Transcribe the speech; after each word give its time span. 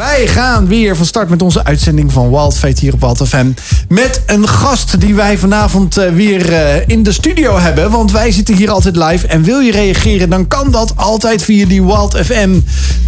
Wij 0.00 0.26
gaan 0.26 0.66
weer 0.66 0.96
van 0.96 1.06
start 1.06 1.28
met 1.28 1.42
onze 1.42 1.64
uitzending 1.64 2.12
van 2.12 2.30
Wild 2.30 2.58
Fate 2.58 2.80
hier 2.80 2.92
op 2.92 3.00
Wild 3.00 3.28
FM. 3.28 3.52
Met 3.88 4.22
een 4.26 4.48
gast 4.48 5.00
die 5.00 5.14
wij 5.14 5.38
vanavond 5.38 5.98
uh, 5.98 6.10
weer 6.10 6.50
uh, 6.50 6.88
in 6.88 7.02
de 7.02 7.12
studio 7.12 7.58
hebben. 7.58 7.90
Want 7.90 8.12
wij 8.12 8.32
zitten 8.32 8.54
hier 8.54 8.70
altijd 8.70 8.96
live. 8.96 9.26
En 9.26 9.42
wil 9.42 9.58
je 9.58 9.72
reageren, 9.72 10.30
dan 10.30 10.48
kan 10.48 10.70
dat 10.70 10.92
altijd 10.96 11.42
via 11.42 11.66
die 11.66 11.82
Wild 11.82 12.16
FM 12.16 12.58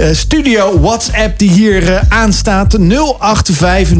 uh, 0.00 0.06
studio 0.12 0.80
WhatsApp 0.80 1.38
die 1.38 1.50
hier 1.50 2.02
aanstaat. 2.08 2.76
085 2.78 3.98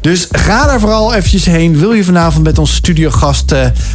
Dus 0.00 0.28
ga 0.30 0.66
daar 0.66 0.80
vooral 0.80 1.14
eventjes 1.14 1.44
heen. 1.44 1.78
Wil 1.78 1.92
je 1.92 2.04
vanavond 2.04 2.44
met 2.44 2.58
onze 2.58 2.74
studiogast 2.74 3.54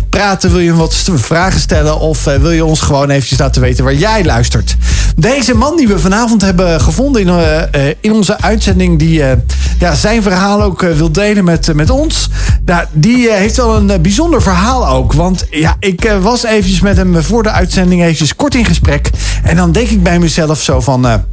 praten? 0.10 0.52
Wil 0.52 0.60
je 0.60 0.74
wat 0.74 1.04
vragen 1.14 1.60
stellen? 1.60 2.00
Of 2.00 2.24
wil 2.24 2.52
je 2.52 2.66
ons 2.66 2.82
gewoon 2.82 3.10
eventjes 3.10 3.40
laten 3.40 3.62
weten 3.62 3.84
waar 3.84 3.96
jij 3.96 4.26
luistert? 4.26 4.76
Deze 5.16 5.56
man 5.56 5.78
die 5.78 5.88
we 5.88 6.00
vanavond 6.00 6.35
hebben 6.42 6.82
gevonden 6.82 7.22
in, 7.22 7.28
uh, 7.28 7.88
in 8.00 8.12
onze 8.12 8.42
uitzending. 8.42 9.00
Die 9.00 9.20
uh, 9.20 9.32
ja, 9.80 9.96
zijn 9.96 10.22
verhaal 10.22 10.62
ook 10.62 10.82
wil 10.82 11.12
delen 11.12 11.44
met, 11.44 11.74
met 11.74 11.90
ons. 11.90 12.30
Nou, 12.66 12.86
die 12.92 13.32
heeft 13.32 13.58
wel 13.58 13.76
een 13.76 14.02
bijzonder 14.02 14.42
verhaal 14.42 14.88
ook. 14.88 15.14
Want 15.14 15.46
ja, 15.50 15.76
ik 15.80 16.16
was 16.22 16.44
eventjes 16.44 16.82
met 16.82 16.98
hem 16.98 17.24
voor 17.24 17.44
de 17.44 17.52
uitzending 17.52 18.02
eventjes 18.02 18.36
kort 18.36 18.56
in 18.56 18.66
gesprek. 18.66 19.10
En 19.44 19.56
dan 19.56 19.72
denk 19.72 19.90
ik 19.90 20.04
bij 20.04 20.20
mezelf 20.20 20.62
zo 20.62 20.82
van... 20.82 21.24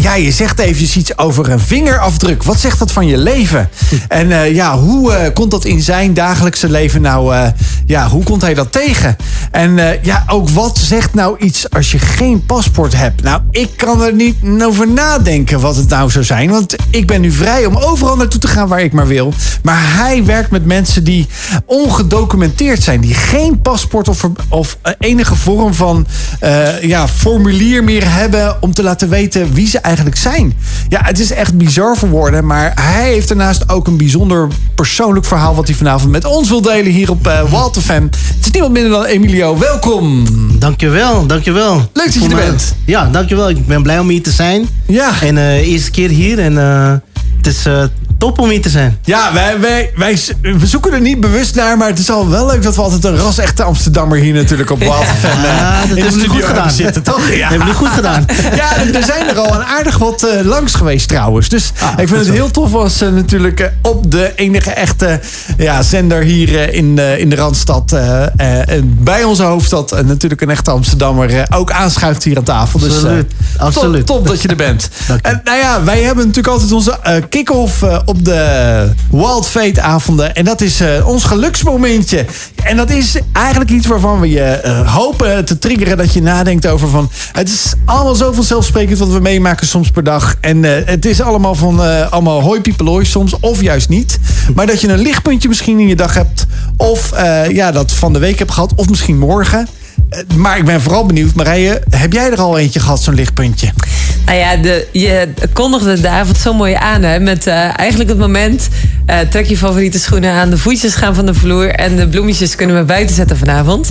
Ja, 0.00 0.14
je 0.14 0.32
zegt 0.32 0.58
eventjes 0.58 0.96
iets 0.96 1.18
over 1.18 1.50
een 1.50 1.60
vingerafdruk. 1.60 2.42
Wat 2.42 2.60
zegt 2.60 2.78
dat 2.78 2.92
van 2.92 3.06
je 3.06 3.16
leven? 3.16 3.68
En 4.08 4.26
uh, 4.26 4.54
ja, 4.54 4.78
hoe 4.78 5.12
uh, 5.12 5.18
komt 5.34 5.50
dat 5.50 5.64
in 5.64 5.82
zijn 5.82 6.14
dagelijkse 6.14 6.70
leven 6.70 7.00
nou... 7.00 7.34
Uh, 7.34 7.46
ja, 7.86 8.08
hoe 8.08 8.22
komt 8.22 8.42
hij 8.42 8.54
dat 8.54 8.72
tegen? 8.72 9.16
En 9.50 9.98
ja, 10.02 10.24
ook 10.26 10.48
wat 10.48 10.78
zegt 10.78 11.14
nou 11.14 11.38
iets 11.38 11.70
als 11.70 11.90
je 11.90 11.98
geen 11.98 12.46
paspoort 12.46 12.96
hebt? 12.96 13.22
Nou, 13.22 13.40
ik 13.50 13.70
kan 13.76 14.02
er 14.02 14.14
niet 14.14 14.36
over 14.62 14.88
nadenken 14.88 15.60
wat 15.60 15.76
het 15.76 15.88
nou 15.88 16.10
zou 16.10 16.24
zijn. 16.24 16.50
Want 16.50 16.76
ik 16.90 17.06
ben 17.06 17.20
nu 17.20 17.30
vrij 17.30 17.66
om 17.66 17.76
overal 17.76 18.16
naartoe 18.16 18.40
te 18.40 18.48
gaan 18.48 18.68
waar 18.68 18.82
ik 18.82 18.92
maar 18.92 19.06
wil. 19.06 19.34
Maar 19.62 19.80
hij 19.96 20.24
werkt 20.24 20.50
met 20.50 20.64
mensen 20.64 21.04
die 21.04 21.26
ongedocumenteerd 21.64 22.82
zijn. 22.82 23.00
Die 23.00 23.14
geen 23.14 23.60
paspoort 23.62 24.08
of, 24.08 24.28
of 24.48 24.78
enige 24.98 25.34
vorm 25.34 25.74
van 25.74 26.06
ja, 26.80 27.08
formulier 27.08 27.84
meer 27.84 28.12
hebben... 28.12 28.62
om 28.62 28.74
te 28.74 28.82
laten 28.82 29.08
weten 29.08 29.52
wie 29.52 29.67
ze 29.68 29.78
eigenlijk 29.78 30.16
zijn. 30.16 30.54
Ja, 30.88 31.00
het 31.02 31.18
is 31.18 31.30
echt 31.30 31.58
bizar 31.58 31.96
voor 31.96 32.08
woorden. 32.08 32.46
Maar 32.46 32.72
hij 32.74 33.12
heeft 33.12 33.28
daarnaast 33.28 33.68
ook 33.68 33.86
een 33.86 33.96
bijzonder 33.96 34.48
persoonlijk 34.74 35.26
verhaal... 35.26 35.54
wat 35.54 35.66
hij 35.66 35.76
vanavond 35.76 36.10
met 36.10 36.24
ons 36.24 36.48
wil 36.48 36.62
delen 36.62 36.92
hier 36.92 37.10
op 37.10 37.26
uh, 37.26 37.50
Walter 37.50 37.82
Fan. 37.82 38.02
Het 38.02 38.46
is 38.46 38.50
niemand 38.50 38.72
minder 38.72 38.90
dan 38.90 39.04
Emilio. 39.04 39.58
Welkom. 39.58 40.26
Dankjewel, 40.58 41.26
dankjewel. 41.26 41.90
Leuk 41.92 42.04
dat 42.04 42.14
je 42.14 42.28
er 42.28 42.36
bent. 42.36 42.74
Ja, 42.84 43.08
dankjewel. 43.08 43.48
Ik 43.48 43.66
ben 43.66 43.82
blij 43.82 43.98
om 43.98 44.08
hier 44.08 44.22
te 44.22 44.30
zijn. 44.30 44.68
Ja. 44.86 45.22
En 45.22 45.36
uh, 45.36 45.68
eerste 45.68 45.90
keer 45.90 46.08
hier. 46.08 46.38
En 46.38 46.52
uh, 46.52 46.92
het 47.36 47.46
is 47.46 47.66
top 48.18 48.38
om 48.38 48.48
hier 48.48 48.62
te 48.62 48.68
zijn. 48.68 48.98
Ja, 49.04 49.32
wij, 49.32 49.60
wij, 49.60 49.92
wij 49.96 50.18
we 50.40 50.66
zoeken 50.66 50.92
er 50.92 51.00
niet 51.00 51.20
bewust 51.20 51.54
naar, 51.54 51.76
maar 51.76 51.88
het 51.88 51.98
is 51.98 52.10
al 52.10 52.28
wel 52.28 52.46
leuk 52.46 52.62
dat 52.62 52.76
we 52.76 52.82
altijd 52.82 53.04
een 53.04 53.16
ras-echte 53.16 53.62
Amsterdammer 53.62 54.18
hier 54.18 54.34
natuurlijk 54.34 54.70
op 54.70 54.78
Wild 54.78 54.92
ja, 54.92 55.28
ja, 55.42 55.86
dat 55.86 55.98
hebben 55.98 56.20
we 56.20 56.28
goed 56.28 56.44
gedaan. 56.44 56.70
zitten, 56.70 57.02
toch? 57.02 57.28
Ja. 57.38 57.48
hebben 57.48 57.68
we 57.68 57.74
goed 57.74 57.88
gedaan. 57.88 58.26
Ja, 58.54 58.76
er 58.94 59.04
zijn 59.04 59.28
er 59.28 59.38
al 59.38 59.54
een 59.54 59.64
aardig 59.64 59.98
wat 59.98 60.24
uh, 60.24 60.46
langs 60.46 60.74
geweest 60.74 61.08
trouwens. 61.08 61.48
Dus 61.48 61.72
ah, 61.80 61.88
ik 61.96 62.08
vind 62.08 62.20
het 62.20 62.34
heel 62.34 62.50
tof 62.50 62.74
als 62.74 63.02
uh, 63.02 63.12
natuurlijk 63.12 63.60
uh, 63.60 63.66
op 63.82 64.10
de 64.10 64.32
enige 64.36 64.70
echte 64.70 65.20
ja, 65.58 65.82
zender 65.82 66.22
hier 66.22 66.74
in, 66.74 66.98
in 66.98 67.28
de 67.28 67.36
Randstad, 67.36 67.96
bij 68.82 69.24
onze 69.24 69.42
hoofdstad, 69.42 70.02
natuurlijk 70.06 70.40
een 70.40 70.50
echte 70.50 70.70
Amsterdammer, 70.70 71.46
ook 71.54 71.70
aanschuift 71.70 72.24
hier 72.24 72.36
aan 72.36 72.42
tafel. 72.42 72.78
Dus, 72.78 72.94
Absoluut. 72.94 73.32
Absoluut. 73.56 74.06
Top, 74.06 74.16
top 74.16 74.26
dat 74.26 74.42
je 74.42 74.48
er 74.48 74.56
bent. 74.56 74.88
en 75.22 75.40
nou 75.44 75.58
ja, 75.58 75.84
wij 75.84 76.02
hebben 76.02 76.26
natuurlijk 76.26 76.54
altijd 76.54 76.72
onze 76.72 76.98
kick-off 77.28 77.82
op 78.08 78.24
de 78.24 78.92
Wild 79.10 79.46
Fate 79.46 79.80
avonden. 79.80 80.34
En 80.34 80.44
dat 80.44 80.60
is 80.60 80.80
uh, 80.80 81.08
ons 81.08 81.24
geluksmomentje. 81.24 82.24
En 82.64 82.76
dat 82.76 82.90
is 82.90 83.16
eigenlijk 83.32 83.70
iets 83.70 83.86
waarvan 83.86 84.20
we 84.20 84.28
je 84.28 84.60
uh, 84.64 84.94
hopen 84.94 85.44
te 85.44 85.58
triggeren 85.58 85.96
dat 85.96 86.12
je 86.12 86.22
nadenkt 86.22 86.66
over 86.66 86.88
van... 86.88 87.10
Het 87.32 87.48
is 87.48 87.72
allemaal 87.84 88.14
zo 88.14 88.32
vanzelfsprekend 88.32 88.98
wat 88.98 89.08
we 89.08 89.20
meemaken 89.20 89.66
soms 89.66 89.90
per 89.90 90.04
dag. 90.04 90.36
En 90.40 90.62
uh, 90.62 90.70
het 90.84 91.04
is 91.04 91.20
allemaal 91.20 91.54
van 91.54 92.10
allemaal 92.10 92.40
hoi 92.40 92.60
piepeloi 92.60 93.04
soms, 93.04 93.40
of 93.40 93.60
juist 93.60 93.88
niet. 93.88 94.18
Maar 94.54 94.66
dat 94.66 94.80
je 94.80 94.88
een 94.88 94.98
lichtpuntje 94.98 95.48
misschien 95.48 95.78
in 95.78 95.88
je 95.88 95.96
dag 95.96 96.14
hebt. 96.14 96.46
Of 96.76 97.12
ja, 97.48 97.72
dat 97.72 97.92
van 97.92 98.12
de 98.12 98.18
week 98.18 98.38
hebt 98.38 98.52
gehad, 98.52 98.72
of 98.76 98.88
misschien 98.88 99.18
morgen. 99.18 99.68
Maar 100.36 100.58
ik 100.58 100.64
ben 100.64 100.80
vooral 100.80 101.06
benieuwd, 101.06 101.34
Marije, 101.34 101.82
heb 101.90 102.12
jij 102.12 102.30
er 102.30 102.40
al 102.40 102.58
eentje 102.58 102.80
gehad, 102.80 103.02
zo'n 103.02 103.14
lichtpuntje? 103.14 103.72
Nou 104.28 104.40
ja, 104.40 104.56
de, 104.56 104.86
je 104.92 105.28
kondigde 105.52 106.00
de 106.00 106.08
avond 106.08 106.38
zo 106.38 106.54
mooi 106.54 106.74
aan. 106.74 107.02
Hè, 107.02 107.20
met 107.20 107.46
uh, 107.46 107.78
eigenlijk 107.78 108.10
het 108.10 108.18
moment, 108.18 108.68
uh, 109.06 109.18
trek 109.18 109.46
je 109.46 109.56
favoriete 109.56 109.98
schoenen 109.98 110.32
aan. 110.32 110.50
De 110.50 110.58
voetjes 110.58 110.94
gaan 110.94 111.14
van 111.14 111.26
de 111.26 111.34
vloer. 111.34 111.68
En 111.68 111.96
de 111.96 112.08
bloemetjes 112.08 112.54
kunnen 112.54 112.76
we 112.76 112.82
buiten 112.82 113.14
zetten 113.14 113.36
vanavond. 113.36 113.90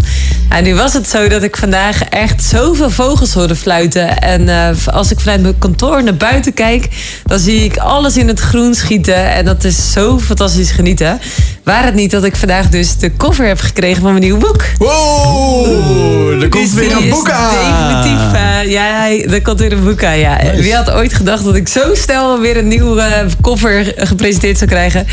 En 0.50 0.64
nu 0.64 0.76
was 0.76 0.94
het 0.94 1.10
zo 1.10 1.28
dat 1.28 1.44
ik 1.44 1.58
vandaag 1.58 2.04
echt 2.04 2.44
zoveel 2.44 2.90
vogels 2.90 3.34
hoorde 3.34 3.56
fluiten. 3.56 4.20
En 4.20 4.42
uh, 4.42 4.70
als 4.86 5.12
ik 5.12 5.20
vanuit 5.20 5.42
mijn 5.42 5.58
kantoor 5.60 6.04
naar 6.04 6.16
buiten 6.16 6.54
kijk... 6.54 6.88
dan 7.26 7.40
zie 7.40 7.64
ik 7.64 7.78
alles 7.78 8.18
in 8.18 8.28
het 8.28 8.40
groen 8.40 8.76
schieten. 8.76 9.34
En 9.34 9.46
dat 9.46 9.64
is 9.64 9.92
zo 9.92 10.20
fantastisch 10.20 10.72
genieten. 10.72 11.20
Waar 11.68 11.86
het 11.86 11.94
niet 11.94 12.12
dat 12.12 12.24
ik 12.24 12.36
vandaag 12.36 12.70
dus 12.70 12.98
de 12.98 13.16
cover 13.18 13.46
heb 13.46 13.60
gekregen 13.60 14.02
van 14.02 14.10
mijn 14.10 14.24
nieuwe 14.24 14.40
boek. 14.40 14.64
Wow, 14.78 16.42
er 16.42 16.50
komt 16.50 16.64
dus 16.64 16.74
weer 16.74 16.98
een 16.98 17.10
boek 17.10 17.30
aan. 17.30 17.54
Definitief, 17.54 18.40
ja, 18.72 19.10
er 19.10 19.42
komt 19.42 19.60
weer 19.60 19.72
een 19.72 19.84
boek 19.84 20.04
aan, 20.04 20.18
ja 20.18 20.40
wie 20.56 20.76
had 20.76 20.92
ooit 20.92 21.14
gedacht 21.14 21.44
dat 21.44 21.56
ik 21.56 21.68
zo 21.68 21.94
snel 21.94 22.40
weer 22.40 22.58
een 22.58 22.68
nieuwe 22.68 23.26
koffer 23.42 23.94
gepresenteerd 23.98 24.58
zou 24.58 24.70
krijgen? 24.70 25.08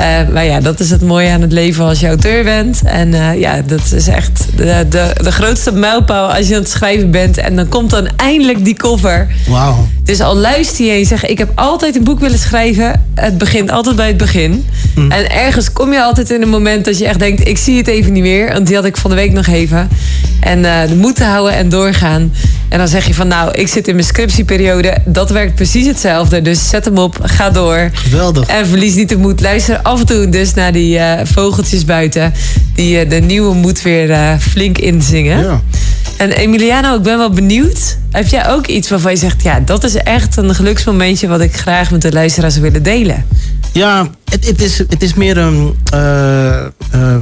Uh, 0.00 0.28
maar 0.32 0.44
ja, 0.44 0.60
dat 0.60 0.80
is 0.80 0.90
het 0.90 1.02
mooie 1.02 1.30
aan 1.30 1.40
het 1.40 1.52
leven 1.52 1.84
als 1.84 2.00
je 2.00 2.06
auteur 2.06 2.44
bent. 2.44 2.82
En 2.84 3.08
uh, 3.08 3.40
ja, 3.40 3.62
dat 3.66 3.92
is 3.92 4.08
echt 4.08 4.44
de, 4.56 4.86
de, 4.88 5.10
de 5.22 5.32
grootste 5.32 5.72
mijlpaal 5.72 6.32
als 6.32 6.48
je 6.48 6.54
aan 6.54 6.60
het 6.60 6.70
schrijven 6.70 7.10
bent. 7.10 7.38
En 7.38 7.56
dan 7.56 7.68
komt 7.68 7.90
dan 7.90 8.08
eindelijk 8.16 8.64
die 8.64 8.74
cover. 8.74 9.26
Wauw. 9.48 9.86
Dus 10.02 10.20
al 10.20 10.36
luister 10.36 10.84
je 10.84 10.90
en 10.90 10.98
je 10.98 11.04
zegt, 11.04 11.30
ik 11.30 11.38
heb 11.38 11.52
altijd 11.54 11.96
een 11.96 12.04
boek 12.04 12.20
willen 12.20 12.38
schrijven. 12.38 13.04
Het 13.14 13.38
begint 13.38 13.70
altijd 13.70 13.96
bij 13.96 14.06
het 14.06 14.16
begin. 14.16 14.66
Hm. 14.94 15.10
En 15.10 15.30
ergens 15.30 15.72
kom 15.72 15.92
je 15.92 16.02
altijd 16.02 16.30
in 16.30 16.42
een 16.42 16.48
moment 16.48 16.84
dat 16.84 16.98
je 16.98 17.06
echt 17.06 17.18
denkt, 17.18 17.48
ik 17.48 17.58
zie 17.58 17.76
het 17.76 17.86
even 17.86 18.12
niet 18.12 18.22
meer. 18.22 18.52
Want 18.52 18.66
die 18.66 18.76
had 18.76 18.84
ik 18.84 18.96
van 18.96 19.10
de 19.10 19.16
week 19.16 19.32
nog 19.32 19.46
even. 19.46 19.88
En 20.40 20.58
uh, 20.58 20.86
de 20.88 20.96
moed 20.96 21.16
te 21.16 21.24
houden 21.24 21.54
en 21.54 21.68
doorgaan. 21.68 22.32
En 22.68 22.78
dan 22.78 22.88
zeg 22.88 23.06
je 23.06 23.14
van, 23.14 23.28
nou, 23.28 23.52
ik 23.52 23.68
zit 23.68 23.88
in 23.88 23.94
mijn 23.94 24.06
scriptieperiode. 24.06 24.96
Dat 25.04 25.30
werkt 25.30 25.54
precies 25.54 25.86
hetzelfde. 25.86 26.42
Dus 26.42 26.68
zet 26.68 26.84
hem 26.84 26.98
op, 26.98 27.18
ga 27.22 27.50
door. 27.50 27.90
Geweldig. 27.92 28.48
En 28.48 28.66
verlies 28.66 28.94
niet 28.94 29.08
de 29.08 29.16
moed. 29.16 29.40
Luister 29.40 29.80
af 29.84 30.00
en 30.00 30.06
toe 30.06 30.28
dus 30.28 30.54
naar 30.54 30.72
die 30.72 30.98
uh, 30.98 31.12
vogeltjes 31.24 31.84
buiten. 31.84 32.32
Die 32.74 33.04
uh, 33.04 33.10
de 33.10 33.16
nieuwe 33.16 33.54
moed 33.54 33.82
weer 33.82 34.10
uh, 34.10 34.38
flink 34.38 34.78
inzingen. 34.78 35.42
Ja. 35.42 35.60
En 36.16 36.30
Emiliano, 36.30 36.96
ik 36.96 37.02
ben 37.02 37.18
wel 37.18 37.30
benieuwd. 37.30 37.98
Heb 38.10 38.26
jij 38.26 38.48
ook 38.48 38.66
iets 38.66 38.88
waarvan 38.88 39.10
je 39.10 39.16
zegt... 39.16 39.42
ja, 39.42 39.60
dat 39.60 39.84
is 39.84 39.94
echt 39.94 40.36
een 40.36 40.54
geluksmomentje... 40.54 41.28
wat 41.28 41.40
ik 41.40 41.56
graag 41.56 41.90
met 41.90 42.02
de 42.02 42.12
luisteraars 42.12 42.58
willen 42.58 42.82
delen? 42.82 43.26
Ja, 43.72 44.08
het, 44.24 44.46
het, 44.46 44.62
is, 44.62 44.78
het 44.78 45.02
is 45.02 45.14
meer... 45.14 45.38
Um, 45.38 45.74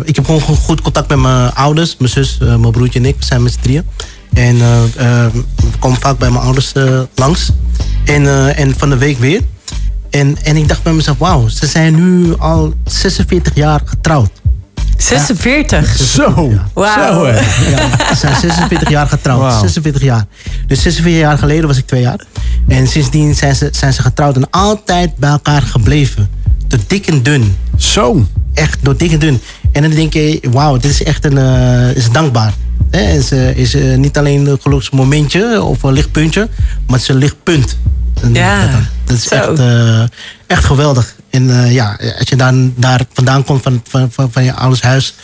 ik 0.04 0.16
heb 0.16 0.24
gewoon 0.24 0.40
goed 0.40 0.80
contact 0.80 1.08
met 1.08 1.18
mijn 1.18 1.54
ouders. 1.54 1.96
Mijn 1.98 2.10
zus, 2.10 2.38
mijn 2.38 2.70
broertje 2.70 2.98
en 2.98 3.04
ik. 3.04 3.16
We 3.18 3.24
zijn 3.24 3.42
met 3.42 3.52
z'n 3.52 3.60
drieën. 3.60 3.84
En 4.32 4.58
we 4.58 5.78
komen 5.78 5.98
vaak 6.00 6.18
bij 6.18 6.30
mijn 6.30 6.44
ouders 6.44 6.72
langs. 7.14 7.50
En, 8.04 8.54
en 8.56 8.74
van 8.76 8.90
de 8.90 8.96
week 8.96 9.18
weer. 9.18 9.40
En, 10.12 10.36
en 10.42 10.56
ik 10.56 10.68
dacht 10.68 10.82
bij 10.82 10.92
mezelf, 10.92 11.18
wauw, 11.18 11.48
ze 11.48 11.66
zijn 11.66 11.94
nu 11.94 12.36
al 12.38 12.74
46 12.84 13.54
jaar 13.54 13.80
getrouwd. 13.84 14.30
46? 14.96 15.98
Ja. 15.98 16.04
Zo. 16.04 16.50
Ja. 16.50 16.68
Wauw. 16.72 17.26
Ja, 17.26 17.34
ze 18.08 18.16
zijn 18.16 18.36
46 18.40 18.88
jaar 18.88 19.06
getrouwd. 19.06 19.52
Wow. 19.52 19.60
46 19.60 20.02
jaar. 20.02 20.24
Dus 20.66 20.82
46 20.82 21.20
jaar 21.20 21.38
geleden 21.38 21.66
was 21.66 21.76
ik 21.76 21.86
twee 21.86 22.00
jaar. 22.00 22.20
En 22.68 22.86
sindsdien 22.86 23.34
zijn 23.34 23.56
ze, 23.56 23.68
zijn 23.72 23.92
ze 23.92 24.02
getrouwd 24.02 24.36
en 24.36 24.50
altijd 24.50 25.16
bij 25.16 25.30
elkaar 25.30 25.62
gebleven. 25.62 26.28
Door 26.66 26.80
dik 26.86 27.06
en 27.06 27.22
dun. 27.22 27.56
Zo. 27.76 28.26
Echt, 28.54 28.78
door 28.82 28.96
dik 28.96 29.12
en 29.12 29.18
dun. 29.18 29.40
En 29.72 29.82
dan 29.82 29.90
denk 29.90 30.12
je, 30.12 30.40
wauw, 30.50 30.76
dit 30.76 30.90
is 30.90 31.02
echt 31.02 31.24
een, 31.24 31.36
uh, 31.36 31.96
is 31.96 32.10
dankbaar. 32.10 32.52
Het 32.90 33.16
is, 33.16 33.32
uh, 33.32 33.56
is 33.56 33.74
uh, 33.74 33.96
niet 33.96 34.18
alleen 34.18 34.46
een 34.46 34.58
geluksmomentje 34.60 35.62
of 35.62 35.82
een 35.82 35.92
lichtpuntje, 35.92 36.48
maar 36.86 36.98
het 36.98 37.00
is 37.00 37.08
een 37.08 37.16
lichtpunt. 37.16 37.76
En 38.22 38.34
ja, 38.34 38.66
dat, 38.66 38.80
dat 39.04 39.16
is 39.16 39.28
echt, 39.28 39.58
uh, 39.58 40.02
echt 40.46 40.64
geweldig. 40.64 41.14
En 41.30 41.48
uh, 41.48 41.72
ja, 41.72 41.98
als 42.18 42.28
je 42.28 42.36
dan 42.36 42.74
daar 42.76 43.00
vandaan 43.12 43.44
komt 43.44 43.62
van, 43.62 43.80
van, 43.88 44.10
van, 44.12 44.32
van 44.32 44.44
je 44.44 44.52
ouders 44.52 44.82
huis, 44.82 45.14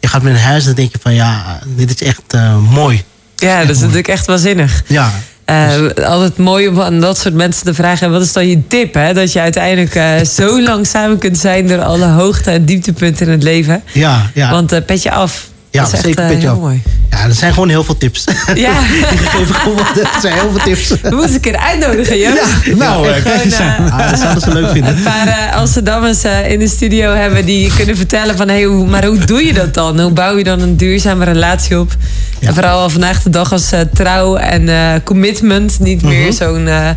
je 0.00 0.08
gaat 0.08 0.22
met 0.22 0.32
een 0.32 0.40
huis, 0.40 0.64
dan 0.64 0.74
denk 0.74 0.92
je 0.92 0.98
van 1.02 1.14
ja, 1.14 1.58
dit 1.66 1.90
is 1.90 2.06
echt 2.06 2.34
uh, 2.34 2.56
mooi. 2.70 3.04
Ja, 3.36 3.60
dat 3.60 3.76
is 3.76 3.80
natuurlijk 3.80 4.08
echt 4.08 4.26
waanzinnig. 4.26 4.82
Ja. 4.86 5.12
Uh, 5.46 5.90
altijd 6.04 6.38
mooi 6.38 6.68
om 6.68 6.80
aan 6.80 7.00
dat 7.00 7.18
soort 7.18 7.34
mensen 7.34 7.64
te 7.64 7.74
vragen: 7.74 8.10
wat 8.10 8.22
is 8.22 8.32
dan 8.32 8.48
je 8.48 8.66
tip? 8.66 8.94
Hè? 8.94 9.14
Dat 9.14 9.32
je 9.32 9.40
uiteindelijk 9.40 9.94
uh, 9.94 10.24
zo 10.38 10.62
lang 10.62 10.86
samen 10.86 11.18
kunt 11.18 11.38
zijn 11.38 11.68
door 11.68 11.82
alle 11.82 12.06
hoogte- 12.06 12.50
en 12.50 12.64
dieptepunten 12.64 13.26
in 13.26 13.32
het 13.32 13.42
leven. 13.42 13.82
Ja, 13.92 14.30
ja. 14.34 14.50
Want 14.50 14.72
uh, 14.72 14.78
petje 14.86 15.10
af, 15.10 15.48
Ja, 15.72 15.80
dat 15.82 15.88
is 15.88 15.94
echt, 15.94 16.02
zeker 16.04 16.22
eh, 16.24 16.30
petje 16.30 16.48
heel 16.48 16.58
mooi. 16.60 16.82
Ja, 17.10 17.24
er 17.24 17.34
zijn 17.34 17.52
gewoon 17.52 17.68
heel 17.68 17.84
veel 17.84 17.96
tips. 17.98 18.24
Ja. 18.54 18.72
Die 19.10 19.18
gegeven 19.18 19.54
worden. 19.74 20.02
Er 20.02 20.18
zijn 20.20 20.34
heel 20.34 20.50
veel 20.50 20.60
tips. 20.64 20.88
We 20.88 20.98
moeten 21.10 21.34
een 21.34 21.40
keer 21.40 21.56
uitnodigen, 21.56 22.18
joh. 22.18 22.34
Ja, 22.64 22.74
nou, 22.76 23.08
eh, 23.08 23.22
kijk 23.22 23.44
eens 23.44 23.54
aan. 23.58 23.90
Ah, 23.90 24.10
dat 24.10 24.18
zouden 24.18 24.42
ze 24.42 24.52
leuk 24.52 24.70
vinden. 24.70 24.96
Een 24.96 25.02
paar 25.02 25.26
eh, 25.28 25.56
Amsterdammers 25.56 26.24
eh, 26.24 26.50
in 26.50 26.58
de 26.58 26.68
studio 26.68 27.14
hebben 27.14 27.44
die 27.44 27.72
kunnen 27.76 27.96
vertellen 27.96 28.36
van... 28.36 28.48
Hey, 28.48 28.62
hoe, 28.64 28.86
maar 28.86 29.04
hoe 29.04 29.18
doe 29.18 29.44
je 29.46 29.52
dat 29.52 29.74
dan? 29.74 30.00
Hoe 30.00 30.10
bouw 30.12 30.36
je 30.38 30.44
dan 30.44 30.60
een 30.60 30.76
duurzame 30.76 31.24
relatie 31.24 31.78
op? 31.78 31.96
En 32.40 32.54
vooral 32.54 32.90
vandaag 32.90 33.22
de 33.22 33.30
dag 33.30 33.52
als 33.52 33.72
eh, 33.72 33.80
trouw 33.94 34.36
en 34.36 34.68
eh, 34.68 34.92
commitment 35.04 35.78
niet 35.80 36.02
Mhm. 36.02 36.10
meer 36.12 36.32
zo'n 36.32 36.68
eh, 36.68 36.88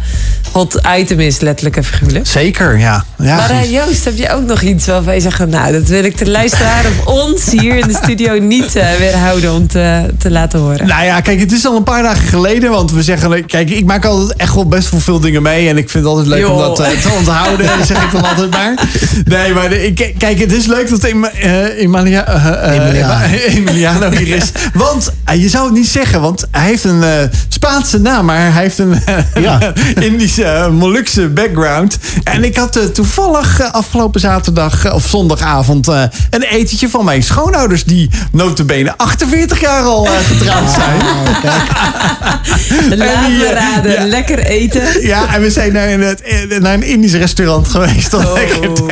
hot 0.51 0.79
item 0.97 1.19
is, 1.19 1.39
letterlijk 1.39 1.77
en 1.77 1.83
figuurlijk. 1.83 2.27
Zeker, 2.27 2.77
ja. 2.79 3.05
ja 3.17 3.35
Maar 3.35 3.49
eh, 3.49 3.71
Joost, 3.71 4.05
heb 4.05 4.17
je 4.17 4.29
ook 4.29 4.43
nog 4.45 4.61
iets 4.61 4.85
waarvan 4.85 5.13
je 5.13 5.21
zegt... 5.21 5.45
nou, 5.47 5.71
dat 5.71 5.87
wil 5.87 6.03
ik 6.03 6.17
de 6.17 6.29
luisteraar 6.29 6.83
of 6.85 7.05
ons 7.05 7.49
hier 7.51 7.75
in 7.77 7.87
de 7.87 7.99
studio 8.03 8.39
niet 8.39 8.64
eh, 8.73 8.87
weerhouden 8.97 9.53
om 9.53 9.67
te, 9.67 10.13
te 10.19 10.31
laten 10.31 10.59
horen? 10.59 10.87
Nou 10.87 11.05
ja, 11.05 11.21
kijk, 11.21 11.39
het 11.39 11.51
is 11.51 11.65
al 11.65 11.75
een 11.75 11.83
paar 11.83 12.03
dagen 12.03 12.27
geleden. 12.27 12.71
Want 12.71 12.91
we 12.91 13.03
zeggen, 13.03 13.45
kijk, 13.45 13.69
ik 13.69 13.85
maak 13.85 14.05
altijd 14.05 14.37
echt 14.37 14.55
wel 14.55 14.67
best 14.67 14.89
wel 14.89 14.99
veel 14.99 15.19
dingen 15.19 15.41
mee. 15.41 15.69
En 15.69 15.77
ik 15.77 15.89
vind 15.89 16.03
het 16.03 16.13
altijd 16.13 16.27
leuk 16.27 16.49
om 16.49 16.57
dat 16.57 16.79
eh, 16.79 16.89
te 16.89 17.09
onthouden. 17.17 17.65
Dat 17.77 17.87
zeg 17.87 18.03
ik 18.03 18.11
dan 18.11 18.23
altijd 18.25 18.49
maar. 18.51 18.73
Nee, 19.25 19.53
maar 19.53 19.69
de- 19.69 19.85
ik, 19.85 20.15
kijk, 20.17 20.39
het 20.39 20.51
is 20.51 20.65
leuk 20.65 20.89
dat 20.89 21.03
Em- 21.03 21.25
eh, 21.25 21.79
Emalia, 21.79 22.27
eh, 22.27 22.45
eh, 22.47 22.85
Emiliano. 22.85 23.25
Emiliano 23.57 24.09
hier 24.11 24.35
is. 24.35 24.51
Want 24.73 25.11
eh, 25.23 25.41
je 25.41 25.49
zou 25.49 25.65
het 25.65 25.73
niet 25.73 25.87
zeggen, 25.87 26.21
want 26.21 26.47
hij 26.51 26.65
heeft 26.67 26.83
een 26.83 27.03
eh, 27.03 27.09
Spaanse 27.47 27.99
naam, 27.99 28.25
maar 28.25 28.51
hij 28.53 28.61
heeft 28.61 28.77
een 28.77 29.01
Ja. 29.39 29.73
Indische, 29.99 30.69
Molukse 30.71 31.29
background. 31.29 31.97
En 32.23 32.43
ik 32.43 32.55
had 32.57 32.89
toevallig 32.93 33.71
afgelopen 33.71 34.19
zaterdag 34.19 34.93
of 34.93 35.05
zondagavond 35.07 35.87
eh, 35.87 36.01
een 36.29 36.41
etentje 36.43 36.89
van 36.89 37.05
mijn 37.05 37.23
schoonouders, 37.23 37.83
die 37.83 38.09
notabene 38.57 38.97
48 38.97 39.59
jaar 39.59 39.83
al 39.83 40.05
eh, 40.05 40.11
getrouwd 40.27 40.71
zijn. 40.71 41.01
Oh, 41.01 41.41
kijk. 41.41 41.63
Laat 42.99 43.25
die, 43.27 43.37
me 43.37 43.45
eh, 43.45 43.51
raden, 43.53 43.91
ja. 43.91 44.05
lekker 44.05 44.39
eten. 44.39 45.01
Ja, 45.01 45.33
en 45.35 45.41
we 45.41 45.51
zijn 45.51 45.73
naar 45.73 45.89
een, 45.89 46.03
eh, 46.03 46.59
naar 46.59 46.73
een 46.73 46.83
Indisch 46.83 47.13
restaurant 47.13 47.67
geweest. 47.67 48.13
om 48.13 48.23
lekker 48.33 48.73
te 48.73 48.83
Oh, 48.83 48.89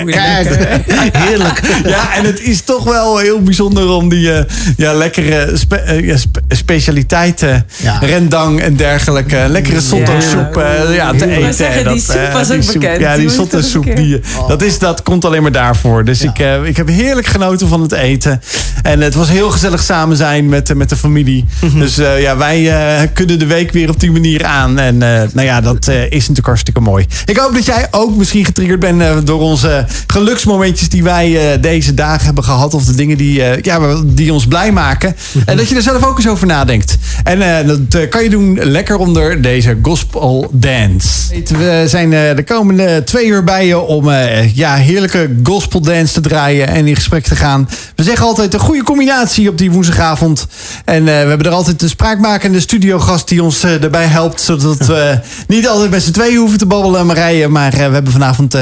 heerlijk. 1.12 1.62
Ja, 1.86 2.14
en 2.16 2.26
het 2.26 2.40
is 2.42 2.62
toch 2.62 2.84
wel 2.84 3.18
heel 3.18 3.42
bijzonder 3.42 3.90
om 3.90 4.10
die 4.10 4.32
ja, 4.78 4.94
lekkere 4.94 5.52
spe, 5.54 6.00
ja, 6.04 6.18
spe- 6.18 6.42
specialiteiten, 6.50 7.66
Ja. 7.76 7.98
rendang 8.02 8.62
en 8.62 8.76
dergelijke, 8.76 9.46
lekkere 9.50 9.82
sotto-soep 9.82 10.56
ja, 10.92 11.12
te 11.14 11.28
eten. 11.30 11.54
zeggen, 11.54 11.84
die 11.84 12.04
Dat, 12.08 12.16
soep 12.16 12.32
was 12.34 12.52
ook 12.52 12.62
soep, 12.62 12.74
bekend. 12.74 13.00
Ja, 13.00 13.16
die 13.18 13.30
sotto-soep, 13.30 13.84
keer- 13.86 13.96
die, 13.96 14.22
dat, 14.48 14.62
is, 14.62 14.80
dat 14.80 15.04
komt 15.04 15.26
alleen 15.26 15.42
maar 15.42 15.52
daarvoor. 15.52 16.06
Dus 16.06 16.22
ik, 16.22 16.40
ik 16.64 16.78
heb 16.78 16.88
heerlijk 16.88 17.28
genoten 17.28 17.68
van 17.68 17.82
het 17.82 17.92
eten. 17.92 18.42
En 18.84 19.02
het 19.02 19.14
was 19.16 19.30
heel 19.30 19.50
gezellig 19.54 19.84
samen 19.84 20.18
zijn 20.18 20.50
met, 20.50 20.70
eh, 20.70 20.76
met 20.76 20.90
de 20.90 20.96
familie. 20.96 21.46
Dus 21.76 21.98
eh, 21.98 22.22
ja, 22.22 22.38
wij 22.38 22.72
eh, 22.72 23.08
kunnen 23.14 23.40
de 23.40 23.46
week 23.46 23.72
weer 23.72 23.90
op 23.90 24.00
die 24.00 24.12
manier 24.12 24.46
aan. 24.46 24.80
En 24.80 24.98
nou 24.98 25.42
ja, 25.42 25.62
dat 25.62 25.88
is 25.88 26.20
natuurlijk 26.20 26.46
hartstikke 26.46 26.80
mooi. 26.80 27.06
Ik 27.26 27.38
hoop 27.38 27.54
dat 27.54 27.66
jij 27.66 27.88
ook 27.92 28.16
misschien 28.16 28.46
getriggerd 28.46 28.80
bent 28.80 29.28
door 29.28 29.42
onze 29.42 29.86
geluksmomentjes 30.08 30.90
die 30.90 31.04
wij 31.04 31.60
deze 31.60 31.94
dagen 31.94 32.26
hebben 32.26 32.44
gehad. 32.44 32.74
Of 32.74 32.86
de 32.86 32.96
dingen 32.96 33.18
die, 33.18 33.42
ja, 33.62 33.80
die 34.06 34.34
ons 34.34 34.48
blij 34.48 34.72
maken. 34.72 35.16
En 35.46 35.58
dat 35.58 35.70
je 35.70 35.76
er 35.76 35.82
zelf 35.82 36.06
ook 36.06 36.18
eens 36.18 36.28
over 36.28 36.48
nadenkt. 36.48 36.98
En 37.24 37.68
dat 37.68 38.10
kan 38.10 38.24
je 38.24 38.30
doen 38.30 38.60
lekker 38.62 38.98
onder 38.98 39.42
deze 39.42 39.78
gospel 39.82 40.50
dance. 40.52 41.42
We 41.58 41.84
zijn 41.88 42.10
de 42.10 42.44
komende 42.46 43.04
twee 43.06 43.28
uur 43.28 43.44
bij 43.44 43.68
je 43.68 43.80
om 43.80 44.10
ja, 44.54 44.76
heerlijke 44.76 45.36
gospel 45.44 45.82
dance 45.82 46.14
te 46.14 46.22
draaien 46.22 46.68
en 46.68 46.88
in 46.88 46.96
gesprek 46.96 47.24
te 47.24 47.36
gaan. 47.36 47.70
We 47.96 48.04
zeggen 48.04 48.26
altijd 48.26 48.54
een 48.54 48.60
goede 48.60 48.84
combinatie 48.84 49.43
op 49.50 49.58
die 49.58 49.72
woensdagavond. 49.72 50.48
En 50.86 51.00
eh, 51.00 51.04
we 51.04 51.12
hebben 51.12 51.48
er 51.48 51.54
altijd 51.54 51.82
een 51.82 51.90
spraakmakende 51.90 52.60
studiogast 52.60 53.28
die 53.28 53.44
ons 53.44 53.64
eh, 53.64 53.84
erbij 53.84 54.06
helpt. 54.06 54.42
Zodat 54.42 54.86
we 54.86 55.20
niet 55.48 55.68
altijd 55.68 55.90
met 55.90 56.04
z'n 56.04 56.12
tweeën 56.12 56.38
hoeven 56.38 56.58
te 56.58 56.66
babbelen, 56.66 57.06
Marije. 57.06 57.48
Maar 57.48 57.74
eh, 57.74 57.88
we 57.88 57.94
hebben 57.94 58.12
vanavond 58.12 58.58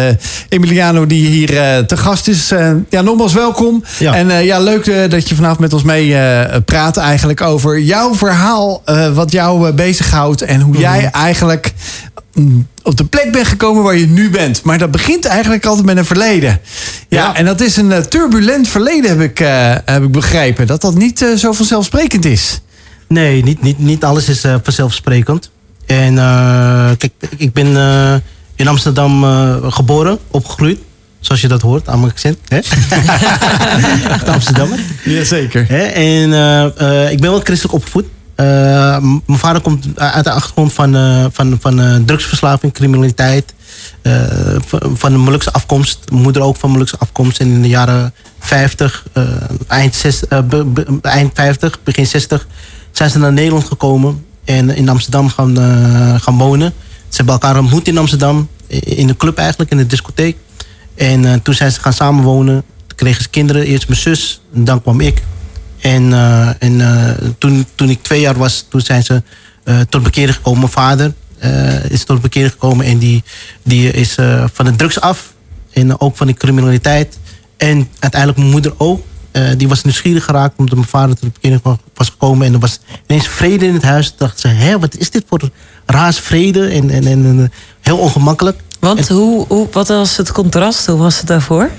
Emiliano 0.49 1.07
die 1.07 1.27
hier 1.27 1.85
te 1.85 1.97
gast 1.97 2.27
is. 2.27 2.53
Ja, 2.89 3.01
nogmaals 3.01 3.33
welkom. 3.33 3.83
Ja. 3.99 4.13
En 4.13 4.43
ja, 4.45 4.59
leuk 4.59 5.09
dat 5.11 5.29
je 5.29 5.35
vanavond 5.35 5.59
met 5.59 5.73
ons 5.73 5.83
mee 5.83 6.15
praat 6.65 6.97
eigenlijk 6.97 7.41
over 7.41 7.79
jouw 7.79 8.15
verhaal. 8.15 8.83
wat 9.13 9.31
jou 9.31 9.71
bezighoudt 9.71 10.41
en 10.41 10.61
hoe 10.61 10.77
jij 10.77 11.09
eigenlijk 11.11 11.73
op 12.83 12.97
de 12.97 13.03
plek 13.05 13.31
bent 13.31 13.47
gekomen 13.47 13.83
waar 13.83 13.95
je 13.97 14.07
nu 14.07 14.29
bent. 14.29 14.63
Maar 14.63 14.77
dat 14.77 14.91
begint 14.91 15.25
eigenlijk 15.25 15.65
altijd 15.65 15.85
met 15.85 15.97
een 15.97 16.05
verleden. 16.05 16.59
Ja, 17.09 17.23
Ja. 17.23 17.35
en 17.35 17.45
dat 17.45 17.61
is 17.61 17.77
een 17.77 17.91
eh, 17.91 17.99
turbulent 17.99 18.67
verleden, 18.67 19.09
heb 19.09 19.19
ik, 19.19 19.39
eh, 19.39 19.75
heb 19.85 20.03
ik 20.03 20.11
begrepen. 20.11 20.67
Dat 20.67 20.81
dat 20.81 20.95
niet 20.95 21.21
eh, 21.21 21.35
zo 21.35 21.51
vanzelfsprekend 21.51 22.25
is. 22.25 22.61
Nee, 23.07 23.43
niet, 23.43 23.61
niet, 23.61 23.79
niet 23.79 24.03
alles 24.03 24.29
is 24.29 24.45
vanzelfsprekend. 24.63 25.49
En 25.85 26.15
kijk, 26.97 27.11
ik 27.37 27.53
ben 27.53 27.67
in 28.55 28.67
Amsterdam 28.67 29.23
geboren, 29.71 30.17
opgegroeid. 30.27 30.79
Zoals 31.19 31.41
je 31.41 31.47
dat 31.47 31.61
hoort 31.61 31.87
aan 31.87 31.99
mijn 31.99 32.11
accent. 32.11 32.37
Hè? 32.47 32.57
Echt 34.15 34.27
Amsterdammer. 34.27 34.79
Jazeker. 35.03 35.65
Hè? 35.69 35.81
En 35.83 36.29
ik 37.11 37.19
ben 37.21 37.31
wel 37.31 37.39
christelijk 37.39 37.73
opgevoed. 37.73 38.05
Eh, 38.41 38.97
mijn 39.25 39.39
vader 39.39 39.61
komt 39.61 39.99
uit 39.99 40.23
de 40.23 40.31
achtergrond 40.31 40.73
van, 40.73 40.95
eh, 40.95 41.25
van, 41.31 41.57
van 41.59 41.79
eh, 41.79 41.95
drugsverslaving, 42.05 42.73
criminaliteit. 42.73 43.53
van, 44.65 44.97
van 44.97 45.13
een 45.13 45.19
Molukse 45.19 45.53
afkomst. 45.53 45.99
Mijn 46.09 46.21
moeder 46.21 46.41
ook 46.41 46.57
van 46.57 46.71
Molukse 46.71 46.97
afkomst. 46.97 47.39
En 47.39 47.47
in 47.47 47.61
de 47.61 47.67
jaren 47.67 48.13
50, 48.39 49.05
eh, 49.13 49.23
eind, 49.67 50.03
eind 51.01 51.31
50, 51.33 51.83
begin 51.83 52.07
60 52.07 52.47
zijn 52.91 53.09
ze 53.09 53.19
naar 53.19 53.33
Nederland 53.33 53.65
gekomen. 53.65 54.25
En 54.45 54.69
in 54.69 54.89
Amsterdam 54.89 55.29
gaan, 55.29 55.57
gaan 56.21 56.37
wonen. 56.37 56.73
Ze 57.09 57.15
hebben 57.15 57.33
elkaar 57.33 57.59
ontmoet 57.59 57.87
in 57.87 57.97
Amsterdam. 57.97 58.47
In 58.67 59.07
de 59.07 59.17
club 59.17 59.37
eigenlijk, 59.37 59.71
in 59.71 59.77
de 59.77 59.87
discotheek. 59.87 60.37
En 60.95 61.41
toen 61.41 61.53
zijn 61.53 61.71
ze 61.71 61.79
gaan 61.79 61.93
samenwonen. 61.93 62.63
Toen 62.87 62.97
kregen 62.97 63.21
ze 63.21 63.29
kinderen. 63.29 63.65
Eerst 63.65 63.87
mijn 63.87 63.99
zus, 63.99 64.41
en 64.53 64.63
dan 64.63 64.81
kwam 64.81 64.99
ik. 65.01 65.21
En, 65.81 66.13
eh, 66.13 66.47
en 66.59 66.81
eh, 66.81 67.27
toen, 67.37 67.65
toen 67.75 67.89
ik 67.89 68.03
twee 68.03 68.21
jaar 68.21 68.37
was, 68.37 68.65
toen 68.69 68.81
zijn 68.81 69.03
ze 69.03 69.23
eh, 69.63 69.79
tot 69.89 70.03
bekering 70.03 70.35
gekomen. 70.35 70.59
Mijn 70.59 70.71
vader 70.71 71.13
is 71.89 72.03
tot 72.03 72.21
bekering 72.21 72.51
gekomen 72.51 72.85
en 72.85 72.97
die, 72.97 73.23
die 73.63 73.91
is 73.91 74.15
van 74.53 74.65
de 74.65 74.75
drugs 74.75 74.99
af. 74.99 75.33
En 75.73 75.99
ook 75.99 76.17
van 76.17 76.27
de 76.27 76.33
criminaliteit. 76.33 77.19
En 77.57 77.89
uiteindelijk 77.99 78.39
mijn 78.39 78.51
moeder 78.51 78.73
ook. 78.77 79.05
Die 79.57 79.67
was 79.67 79.83
nieuwsgierig 79.83 80.25
geraakt 80.25 80.53
omdat 80.57 80.75
mijn 80.75 80.87
vader 80.87 81.15
tot 81.15 81.33
bekering 81.33 81.59
wa- 81.63 81.77
was 81.93 82.09
gekomen. 82.09 82.47
En 82.47 82.53
er 82.53 82.59
was 82.59 82.79
ineens 83.07 83.27
vrede 83.27 83.65
in 83.65 83.73
het 83.73 83.83
huis. 83.83 84.07
Toen 84.07 84.15
dacht 84.17 84.39
ze, 84.39 84.47
hé, 84.47 84.79
wat 84.79 84.97
is 84.97 85.09
dit 85.09 85.23
voor 85.27 85.49
raars 85.85 86.19
vrede? 86.19 86.67
En, 86.67 86.89
en, 86.89 87.05
en, 87.05 87.25
en, 87.25 87.51
heel 87.81 87.97
ongemakkelijk. 87.97 88.59
Want 88.79 89.07
hoe, 89.07 89.45
hoe, 89.47 89.67
wat 89.71 89.87
was 89.87 90.17
het 90.17 90.31
contrast? 90.31 90.85
Hoe 90.85 90.97
was 90.97 91.17
het 91.17 91.27
daarvoor? 91.27 91.69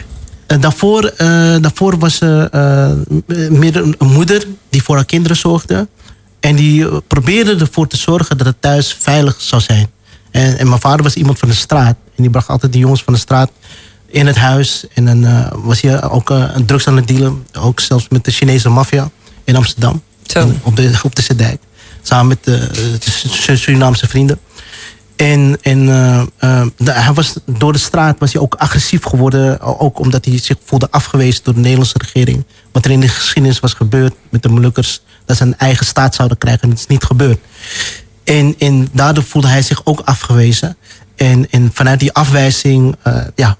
Eh, 0.52 0.60
daarvoor, 0.60 1.04
eh, 1.04 1.26
daarvoor 1.60 1.98
was 1.98 2.16
ze 2.16 2.48
eh, 2.52 3.48
meer 3.48 3.76
een, 3.76 3.94
een 3.98 4.12
moeder 4.12 4.46
die 4.70 4.82
voor 4.82 4.94
haar 4.94 5.04
kinderen 5.04 5.36
zorgde. 5.36 5.88
En 6.40 6.56
die 6.56 7.00
probeerde 7.00 7.56
ervoor 7.56 7.86
te 7.86 7.96
zorgen 7.96 8.38
dat 8.38 8.46
het 8.46 8.56
thuis 8.60 8.96
veilig 9.00 9.36
zou 9.38 9.62
zijn. 9.62 9.90
En, 10.30 10.58
en 10.58 10.68
mijn 10.68 10.80
vader 10.80 11.02
was 11.02 11.14
iemand 11.14 11.38
van 11.38 11.48
de 11.48 11.54
straat. 11.54 11.96
En 12.16 12.22
die 12.22 12.30
bracht 12.30 12.48
altijd 12.48 12.72
die 12.72 12.80
jongens 12.80 13.02
van 13.02 13.12
de 13.12 13.18
straat 13.18 13.50
in 14.06 14.26
het 14.26 14.36
huis. 14.36 14.84
En 14.94 15.04
dan 15.04 15.50
was 15.62 15.80
hij 15.80 16.02
ook 16.02 16.30
een 16.30 16.66
drugs 16.66 16.86
aan 16.86 16.96
het 16.96 17.08
dealen. 17.08 17.46
Ook 17.58 17.80
zelfs 17.80 18.08
met 18.08 18.24
de 18.24 18.30
Chinese 18.30 18.68
maffia 18.68 19.10
in 19.44 19.56
Amsterdam. 19.56 20.02
Zo. 20.22 20.52
Op 20.62 20.76
de, 20.76 20.98
op 21.02 21.14
de. 21.14 21.58
Samen 22.02 22.26
met 22.26 22.44
de, 22.44 22.68
de 23.46 23.56
Surinaamse 23.56 24.08
vrienden. 24.08 24.38
En, 25.22 25.58
en 25.62 25.88
eh, 25.88 26.22
eh, 26.38 26.66
hij 26.84 27.12
was, 27.12 27.34
door 27.46 27.72
de 27.72 27.78
straat 27.78 28.18
was 28.18 28.32
hij 28.32 28.42
ook 28.42 28.54
agressief 28.54 29.04
geworden. 29.04 29.60
Ook 29.60 29.98
omdat 29.98 30.24
hij 30.24 30.38
zich 30.38 30.56
voelde 30.64 30.90
afgewezen 30.90 31.44
door 31.44 31.54
de 31.54 31.60
Nederlandse 31.60 31.98
regering. 31.98 32.44
Wat 32.72 32.84
er 32.84 32.90
in 32.90 33.00
de 33.00 33.08
geschiedenis 33.08 33.60
was 33.60 33.74
gebeurd 33.74 34.14
met 34.28 34.42
de 34.42 34.48
Molukkers. 34.48 35.00
Dat 35.24 35.36
ze 35.36 35.42
een 35.42 35.58
eigen 35.58 35.86
staat 35.86 36.14
zouden 36.14 36.38
krijgen. 36.38 36.62
En 36.62 36.68
dat 36.68 36.78
is 36.78 36.86
niet 36.86 37.04
gebeurd. 37.04 37.38
En, 38.24 38.88
daardoor 38.92 39.24
voelde 39.24 39.48
hij 39.48 39.62
zich 39.62 39.80
ook 39.84 40.00
afgewezen. 40.00 40.76
En, 41.16 41.70
vanuit 41.72 42.00
die 42.00 42.12
afwijzing 42.12 42.96
eh, 43.02 43.16
ja, 43.34 43.56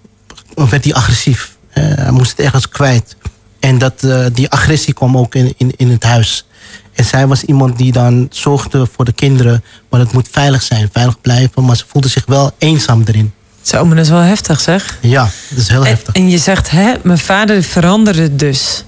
werd 0.55 0.85
hij 0.85 0.95
agressief. 0.95 1.57
Hij 1.71 2.11
moest 2.11 2.31
het 2.31 2.41
ergens 2.41 2.69
kwijt. 2.69 3.17
En 3.61 3.79
dat, 3.79 4.07
die 4.33 4.51
agressie 4.51 4.95
kwam 4.95 5.17
ook 5.19 5.35
in, 5.35 5.55
in, 5.57 5.73
in 5.77 5.91
het 5.91 6.03
huis. 6.03 6.47
En 6.95 7.05
zij 7.05 7.27
was 7.27 7.43
iemand 7.43 7.79
die 7.79 7.93
dan 7.93 8.27
zorgde 8.31 8.87
voor 8.95 9.05
de 9.05 9.13
kinderen. 9.13 9.65
Maar 9.91 10.01
het 10.01 10.13
moet 10.13 10.29
veilig 10.31 10.63
zijn, 10.63 10.89
veilig 10.93 11.21
blijven. 11.21 11.65
Maar 11.65 11.77
ze 11.77 11.85
voelde 11.89 12.09
zich 12.09 12.25
wel 12.27 12.51
eenzaam 12.59 13.03
erin. 13.05 13.33
Zo, 13.63 13.85
maar 13.85 13.97
dat 13.97 14.05
is 14.05 14.11
wel 14.11 14.21
heftig 14.21 14.61
zeg. 14.61 14.99
Ja, 15.01 15.29
dat 15.49 15.59
is 15.59 15.69
heel 15.69 15.85
En, 15.85 15.91
heftig. 15.91 16.15
en 16.15 16.31
je 16.31 16.39
zegt, 16.39 16.71
hè, 16.71 16.93
mijn 17.03 17.19
vader 17.19 17.63
veranderde 17.63 18.37
dus. 18.37 18.85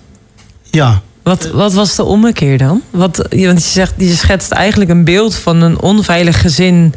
Ja, 0.70 1.00
Wat, 1.22 1.50
wat 1.50 1.72
was 1.72 1.94
de 1.94 2.04
ommekeer 2.04 2.58
dan? 2.58 2.82
Wat, 2.90 3.16
want 3.16 3.30
je, 3.64 3.70
zegt, 3.70 3.94
je 3.96 4.14
schetst 4.14 4.50
eigenlijk 4.50 4.90
een 4.90 5.04
beeld 5.04 5.34
van 5.34 5.60
een 5.62 5.80
onveilig 5.80 6.40
gezin... 6.40 6.94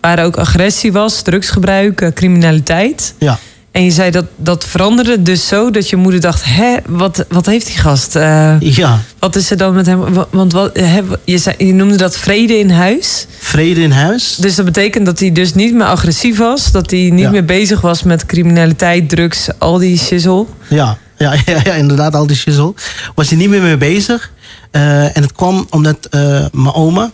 waar 0.00 0.24
ook 0.24 0.36
agressie 0.36 0.92
was, 0.92 1.22
drugsgebruik, 1.22 2.00
eh, 2.00 2.12
criminaliteit. 2.12 3.14
ja. 3.18 3.38
En 3.76 3.84
je 3.84 3.90
zei 3.90 4.10
dat 4.10 4.24
dat 4.36 4.64
veranderde 4.64 5.22
dus 5.22 5.48
zo 5.48 5.70
dat 5.70 5.88
je 5.90 5.96
moeder 5.96 6.20
dacht: 6.20 6.44
hè, 6.44 6.76
wat, 6.88 7.24
wat 7.28 7.46
heeft 7.46 7.66
die 7.66 7.76
gast? 7.78 8.16
Eh, 8.16 8.60
Ja, 8.60 9.00
wat 9.18 9.36
is 9.36 9.50
er 9.50 9.56
dan 9.56 9.74
met 9.74 9.86
hem? 9.86 10.14
Wa- 10.14 10.26
Want 10.30 10.52
wat, 10.52 10.76
hè, 10.76 11.00
je, 11.24 11.38
zei, 11.38 11.54
je 11.58 11.72
noemde 11.74 11.96
dat 11.96 12.16
vrede 12.16 12.58
in 12.58 12.70
huis. 12.70 13.26
vrede 13.38 13.80
in 13.82 13.90
huis. 13.90 14.36
Dus 14.40 14.54
dat 14.54 14.64
betekent 14.64 15.06
dat 15.06 15.18
hij 15.20 15.32
dus 15.32 15.54
niet 15.54 15.74
meer 15.74 15.86
agressief 15.86 16.38
was. 16.38 16.70
Dat 16.70 16.90
hij 16.90 17.00
niet 17.00 17.20
Ja. 17.24 17.30
meer 17.30 17.44
bezig 17.44 17.80
was 17.80 18.02
met 18.02 18.26
criminaliteit, 18.26 19.08
drugs, 19.08 19.48
al 19.58 19.78
die 19.78 19.98
shizzle. 19.98 20.46
Ja, 20.68 20.98
ja, 21.18 21.32
ja, 21.46 21.60
ja, 21.64 21.72
inderdaad, 21.74 22.14
al 22.14 22.26
die 22.26 22.36
shizzle. 22.36 22.74
Was 23.14 23.28
hij 23.28 23.38
niet 23.38 23.48
meer 23.48 23.62
mee 23.62 23.76
bezig. 23.76 24.30
Eh, 24.70 25.16
en 25.16 25.22
het 25.22 25.32
kwam 25.32 25.66
omdat 25.70 26.06
eh, 26.10 26.20
mijn 26.52 26.74
oma, 26.74 27.10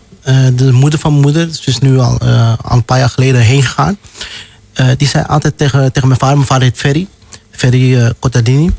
de 0.54 0.72
moeder 0.72 0.98
van 0.98 1.10
mijn 1.10 1.22
moeder, 1.22 1.48
ze 1.52 1.70
is 1.70 1.78
nu 1.78 1.98
al, 1.98 2.18
al 2.62 2.76
een 2.76 2.84
paar 2.84 2.98
jaar 2.98 3.08
geleden 3.08 3.40
heen 3.40 3.62
gegaan. 3.62 3.98
Eh, 4.72 4.86
die 4.96 5.08
zei 5.08 5.24
altijd 5.28 5.58
tegen, 5.58 5.92
tegen 5.92 6.08
mijn 6.08 6.20
vader, 6.20 6.36
mijn 6.36 6.48
vader 6.48 6.64
heet 6.64 6.78
Ferry, 6.78 7.06
Ferry 7.50 8.12
Cottadini. 8.18 8.70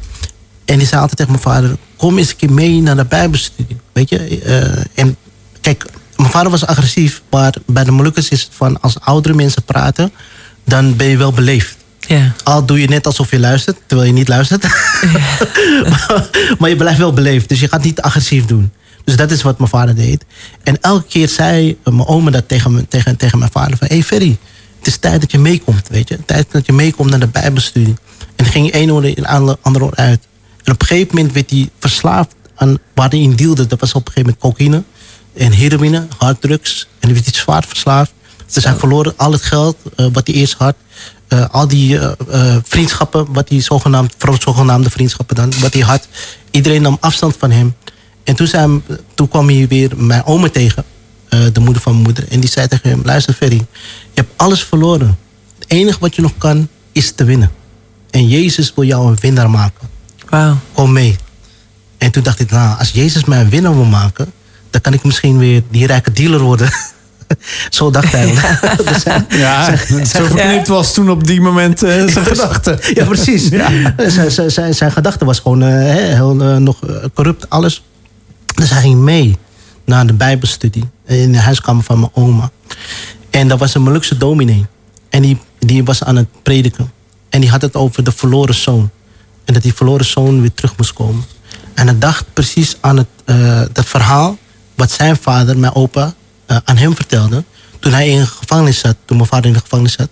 En 0.65 0.77
die 0.77 0.87
zei 0.87 1.01
altijd 1.01 1.17
tegen 1.17 1.31
mijn 1.31 1.43
vader, 1.43 1.77
kom 1.95 2.17
eens 2.17 2.29
een 2.29 2.35
keer 2.35 2.51
mee 2.51 2.81
naar 2.81 2.95
de 2.95 3.05
bijbelstudie. 3.05 3.77
Weet 3.91 4.09
je, 4.09 4.39
eh, 4.39 5.03
en 5.03 5.15
kijk, 5.61 5.85
mijn 6.17 6.31
vader 6.31 6.51
was 6.51 6.65
agressief, 6.65 7.21
maar 7.29 7.53
bij 7.65 7.83
de 7.83 7.91
Molukkers 7.91 8.29
is 8.29 8.41
het 8.41 8.51
van, 8.53 8.81
als 8.81 8.99
oudere 8.99 9.35
mensen 9.35 9.63
praten, 9.63 10.11
dan 10.65 10.95
ben 10.95 11.07
je 11.07 11.17
wel 11.17 11.31
beleefd. 11.31 11.77
Ja. 11.99 12.33
Al 12.43 12.65
doe 12.65 12.79
je 12.79 12.87
net 12.87 13.05
alsof 13.05 13.31
je 13.31 13.39
luistert, 13.39 13.77
terwijl 13.87 14.09
je 14.09 14.13
niet 14.13 14.27
luistert. 14.27 14.63
maar, 15.89 16.29
maar 16.57 16.69
je 16.69 16.75
blijft 16.75 16.99
wel 16.99 17.13
beleefd, 17.13 17.49
dus 17.49 17.59
je 17.59 17.67
gaat 17.67 17.83
niet 17.83 18.01
agressief 18.01 18.45
doen. 18.45 18.71
Dus 19.03 19.15
dat 19.15 19.31
is 19.31 19.41
wat 19.41 19.57
mijn 19.57 19.69
vader 19.69 19.95
deed. 19.95 20.25
En 20.63 20.77
elke 20.81 21.07
keer 21.07 21.29
zei 21.29 21.77
mijn 21.83 22.07
oma 22.07 22.31
dat 22.31 22.47
tegen, 22.47 22.87
tegen, 22.87 23.17
tegen 23.17 23.39
mijn 23.39 23.51
vader: 23.51 23.77
van, 23.77 23.87
Hé 23.87 23.95
hey 23.95 24.03
Ferry, 24.03 24.37
het 24.83 24.93
is 24.93 24.97
tijd 24.97 25.21
dat 25.21 25.31
je 25.31 25.39
meekomt, 25.39 25.87
weet 25.87 26.09
je. 26.09 26.19
Tijd 26.25 26.51
dat 26.51 26.65
je 26.65 26.73
meekomt 26.73 27.09
naar 27.09 27.19
de 27.19 27.27
Bijbelstudie. 27.27 27.95
En 28.19 28.43
dan 28.43 28.45
ging 28.45 28.71
één 28.71 28.91
oor 28.91 29.05
in, 29.05 29.25
andere, 29.25 29.57
andere 29.61 29.85
oor 29.85 29.95
uit. 29.95 30.27
En 30.63 30.73
op 30.73 30.81
een 30.81 30.87
gegeven 30.87 31.15
moment 31.15 31.33
werd 31.33 31.49
hij 31.49 31.69
verslaafd 31.79 32.35
aan 32.55 32.77
waar 32.93 33.09
hij 33.09 33.19
in 33.19 33.35
deelde. 33.35 33.67
Dat 33.67 33.79
was 33.79 33.93
op 33.93 34.07
een 34.07 34.13
gegeven 34.13 34.37
moment 34.41 34.57
cocaïne 34.57 34.83
en 35.33 35.51
heroïne, 35.51 36.07
harddrugs. 36.17 36.87
En 36.99 37.07
hij 37.07 37.13
werd 37.13 37.25
hij 37.25 37.39
zwaar 37.39 37.63
verslaafd. 37.67 38.11
Dus 38.53 38.63
hij 38.63 38.73
verloor 38.73 39.13
al 39.17 39.31
het 39.31 39.41
geld 39.41 39.77
eh, 39.95 40.05
wat 40.13 40.27
hij 40.27 40.35
eerst 40.35 40.53
had. 40.53 40.75
Eh, 41.27 41.49
al 41.49 41.67
die 41.67 41.99
eh, 41.99 42.55
vriendschappen, 42.63 43.33
wat 43.33 43.49
hij 43.49 43.61
zogenaamd, 43.61 44.15
vooral 44.17 44.41
zogenaamde 44.41 44.89
vriendschappen 44.89 45.35
dan, 45.35 45.53
wat 45.59 45.73
hij 45.73 45.81
had. 45.81 46.07
Iedereen 46.51 46.81
nam 46.81 46.97
afstand 46.99 47.35
van 47.37 47.51
hem. 47.51 47.75
En 48.23 48.35
toen, 48.35 48.47
hem, 48.51 48.83
toen 49.13 49.27
kwam 49.27 49.47
hij 49.47 49.67
weer 49.67 49.91
mijn 49.95 50.25
oma 50.25 50.49
tegen, 50.49 50.85
de 51.53 51.59
moeder 51.59 51.81
van 51.81 51.91
mijn 51.91 52.03
moeder. 52.03 52.25
En 52.29 52.39
die 52.39 52.49
zei 52.49 52.67
tegen 52.67 52.89
hem, 52.89 53.01
luister 53.03 53.33
Ferry, 53.33 53.55
je 53.57 53.65
hebt 54.13 54.31
alles 54.35 54.63
verloren. 54.63 55.17
Het 55.59 55.69
enige 55.71 55.97
wat 55.99 56.15
je 56.15 56.21
nog 56.21 56.31
kan, 56.37 56.67
is 56.91 57.11
te 57.11 57.23
winnen. 57.23 57.51
En 58.09 58.27
Jezus 58.27 58.71
wil 58.75 58.83
jou 58.83 59.07
een 59.07 59.17
winnaar 59.21 59.49
maken. 59.49 59.87
Wauw. 60.29 60.57
Kom 60.73 60.91
mee. 60.93 61.15
En 61.97 62.11
toen 62.11 62.23
dacht 62.23 62.39
ik, 62.39 62.51
nou, 62.51 62.79
als 62.79 62.89
Jezus 62.91 63.23
mij 63.25 63.39
een 63.41 63.49
winnaar 63.49 63.75
wil 63.75 63.85
maken, 63.85 64.31
dan 64.69 64.81
kan 64.81 64.93
ik 64.93 65.03
misschien 65.03 65.37
weer 65.37 65.63
die 65.71 65.87
rijke 65.87 66.11
dealer 66.11 66.39
worden. 66.39 66.69
Zo 67.69 67.89
dacht 67.91 68.11
hij. 68.11 68.25
Dus 68.91 69.03
hij- 69.03 69.25
Ja, 69.29 69.75
zo 70.05 70.25
verknipt 70.25 70.67
was 70.67 70.93
toen 70.93 71.09
op 71.09 71.27
die 71.27 71.41
moment 71.41 71.83
eh, 71.83 71.89
zijn 72.07 72.25
gedachte. 72.25 72.79
Ja, 72.93 73.05
precies. 73.05 73.47
Zijn, 74.07 74.31
zijn, 74.31 74.51
zijn, 74.51 74.73
zijn 74.75 74.91
gedachte 74.91 75.25
was 75.25 75.39
gewoon 75.39 75.61
eh, 75.61 75.69
hè, 75.69 76.01
heel 76.13 76.41
eh, 76.41 76.55
nog 76.57 76.85
eh, 76.87 76.95
corrupt, 77.13 77.49
alles. 77.49 77.83
Dus 78.55 78.69
hij 78.69 78.81
ging 78.81 78.99
mee 78.99 79.37
naar 79.85 80.07
de 80.07 80.13
Bijbelstudie 80.13 80.83
in 81.05 81.31
de 81.31 81.39
huiskamer 81.39 81.83
van 81.83 81.99
mijn 81.99 82.11
oma. 82.13 82.51
En 83.29 83.47
dat 83.47 83.59
was 83.59 83.73
een 83.73 83.81
Molukse 83.81 84.17
dominee. 84.17 84.65
En 85.09 85.21
die, 85.21 85.37
die 85.59 85.83
was 85.83 86.03
aan 86.03 86.15
het 86.15 86.27
prediken. 86.43 86.91
En 87.29 87.41
die 87.41 87.49
had 87.49 87.61
het 87.61 87.75
over 87.75 88.03
de 88.03 88.11
verloren 88.11 88.55
zoon. 88.55 88.89
En 89.45 89.53
dat 89.53 89.63
die 89.63 89.73
verloren 89.73 90.05
zoon 90.05 90.41
weer 90.41 90.53
terug 90.53 90.77
moest 90.77 90.93
komen. 90.93 91.23
En 91.73 91.87
hij 91.87 91.97
dacht 91.97 92.25
precies 92.33 92.77
aan 92.79 92.97
het, 92.97 93.07
eh, 93.25 93.61
dat 93.71 93.85
verhaal 93.85 94.37
wat 94.75 94.91
zijn 94.91 95.17
vader, 95.17 95.57
mijn 95.57 95.75
opa, 95.75 96.13
eh, 96.45 96.57
aan 96.63 96.77
hem 96.77 96.95
vertelde. 96.95 97.43
Toen 97.79 97.93
hij 97.93 98.09
in 98.09 98.19
de 98.19 98.25
gevangenis 98.25 98.79
zat, 98.79 98.95
toen 99.05 99.17
mijn 99.17 99.29
vader 99.29 99.45
in 99.45 99.53
de 99.53 99.59
gevangenis 99.59 99.93
zat. 99.93 100.09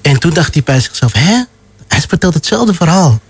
En 0.00 0.18
toen 0.18 0.32
dacht 0.32 0.54
hij 0.54 0.62
bij 0.62 0.80
zichzelf, 0.80 1.12
hè? 1.12 1.42
Hij 1.88 2.00
vertelt 2.08 2.34
hetzelfde 2.34 2.74
verhaal. 2.74 3.20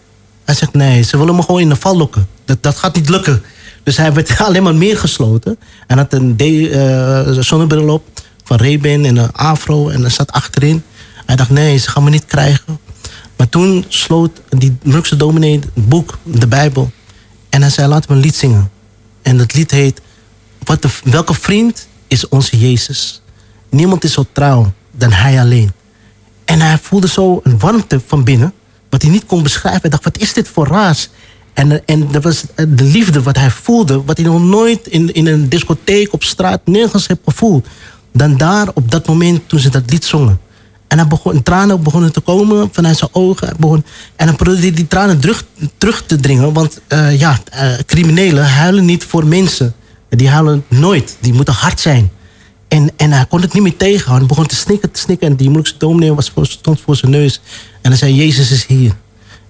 Hij 0.45 0.54
zegt, 0.54 0.73
nee, 0.73 1.02
ze 1.02 1.19
willen 1.19 1.35
me 1.35 1.42
gewoon 1.42 1.61
in 1.61 1.69
de 1.69 1.76
val 1.76 1.97
lokken. 1.97 2.28
Dat, 2.45 2.62
dat 2.62 2.76
gaat 2.76 2.95
niet 2.95 3.09
lukken. 3.09 3.42
Dus 3.82 3.96
hij 3.96 4.12
werd 4.12 4.38
alleen 4.40 4.62
maar 4.62 4.74
meer 4.74 4.98
gesloten. 4.98 5.58
En 5.86 5.98
had 5.98 6.12
een 6.12 6.34
eh, 6.38 7.38
zonnebril 7.38 7.88
op 7.88 8.04
van 8.44 8.56
Ray-Ban 8.56 9.04
en 9.04 9.16
een 9.16 9.32
afro. 9.32 9.88
En 9.88 10.04
er 10.04 10.10
zat 10.10 10.32
achterin. 10.32 10.82
Hij 11.26 11.36
dacht, 11.36 11.50
nee, 11.50 11.76
ze 11.76 11.90
gaan 11.90 12.04
me 12.04 12.10
niet 12.10 12.26
krijgen. 12.26 12.78
Maar 13.36 13.48
toen 13.48 13.84
sloot 13.88 14.40
die 14.48 14.76
Molukse 14.82 15.16
dominee 15.16 15.58
het 15.74 15.88
boek, 15.88 16.18
de 16.22 16.46
Bijbel. 16.46 16.90
En 17.48 17.60
hij 17.60 17.70
zei, 17.70 17.88
laten 17.88 18.10
we 18.10 18.16
een 18.16 18.20
lied 18.20 18.36
zingen. 18.36 18.70
En 19.22 19.36
dat 19.38 19.54
lied 19.54 19.70
heet, 19.70 20.00
wat 20.64 20.82
de, 20.82 20.88
welke 21.04 21.34
vriend 21.34 21.86
is 22.08 22.28
onze 22.28 22.58
Jezus? 22.58 23.22
Niemand 23.68 24.04
is 24.04 24.12
zo 24.12 24.26
trouw 24.32 24.72
dan 24.90 25.12
hij 25.12 25.40
alleen. 25.40 25.72
En 26.44 26.60
hij 26.60 26.78
voelde 26.78 27.08
zo 27.08 27.40
een 27.42 27.58
warmte 27.58 28.00
van 28.06 28.24
binnen, 28.24 28.52
wat 28.88 29.02
hij 29.02 29.10
niet 29.10 29.26
kon 29.26 29.42
beschrijven. 29.42 29.80
Hij 29.80 29.90
dacht, 29.90 30.04
wat 30.04 30.18
is 30.18 30.32
dit 30.32 30.48
voor 30.48 30.66
raas? 30.66 31.08
En, 31.54 31.87
en 31.87 32.09
dat 32.11 32.23
was 32.23 32.44
de 32.56 32.85
liefde 32.85 33.23
wat 33.23 33.37
hij 33.37 33.50
voelde, 33.50 34.02
wat 34.04 34.16
hij 34.16 34.26
nog 34.26 34.42
nooit 34.42 34.87
in, 34.87 35.14
in 35.14 35.26
een 35.26 35.49
discotheek 35.49 36.12
op 36.12 36.23
straat 36.23 36.61
nergens 36.64 37.06
heeft 37.06 37.21
gevoeld. 37.25 37.66
Dan 38.12 38.37
daar 38.37 38.68
op 38.75 38.90
dat 38.90 39.06
moment 39.06 39.49
toen 39.49 39.59
ze 39.59 39.71
dat 39.71 39.90
lied 39.90 40.04
zongen. 40.04 40.40
En 40.92 40.99
hij 40.99 41.06
begon, 41.06 41.42
tranen 41.42 41.82
begonnen 41.82 42.12
te 42.12 42.21
komen 42.21 42.68
vanuit 42.73 42.99
zijn 42.99 43.11
ogen. 43.12 43.54
Begon, 43.59 43.85
en 44.16 44.26
dan 44.26 44.37
probeerde 44.37 44.71
die 44.71 44.88
tranen 44.88 45.21
terug, 45.21 45.44
terug 45.78 46.02
te 46.06 46.16
dringen. 46.16 46.52
Want 46.52 46.80
eh, 46.88 47.18
ja, 47.18 47.40
eh, 47.50 47.73
criminelen 47.87 48.44
huilen 48.44 48.85
niet 48.85 49.04
voor 49.04 49.26
mensen. 49.26 49.75
Die 50.09 50.28
huilen 50.28 50.64
nooit. 50.68 51.16
Die 51.21 51.32
moeten 51.32 51.54
hard 51.54 51.80
zijn. 51.80 52.11
En, 52.68 52.90
en 52.97 53.12
hij 53.12 53.26
kon 53.26 53.40
het 53.40 53.52
niet 53.52 53.62
meer 53.62 53.76
tegenhouden. 53.76 54.26
Hij 54.26 54.37
begon 54.37 54.47
te 54.47 54.54
snikken, 54.54 54.90
te 54.90 55.00
snikken. 55.00 55.28
En 55.28 55.37
die 55.37 55.47
moeilijkste 55.47 55.78
dominee 55.78 56.14
was 56.14 56.30
voor, 56.30 56.47
stond 56.47 56.80
voor 56.80 56.97
zijn 56.97 57.11
neus. 57.11 57.40
En 57.82 57.90
hij 57.90 57.99
zei, 57.99 58.14
Jezus 58.14 58.50
is 58.50 58.66
hier. 58.66 58.92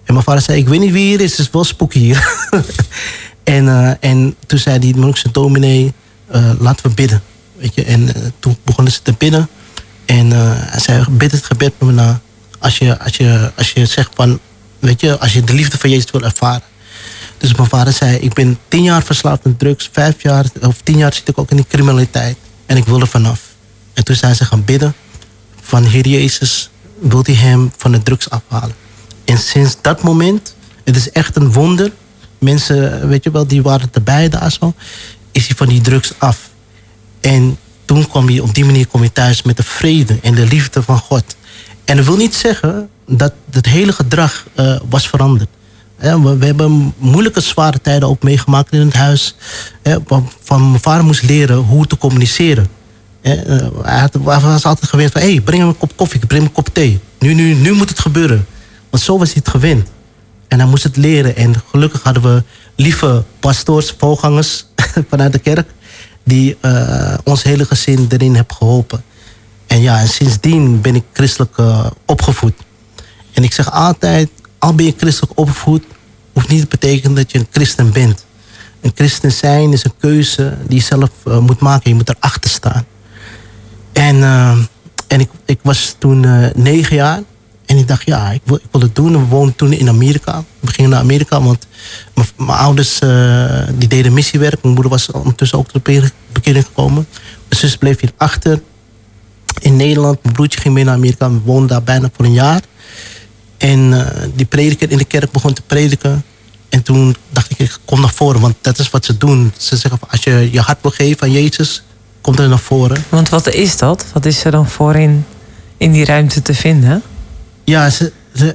En 0.05 0.13
mijn 0.13 0.23
vader 0.23 0.43
zei, 0.43 0.59
ik 0.59 0.69
weet 0.69 0.81
niet 0.81 0.93
wie 0.93 1.07
hier 1.07 1.21
is. 1.21 1.31
Het 1.31 1.41
is 1.41 1.51
wel 1.51 1.65
spooky 1.65 1.99
hier. 1.99 2.49
en, 3.45 3.69
eh, 3.69 4.11
en 4.11 4.37
toen 4.47 4.59
zei 4.59 4.79
die 4.79 4.95
moeilijkste 4.95 5.31
dominee, 5.31 5.93
eh, 6.27 6.51
laten 6.59 6.89
we 6.89 6.95
bidden. 6.95 7.23
Weet 7.57 7.75
je? 7.75 7.85
En 7.85 8.15
eh, 8.15 8.23
toen 8.39 8.57
begonnen 8.65 8.93
ze 8.93 9.03
te 9.03 9.15
bidden. 9.19 9.49
En 10.05 10.31
hij 10.31 10.81
zei, 10.81 11.05
bid 11.11 11.33
het 11.33 11.45
gebed 11.45 11.73
met 11.79 11.89
me 11.89 11.95
na. 11.95 12.21
Als 12.59 12.79
je, 12.79 12.99
als, 12.99 13.17
je, 13.17 13.53
als 13.57 13.71
je 13.71 13.87
zegt 13.87 14.11
van, 14.15 14.41
weet 14.79 15.01
je, 15.01 15.19
als 15.19 15.33
je 15.33 15.45
de 15.45 15.55
liefde 15.55 15.79
van 15.79 15.91
Jezus 15.91 16.11
wil 16.11 16.23
ervaren. 16.23 16.63
Dus 17.39 17.55
mijn 17.55 17.69
vader 17.69 17.93
zei, 17.93 18.17
ik 18.17 18.33
ben 18.33 18.59
tien 18.69 18.83
jaar 18.83 19.03
verslaafd 19.03 19.47
aan 19.47 19.57
drugs. 19.57 19.89
Vijf 19.93 20.23
jaar, 20.23 20.45
of 20.61 20.81
tien 20.83 20.99
jaar 20.99 21.15
zit 21.15 21.29
ik 21.29 21.39
ook 21.39 21.51
in 21.51 21.57
die 21.57 21.67
criminaliteit. 21.69 22.37
En 22.67 22.77
ik 22.77 22.85
wil 22.85 23.01
er 23.01 23.07
vanaf. 23.07 23.41
En 23.95 24.05
toen 24.05 24.17
zijn 24.17 24.35
ze 24.35 24.45
gaan 24.45 24.65
bidden 24.65 24.95
van 25.61 25.85
Heer 25.85 26.09
Jezus, 26.09 26.71
wilt 27.01 27.29
u 27.29 27.33
hem 27.33 27.73
van 27.77 27.93
de 27.93 28.03
drugs 28.03 28.31
afhalen. 28.31 28.75
En 29.25 29.39
sinds 29.39 29.77
dat 29.81 30.03
moment, 30.03 30.55
het 30.85 30.97
is 30.97 31.11
echt 31.11 31.37
een 31.37 31.53
wonder. 31.53 31.93
Mensen, 32.39 33.09
weet 33.09 33.25
je 33.25 33.31
wel, 33.31 33.47
die 33.47 33.63
waren 33.63 33.89
erbij 33.93 34.29
daar 34.29 34.53
zo. 34.53 34.75
Is 35.33 35.47
hij 35.47 35.57
van 35.57 35.69
die 35.69 35.81
drugs 35.81 36.13
af. 36.19 36.51
En 37.21 37.59
toen 37.85 38.09
kwam 38.09 38.31
je, 38.31 38.43
op 38.43 38.55
die 38.55 38.65
manier 38.65 38.87
kom 38.87 39.03
je 39.03 39.13
thuis 39.13 39.43
met 39.43 39.57
de 39.57 39.63
vrede 39.63 40.19
en 40.23 40.35
de 40.35 40.47
liefde 40.47 40.83
van 40.83 40.99
God. 40.99 41.37
En 41.85 41.97
dat 41.97 42.07
wil 42.07 42.17
niet 42.17 42.35
zeggen 42.35 42.89
dat 43.07 43.33
het 43.51 43.67
hele 43.67 43.93
gedrag 43.93 44.47
eh, 44.55 44.77
was 44.89 45.09
veranderd. 45.09 45.49
We, 45.97 46.37
we 46.39 46.47
hebben 46.47 46.95
moeilijke, 46.99 47.41
zware 47.41 47.81
tijden 47.81 48.09
ook 48.09 48.23
meegemaakt 48.23 48.73
in 48.73 48.81
het 48.81 48.95
huis. 48.95 49.37
Van 50.43 50.71
mijn 50.71 50.83
vader 50.83 51.05
moest 51.05 51.23
leren 51.23 51.57
hoe 51.57 51.87
te 51.87 51.99
communiceren. 51.99 52.67
Eh, 53.21 53.33
hij, 53.83 54.09
was 54.13 54.65
altijd 54.65 54.91
gewend 54.91 55.13
van, 55.13 55.21
hé, 55.21 55.31
hey, 55.31 55.41
breng 55.41 55.63
me 55.63 55.69
een 55.69 55.79
kop 55.79 55.97
koffie, 55.97 56.27
breng 56.27 56.43
me 56.43 56.49
een 56.49 56.55
kop 56.55 56.69
thee. 56.73 57.01
Nu, 57.19 57.35
nu, 57.35 57.55
nu 57.55 57.73
moet 57.73 57.89
het 57.89 58.01
gebeuren. 58.01 58.47
Want 58.93 59.05
zo 59.05 59.19
was 59.19 59.33
hij 59.33 59.43
het 59.45 59.49
gewend. 59.49 59.89
En 60.49 60.59
hij 60.59 60.69
moest 60.69 60.83
het 60.83 60.97
leren. 60.97 61.37
En 61.37 61.55
gelukkig 61.71 62.03
hadden 62.03 62.23
we 62.23 62.43
lieve 62.77 63.25
pastoors, 63.41 63.95
voorgangers 63.99 64.67
vanuit 65.11 65.33
de 65.33 65.39
kerk... 65.39 65.69
die 66.25 66.57
eh, 66.61 67.15
ons 67.25 67.43
hele 67.43 67.65
gezin 67.65 68.07
erin 68.09 68.35
hebben 68.35 68.57
geholpen. 68.57 69.05
En 69.67 69.81
ja, 69.81 70.01
en 70.01 70.09
sindsdien 70.09 70.81
ben 70.81 70.95
ik 70.95 71.05
christelijk 71.13 71.59
eh, 71.59 71.87
opgevoed. 72.07 72.53
En 73.33 73.43
ik 73.43 73.53
zeg 73.53 73.73
altijd, 73.73 74.31
al 74.59 74.75
ben 74.75 74.87
je 74.87 74.95
christelijk 74.97 75.39
opgevoed... 75.39 75.85
hoeft 76.33 76.49
niet 76.49 76.61
te 76.61 76.67
betekenen 76.69 77.17
dat 77.17 77.33
je 77.33 77.39
een 77.39 77.49
christen 77.51 77.93
bent. 77.93 78.25
Een 78.81 78.93
christen 78.95 79.33
zijn 79.33 79.73
is 79.73 79.85
een 79.85 79.97
keuze 79.99 80.57
die 80.67 80.79
je 80.79 80.85
zelf 80.85 81.11
eh, 81.25 81.39
moet 81.39 81.61
maken. 81.61 81.91
Je 81.91 81.97
moet 81.97 82.09
erachter 82.09 82.51
staan. 82.51 82.87
En, 83.93 84.23
en 85.07 85.21
ik, 85.21 85.31
ik 85.45 85.59
was 85.63 85.97
toen 85.99 86.51
negen 86.55 86.97
jaar. 86.97 87.23
En 87.73 87.79
ik 87.79 87.89
dacht, 87.89 88.07
ja, 88.07 88.31
ik 88.31 88.41
wil, 88.45 88.57
ik 88.57 88.81
het 88.83 88.95
doen. 88.95 89.15
En 89.15 89.21
we 89.21 89.27
woonden 89.27 89.57
toen 89.57 89.73
in 89.73 89.89
Amerika. 89.89 90.45
We 90.61 90.73
gingen 90.73 90.91
naar 90.91 91.01
Amerika, 91.01 91.43
want 91.43 91.67
mijn- 92.15 92.49
ouders 92.59 92.99
eh, 92.99 93.63
die 93.79 93.89
deden 93.89 94.13
missiewerk. 94.13 94.63
Mijn 94.63 94.75
moeder 94.75 94.93
was 94.93 95.11
ondertussen 95.11 95.59
ook 95.59 95.69
tot 95.69 95.83
bekering 96.33 96.65
gekomen. 96.65 97.07
Mijn 97.49 97.61
zus 97.61 97.77
bleef 97.77 98.01
hier 98.01 98.13
achter 98.17 98.63
in 99.61 99.77
Nederland. 99.77 100.23
Mijn 100.23 100.35
broertje 100.35 100.61
ging 100.61 100.75
mee 100.75 100.85
naar 100.85 100.95
Amerika. 100.95 101.31
We 101.31 101.41
woonden 101.45 101.69
daar 101.69 101.83
bijna 101.83 102.11
voor 102.17 102.25
een 102.25 102.33
jaar. 102.33 102.61
En 103.59 103.93
eh, 103.93 104.23
die 104.35 104.47
prediker 104.47 104.91
in 104.91 104.99
de 104.99 105.05
kerk 105.05 105.31
begon 105.31 105.53
te 105.53 105.63
prediken. 105.63 106.25
En 106.69 106.83
toen 106.83 107.17
dacht 107.31 107.51
ik, 107.51 107.59
ik 107.59 107.79
kom 107.85 108.01
naar 108.01 108.13
voren. 108.15 108.41
Want 108.41 108.55
dat 108.61 108.79
is 108.79 108.91
wat 108.91 109.05
ze 109.05 109.17
doen. 109.19 109.53
Ze 109.57 109.77
zeggen, 109.77 110.01
als 110.09 110.23
je 110.23 110.49
je 110.53 110.61
hart 110.61 110.79
wil 110.83 110.91
geven 110.91 111.23
aan 111.23 111.33
Jezus, 111.33 111.83
kom 112.21 112.37
er 112.37 112.49
naar 112.49 112.59
voren. 112.59 113.05
Want 113.09 113.29
wat 113.29 113.49
is 113.49 113.77
dat? 113.77 114.05
Wat 114.13 114.25
is 114.27 114.45
er 114.45 114.51
dan 114.51 114.69
voor 114.69 114.95
in, 114.95 115.25
in 115.77 115.93
die 115.93 116.05
ruimte 116.05 116.43
te 116.43 116.55
vinden? 116.55 117.03
Ja, 117.65 117.91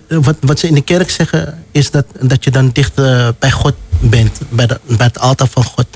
wat, 0.07 0.35
wat 0.39 0.59
ze 0.59 0.67
in 0.67 0.73
de 0.73 0.81
kerk 0.81 1.09
zeggen 1.09 1.63
is 1.71 1.91
dat, 1.91 2.05
dat 2.21 2.43
je 2.43 2.51
dan 2.51 2.69
dicht 2.73 2.99
eh, 2.99 3.29
bij 3.39 3.51
God 3.51 3.75
bent. 3.99 4.39
Bij, 4.49 4.67
de, 4.67 4.79
bij 4.85 5.05
het 5.05 5.19
altaar 5.19 5.47
van 5.47 5.63
God. 5.63 5.87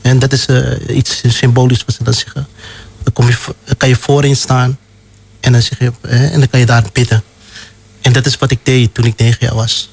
En 0.00 0.18
dat 0.18 0.32
is 0.32 0.46
eh, 0.46 0.96
iets 0.96 1.22
symbolisch 1.26 1.84
wat 1.84 1.94
ze 1.94 2.04
dan 2.04 2.14
zeggen. 2.14 2.46
Dan, 3.02 3.12
kom 3.12 3.26
je, 3.28 3.36
kan 3.76 3.88
je 3.88 3.96
voorin 3.96 4.36
staan. 4.36 4.78
En 5.40 5.52
dan, 5.52 5.62
zeg 5.62 5.78
je, 5.78 5.92
en 6.00 6.38
dan 6.38 6.50
kan 6.50 6.60
je 6.60 6.66
daar 6.66 6.84
bidden. 6.92 7.22
En 8.00 8.12
dat 8.12 8.26
is 8.26 8.38
wat 8.38 8.50
ik 8.50 8.58
deed 8.62 8.94
toen 8.94 9.04
ik 9.04 9.18
negen 9.18 9.46
jaar 9.46 9.54
was. 9.54 9.90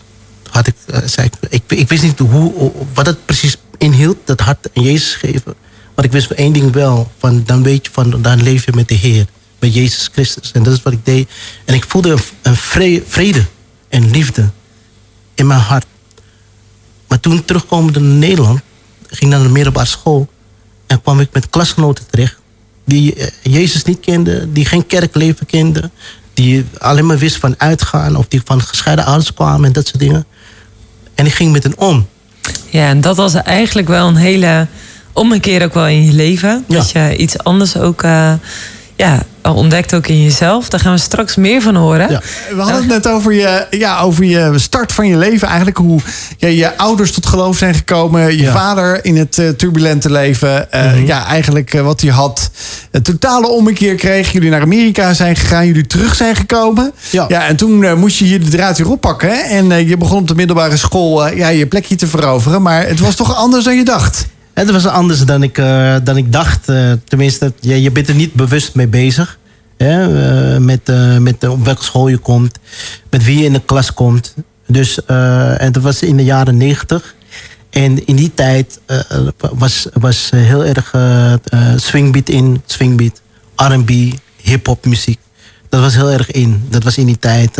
Had 0.50 0.68
ik, 0.68 0.76
eh, 0.86 1.00
zei 1.06 1.30
ik, 1.50 1.62
ik, 1.68 1.90
wist 1.90 2.04
niet 2.04 2.20
hoe, 2.20 2.72
wat 2.94 3.06
het 3.06 3.26
precies 3.26 3.58
inhield, 3.78 4.18
dat 4.26 4.40
hart 4.40 4.70
aan 4.74 4.84
Jezus 4.84 5.14
geven. 5.14 5.54
Maar 5.96 6.06
ik 6.06 6.12
wist 6.12 6.32
één 6.32 6.54
ding 6.54 6.74
wel. 6.74 7.12
Van, 7.18 7.44
dan 7.46 7.64
weet 7.64 7.86
je 7.86 7.92
van, 7.92 8.22
dan 8.22 8.44
leef 8.44 8.66
je 8.66 8.72
met 8.76 8.88
de 8.88 8.96
Heer. 8.96 9.26
Met 9.60 9.74
Jezus 9.74 10.10
Christus. 10.12 10.52
En 10.52 10.64
dat 10.64 10.74
is 10.74 10.82
wat 10.82 10.94
ik 10.94 11.06
deed. 11.06 11.30
En 11.66 11.74
ik 11.74 11.86
voelde 11.88 12.10
een, 12.10 12.20
een 12.42 12.56
vre- 12.56 13.04
vrede 13.08 13.46
en 13.90 14.12
liefde 14.12 14.50
in 15.36 15.48
mijn 15.48 15.60
hart. 15.60 15.86
Maar 17.08 17.20
toen 17.20 17.46
terugkomende 17.46 18.00
naar 18.00 18.18
Nederland, 18.18 18.60
ging 19.08 19.32
naar 19.32 19.42
de 19.42 19.50
middelbare 19.50 19.88
school. 19.88 20.28
En 20.88 21.02
kwam 21.02 21.20
ik 21.20 21.30
met 21.32 21.50
klasgenoten 21.50 22.06
terecht. 22.10 22.36
Die 22.86 23.16
eh, 23.16 23.28
Jezus 23.42 23.84
niet 23.84 24.00
kenden, 24.00 24.54
die 24.54 24.66
geen 24.66 24.86
kerkleven 24.88 25.46
kenden. 25.46 25.92
Die 26.34 26.66
alleen 26.78 27.06
maar 27.06 27.18
wisten 27.18 27.42
van 27.42 27.56
uitgaan. 27.58 28.16
Of 28.16 28.28
die 28.28 28.42
van 28.46 28.62
gescheiden 28.62 29.06
ouders 29.06 29.34
kwamen 29.34 29.66
en 29.66 29.74
dat 29.74 29.88
soort 29.88 30.00
dingen. 30.00 30.26
En 31.16 31.26
ik 31.26 31.34
ging 31.34 31.52
met 31.52 31.64
hen 31.64 31.78
om. 31.78 32.08
Ja, 32.70 32.88
en 32.88 33.02
dat 33.02 33.16
was 33.16 33.34
eigenlijk 33.34 33.88
wel 33.88 34.08
een 34.08 34.16
hele 34.16 34.68
ommekeer 35.14 35.64
ook 35.64 35.74
wel 35.74 35.88
in 35.88 36.06
je 36.06 36.14
leven. 36.14 36.66
Ja. 36.68 36.78
Dat 36.78 36.92
je 36.92 37.18
iets 37.18 37.38
anders 37.38 37.78
ook 37.78 38.04
eh, 38.04 38.34
ja, 39.00 39.20
ontdekt 39.44 39.94
ook 39.96 40.08
in 40.08 40.24
jezelf. 40.24 40.70
Daar 40.70 40.80
gaan 40.80 40.94
we 40.94 40.98
straks 41.00 41.36
meer 41.36 41.62
van 41.62 41.76
horen. 41.76 42.10
Ja. 42.12 42.22
We 42.50 42.62
hadden 42.62 42.76
het 42.76 42.88
net 42.88 43.08
over 43.08 43.34
je, 43.34 43.68
ja, 43.70 44.00
over 44.00 44.24
je 44.24 44.52
start 44.56 44.92
van 44.92 45.08
je 45.08 45.18
leven. 45.18 45.48
Eigenlijk 45.48 45.78
hoe 45.78 46.00
ja, 46.38 46.48
je 46.48 46.78
ouders 46.78 47.12
tot 47.12 47.26
geloof 47.26 47.58
zijn 47.58 47.74
gekomen. 47.74 48.22
Je 48.38 48.42
Ja. 48.42 48.52
vader 48.52 49.06
in 49.06 49.18
het 49.18 49.38
eh, 49.38 49.50
turbulente 49.50 50.12
leven. 50.12 50.72
eh, 50.72 50.86
Mhm. 50.94 51.06
Ja, 51.06 51.26
eigenlijk 51.26 51.74
eh, 51.74 51.82
wat 51.82 52.02
hij 52.02 52.10
had. 52.12 52.50
Een 52.92 53.02
totale 53.04 53.48
ommekeer 53.48 53.96
kreeg. 53.96 54.32
Jullie 54.32 54.50
naar 54.50 54.62
Amerika 54.62 55.14
zijn 55.14 55.36
gegaan. 55.36 55.66
Jullie 55.68 55.88
terug 55.88 56.16
zijn 56.16 56.36
gekomen. 56.36 56.92
Ja. 57.10 57.28
en 57.48 57.56
toen 57.56 58.00
moest 58.00 58.18
je 58.18 58.26
hier 58.26 58.44
de 58.44 58.50
draad 58.50 58.78
weer 58.78 58.90
oppakken. 58.92 59.30
Hè? 59.30 59.36
En 59.40 59.88
je 59.88 59.98
begon 59.98 60.18
op 60.18 60.28
de 60.28 60.36
middelbare 60.36 60.78
school 60.78 61.28
ja, 61.28 61.48
je 61.48 61.68
plekje 61.68 61.96
te 61.96 62.08
veroveren. 62.08 62.62
Maar 62.62 62.88
het 62.88 63.00
was 63.00 63.16
toch 63.16 63.36
anders 63.36 63.64
dan 63.64 63.76
je 63.76 63.84
dacht. 63.84 64.26
Het 64.60 64.72
was 64.72 64.86
anders 64.86 65.26
dan 65.26 65.44
ik, 65.44 65.58
eh, 65.58 65.96
dan 66.04 66.18
ik 66.18 66.32
dacht. 66.32 66.70
eh, 66.70 66.92
tenminste, 67.06 67.54
je, 67.60 67.82
je 67.82 67.92
bent 67.92 68.08
er 68.10 68.16
niet 68.16 68.34
bewust 68.34 68.76
mee 68.76 68.88
bezig. 68.88 69.38
Hè? 69.78 70.02
eh, 70.54 70.60
met 70.60 70.92
met 71.20 71.48
op 71.48 71.66
welke 71.66 71.84
school 71.84 72.08
je 72.08 72.18
komt. 72.18 72.60
Met 73.10 73.24
wie 73.24 73.38
je 73.40 73.46
in 73.46 73.54
de 73.54 73.62
klas 73.66 73.94
komt. 73.94 74.34
Dus, 74.68 75.06
en 75.06 75.72
dat 75.72 75.84
was 75.84 76.02
in 76.02 76.18
de 76.18 76.24
jaren 76.24 76.58
negentig. 76.58 77.16
En 77.70 78.06
in 78.06 78.16
die 78.16 78.34
tijd 78.34 78.80
was, 79.38 79.88
was 79.94 80.30
heel 80.36 80.66
erg 80.66 80.94
swingbeat 81.76 82.30
in. 82.30 82.62
Swingbeat, 82.66 83.22
R&B, 83.56 83.92
hip-hop 84.42 84.86
muziek. 84.86 85.20
Dat 85.70 85.82
was 85.82 85.96
heel 85.96 86.12
erg 86.12 86.32
in. 86.32 86.64
Dat 86.70 86.84
was 86.84 86.98
in 86.98 87.06
die 87.06 87.20
tijd. 87.20 87.58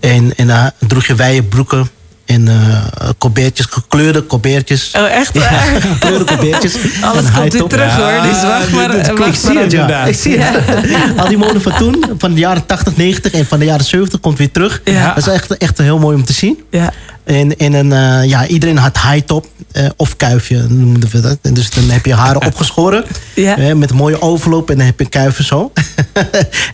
en 0.00 0.36
en 0.36 0.74
droeg 0.78 1.06
je 1.06 1.14
wijde 1.14 1.42
broeken. 1.42 1.90
En 2.30 2.48
eh 2.48 3.08
colbertjes, 3.18 3.66
gekleurde 3.70 4.26
colbertjes. 4.26 4.92
Oh, 4.96 5.10
echt? 5.10 5.34
Ja, 5.34 5.40
gekleurde 5.92 6.24
colbertjes. 6.24 6.74
Alles 7.00 7.24
komt 7.34 7.52
weer 7.52 7.64
terug 7.64 7.94
hoor. 7.96 8.22
Dus 8.22 8.42
wacht 8.42 8.70
maar. 8.70 8.90
dit- 8.90 9.04
dit- 9.04 9.18
wacht 9.18 9.30
ik 9.30 9.34
zie 9.40 9.52
maar 9.52 9.62
het, 9.62 9.72
ja. 9.72 9.88
Ja, 9.88 10.04
ik 10.04 10.14
zie 10.14 10.38
het. 10.38 10.62
Al 11.20 11.28
die 11.28 11.38
mode 11.38 11.60
van 11.60 11.72
toen, 11.76 12.04
van 12.18 12.34
de 12.34 12.40
jaren 12.40 12.66
80, 12.66 12.96
90 12.96 13.32
en 13.32 13.46
van 13.46 13.58
de 13.58 13.64
jaren 13.64 13.84
70 13.84 14.20
komt 14.20 14.38
weer 14.38 14.50
terug. 14.50 14.80
Ja. 14.84 15.14
Dat 15.14 15.26
is 15.26 15.32
echt, 15.32 15.56
echt 15.56 15.78
heel 15.78 15.98
mooi 15.98 16.16
om 16.16 16.24
te 16.24 16.32
zien. 16.32 16.58
Ja. 16.70 16.92
En, 17.24 17.56
en 17.56 17.72
een, 17.72 17.92
eh, 17.92 18.28
ja, 18.28 18.46
iedereen 18.46 18.76
had 18.78 19.00
high 19.02 19.26
top 19.26 19.46
eh, 19.72 19.86
of 19.96 20.16
kuifje 20.16 20.66
noemden 20.68 21.08
we 21.10 21.20
dat. 21.20 21.38
En 21.42 21.54
dus 21.54 21.70
dan 21.70 21.90
heb 21.90 22.06
je 22.06 22.14
haren 22.14 22.46
opgeschoren 22.46 23.04
Ja. 23.34 23.56
eh, 23.56 23.74
met 23.74 23.90
een 23.90 23.96
mooie 23.96 24.22
overloop 24.22 24.70
en 24.70 24.76
dan 24.76 24.86
heb 24.86 24.98
je 24.98 25.08
kuiven 25.08 25.44
zo. 25.44 25.72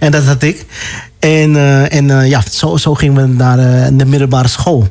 en 0.01 0.11
dat 0.11 0.25
had 0.25 0.43
ik. 0.43 0.65
En, 1.19 1.57
eh, 1.57 1.93
en 1.93 2.11
eh, 2.21 2.29
ja, 2.29 2.43
zo, 2.51 2.77
zo 2.77 2.95
gingen 2.95 3.23
we 3.23 3.29
naar 3.35 3.59
eh, 3.59 3.87
de 3.93 4.05
middelbare 4.07 4.49
school. 4.49 4.89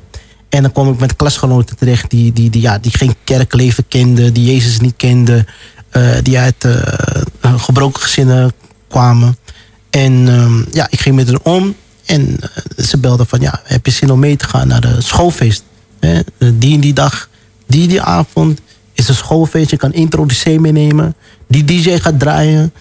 En 0.49 0.61
dan 0.61 0.71
kwam 0.71 0.91
ik 0.91 0.99
met 0.99 1.15
klasgenoten 1.15 1.77
terecht 1.77 2.09
die, 2.09 2.33
die, 2.33 2.49
die, 2.49 2.61
ja, 2.61 2.77
die 2.79 2.97
geen 2.97 3.15
kerkleven 3.23 3.87
kenden, 3.87 4.33
die 4.33 4.53
Jezus 4.53 4.79
niet 4.79 4.93
kenden, 4.97 5.45
eh, 5.89 6.09
die 6.23 6.37
uit 6.37 6.65
eh, 6.65 7.57
gebroken 7.57 8.01
gezinnen 8.01 8.53
kwamen. 8.87 9.37
En 9.89 10.27
ehm, 10.27 10.63
ja, 10.71 10.87
ik 10.89 11.01
ging 11.01 11.15
met 11.15 11.27
hen 11.27 11.45
om. 11.45 11.75
En 12.05 12.37
eh, 12.41 12.83
ze 12.85 12.97
belden 12.97 13.27
van, 13.27 13.39
ja, 13.39 13.61
heb 13.63 13.85
je 13.85 13.91
zin 13.91 14.11
om 14.11 14.19
mee 14.19 14.37
te 14.37 14.47
gaan 14.47 14.67
naar 14.67 14.81
de 14.81 15.01
schoolfeest? 15.01 15.63
Hè? 15.99 16.19
Die 16.53 16.73
en 16.73 16.79
die 16.79 16.93
dag, 16.93 17.29
die 17.67 17.87
die 17.87 18.01
avond 18.01 18.59
is 18.93 19.07
een 19.07 19.15
schoolfeest. 19.15 19.69
Je 19.69 19.77
kan 19.77 19.93
introducee 19.93 20.59
meenemen. 20.59 21.15
Die 21.47 21.63
DJ 21.63 21.97
gaat 21.97 22.19
draaien. 22.19 22.73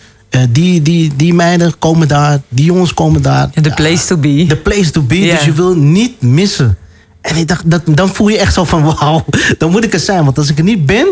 Die, 0.50 0.83
die, 0.83 1.16
die 1.16 1.35
meiden 1.35 1.79
komen 1.79 2.09
daar. 2.09 2.40
Die 2.48 2.64
jongens 2.64 2.94
komen 2.94 3.22
daar. 3.22 3.50
De 3.55 3.68
Ja, 3.68 3.74
place 3.74 4.07
to 4.07 4.16
be. 4.16 4.44
The 4.48 4.57
place 4.57 4.90
to 4.90 5.03
be. 5.03 5.18
Dus 5.18 5.44
je 5.44 5.53
wil 5.53 5.77
niet 5.77 6.22
missen. 6.22 6.79
En 7.24 7.37
ik 7.37 7.48
dacht, 7.48 7.70
dat, 7.70 7.82
dan 7.84 8.08
voel 8.08 8.28
je 8.28 8.38
echt 8.38 8.54
zo 8.54 8.64
van, 8.64 8.84
wauw, 8.84 9.24
dan 9.58 9.70
moet 9.70 9.84
ik 9.84 9.92
er 9.92 10.00
zijn. 10.00 10.24
Want 10.24 10.38
als 10.38 10.50
ik 10.50 10.58
er 10.58 10.64
niet 10.64 10.87
ben, 10.87 11.06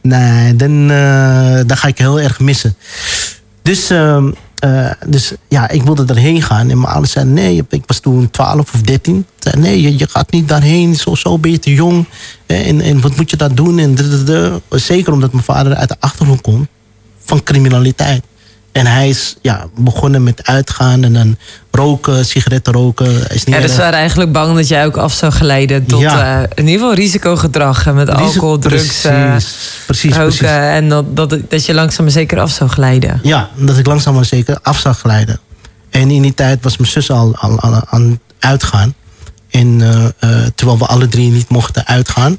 nee, 0.00 0.56
dan, 0.56 0.90
eh, 0.90 1.60
dan 1.66 1.76
ga 1.76 1.88
ik 1.88 1.98
heel 1.98 2.20
erg 2.20 2.40
missen. 2.40 2.76
Dus, 3.62 3.90
ehm, 3.90 4.30
eh, 4.58 4.90
dus 5.06 5.32
ja, 5.48 5.68
ik 5.68 5.82
wilde 5.82 6.04
daarheen 6.04 6.42
gaan. 6.42 6.70
En 6.70 6.78
mijn 6.78 6.92
ouders 6.92 7.12
zeiden, 7.12 7.34
nee, 7.34 7.64
ik 7.68 7.82
was 7.86 7.98
toen 7.98 8.30
12 8.30 8.74
of 8.74 8.80
13. 8.80 9.26
Ze 9.36 9.48
zeiden, 9.48 9.64
nee, 9.64 9.80
je, 9.80 9.98
je 9.98 10.08
gaat 10.08 10.32
niet 10.32 10.48
daarheen. 10.48 10.96
Zo, 10.96 11.14
zo 11.14 11.38
ben 11.38 11.50
je 11.50 11.58
te 11.58 11.74
jong. 11.74 12.06
En, 12.46 12.80
en 12.80 13.00
wat 13.00 13.16
moet 13.16 13.30
je 13.30 13.36
daar 13.36 13.54
doen? 13.54 13.78
En. 13.78 13.96
Zeker 14.70 15.12
omdat 15.12 15.32
mijn 15.32 15.44
vader 15.44 15.74
uit 15.74 15.88
de 15.88 15.96
achtergrond 16.00 16.40
komt 16.40 16.68
van 17.24 17.42
criminaliteit. 17.42 18.24
En 18.72 18.86
hij 18.86 19.08
is 19.08 19.36
ja, 19.40 19.66
begonnen 19.76 20.22
met 20.22 20.46
uitgaan 20.46 21.04
en 21.04 21.12
dan 21.12 21.36
roken, 21.70 22.24
sigaretten 22.26 22.72
roken. 22.72 23.06
Is 23.30 23.44
niet 23.44 23.54
Ja, 23.54 23.54
dus 23.54 23.62
erg- 23.62 23.70
ze 23.72 23.78
waren 23.80 23.98
eigenlijk 23.98 24.32
bang 24.32 24.56
dat 24.56 24.68
jij 24.68 24.84
ook 24.86 24.96
af 24.96 25.12
zou 25.12 25.32
geleiden 25.32 25.86
tot 25.86 26.00
Ja. 26.00 26.42
eh, 26.42 26.48
in 26.54 26.64
ieder 26.66 26.80
geval 26.80 26.94
risicogedrag. 26.94 27.92
Met 27.92 28.10
alcohol, 28.10 28.58
drugs, 28.58 29.04
eh, 29.04 29.30
Precies, 29.30 29.56
precies, 29.86 30.10
roken. 30.16 30.26
precies. 30.26 30.46
En 30.56 30.88
dat, 30.88 31.16
dat, 31.16 31.36
dat 31.48 31.66
je 31.66 31.74
langzaam 31.74 32.04
maar 32.04 32.12
zeker 32.14 32.40
af 32.40 32.50
zou 32.50 32.70
glijden. 32.70 33.20
Ja, 33.22 33.48
dat 33.56 33.78
ik 33.78 33.86
langzaam 33.86 34.14
maar 34.14 34.24
zeker 34.24 34.58
af 34.62 34.78
zag 34.78 34.98
glijden. 34.98 35.40
En 35.90 36.10
in 36.10 36.22
die 36.22 36.34
tijd 36.34 36.62
was 36.62 36.76
mijn 36.76 36.90
zus 36.90 37.10
al, 37.10 37.34
al, 37.36 37.60
al 37.60 37.82
aan 37.90 38.02
het 38.10 38.18
uitgaan. 38.38 38.94
En 39.50 39.80
eh, 40.18 40.30
terwijl 40.54 40.78
we 40.78 40.86
alle 40.86 41.08
drie 41.08 41.30
niet 41.30 41.48
mochten 41.48 41.86
uitgaan. 41.86 42.38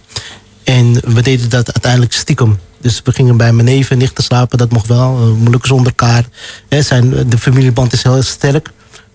En 0.64 0.94
we 1.14 1.22
deden 1.22 1.50
dat 1.50 1.74
uiteindelijk 1.74 2.14
stiekem. 2.14 2.60
Dus 2.84 3.02
we 3.04 3.12
gingen 3.12 3.38
bij 3.38 3.54
mijn 3.54 3.66
neven 3.66 3.92
en 3.92 3.98
nichten 3.98 4.24
slapen. 4.24 4.58
Dat 4.58 4.72
mocht 4.72 4.88
wel. 4.88 5.28
Uh, 5.28 5.34
moeilijk 5.34 5.66
zonder 5.66 5.86
elkaar. 5.86 6.26
Hè, 6.70 6.82
zijn, 6.82 7.30
de 7.30 7.38
familieband 7.38 7.94
is 7.94 8.04
heel 8.04 8.22
sterk. 8.22 8.70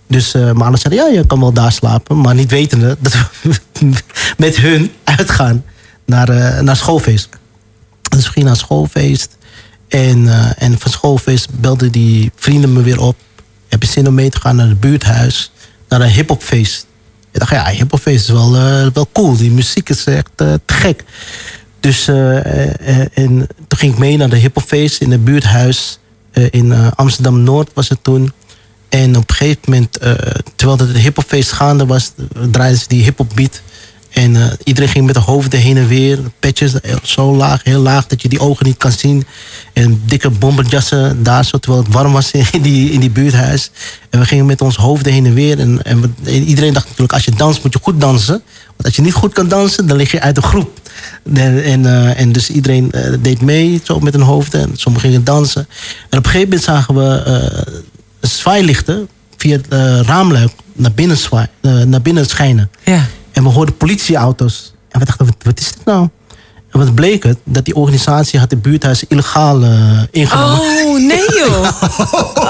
Dus 0.07 0.35
uh, 0.35 0.43
mijn 0.43 0.59
ouders 0.59 0.83
zeiden, 0.83 1.05
ja, 1.05 1.19
je 1.19 1.27
kan 1.27 1.41
wel 1.41 1.53
daar 1.53 1.73
slapen. 1.73 2.21
Maar 2.21 2.35
niet 2.35 2.51
wetende 2.51 2.97
dat 3.01 3.17
we 3.43 3.61
met 4.37 4.57
hun 4.57 4.93
uitgaan 5.05 5.65
naar, 6.05 6.31
uh, 6.31 6.61
naar 6.61 6.77
schoolfeest. 6.77 7.29
Dus 8.09 8.25
we 8.25 8.33
gingen 8.33 8.49
naar 8.49 8.57
schoolfeest. 8.57 9.37
En, 9.89 10.29
en 10.59 10.79
van 10.79 10.91
schoolfeest 10.91 11.61
belden 11.61 11.93
die 11.93 12.33
vrienden 12.37 12.73
me 12.73 12.83
weer 12.83 13.01
op. 13.01 13.17
Heb 13.69 13.83
je 13.83 13.89
zin 13.89 14.07
om 14.07 14.15
mee 14.15 14.31
te 14.31 14.41
gaan 14.41 14.57
naar 14.57 14.69
het 14.69 14.81
buurthuis? 14.81 15.53
Naar 15.89 16.01
een 16.01 16.11
hiphopfeest. 16.11 16.87
Ik 17.33 17.39
dacht, 17.41 17.51
ja, 17.51 17.67
hiphopfeest 17.67 18.29
is 18.29 18.31
wel, 18.31 18.53
wel 18.93 19.09
cool. 19.13 19.37
Die 19.37 19.51
muziek 19.51 19.89
is 19.89 20.05
echt 20.05 20.31
te 20.35 20.61
gek. 20.67 21.05
Dus 21.81 22.09
en 23.15 23.47
toen 23.69 23.79
ging 23.79 23.93
ik 23.93 23.99
mee 23.99 24.17
naar 24.17 24.29
de 24.29 24.37
hiphopfeest 24.37 25.01
in 25.01 25.11
het 25.11 25.25
buurthuis. 25.25 25.99
in 26.51 26.73
Amsterdam 26.95 27.43
Noord 27.43 27.71
was 27.75 27.89
het 27.89 27.99
toen. 28.03 28.33
En 28.89 29.17
op 29.17 29.31
een 29.31 29.37
gegeven 29.37 29.61
moment, 29.65 29.99
terwijl 30.57 30.79
het 30.79 30.97
hiphopfeest 30.97 31.53
gaande 31.53 31.87
was, 31.87 32.13
draaiden 32.51 32.81
ze 32.81 32.89
die 32.89 33.03
hiphop 33.03 33.33
beat. 33.35 33.63
En 34.19 34.59
iedereen 34.65 34.89
ging 34.89 35.07
met 35.07 35.15
de 35.15 35.21
hoofden 35.21 35.61
heen 35.61 35.77
en 35.77 35.89
weer. 35.89 36.19
Petjes 36.41 36.73
zo 37.03 37.35
laag, 37.35 37.65
heel 37.65 37.81
laag, 37.81 38.07
dat 38.07 38.23
je 38.23 38.29
die 38.29 38.41
ogen 38.41 38.67
niet 38.67 38.77
kan 38.77 38.93
zien. 38.93 39.27
En 39.73 40.03
dikke 40.07 40.31
bomberjassen 40.31 41.23
daar 41.23 41.45
zo, 41.45 41.59
terwijl 41.59 41.85
het 41.85 41.93
warm 41.93 42.13
was 42.13 42.31
in 42.53 42.63
die, 42.63 42.91
in 42.91 43.01
die 43.01 43.11
buurthuis. 43.11 43.71
En 44.11 44.21
we 44.21 44.27
gingen 44.27 44.47
met 44.47 44.61
ons 44.61 44.77
hoofden 44.77 45.13
heen 45.13 45.27
en 45.27 45.35
weer. 45.35 45.59
En, 45.59 45.83
en 45.85 46.15
iedereen 46.25 46.73
dacht 46.73 46.87
natuurlijk, 46.87 47.13
als 47.13 47.25
je 47.25 47.31
danst 47.31 47.63
moet 47.63 47.73
je 47.73 47.79
goed 47.83 48.01
dansen. 48.01 48.43
Want 48.67 48.85
als 48.85 48.97
je 48.97 49.03
niet 49.03 49.15
goed 49.15 49.33
kan 49.33 49.49
dansen, 49.49 49.87
dan 49.87 49.97
lig 49.97 50.11
je 50.11 50.21
uit 50.21 50.35
de 50.35 50.43
groep. 50.43 50.81
En, 51.35 51.65
en, 51.65 51.83
uh, 51.83 52.21
en 52.21 52.33
dus 52.33 52.51
iedereen 52.51 52.93
uh, 52.95 53.03
deed 53.21 53.41
mee, 53.41 53.81
zo 53.85 54.01
met 54.01 54.13
hun 54.13 54.23
hoofden. 54.23 54.61
En 54.61 54.71
sommigen 54.75 55.09
gingen 55.09 55.25
dansen. 55.25 55.69
En 56.09 56.19
op 56.19 56.25
een 56.25 56.31
gegeven 56.31 56.49
moment 56.49 56.63
zagen 56.63 56.95
we 56.95 57.87
zwaailichten 58.21 59.09
via 59.37 59.57
het 59.57 59.67
raamluik 60.07 60.53
naar 60.79 60.93
binnen, 60.93 61.17
zwaai, 61.17 61.47
eh, 61.61 61.83
naar 61.83 62.03
binnen 62.03 62.27
schijnen. 62.27 62.71
Ja. 62.85 63.07
En 63.33 63.43
we 63.43 63.49
hoorden 63.49 63.77
politieauto's. 63.77 64.75
En 64.89 64.99
we 65.01 65.07
dachten, 65.07 65.27
wat, 65.27 65.35
wat 65.43 65.61
is 65.61 65.73
dit 65.73 65.85
nou? 65.85 66.09
En 66.73 66.79
wat 66.79 66.95
bleek 66.95 67.23
het? 67.23 67.39
Dat 67.45 67.65
die 67.65 67.75
organisatie 67.75 68.39
had 68.39 68.51
de 68.51 68.57
buurthuis 68.57 69.05
illegaal 69.09 69.63
eh, 69.63 69.71
ingenomen. 70.11 70.61
Oh, 70.61 71.01
nee 71.01 71.25
joh. 71.39 71.69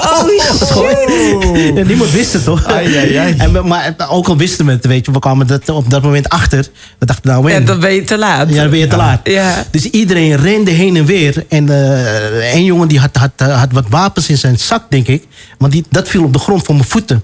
Oh, 0.09 0.27
shit. 0.27 1.75
Ja, 1.75 1.83
niemand 1.83 2.11
wist 2.11 2.33
het 2.33 2.43
toch? 2.43 2.65
Ai, 2.65 2.97
ai, 2.97 3.15
ai. 3.15 3.35
En, 3.37 3.67
maar 3.67 3.95
ook 4.09 4.27
al 4.27 4.37
wisten 4.37 4.65
we 4.65 4.71
het, 4.71 4.85
weet 4.85 5.05
je, 5.05 5.11
we 5.11 5.19
kwamen 5.19 5.47
dat, 5.47 5.69
op 5.69 5.89
dat 5.89 6.01
moment 6.01 6.29
achter. 6.29 6.67
We 6.99 7.05
dachten, 7.05 7.31
nou, 7.31 7.51
Ja, 7.51 7.59
dan 7.59 7.79
ben 7.79 7.93
je 7.93 8.03
te 8.03 8.17
laat. 8.17 8.49
ja, 8.49 8.61
dan 8.61 8.69
ben 8.69 8.79
je 8.79 8.87
te 8.87 8.95
laat. 8.95 9.19
Ja. 9.23 9.65
Dus 9.71 9.85
iedereen 9.85 10.35
rende 10.35 10.71
heen 10.71 10.95
en 10.95 11.05
weer. 11.05 11.45
En 11.49 11.69
eh 11.69 12.53
een 12.55 12.63
jongen 12.63 12.87
die 12.87 12.99
had, 12.99 13.15
had, 13.15 13.49
had 13.49 13.71
wat 13.71 13.85
wapens 13.89 14.29
in 14.29 14.37
zijn 14.37 14.59
zak, 14.59 14.83
denk 14.89 15.07
ik. 15.07 15.23
Want 15.57 15.71
die, 15.71 15.85
dat 15.89 16.07
viel 16.09 16.23
op 16.23 16.33
de 16.33 16.39
grond 16.39 16.63
voor 16.65 16.75
mijn 16.75 16.87
voeten. 16.87 17.23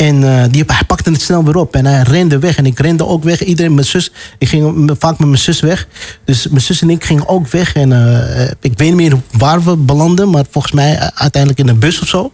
En 0.00 0.24
eh, 0.24 0.44
die, 0.50 0.64
hij 0.66 0.84
pakte 0.86 1.10
het 1.10 1.22
snel 1.22 1.44
weer 1.44 1.56
op. 1.56 1.74
En 1.76 1.86
hij 1.86 2.02
rende 2.02 2.38
weg. 2.38 2.56
En 2.56 2.66
ik 2.66 2.78
rende 2.78 3.06
ook 3.06 3.24
weg. 3.24 3.44
Iedereen, 3.44 3.74
mijn 3.74 3.86
zus. 3.86 4.12
Ik 4.38 4.48
ging 4.48 4.92
vaak 4.98 5.18
met 5.18 5.28
mijn 5.28 5.40
zus 5.40 5.60
weg. 5.60 5.86
Dus 6.24 6.48
mijn 6.48 6.60
zus 6.60 6.82
en 6.82 6.90
ik 6.90 7.04
gingen 7.04 7.28
ook 7.28 7.48
weg. 7.48 7.72
En 7.74 7.92
eh, 7.92 8.44
ik 8.60 8.78
weet 8.78 8.88
niet 8.88 8.94
meer 8.94 9.16
waar 9.30 9.62
we 9.64 9.76
belanden. 9.76 10.30
Maar 10.30 10.44
volgens 10.50 10.72
mij 10.72 10.96
eh, 10.96 11.08
uiteindelijk 11.14 11.62
in 11.62 11.68
een 11.68 11.78
bus 11.78 12.00
of 12.00 12.08
zo. 12.08 12.32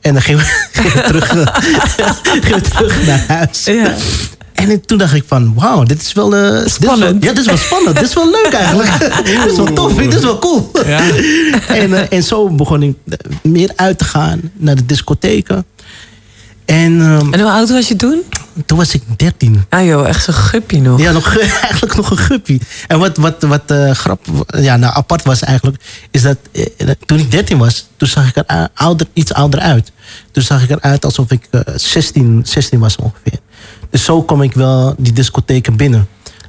En 0.00 0.12
dan 0.12 0.22
gingen 0.22 0.40
we, 0.44 1.02
terug, 1.06 1.32
we 2.54 2.60
terug 2.60 3.06
naar 3.06 3.24
huis. 3.28 3.64
Ja. 3.64 3.94
En 4.52 4.80
toen 4.86 4.98
dacht 4.98 5.14
ik 5.14 5.24
van, 5.26 5.54
wauw, 5.54 5.82
dit 5.82 6.00
is 6.02 6.12
wel... 6.12 6.36
eh, 6.36 6.50
dit 6.50 6.66
is 6.66 6.78
wel- 6.78 6.96
Spannend. 6.96 7.22
ja, 7.24 7.28
dit 7.28 7.38
is 7.38 7.46
wel 7.46 7.56
spannend. 7.56 7.96
dit 7.96 8.08
is 8.08 8.14
wel 8.14 8.30
leuk 8.30 8.52
eigenlijk. 8.52 8.90
dit 9.24 9.44
is 9.50 9.56
wel 9.56 9.72
tof. 9.72 9.94
Dit 9.94 10.14
is 10.14 10.22
wel 10.22 10.38
cool. 10.38 10.70
Ja. 10.86 11.00
en, 11.68 12.10
en 12.10 12.22
zo 12.22 12.48
begon 12.50 12.82
ik 12.82 12.96
meer 13.42 13.70
uit 13.76 13.98
te 13.98 14.04
gaan 14.04 14.40
naar 14.54 14.74
de 14.76 14.86
discotheken. 14.86 15.64
En 16.68 17.00
ehm, 17.00 17.32
En 17.32 17.40
hoe 17.40 17.50
oud 17.50 17.70
was 17.70 17.88
je 17.88 17.96
toen? 17.96 18.22
toen 18.66 18.78
was 18.78 18.94
ik 18.94 19.02
13. 19.16 19.64
Ah 19.68 19.84
joh, 19.84 20.08
echt 20.08 20.24
zo'n 20.24 20.34
guppie 20.34 20.80
nog. 20.80 21.00
Ja, 21.00 21.12
nog, 21.12 21.38
eigenlijk 21.62 21.96
nog 21.96 22.10
een 22.10 22.16
guppie. 22.16 22.60
En 22.86 22.98
wat, 22.98 23.16
wat, 23.16 23.42
wat 23.42 23.70
eh, 23.70 23.90
grap, 23.90 24.26
ja, 24.46 24.76
nou, 24.76 24.94
apart 24.94 25.22
was 25.22 25.42
eigenlijk, 25.42 25.82
is 26.10 26.22
dat 26.22 26.36
eh, 26.52 26.90
toen 27.06 27.18
ik 27.18 27.30
13 27.30 27.58
was, 27.58 27.86
toen 27.96 28.08
zag 28.08 28.28
ik 28.28 28.36
er 28.36 28.68
ouder, 28.74 29.06
iets 29.12 29.32
ouder 29.32 29.60
uit. 29.60 29.92
Toen 30.30 30.42
zag 30.42 30.62
ik 30.62 30.70
eruit 30.70 31.04
alsof 31.04 31.30
ik 31.30 31.48
eh, 31.50 31.60
16, 31.76 32.40
16 32.44 32.78
was 32.78 32.96
ongeveer. 32.96 33.38
Dus 33.90 34.04
zo 34.04 34.22
kwam 34.22 34.42
ik 34.42 34.52
wel 34.52 34.94
die 34.98 35.12
discotheken 35.12 35.76
binnen. 35.76 36.08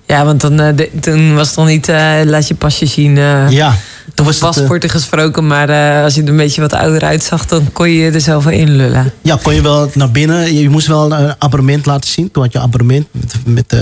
Ja, 0.10 0.26
want 0.26 0.42
dan, 0.42 0.60
eh, 0.60 0.76
de- 0.76 0.90
toen 1.02 1.36
was 1.36 1.48
het 1.48 1.58
nog 1.58 1.68
niet, 1.68 1.90
eh, 1.90 2.14
laat 2.24 2.48
je 2.48 2.56
pasje 2.56 2.86
zien. 2.86 3.18
eh 3.18 3.50
Ja, 3.50 3.76
toen 4.14 4.26
was 4.26 4.38
paspoorten 4.38 4.90
gesproken, 4.90 5.48
maar 5.48 6.02
als 6.04 6.16
je 6.16 6.22
er 6.24 6.30
een 6.30 6.38
beetje 6.38 6.62
wat 6.62 6.74
ouder 6.74 7.04
uitzag, 7.04 7.46
dan 7.46 7.72
kon 7.72 7.90
je 7.90 8.12
er 8.12 8.22
zelf 8.22 8.44
wel 8.44 8.54
inlullen. 8.54 9.12
Ja, 9.22 9.40
kon 9.44 9.54
je 9.54 9.62
wel 9.62 9.90
naar 9.94 10.12
binnen. 10.12 10.56
Je, 10.56 10.70
moest 10.70 10.88
wel 10.88 11.12
een 11.12 11.36
abonnement 11.40 11.86
laten 11.86 12.10
zien. 12.10 12.32
Toen 12.32 12.44
had 12.44 12.52
je 12.52 12.60
abonnement 12.60 13.08
met, 13.14 13.36
met 13.46 13.76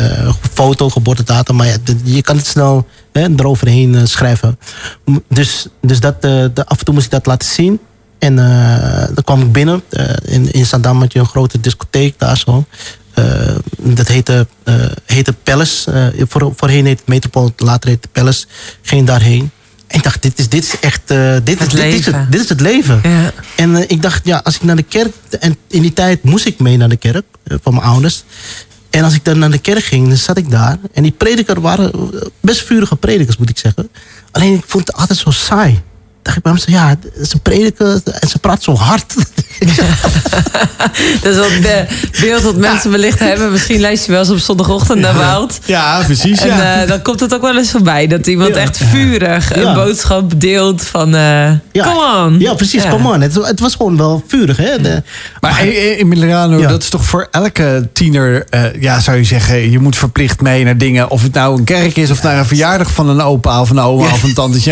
foto, 0.53 0.89
geboortedatum. 0.89 1.55
Maar 1.55 1.67
ja, 1.67 1.75
je 2.03 2.21
kan 2.21 2.35
het 2.35 2.45
snel 2.47 2.87
hè, 3.11 3.27
eroverheen 3.35 4.07
schrijven. 4.07 4.59
Dus, 5.29 5.67
dus 5.81 5.99
dat, 5.99 6.21
de, 6.21 6.51
af 6.65 6.79
en 6.79 6.85
toe 6.85 6.93
moest 6.93 7.05
ik 7.05 7.11
dat 7.11 7.25
laten 7.25 7.49
zien. 7.49 7.79
En 8.19 8.35
dan 9.13 9.23
kwam 9.23 9.41
ik 9.41 9.51
binnen. 9.51 9.81
In, 10.25 10.51
in 10.51 10.65
Zandam 10.65 10.99
had 10.99 11.13
je 11.13 11.19
een 11.19 11.25
grote 11.25 11.59
discotheek 11.59 12.13
daar 12.17 12.37
zo. 12.37 12.65
Eh, 13.17 13.55
dat 13.77 14.07
heette, 14.07 14.47
eh 14.63 14.75
heette 15.05 15.33
Palace. 15.33 15.91
Eh, 15.91 16.25
voor, 16.27 16.53
voorheen 16.55 16.85
heette 16.85 16.99
het 16.99 17.07
Metropool, 17.07 17.53
later 17.57 17.89
heette 17.89 18.07
het 18.11 18.23
Palace. 18.23 18.45
Ging 18.81 19.07
daarheen. 19.07 19.51
En 19.87 19.97
ik 19.97 20.03
dacht, 20.03 20.21
dit 20.21 20.39
is, 20.39 20.49
dit 20.49 20.63
is 20.63 20.79
echt... 20.79 21.07
dit, 21.07 21.59
Het 21.59 21.61
is, 21.61 21.69
dit, 21.69 21.69
is 21.69 21.75
leven. 21.77 22.13
het, 22.13 22.31
dit 22.31 22.41
is 22.41 22.49
het 22.49 22.59
leven. 22.61 22.99
Ja. 23.03 23.31
En 23.55 23.89
ik 23.89 24.01
dacht, 24.01 24.25
ja, 24.25 24.41
als 24.43 24.55
ik 24.55 24.63
naar 24.63 24.75
de 24.75 24.83
kerk. 24.83 25.13
En 25.39 25.57
in 25.67 25.81
die 25.81 25.93
tijd 25.93 26.23
moest 26.23 26.45
ik 26.45 26.59
mee 26.59 26.77
naar 26.77 26.89
de 26.89 26.97
kerk 26.97 27.25
van 27.61 27.73
mijn 27.73 27.85
ouders. 27.85 28.23
En 28.89 29.03
als 29.03 29.13
ik 29.13 29.25
dan 29.25 29.39
naar 29.39 29.51
de 29.51 29.57
kerk 29.57 29.83
ging, 29.83 30.07
dan 30.07 30.17
zat 30.17 30.37
ik 30.37 30.49
daar. 30.49 30.77
En 30.93 31.03
die 31.03 31.11
predikers 31.11 31.59
waren 31.59 31.91
best 32.39 32.63
vurige 32.63 32.95
predikers, 32.95 33.37
moet 33.37 33.49
ik 33.49 33.57
zeggen. 33.57 33.89
Alleen 34.31 34.53
ik 34.53 34.63
vond 34.67 34.87
het 34.87 34.95
altijd 34.95 35.19
zo 35.19 35.31
saai. 35.31 35.81
Dacht 36.27 36.39
ik 36.39 36.43
bij 36.43 36.53
mezelf, 36.53 36.69
ja, 36.71 36.95
ze 37.25 37.39
prediken 37.39 38.01
en 38.21 38.27
ze 38.27 38.39
praten 38.39 38.63
zo 38.63 38.75
hard. 38.75 39.13
Dat 41.21 41.31
is 41.31 41.35
wel 41.35 41.61
de 41.61 41.85
beeld 42.21 42.43
dat 42.43 42.55
mensen 42.55 42.91
wellicht 42.91 43.19
hebben. 43.19 43.51
Misschien 43.51 43.79
luister 43.79 44.05
je 44.05 44.11
wel 44.11 44.19
eens 44.21 44.29
op 44.29 44.37
zondagochtend 44.39 44.99
naar 44.99 45.13
Wout. 45.15 45.59
Ja, 45.65 46.01
precies. 46.05 46.39
En 46.41 46.47
Ja. 46.47 46.81
eh, 46.81 46.87
dan 46.87 47.01
komt 47.01 47.19
het 47.19 47.33
ook 47.33 47.41
wel 47.41 47.57
eens 47.57 47.71
voorbij 47.71 48.07
dat 48.07 48.27
iemand 48.27 48.55
Ja. 48.55 48.61
echt 48.61 48.77
vurig 48.77 49.55
een 49.55 49.61
Ja. 49.61 49.73
boodschap 49.73 50.39
deelt 50.41 50.83
van 50.83 51.15
eh 51.15 51.51
come 51.73 52.23
on. 52.25 52.39
Ja, 52.39 52.53
precies, 52.53 52.83
Ja. 52.83 52.89
come 52.89 53.13
on. 53.13 53.21
Het, 53.21 53.35
het 53.35 53.59
was 53.59 53.75
gewoon 53.75 53.97
wel 53.97 54.23
vurig, 54.27 54.57
hè. 54.57 54.81
De- 54.81 55.03
Maar 55.39 55.65
in, 55.65 55.97
in 55.99 56.07
Milano, 56.07 56.59
Ja. 56.59 56.67
dat 56.67 56.81
is 56.83 56.89
toch 56.89 57.05
voor 57.05 57.27
elke 57.31 57.89
tiener, 57.93 58.45
eh, 58.49 58.81
ja, 58.81 58.99
zou 58.99 59.17
je 59.17 59.23
zeggen, 59.23 59.71
je 59.71 59.79
moet 59.79 59.97
verplicht 59.97 60.41
mee 60.41 60.63
naar 60.63 60.77
dingen. 60.77 61.09
Of 61.09 61.21
het 61.23 61.33
nou 61.33 61.57
een 61.57 61.63
kerk 61.63 61.97
is, 61.97 62.11
of 62.11 62.23
naar 62.23 62.37
een 62.37 62.45
verjaardag 62.45 62.91
van 62.91 63.09
een 63.09 63.21
opa 63.21 63.61
of 63.61 63.69
een 63.69 63.79
oma 63.79 64.11
of 64.11 64.23
een 64.23 64.33
tante. 64.33 64.59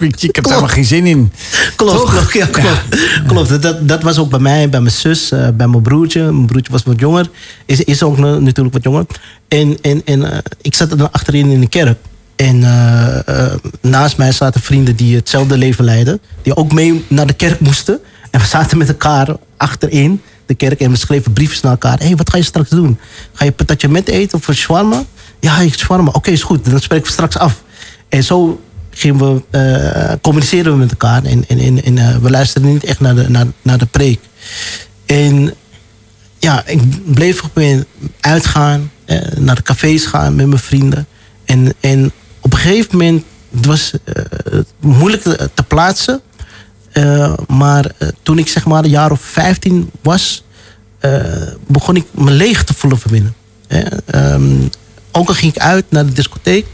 Ik 0.00 0.34
heb 0.34 0.44
daar 0.44 0.52
helemaal 0.54 0.74
geen 0.74 0.84
zin 0.84 1.06
in. 1.06 1.32
Klopt, 1.76 2.10
klopt, 2.10 2.32
ja, 2.32 2.46
klopt. 2.46 2.80
klopt. 3.26 3.62
Dat- 3.62 3.88
Dat, 3.88 4.02
was 4.02 4.18
ook 4.18 4.30
bij 4.30 4.38
mij, 4.38 4.68
bij 4.68 4.80
mijn 4.80 4.94
zus, 4.94 5.30
eh, 5.32 5.48
bij 5.54 5.68
mijn 5.68 5.82
broertje. 5.82 6.22
Mijn 6.22 6.46
broertje 6.46 6.72
was 6.72 6.82
wat 6.82 7.00
jonger, 7.00 7.30
is, 7.66 7.80
is 7.80 8.02
ook 8.02 8.18
na- 8.18 8.38
natuurlijk 8.38 8.74
wat 8.74 8.82
jonger. 8.84 9.06
En, 9.48 9.78
en, 9.82 10.02
en 10.04 10.32
eh, 10.32 10.38
ik 10.60 10.74
zat 10.74 10.90
er 10.90 10.96
dan 10.96 11.12
achterin 11.12 11.50
in 11.50 11.60
de 11.60 11.68
kerk. 11.68 11.98
En 12.36 12.64
eh, 12.64 13.54
naast 13.80 14.16
mij 14.16 14.32
zaten 14.32 14.60
vrienden 14.60 14.96
die 14.96 15.16
hetzelfde 15.16 15.56
leven 15.58 15.84
leidden. 15.84 16.20
Die 16.42 16.56
ook 16.56 16.72
mee 16.72 17.04
naar 17.08 17.26
de 17.26 17.32
kerk 17.32 17.60
moesten. 17.60 17.98
En 18.30 18.40
we 18.40 18.46
zaten 18.46 18.78
met 18.78 18.88
elkaar 18.88 19.28
achterin 19.56 20.20
de 20.46 20.54
kerk. 20.54 20.80
En 20.80 20.90
we 20.90 20.96
schreven 20.96 21.32
briefjes 21.32 21.60
naar 21.60 21.72
elkaar. 21.72 21.98
Hé, 21.98 22.06
hey, 22.06 22.16
wat 22.16 22.30
ga 22.30 22.36
je 22.36 22.42
straks 22.42 22.70
doen? 22.70 22.98
Ga 23.32 23.44
je 23.44 23.52
patatje 23.52 23.88
met 23.88 24.08
eten 24.08 24.38
of 24.38 24.54
shawarma? 24.56 25.04
Ja, 25.40 25.58
ik 25.58 25.74
shawarma. 25.74 26.10
Oké, 26.12 26.30
is 26.30 26.42
goed. 26.42 26.64
Dan 26.70 26.80
spreken 26.80 27.06
we 27.06 27.12
straks 27.12 27.36
af. 27.38 27.62
En 28.08 28.24
zo 28.24 28.60
gingen 29.00 29.18
we, 29.18 29.42
eh 29.50 30.12
communiceren 30.22 30.72
we 30.72 30.78
met 30.78 30.90
elkaar. 30.90 31.24
En, 31.24 31.44
eh, 31.96 32.16
we 32.16 32.30
luisterden 32.30 32.72
niet 32.72 32.84
echt 32.84 33.00
naar 33.00 33.14
de, 33.14 33.30
naar, 33.30 33.46
naar 33.62 33.78
de 33.78 33.86
preek. 33.86 34.20
En 35.06 35.54
ja, 36.38 36.66
ik 36.66 36.80
bleef 37.14 37.42
op 37.42 37.50
een 37.56 37.84
uitgaan, 38.20 38.90
eh, 39.04 39.18
naar 39.36 39.54
de 39.54 39.62
cafés 39.62 40.06
gaan 40.06 40.34
met 40.34 40.46
mijn 40.46 40.60
vrienden. 40.60 41.06
En, 41.44 41.74
en 41.80 42.12
op 42.40 42.52
een 42.52 42.58
gegeven 42.58 42.98
moment, 42.98 43.24
het 43.56 43.66
was 43.66 43.92
eh, 44.04 44.24
moeilijk 44.80 45.22
te, 45.22 45.62
plaatsen. 45.68 46.20
Maar 47.46 47.90
toen 48.22 48.38
ik 48.38 48.48
zeg 48.48 48.66
maar 48.66 48.84
een 48.84 48.90
jaar 48.90 49.10
of 49.10 49.20
15 49.20 49.90
was, 50.02 50.44
begon 51.66 51.96
ik 51.96 52.04
me 52.10 52.30
leeg 52.30 52.64
te 52.64 52.74
voelen 52.74 52.98
van 52.98 53.10
binnen. 53.10 53.34
Eh, 53.70 53.82
ehm, 54.06 54.68
ook 55.12 55.28
al 55.28 55.34
ging 55.34 55.54
ik 55.54 55.62
uit 55.62 55.84
naar 55.88 56.06
de 56.06 56.12
discotheek, 56.12 56.66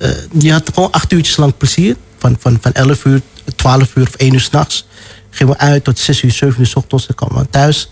eh, 0.00 0.10
je 0.38 0.52
had 0.52 0.70
gewoon 0.74 0.90
acht 0.90 1.12
uurtjes 1.12 1.36
lang 1.36 1.56
plezier. 1.56 1.96
Van, 2.18 2.36
van, 2.38 2.58
van 2.60 2.72
11 2.72 3.04
uur, 3.04 3.20
12 3.56 3.96
uur 3.96 4.06
of 4.06 4.14
1 4.14 4.34
uur 4.34 4.40
s'nachts. 4.40 4.86
Gingen 5.30 5.52
we 5.52 5.58
uit 5.58 5.84
tot 5.84 5.98
6 5.98 6.22
uur, 6.22 6.32
7 6.32 6.60
uur 6.60 6.66
s 6.66 6.74
ochtends. 6.74 7.06
Dan 7.06 7.16
kwamen 7.16 7.36
we 7.36 7.50
thuis. 7.50 7.90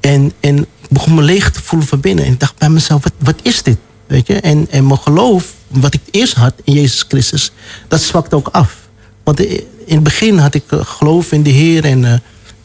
En, 0.00 0.32
en 0.40 0.58
ik 0.58 0.88
begon 0.88 1.14
me 1.14 1.22
leeg 1.22 1.50
te 1.50 1.62
voelen 1.62 1.88
van 1.88 2.00
binnen. 2.00 2.24
En 2.24 2.32
ik 2.32 2.40
dacht 2.40 2.58
bij 2.58 2.68
mezelf, 2.70 3.02
wat, 3.02 3.12
wat 3.18 3.34
is 3.42 3.62
dit? 3.62 3.78
Weet 4.06 4.26
je? 4.26 4.40
En, 4.40 4.66
en 4.70 4.86
mijn 4.86 4.98
geloof, 4.98 5.52
wat 5.68 5.94
ik 5.94 6.00
eerst 6.10 6.34
had 6.34 6.54
in 6.64 6.72
Jezus 6.72 7.04
Christus, 7.08 7.52
dat 7.88 8.02
zwakte 8.02 8.36
ook 8.36 8.48
af. 8.48 8.76
Want 9.24 9.40
in 9.40 9.94
het 9.94 10.02
begin 10.02 10.38
had 10.38 10.54
ik 10.54 10.64
eh, 10.68 10.80
geloof 10.84 11.32
in 11.32 11.42
de 11.42 11.50
Heer. 11.50 11.84
En, 11.84 12.04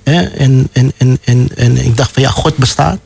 eh, 0.03 0.15
en, 0.41 0.69
en, 0.71 0.91
en, 0.97 1.19
en, 1.23 1.49
en 1.55 1.77
ik 1.77 1.97
dacht 1.97 2.11
van 2.11 2.21
ja, 2.21 2.29
God 2.29 2.57
bestaat. 2.57 2.99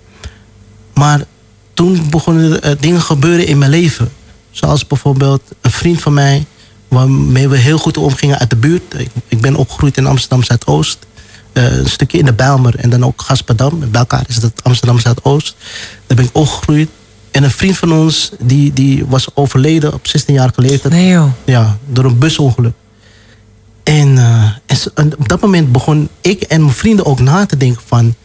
Maar 0.94 1.26
toen 1.74 2.10
begonnen 2.10 2.64
er 2.64 2.82
dingen 2.82 3.02
gebeuren 3.02 3.48
in 3.48 3.58
mijn 3.58 3.72
leven. 3.72 4.12
Zoals 4.58 4.88
bijvoorbeeld 4.88 5.42
een 5.62 5.72
vriend 5.72 6.02
van 6.02 6.14
mij, 6.14 6.46
waarmee 6.88 7.48
we 7.48 7.58
heel 7.58 7.78
goed 7.78 7.98
omgingen 7.98 8.40
uit 8.40 8.50
de 8.50 8.56
buurt. 8.56 8.94
Ik, 8.98 9.10
ik 9.28 9.42
ben 9.42 9.56
opgegroeid 9.56 9.98
in 9.98 10.06
Amsterdam 10.06 10.44
Zuidoost. 10.44 10.98
Eh, 11.54 11.78
een 11.78 11.90
stukje 11.90 12.18
in 12.18 12.26
de 12.26 12.34
Bijlmer 12.34 12.76
en 12.76 12.90
dan 12.90 13.06
ook 13.06 13.22
Gasperdam. 13.22 13.80
Bij 13.80 14.00
elkaar 14.00 14.24
is 14.28 14.40
dat 14.40 14.64
Amsterdam 14.64 15.00
Zuidoost. 15.00 15.56
Daar 16.08 16.18
ben 16.18 16.26
ik 16.26 16.38
opgegroeid. 16.38 16.90
En 17.32 17.44
een 17.44 17.52
vriend 17.52 17.78
van 17.78 17.94
ons, 17.94 18.32
die, 18.40 18.74
die 18.74 19.06
was 19.06 19.28
overleden 19.34 19.94
op 19.94 20.08
16-jarige 20.08 20.62
leeftijd. 20.62 20.94
Nee 20.94 21.08
joh. 21.08 21.32
Ja, 21.46 21.78
door 21.86 22.06
een 22.06 22.18
busongeluk. 22.18 22.74
En, 23.84 24.18
eh, 24.18 24.44
en 24.66 24.78
en 24.94 25.18
op 25.18 25.28
dat 25.28 25.42
moment 25.42 25.72
begon 25.72 26.10
ik 26.22 26.42
en 26.42 26.62
mijn 26.62 26.74
vrienden 26.74 27.06
ook 27.06 27.20
na 27.20 27.46
te 27.46 27.58
denken 27.58 27.82
van... 27.86 28.16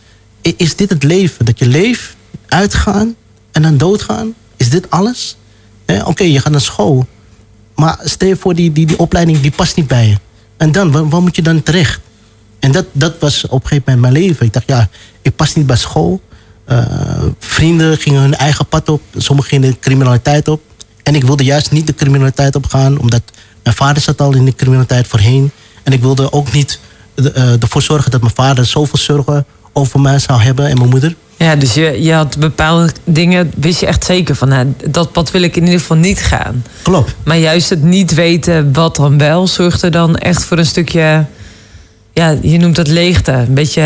Is 0.41 0.77
dit 0.77 0.91
het 0.91 1.03
leven? 1.03 1.45
Dat 1.45 1.59
je 1.59 1.67
leeft, 1.67 2.17
uitgaan 2.49 3.15
en 3.53 3.63
dan 3.63 3.77
doodgaan? 3.77 4.35
Is 4.57 4.71
dit 4.71 4.91
alles? 4.91 5.37
Oké, 6.05 6.23
je 6.25 6.41
gaat 6.41 6.53
naar 6.53 6.61
school. 6.61 7.07
Maar 7.75 7.99
stel 8.05 8.29
je 8.29 8.37
voor, 8.37 8.55
die, 8.55 8.73
die, 8.73 8.87
die 8.87 8.99
opleiding 8.99 9.41
die 9.41 9.51
past 9.51 9.77
niet 9.77 9.87
bij 9.87 10.07
je. 10.09 10.17
En 10.57 10.73
dan, 10.73 10.93
waar, 10.93 11.09
waar 11.09 11.23
moet 11.23 11.37
je 11.37 11.43
dan 11.43 11.63
terecht? 11.63 12.01
En 12.59 12.73
dat, 12.73 12.85
dat 12.93 13.15
was 13.21 13.45
op 13.45 13.63
een 13.63 13.69
gegeven 13.69 13.83
moment 13.93 14.01
mijn 14.13 14.25
leven. 14.27 14.47
Ik 14.47 14.53
dacht, 14.53 14.69
ja, 14.69 14.89
ik 15.23 15.37
pas 15.37 15.55
niet 15.55 15.67
bij 15.67 15.77
school. 15.77 16.21
Eh, 16.65 16.79
vrienden 17.39 17.97
gingen 17.99 18.21
hun 18.21 18.35
eigen 18.37 18.67
pad 18.67 18.89
op. 18.89 19.03
Sommigen 19.17 19.51
gingen 19.51 19.71
de 19.71 19.79
criminaliteit 19.79 20.49
op. 20.49 20.61
En 21.03 21.15
ik 21.15 21.25
wilde 21.25 21.45
juist 21.45 21.71
niet 21.71 21.87
de 21.87 21.95
criminaliteit 21.95 22.57
opgaan, 22.57 22.99
omdat 22.99 23.23
mijn 23.63 23.77
vader 23.77 24.03
zat 24.03 24.21
al 24.21 24.35
in 24.35 24.45
de 24.45 24.55
criminaliteit 24.55 25.07
voorheen. 25.07 25.51
En 25.83 25.93
ik 25.93 26.01
wilde 26.01 26.33
ook 26.33 26.53
niet 26.53 26.79
de- 27.15 27.33
eh, 27.33 27.63
ervoor 27.63 27.83
zorgen 27.83 28.11
dat 28.11 28.21
mijn 28.21 28.35
vader 28.35 28.67
zoveel 28.67 28.99
zorgen 28.99 29.47
over 29.73 30.01
mij 30.01 30.19
zou 30.19 30.41
hebben 30.43 30.69
en 30.69 30.77
mijn 30.79 30.91
moeder. 30.91 31.17
Ja, 31.37 31.57
dus 31.57 31.75
je, 31.75 32.03
je 32.03 32.13
had 32.13 32.39
bepaalde 32.39 32.93
dingen, 33.05 33.53
wist 33.57 33.81
je 33.81 33.87
echt 33.87 34.05
zeker 34.05 34.35
van, 34.35 34.49
nou, 34.49 34.75
dat 34.87 35.13
pad 35.13 35.31
wil 35.31 35.43
ik 35.43 35.57
in 35.57 35.65
ieder 35.65 35.81
geval 35.81 35.97
niet 35.97 36.19
gaan. 36.19 36.65
Klopt. 36.83 37.15
Maar 37.25 37.39
juist 37.39 37.71
het 37.71 37.83
niet 37.83 38.15
weten 38.15 38.73
wat 38.73 38.97
dan 38.97 39.19
wel, 39.19 39.47
zorgde 39.47 39.91
dan 39.91 40.17
echt 40.17 40.45
voor 40.45 40.59
een 40.59 40.67
stukje, 40.67 41.25
ja, 42.13 42.37
je 42.43 42.59
noemt 42.59 42.77
dat 42.77 42.89
leegte. 42.89 43.33
Een 43.33 43.55
beetje 43.55 43.81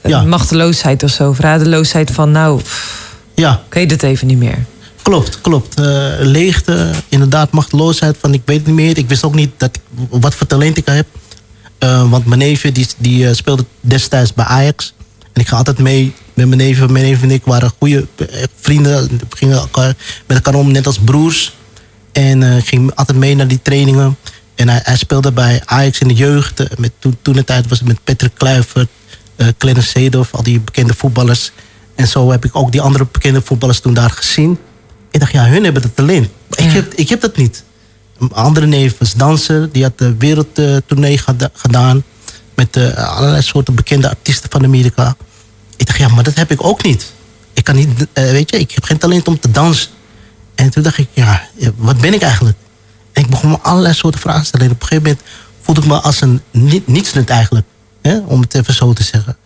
eh, 0.00 0.10
Ja. 0.10 0.22
machteloosheid 0.22 1.02
of 1.02 1.10
zo, 1.10 1.32
verradeloosheid 1.32 2.10
van, 2.10 2.30
nou, 2.30 2.60
pff, 2.62 3.12
Ja, 3.34 3.62
ik 3.68 3.74
weet 3.74 3.90
het 3.90 4.02
even 4.02 4.26
niet 4.26 4.38
meer. 4.38 4.58
klopt, 5.02 5.40
klopt. 5.40 5.80
Eh, 5.80 5.84
leegte, 6.18 6.90
inderdaad, 7.08 7.50
machteloosheid 7.50 8.16
van 8.20 8.34
ik 8.34 8.42
weet 8.44 8.56
het 8.56 8.66
niet 8.66 8.74
meer. 8.74 8.98
Ik 8.98 9.08
wist 9.08 9.24
ook 9.24 9.34
niet 9.34 9.50
dat 9.56 9.78
wat 10.10 10.34
voor 10.34 10.46
talent 10.46 10.76
ik 10.76 10.86
heb. 10.86 11.06
Eh, 11.78 12.10
want 12.10 12.26
mijn 12.26 12.38
neefje 12.40 12.72
die, 12.72 12.86
die 12.98 13.34
speelde 13.34 13.64
destijds 13.80 14.32
bij 14.34 14.44
Ajax. 14.44 14.94
En 15.32 15.40
ik 15.40 15.48
ga 15.48 15.56
altijd 15.56 15.78
mee 15.78 16.14
met 16.34 16.46
mijn 16.46 16.56
neefje. 16.60 16.88
Mijn 16.88 17.04
neefje 17.04 17.22
en 17.26 17.30
ik 17.30 17.44
waren 17.44 17.70
goede 17.78 18.06
eh, 18.16 18.42
vrienden. 18.60 19.08
We 19.08 19.36
gingen 19.36 19.56
elkaar, 19.56 19.94
met 20.26 20.36
elkaar 20.36 20.54
om, 20.54 20.70
net 20.72 20.86
als 20.86 20.98
broers. 20.98 21.56
En 22.12 22.42
ik 22.42 22.66
ging 22.66 22.94
altijd 22.94 23.18
mee 23.18 23.34
naar 23.36 23.48
die 23.48 23.62
trainingen. 23.62 24.16
En 24.54 24.68
hij, 24.68 24.80
hij 24.84 24.96
speelde 24.96 25.32
bij 25.32 25.62
Ajax 25.64 25.98
in 25.98 26.08
de 26.08 26.14
jeugd. 26.14 26.60
eh, 26.60 26.66
Met, 26.78 26.92
toen, 26.98 27.16
toen 27.22 27.34
de 27.34 27.44
tijd 27.44 27.68
was 27.68 27.78
het 27.78 27.88
met 27.88 27.98
Patrick 28.04 28.34
Kluivert, 28.34 28.88
eh 29.36 29.46
Clarence 29.58 29.88
Seedorf, 29.88 30.34
al 30.34 30.42
die 30.42 30.60
bekende 30.60 30.94
voetballers. 30.94 31.52
En 31.94 32.08
zo 32.08 32.30
heb 32.30 32.44
ik 32.44 32.56
ook 32.56 32.72
die 32.72 32.80
andere 32.80 33.06
bekende 33.12 33.42
voetballers 33.42 33.80
toen 33.80 33.94
daar 33.94 34.10
gezien. 34.10 34.58
Ik 35.10 35.20
dacht, 35.20 35.32
ja, 35.32 35.46
hun 35.46 35.64
hebben 35.64 35.82
dat 35.82 35.96
talent. 35.96 36.28
Maar 36.48 36.58
ik, 36.66 36.72
heb, 36.72 36.94
ik 36.94 37.08
heb 37.08 37.20
dat 37.20 37.36
niet. 37.36 37.64
Een 38.18 38.32
andere 38.32 38.66
neef 38.66 38.98
was 38.98 39.14
danser. 39.14 39.72
Die 39.72 39.82
had 39.82 39.98
de 39.98 40.14
wereldtournee 40.18 41.18
geda- 41.18 41.50
gedaan. 41.54 42.04
Met 42.54 42.76
allerlei 42.96 43.42
soorten 43.42 43.74
bekende 43.74 44.08
artiesten 44.08 44.50
van 44.50 44.64
Amerika. 44.64 45.16
Ik 45.76 45.86
dacht, 45.86 45.98
ja, 45.98 46.08
maar 46.08 46.24
dat 46.24 46.34
heb 46.34 46.50
ik 46.50 46.64
ook 46.64 46.82
niet. 46.82 47.12
Ik 47.52 47.64
kan 47.64 47.76
niet, 47.76 48.06
eh, 48.12 48.30
weet 48.30 48.50
je, 48.50 48.58
ik 48.58 48.70
heb 48.70 48.84
geen 48.84 48.98
talent 48.98 49.28
om 49.28 49.40
te 49.40 49.50
dansen. 49.50 49.90
En 50.54 50.70
toen 50.70 50.82
dacht 50.82 50.98
ik, 50.98 51.08
ja, 51.12 51.42
wat 51.76 52.00
ben 52.00 52.14
ik 52.14 52.22
eigenlijk? 52.22 52.56
En 53.12 53.22
ik 53.22 53.30
begon 53.30 53.50
me 53.50 53.58
allerlei 53.58 53.94
soorten 53.94 54.20
vragen 54.20 54.40
te 54.40 54.46
stellen. 54.46 54.66
En 54.66 54.72
op 54.72 54.80
een 54.80 54.86
gegeven 54.88 55.10
moment 55.10 55.28
voelde 55.60 55.80
ik 55.80 55.86
me 55.86 56.00
als 56.00 56.20
een 56.20 56.40
ni- 56.50 56.82
nietsnut 56.86 57.30
eigenlijk. 57.30 57.66
Hè? 58.02 58.18
Om 58.18 58.40
het 58.40 58.54
even 58.54 58.74
zo 58.74 58.92
te 58.92 59.02
zeggen. 59.02 59.36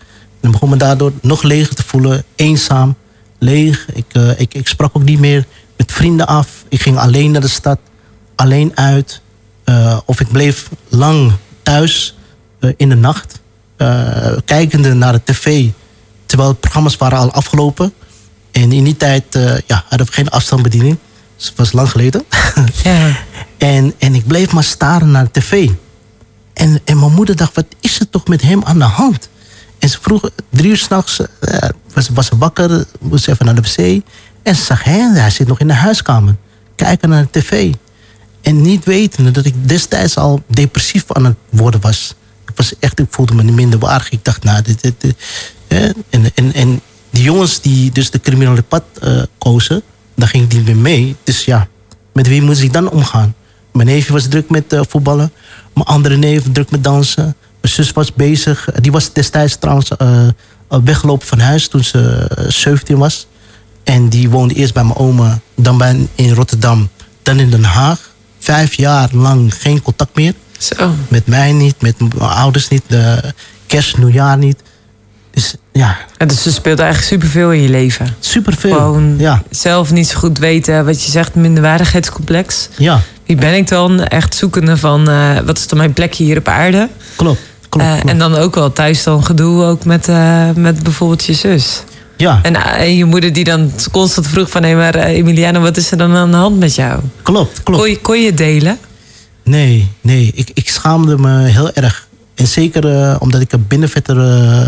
En 0.40 0.50
begon 0.50 0.68
me 0.68 0.76
daardoor 0.76 1.12
nog 1.22 1.42
leger 1.42 1.74
te 1.74 1.82
voelen. 1.82 2.24
Eenzaam, 2.34 2.96
leeg. 3.38 3.86
Ik, 3.92 4.04
eh, 4.12 4.40
ik, 4.40 4.54
ik 4.54 4.68
sprak 4.68 4.96
ook 4.96 5.02
niet 5.02 5.18
meer 5.18 5.46
met 5.76 5.92
vrienden 5.92 6.26
af. 6.26 6.64
Ik 6.68 6.82
ging 6.82 6.98
alleen 6.98 7.30
naar 7.30 7.40
de 7.40 7.48
stad. 7.48 7.78
Alleen 8.34 8.72
uit. 8.74 9.20
Eh, 9.64 9.98
of 10.04 10.20
ik 10.20 10.28
bleef 10.28 10.68
lang 10.88 11.32
thuis 11.62 12.16
in 12.76 12.88
de 12.88 12.94
nacht. 12.96 13.40
kijkende 14.44 14.94
naar 14.94 15.12
de 15.12 15.20
tv. 15.24 15.68
Terwijl 16.28 16.50
de 16.50 16.56
programma's 16.56 16.96
waren 16.96 17.18
al 17.18 17.32
afgelopen. 17.32 17.92
En 18.50 18.72
in 18.72 18.84
die 18.84 18.96
tijd 18.96 19.34
eh, 19.34 19.58
ja, 19.66 19.84
hadden 19.88 20.06
we 20.06 20.12
geen 20.12 20.30
afstandsbediening. 20.30 20.98
Dus 21.36 21.46
het 21.46 21.56
was 21.56 21.72
lang 21.72 21.90
geleden. 21.90 22.24
Ja. 22.82 23.16
En, 23.58 23.94
en 23.98 24.14
ik 24.14 24.26
bleef 24.26 24.52
maar 24.52 24.64
staren 24.64 25.10
naar 25.10 25.24
de 25.24 25.40
tv. 25.40 25.70
En, 26.52 26.80
en 26.84 26.98
mijn 26.98 27.12
moeder 27.12 27.36
dacht, 27.36 27.54
wat 27.54 27.66
is 27.80 28.00
er 28.00 28.10
toch 28.10 28.26
met 28.26 28.42
hem 28.42 28.64
aan 28.64 28.78
de 28.78 28.84
hand? 28.84 29.28
En 29.78 29.88
ze 29.88 29.98
vroeg, 30.00 30.30
drie 30.50 30.70
uur 30.70 30.76
s'nachts, 30.76 31.20
uh, 31.20 31.58
was, 31.94 32.08
was 32.08 32.26
ze 32.26 32.38
wakker, 32.38 32.84
moest 33.00 33.24
ze 33.24 33.30
even 33.30 33.44
naar 33.46 33.54
de 33.54 33.60
wc. 33.60 34.02
En 34.42 34.56
ze 34.56 34.62
zag, 34.64 34.84
hè, 34.84 34.98
hij 34.98 35.30
zit 35.30 35.46
nog 35.46 35.60
in 35.60 35.66
de 35.66 35.74
huiskamer. 35.74 36.36
Kijken 36.74 37.08
naar 37.08 37.26
de 37.30 37.40
tv. 37.40 37.74
En 38.40 38.60
niet 38.62 38.84
wetende 38.84 39.30
dat 39.30 39.44
ik 39.44 39.68
destijds 39.68 40.16
al 40.16 40.42
depressief 40.46 41.12
aan 41.12 41.24
het 41.24 41.36
worden 41.50 41.80
was. 41.80 42.14
Ik 42.46 42.56
was 42.56 42.78
echt, 42.78 42.98
ik 42.98 43.06
voelde 43.10 43.34
me 43.34 43.42
minder 43.42 43.78
waardig. 43.78 44.10
Ik 44.10 44.24
dacht, 44.24 44.44
nou, 44.44 44.62
dit, 44.62 44.82
dit, 44.82 44.94
dit, 44.98 45.16
hè. 45.68 45.90
En, 46.10 46.30
en, 46.34 46.54
en 46.54 46.80
die 47.10 47.22
jongens 47.22 47.60
die 47.60 47.92
dus 47.92 48.10
de 48.10 48.20
criminele 48.20 48.62
pad 48.62 48.82
eh, 49.00 49.22
kozen, 49.38 49.82
daar 50.14 50.28
ging 50.28 50.44
ik 50.44 50.52
niet 50.52 50.64
meer 50.64 50.76
mee. 50.76 51.16
Dus 51.24 51.44
ja, 51.44 51.68
met 52.12 52.28
wie 52.28 52.42
moest 52.42 52.62
ik 52.62 52.72
dan 52.72 52.90
omgaan? 52.90 53.34
Mijn 53.72 53.88
neefje 53.88 54.12
was 54.12 54.28
druk 54.28 54.50
met 54.50 54.72
eh, 54.72 54.80
voetballen. 54.88 55.32
Mijn 55.74 55.86
andere 55.86 56.16
neef 56.16 56.44
druk 56.52 56.70
met 56.70 56.84
dansen. 56.84 57.36
Mijn 57.60 57.74
zus 57.74 57.92
was 57.92 58.12
bezig. 58.12 58.68
Die 58.80 58.92
was 58.92 59.12
destijds 59.12 59.56
trouwens 59.56 59.96
eh, 59.96 60.28
weggelopen 60.68 61.26
van 61.26 61.38
huis 61.38 61.68
toen 61.68 61.84
ze 61.84 62.26
eh, 62.36 62.44
17 62.48 62.98
was. 62.98 63.26
En 63.84 64.08
die 64.08 64.30
woonde 64.30 64.54
eerst 64.54 64.74
bij 64.74 64.84
mijn 64.84 64.96
oma, 64.96 65.40
dan 65.54 65.78
bij, 65.78 66.08
in 66.14 66.34
Rotterdam, 66.34 66.88
dan 67.22 67.38
in 67.38 67.50
Den 67.50 67.64
Haag. 67.64 68.10
Vijf 68.38 68.74
jaar 68.74 69.08
lang 69.12 69.54
geen 69.54 69.82
contact 69.82 70.16
meer. 70.16 70.34
Zo. 70.58 70.94
Met 71.08 71.26
mij 71.26 71.52
niet, 71.52 71.80
met 71.80 71.98
mijn 71.98 72.30
ouders 72.30 72.68
niet, 72.68 72.82
de 72.86 73.34
kerst, 73.66 73.96
nieuwjaar 73.96 74.38
niet. 74.38 74.62
Dus 75.38 75.54
ja, 75.72 75.96
Ja, 76.18 76.26
Dus 76.26 76.42
ze 76.42 76.52
speelt 76.52 76.78
eigenlijk 76.78 77.10
superveel 77.12 77.52
in 77.52 77.62
je 77.62 77.68
leven. 77.68 78.14
superveel. 78.20 78.74
Gewoon 78.76 79.14
Ja, 79.18 79.42
zelf 79.50 79.90
niet 79.92 80.08
zo 80.08 80.18
goed 80.18 80.38
weten 80.38 80.84
wat 80.84 81.04
je 81.04 81.10
zegt, 81.10 81.34
minderwaardigheidscomplex. 81.34 82.68
ja, 82.76 83.00
Wie 83.26 83.36
ben 83.36 83.54
ik 83.54 83.68
dan? 83.68 84.04
Echt 84.04 84.34
zoekende 84.34 84.76
van 84.76 85.08
eh, 85.08 85.38
wat 85.46 85.58
is 85.58 85.66
dan 85.66 85.78
mijn 85.78 85.92
plekje 85.92 86.24
hier 86.24 86.38
op 86.38 86.48
aarde? 86.48 86.88
klopt. 87.16 87.40
klopt, 87.68 87.86
Eh, 87.86 87.92
klopt. 87.92 88.08
en 88.10 88.18
dan 88.18 88.34
ook 88.34 88.54
wel 88.54 88.72
thuis 88.72 89.02
dan 89.02 89.24
gedoe 89.24 89.64
ook 89.64 89.84
met, 89.84 90.08
eh, 90.08 90.50
met 90.54 90.82
bijvoorbeeld 90.82 91.24
je 91.24 91.32
zus. 91.34 91.82
ja, 92.16 92.38
En, 92.42 92.54
en 92.56 92.96
je 92.96 93.04
moeder 93.04 93.32
die 93.32 93.44
dan 93.44 93.72
constant 93.92 94.26
vroeg 94.26 94.50
van... 94.50 94.62
hé, 94.62 94.74
maar 94.74 94.94
Emiliano, 94.94 95.60
wat 95.60 95.76
is 95.76 95.90
er 95.90 95.96
dan 95.98 96.14
aan 96.16 96.30
de 96.30 96.36
hand 96.36 96.58
met 96.58 96.74
jou? 96.74 97.00
klopt, 97.22 97.62
klopt. 97.62 97.80
Kon 97.80 97.90
je, 97.90 98.00
kon 98.00 98.20
je 98.20 98.26
het 98.26 98.36
delen? 98.36 98.78
Nee, 99.44 99.90
nee. 100.00 100.30
Ik, 100.34 100.50
ik 100.54 100.68
schaamde 100.70 101.18
me 101.18 101.44
heel 101.44 101.72
erg. 101.72 102.06
En 102.38 102.46
zeker 102.46 103.02
eh, 103.02 103.16
omdat 103.18 103.40
ik 103.40 103.52
een 103.52 103.66
binnenvetter 103.68 104.18
eh, 104.18 104.66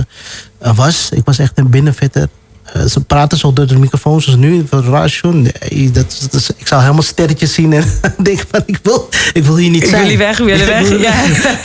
eh, 0.58 0.76
was. 0.76 1.08
Ik 1.12 1.24
was 1.24 1.38
echt 1.38 1.52
een 1.58 1.70
binnenvetter. 1.70 2.28
Eh, 2.72 2.84
ze 2.84 3.00
praten 3.00 3.38
zo 3.38 3.52
door 3.52 3.66
de 3.66 3.78
microfoon 3.78 4.20
zoals 4.22 4.38
nu, 4.38 4.66
radio. 4.70 5.30
Nee, 5.32 5.90
dat, 5.90 6.18
dat 6.30 6.34
is- 6.40 6.50
ik 6.56 6.66
zou 6.66 6.80
helemaal 6.80 7.02
sterretjes 7.02 7.54
zien 7.54 7.72
en 7.72 7.84
denken 8.22 8.46
van 8.50 8.62
ik 8.66 8.78
wil, 8.82 9.08
ik 9.32 9.44
wil 9.44 9.56
hier 9.56 9.70
niet 9.70 9.82
Ik 9.82 9.88
zijn. 9.88 10.00
wil 10.00 10.08
hier 10.10 10.18
weg, 10.18 10.38
ik 10.38 10.44
wil 10.44 10.54
hier 10.56 10.66
weg. 10.66 10.88
Ja, 10.88 11.12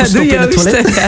doe 0.12 0.22
in 0.22 0.28
je 0.30 0.38
het 0.38 0.52
toilet. 0.52 1.00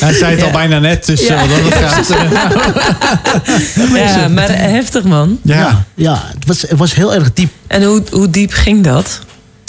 Hij 0.00 0.12
zei 0.12 0.34
het 0.34 0.42
al 0.44 0.50
bijna 0.50 0.78
net, 0.78 1.06
dus 1.06 1.26
Ja. 1.26 1.46
wat 1.46 1.62
dat 1.62 1.74
gaat. 1.74 2.10
eh, 2.10 4.04
Ja, 4.14 4.28
maar 4.28 4.48
heftig 4.58 5.02
man. 5.04 5.38
ja. 5.42 5.54
Ja, 5.56 5.84
ja 5.94 6.22
het, 6.34 6.46
was, 6.46 6.62
het 6.62 6.78
was 6.78 6.94
heel 6.94 7.14
erg 7.14 7.32
diep. 7.32 7.50
En 7.66 7.82
hoe, 7.82 8.02
hoe 8.10 8.30
diep 8.30 8.52
ging 8.52 8.84
dat? 8.84 9.20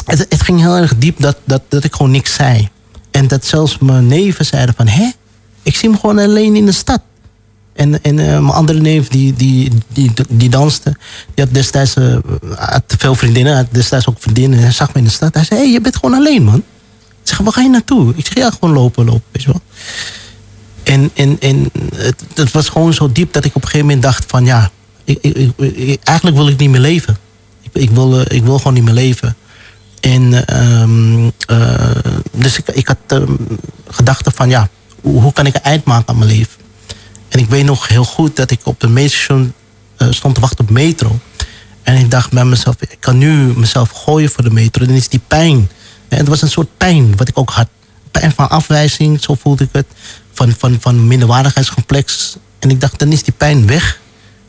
Het, 0.06 0.26
het 0.30 0.42
ging 0.44 0.60
heel 0.60 0.76
erg 0.76 0.94
diep 0.98 1.22
dat, 1.22 1.38
dat, 1.44 1.62
dat 1.70 1.84
ik 1.84 1.94
gewoon 1.96 2.12
niks 2.12 2.34
zei. 2.34 2.70
En 3.18 3.28
dat 3.28 3.46
zelfs 3.46 3.78
mijn 3.78 4.08
neven 4.08 4.46
zeiden 4.46 4.76
van... 4.76 4.88
Hè? 4.88 5.10
Ik 5.64 5.76
zie 5.76 5.90
hem 5.90 6.00
gewoon 6.00 6.20
alleen 6.20 6.56
in 6.56 6.66
de 6.66 6.72
stad. 6.72 7.02
En, 7.74 8.04
en 8.04 8.20
eh, 8.20 8.26
mijn 8.26 8.50
andere 8.50 8.80
neef 8.80 9.08
die, 9.08 9.34
die, 9.34 9.72
die, 9.88 10.12
die 10.30 10.50
danste... 10.50 10.96
Die 11.34 11.46
had 11.46 11.54
destijds 11.54 11.94
eh, 11.94 12.18
had 12.56 12.84
veel 12.98 13.16
vriendinnen. 13.16 13.56
Had 13.56 13.66
destijds 13.72 14.08
ook 14.08 14.16
vriendinnen. 14.20 14.58
En 14.58 14.64
hij 14.64 14.74
zag 14.74 14.94
me 14.94 15.00
in 15.00 15.04
de 15.04 15.10
stad. 15.10 15.34
Hij 15.34 15.44
zei, 15.44 15.60
hey, 15.60 15.72
je 15.72 15.82
bent 15.82 15.96
gewoon 15.96 16.14
alleen, 16.16 16.44
man. 16.44 16.58
Ik 16.58 16.64
zeg, 17.24 17.38
waar 17.38 17.54
ga 17.54 17.62
je 17.62 17.70
naartoe? 17.70 18.14
Ik 18.16 18.26
zeg, 18.26 18.36
ja, 18.36 18.50
gewoon 18.50 18.74
lopen, 18.74 19.06
lopen, 19.06 19.24
weet 19.32 19.44
je 19.44 19.52
wel. 19.52 19.62
En, 20.84 21.12
en, 21.14 21.40
en 21.40 21.72
het, 22.34 22.52
was 22.52 22.70
gewoon 22.70 22.94
zo 22.94 23.12
diep 23.12 23.34
dat 23.34 23.46
ik 23.46 23.56
op 23.56 23.62
een 23.62 23.70
gegeven 23.70 23.88
moment 23.88 24.04
dacht 24.04 24.26
van... 24.28 24.46
Ja, 24.46 24.72
ik, 25.04 25.22
ik, 25.22 26.00
eigenlijk 26.04 26.38
wil 26.38 26.48
ik 26.48 26.58
niet 26.58 26.70
meer 26.70 26.82
leven. 26.82 27.18
Ik, 27.62 27.82
ik, 27.82 27.90
wil, 27.90 28.20
eh, 28.20 28.38
ik 28.38 28.44
wil 28.44 28.58
gewoon 28.58 28.74
niet 28.74 28.84
meer 28.84 28.94
leven. 28.94 29.36
En 30.00 30.46
ehm, 30.48 31.30
eh, 31.48 32.14
dus 32.32 32.58
ik, 32.58 32.68
ik 32.68 32.88
had 32.88 32.98
ehm, 33.08 33.36
gedachten 33.90 34.32
van 34.32 34.50
ja, 34.50 34.70
hoe, 35.02 35.34
kan 35.34 35.46
ik 35.46 35.56
een 35.56 35.62
eind 35.62 35.84
maken 35.86 36.08
aan 36.08 36.18
mijn 36.18 36.32
leven? 36.32 36.62
En 37.30 37.40
ik 37.40 37.50
weet 37.50 37.66
nog 37.66 37.88
heel 37.88 38.04
goed 38.04 38.36
dat 38.36 38.52
ik 38.52 38.60
op 38.64 38.80
de 38.80 38.88
metrostation 38.88 39.54
eh, 39.98 40.08
stond 40.12 40.36
te 40.36 40.42
wachten 40.42 40.66
op 40.66 40.70
metro. 40.70 41.20
En 41.84 41.96
ik 41.96 42.12
dacht 42.12 42.32
bij 42.32 42.46
mezelf, 42.46 42.76
ik 42.80 42.98
kan 43.00 43.18
nu 43.18 43.54
mezelf 43.56 43.90
gooien 43.90 44.30
voor 44.30 44.44
de 44.44 44.52
metro. 44.52 44.86
Dan 44.86 44.96
is 44.96 45.10
die 45.10 45.22
pijn. 45.28 45.70
En 46.08 46.18
het 46.18 46.28
was 46.28 46.42
een 46.42 46.50
soort 46.50 46.78
pijn 46.78 47.16
wat 47.16 47.28
ik 47.28 47.38
ook 47.38 47.50
had. 47.50 47.68
Pijn 48.12 48.32
van 48.32 48.50
afwijzing, 48.50 49.24
zo 49.24 49.36
voelde 49.36 49.64
ik 49.64 49.70
het. 49.72 49.86
Van, 50.32 50.54
van, 50.58 50.78
van 50.80 51.08
minderwaardigheidscomplex. 51.08 52.36
En 52.60 52.70
ik 52.70 52.82
dacht, 52.82 53.00
dan 53.00 53.12
is 53.12 53.24
die 53.24 53.34
pijn 53.38 53.68
weg. 53.68 54.00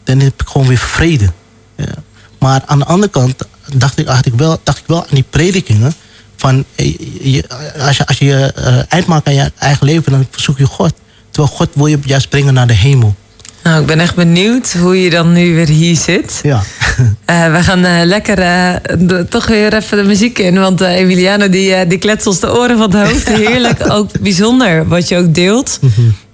Dan 0.04 0.20
heb 0.20 0.40
ik 0.40 0.48
gewoon 0.48 0.66
weer 0.66 0.78
vrede. 0.78 1.32
Ja. 1.76 1.94
Maar 2.38 2.62
aan 2.66 2.79
de 2.79 2.85
andere 2.85 3.12
kant 3.12 3.35
dacht 3.77 3.98
ik, 3.98 4.07
dacht 4.07 4.27
ik, 4.27 4.33
wel, 4.37 4.61
dacht 4.62 4.79
ik 4.79 4.85
wel 4.87 5.01
aan 5.01 5.07
die 5.11 5.24
predikingen. 5.31 5.92
Van, 6.37 6.64
eh, 6.74 6.94
je, 7.20 7.44
als 7.87 7.96
je, 7.96 8.07
als 8.07 8.18
je 8.18 8.53
eh, 8.55 8.79
eind 8.88 9.07
maakt 9.07 9.27
aan 9.27 9.35
je 9.35 9.53
eigen 9.59 9.87
leven, 9.87 10.12
dan 10.12 10.27
verzoek 10.31 10.59
je 10.59 10.66
God. 10.66 10.92
Terwijl 11.31 11.55
God 11.57 11.68
wil 11.74 11.87
je 11.87 11.98
juist 12.05 12.29
brengen 12.29 12.55
naar 12.55 12.66
de 12.66 12.74
hemel. 12.74 13.14
Nou, 13.62 13.81
ik 13.81 13.87
ben 13.87 14.01
echt 14.01 14.14
benieuwd 14.14 14.72
hoe 14.72 15.03
je 15.03 15.11
dan 15.11 15.33
nu 15.33 15.55
weer 15.55 15.68
hier 15.68 15.96
zit. 15.96 16.40
Ja. 16.42 16.62
Eh, 17.24 17.53
we 17.53 17.62
gaan 17.62 18.05
lekker 18.07 18.37
de- 18.37 19.27
toch 19.29 19.46
weer 19.46 19.74
even 19.74 19.96
de 19.96 20.05
muziek 20.05 20.38
in. 20.38 20.59
Want 20.59 20.81
Emiliano 20.81 21.48
die, 21.48 21.87
die 21.87 21.98
kletst 21.98 22.27
ons 22.27 22.40
de 22.40 22.59
oren 22.59 22.79
van 22.79 22.96
het 22.96 23.09
hoofd. 23.09 23.29
Heerlijk, 23.48 23.90
ook 23.90 24.20
bijzonder 24.20 24.88
wat 24.88 25.09
je 25.09 25.16
ook 25.16 25.35
deelt. 25.35 25.79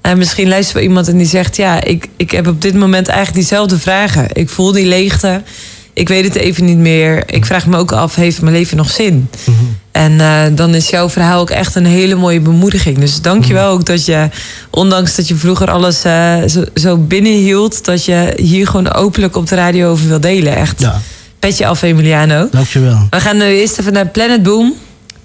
En 0.01 0.19
misschien 0.19 0.49
luistert 0.49 0.75
wel 0.75 0.83
iemand 0.83 1.09
en 1.09 1.19
die 1.19 1.27
zegt... 1.27 1.57
ja, 1.57 1.83
ik, 1.83 2.09
ik 2.17 2.31
heb 2.31 2.47
op 2.47 2.63
dit 2.63 2.75
moment 2.75 3.09
eigenlijk 3.09 3.39
diezelfde 3.39 3.79
vragen. 3.79 4.27
Ik 4.33 4.49
voel 4.49 4.73
die 4.73 4.87
leegte. 4.87 5.43
Ik 5.95 6.09
weet 6.09 6.25
het 6.25 6.35
even 6.35 6.65
niet 6.65 6.79
meer. 6.79 7.23
Ik 7.27 7.47
vraag 7.47 7.67
me 7.67 7.77
ook 7.77 7.93
af, 7.93 8.15
heeft 8.15 8.43
mijn 8.43 8.55
leven 8.55 8.77
nog 8.77 8.91
zin? 8.91 9.29
En 9.93 10.21
eh, 10.21 10.43
dan 10.53 10.75
is 10.75 10.91
jouw 10.91 11.09
verhaal 11.11 11.41
ook 11.41 11.51
echt 11.51 11.75
een 11.75 11.87
hele 11.87 12.15
mooie 12.15 12.41
bemoediging. 12.41 12.99
Dus 12.99 13.21
dank 13.21 13.45
je 13.45 13.53
wel 13.53 13.71
ook 13.71 13.85
dat 13.85 14.05
je, 14.05 14.29
ondanks 14.71 15.15
dat 15.15 15.29
je 15.29 15.35
vroeger 15.35 15.71
alles 15.71 16.05
eh, 16.05 16.37
zo, 16.49 16.65
zo 16.75 16.97
binnenhield, 16.97 17.85
dat 17.85 18.05
je 18.05 18.33
hier 18.37 18.67
gewoon 18.67 18.93
openlijk 18.93 19.37
op 19.37 19.49
de 19.49 19.55
radio 19.55 19.91
over 19.91 20.09
wil 20.09 20.21
delen. 20.21 20.57
Echt. 20.57 20.81
Ja, 20.81 21.01
Petje 21.39 21.67
af, 21.67 21.83
Emiliano. 21.83 22.49
dankjewel. 22.51 23.07
We 23.11 23.21
gaan 23.21 23.37
nu 23.37 23.45
eerst 23.45 23.79
even 23.79 23.93
naar 23.93 24.07
Planet 24.07 24.43
Boom. 24.43 24.75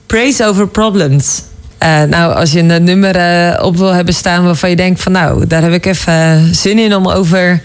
Praise 0.05 0.45
over 0.45 0.67
problems. 0.67 1.41
Eh, 1.77 2.01
nou, 2.01 2.34
als 2.34 2.51
je 2.51 2.60
een 2.60 2.84
nummer 2.84 3.15
op 3.62 3.77
wil 3.77 3.93
hebben 3.93 4.13
staan 4.13 4.43
waarvan 4.43 4.69
je 4.69 4.75
denkt 4.75 5.01
van 5.01 5.12
nou, 5.12 5.47
daar 5.47 5.62
heb 5.62 5.73
ik 5.73 5.86
even 5.86 6.55
zin 6.55 6.79
in 6.79 6.95
om 6.95 7.08
over. 7.08 7.62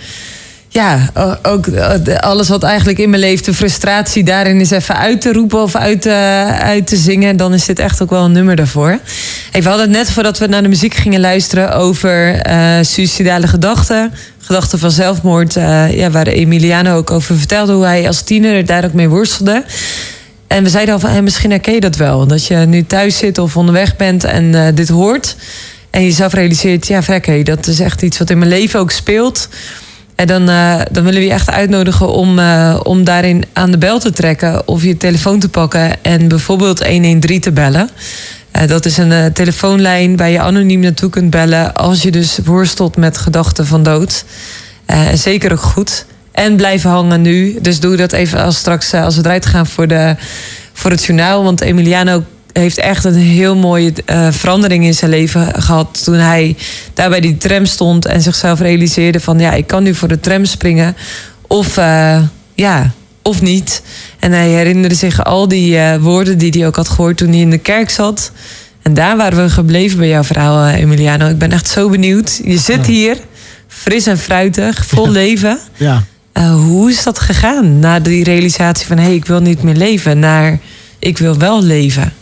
Ja, 0.75 1.11
ook 1.43 1.67
eh, 1.67 2.19
alles 2.19 2.49
wat 2.49 2.63
eigenlijk 2.63 2.99
in 2.99 3.11
me 3.11 3.19
leeft, 3.19 3.45
de 3.45 3.55
frustratie 3.55 4.25
daarin 4.25 4.61
is 4.61 4.71
even 4.71 4.97
uit 4.97 5.21
te 5.21 5.33
roepen 5.33 5.63
of 5.63 5.75
uit, 5.77 6.07
eh, 6.07 6.59
uit 6.61 6.87
te 6.87 6.97
zingen. 6.97 7.37
Dan 7.37 7.55
is 7.55 7.65
dit 7.65 7.79
echt 7.79 8.03
ook 8.03 8.11
wel 8.11 8.25
een 8.25 8.33
nummer 8.33 8.57
daarvoor. 8.57 8.99
Hey, 9.51 9.63
we 9.63 9.69
hadden 9.69 9.87
het 9.89 9.97
net 9.97 10.11
voordat 10.11 10.39
we 10.39 10.47
naar 10.47 10.63
de 10.63 10.69
muziek 10.69 10.95
gingen 10.95 11.21
luisteren 11.21 11.73
over 11.73 12.37
eh 12.37 12.79
suicidale 12.83 13.47
gedachten. 13.47 14.13
Gedachten 14.39 14.79
van 14.79 14.91
zelfmoord, 14.91 15.55
ja, 15.91 16.11
waar 16.11 16.27
Emiliano 16.27 16.97
ook 16.97 17.11
over 17.11 17.37
vertelde 17.37 17.73
hoe 17.73 17.85
hij 17.85 18.07
als 18.07 18.23
tiener 18.23 18.67
daar 18.67 18.85
ook 18.85 18.93
mee 18.93 19.09
worstelde. 19.09 19.65
En 20.47 20.63
we 20.63 20.69
zeiden 20.69 20.95
al 20.95 21.01
van, 21.01 21.11
hey, 21.11 21.23
misschien 21.23 21.51
herken 21.51 21.75
je 21.75 21.81
dat 21.81 21.97
wel. 21.97 22.27
Dat 22.27 22.47
je 22.47 22.57
nu 22.57 22.85
thuis 22.87 23.17
zit 23.17 23.39
of 23.39 23.57
onderweg 23.57 23.97
bent 23.97 24.25
en 24.25 24.75
dit 24.75 24.89
hoort. 24.89 25.37
En 25.91 26.01
je 26.01 26.07
jezelf 26.07 26.33
realiseert, 26.33 26.87
ja, 26.87 27.03
vrek, 27.03 27.27
hé, 27.27 27.43
dat 27.43 27.67
is 27.67 27.81
echt 27.81 28.03
iets 28.03 28.19
wat 28.19 28.31
in 28.31 28.39
mijn 28.39 28.51
leven 28.51 28.81
ook 28.81 28.91
speelt. 28.91 29.49
En 30.15 30.27
dan, 30.27 30.49
eh, 30.49 30.81
dan 30.91 31.05
willen 31.05 31.21
we 31.21 31.27
je 31.27 31.33
echt 31.33 31.51
uitnodigen 31.51 32.13
om, 32.13 32.39
eh, 32.39 32.81
om 32.83 33.05
daarin 33.05 33.45
aan 33.53 33.71
de 33.71 33.79
bel 33.79 33.99
te 33.99 34.11
trekken. 34.11 34.69
Of 34.69 34.83
je 34.83 34.97
telefoon 34.97 35.39
te 35.39 35.49
pakken 35.49 36.03
en 36.03 36.29
bijvoorbeeld 36.29 36.87
113 36.87 37.41
te 37.41 37.53
bellen. 37.53 37.89
Eh, 38.51 38.67
dat 38.69 38.85
is 38.85 38.97
een 38.97 39.33
telefoonlijn 39.33 40.17
waar 40.17 40.31
je 40.31 40.41
anoniem 40.41 40.81
naartoe 40.81 41.11
kunt 41.11 41.31
bellen... 41.31 41.75
als 41.75 42.03
je 42.03 42.11
dus 42.11 42.39
worstelt 42.45 42.97
met 42.97 43.19
gedachten 43.19 43.67
van 43.67 43.83
dood. 43.83 44.25
En 44.87 45.19
zeker 45.19 45.53
ook 45.53 45.61
goed. 45.61 46.05
En 46.33 46.57
blijven 46.57 46.91
hangen 46.91 47.23
nu. 47.23 47.59
Dus 47.61 47.81
doe 47.81 47.97
dat 47.97 48.13
even 48.13 48.43
als 48.43 48.57
straks 48.57 48.95
als 48.95 49.17
we 49.17 49.23
eruit 49.25 49.47
gaan 49.47 49.67
voor, 49.67 49.89
de, 49.89 50.17
voor 50.73 50.91
het 50.91 51.05
journaal. 51.05 51.45
Want 51.45 51.61
Emiliano 51.61 52.25
heeft 52.59 52.79
echt 52.79 53.05
een 53.05 53.15
heel 53.15 53.57
mooie 53.57 53.93
eh, 54.05 54.29
verandering 54.31 54.85
in 54.85 54.95
zijn 54.95 55.11
leven 55.11 55.63
gehad. 55.63 56.05
Toen 56.05 56.15
hij 56.15 56.57
daar 56.95 57.09
bij 57.09 57.21
die 57.21 57.37
tram 57.37 57.67
stond 57.67 58.07
en 58.07 58.23
zichzelf 58.23 58.61
realiseerde 58.61 59.21
van 59.21 59.39
ja, 59.39 59.53
ik 59.53 59.67
kan 59.67 59.83
nu 59.83 59.95
voor 59.95 60.09
de 60.09 60.21
tram 60.21 60.45
springen. 60.45 60.97
Of 61.47 61.77
eh, 61.77 62.23
ja, 62.55 62.91
of 63.23 63.43
niet. 63.43 63.83
En 64.19 64.33
hij 64.33 64.49
herinnerde 64.49 64.95
zich 64.95 65.25
al 65.25 65.49
die 65.49 65.79
eh, 65.79 65.97
woorden 66.03 66.39
die 66.39 66.51
hij 66.51 66.67
ook 66.67 66.77
had 66.77 66.89
gehoord 66.89 67.17
toen 67.17 67.29
hij 67.29 67.39
in 67.39 67.51
de 67.51 67.59
kerk 67.59 67.91
zat. 67.91 68.33
En 68.83 68.95
daar 68.95 69.17
waren 69.17 69.45
we 69.45 69.51
gebleven 69.51 69.99
bij 69.99 70.09
jouw 70.09 70.25
verhaal, 70.25 70.69
Emiliano. 70.69 71.29
Ik 71.29 71.39
ben 71.39 71.53
echt 71.53 71.69
zo 71.69 71.89
benieuwd. 71.89 72.41
Je 72.45 72.59
zit 72.59 72.87
hier, 72.87 73.17
fris 73.69 74.07
en 74.07 74.19
fruitig, 74.19 74.87
vol 74.87 75.11
leven. 75.11 75.59
Ja. 75.77 76.05
Hoe 76.53 76.91
is 76.91 77.03
dat 77.03 77.19
gegaan 77.19 77.79
na 77.79 78.01
die 78.01 78.25
realisatie 78.25 78.87
van 78.87 78.97
hé, 78.97 79.05
hey, 79.05 79.15
ik 79.15 79.27
wil 79.27 79.41
niet 79.41 79.63
meer 79.63 79.75
leven, 79.75 80.19
naar 80.19 80.59
ik 80.99 81.19
wil 81.19 81.39
wel 81.39 81.63
leven? 81.63 82.13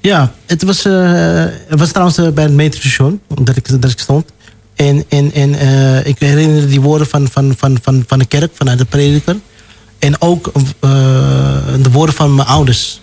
Ja, 0.00 0.32
het 0.46 0.62
was, 0.62 0.84
eh, 0.84 1.44
was 1.68 1.88
trouwens 1.88 2.18
eh, 2.18 2.28
bij 2.28 2.44
het 2.44 2.52
metrostation 2.52 3.20
dat 3.28 3.56
ik, 3.56 3.80
dat 3.82 3.90
ik 3.90 3.98
stond. 3.98 4.24
En, 4.74 5.04
en, 5.08 5.32
en 5.32 5.54
eh, 5.54 6.06
ik 6.06 6.18
herinner 6.18 6.68
die 6.68 6.80
woorden 6.80 7.06
van, 7.06 7.28
van, 7.30 7.54
van, 7.58 7.78
van, 7.82 8.04
van 8.06 8.18
de 8.18 8.26
kerk, 8.26 8.50
vanuit 8.54 8.78
de 8.78 8.84
prediker. 8.84 9.36
En 9.98 10.20
ook 10.20 10.52
de 11.82 11.90
woorden 11.92 12.14
van 12.14 12.34
mijn 12.34 12.48
ouders. 12.48 13.00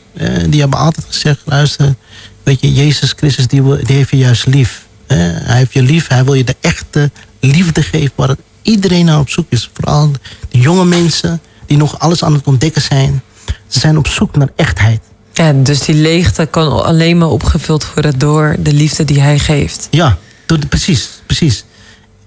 Die 0.49 0.59
hebben 0.59 0.79
altijd 0.79 1.05
gezegd, 1.05 1.41
luister, 1.45 1.95
weet 2.43 2.61
je, 2.61 2.73
Jezus 2.73 3.13
Christus 3.17 3.47
die, 3.47 3.61
die 3.83 3.95
heeft 3.95 4.09
je 4.09 4.17
juist 4.17 4.45
lief. 4.45 4.85
Hij 5.07 5.57
heeft 5.57 5.73
je 5.73 5.81
lief, 5.81 6.07
hij 6.07 6.23
wil 6.23 6.33
je 6.33 6.43
de 6.43 6.55
echte 6.59 7.11
liefde 7.39 7.81
geven 7.81 8.11
waar 8.15 8.35
iedereen 8.61 9.05
naar 9.05 9.19
op 9.19 9.29
zoek 9.29 9.45
is. 9.49 9.69
Vooral 9.73 10.11
de 10.49 10.59
jonge 10.59 10.85
mensen 10.85 11.41
die 11.65 11.77
nog 11.77 11.99
alles 11.99 12.23
aan 12.23 12.33
het 12.33 12.47
ontdekken 12.47 12.81
zijn. 12.81 13.21
Ze 13.67 13.79
zijn 13.79 13.97
op 13.97 14.07
zoek 14.07 14.35
naar 14.35 14.49
echtheid. 14.55 15.01
Ja, 15.33 15.53
dus 15.53 15.79
die 15.79 15.95
leegte 15.95 16.45
kan 16.45 16.83
alleen 16.83 17.17
maar 17.17 17.29
opgevuld 17.29 17.93
worden 17.93 18.19
door 18.19 18.55
de 18.59 18.73
liefde 18.73 19.03
die 19.03 19.21
hij 19.21 19.39
geeft. 19.39 19.87
Ja, 19.91 20.17
door 20.45 20.57
precies, 20.69 21.09
precies. 21.25 21.65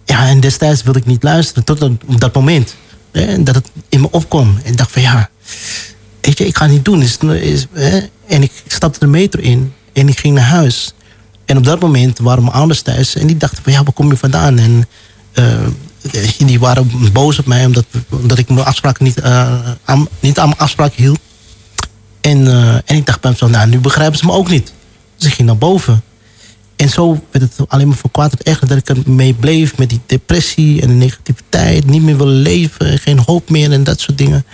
Ja, 0.05 0.27
en 0.27 0.41
destijds 0.41 0.83
wilde 0.83 0.99
ik 0.99 1.07
niet 1.07 1.23
luisteren 1.23 1.65
tot 1.65 1.83
op 1.83 2.21
dat 2.21 2.35
moment. 2.35 2.75
Dat 3.39 3.55
het 3.55 3.71
in 3.89 4.01
me 4.01 4.09
opkwam. 4.11 4.59
En 4.65 4.71
ik 4.71 4.77
dacht 4.77 4.93
van 4.93 5.03
ja, 5.03 5.31
weet 6.21 6.39
je, 6.39 6.47
ik 6.47 6.57
ga 6.57 6.63
het 6.65 6.73
niet 6.73 6.85
doen. 6.85 7.03
Is, 7.03 7.17
is. 7.41 7.67
En 8.27 8.43
ik 8.43 8.53
stapte 8.67 8.99
de 8.99 9.07
metro 9.07 9.41
in 9.41 9.73
en 9.93 10.09
ik 10.09 10.19
ging 10.19 10.35
naar 10.35 10.45
huis. 10.45 10.95
En 11.45 11.57
op 11.57 11.65
dat 11.65 11.81
moment 11.81 12.19
waren 12.19 12.43
mijn 12.43 12.57
ouders 12.57 12.81
thuis 12.81 13.15
en 13.15 13.27
die 13.27 13.37
dachten 13.37 13.63
van 13.63 13.73
ja, 13.73 13.83
waar 13.83 13.93
kom 13.93 14.11
je 14.11 14.17
vandaan? 14.17 14.59
En 14.59 14.89
eh, 15.33 15.67
die 16.47 16.59
waren 16.59 16.91
boos 17.13 17.39
op 17.39 17.47
mij 17.47 17.65
omdat, 17.65 17.85
omdat 18.09 18.39
ik 18.39 18.49
mijn 18.49 18.67
afspraken 18.67 19.05
niet, 19.05 19.21
eh, 19.21 19.71
aan, 19.85 20.09
niet 20.21 20.39
aan 20.39 20.49
mijn 20.49 20.61
afspraken 20.61 21.03
hield. 21.03 21.19
En, 22.27 22.47
eh, 22.47 22.75
en 22.75 22.97
ik 22.97 23.07
dacht 23.07 23.21
bij 23.21 23.31
mezelf, 23.31 23.51
nou, 23.51 23.69
nu 23.69 23.79
begrijpen 23.79 24.19
ze 24.19 24.27
me 24.27 24.33
ook 24.33 24.49
niet. 24.51 24.73
Dus 25.17 25.27
ik 25.27 25.35
ging 25.35 25.49
naar 25.49 25.59
boven. 25.59 26.03
En 26.77 26.89
zo 26.89 27.25
werd 27.31 27.57
het 27.57 27.69
alleen 27.69 27.89
maar 27.89 27.97
van 27.97 28.11
kwaad 28.11 28.31
tot 28.31 28.43
erger 28.43 28.67
dat 28.67 28.79
ik 28.79 28.89
ermee 28.89 29.35
bleef 29.35 29.77
met 29.77 29.91
die 29.91 30.01
depressie 30.07 30.83
en 30.83 30.89
de 30.89 30.95
negativiteit. 30.95 31.87
Niet 31.87 32.03
meer 32.03 32.17
willen 32.17 32.35
leven, 32.35 32.99
geen 32.99 33.19
hoop 33.27 33.51
meer 33.51 33.73
en 33.73 33.85
dat 33.85 34.01
soort 34.01 34.19
dingen. 34.19 34.45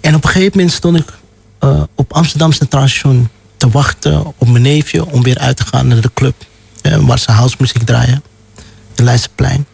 En 0.00 0.14
op 0.14 0.24
een 0.24 0.30
gegeven 0.30 0.52
moment 0.54 0.74
stond 0.74 0.98
ik 0.98 1.18
eh, 1.58 1.82
op 1.94 2.12
Amsterdam 2.12 2.52
Centraal 2.52 2.88
Station 2.88 3.28
te 3.56 3.68
wachten 3.68 4.26
op 4.26 4.48
mijn 4.48 4.62
neefje 4.62 5.06
om 5.06 5.22
weer 5.22 5.38
uit 5.38 5.56
te 5.56 5.66
gaan 5.66 5.88
naar 5.88 6.00
de 6.00 6.10
club. 6.14 6.34
eh, 6.82 6.96
waar 6.96 7.18
ze 7.18 7.30
housemuziek 7.32 7.82
draaien. 7.82 8.22
De 8.94 9.02
Leidseplein. 9.02 9.66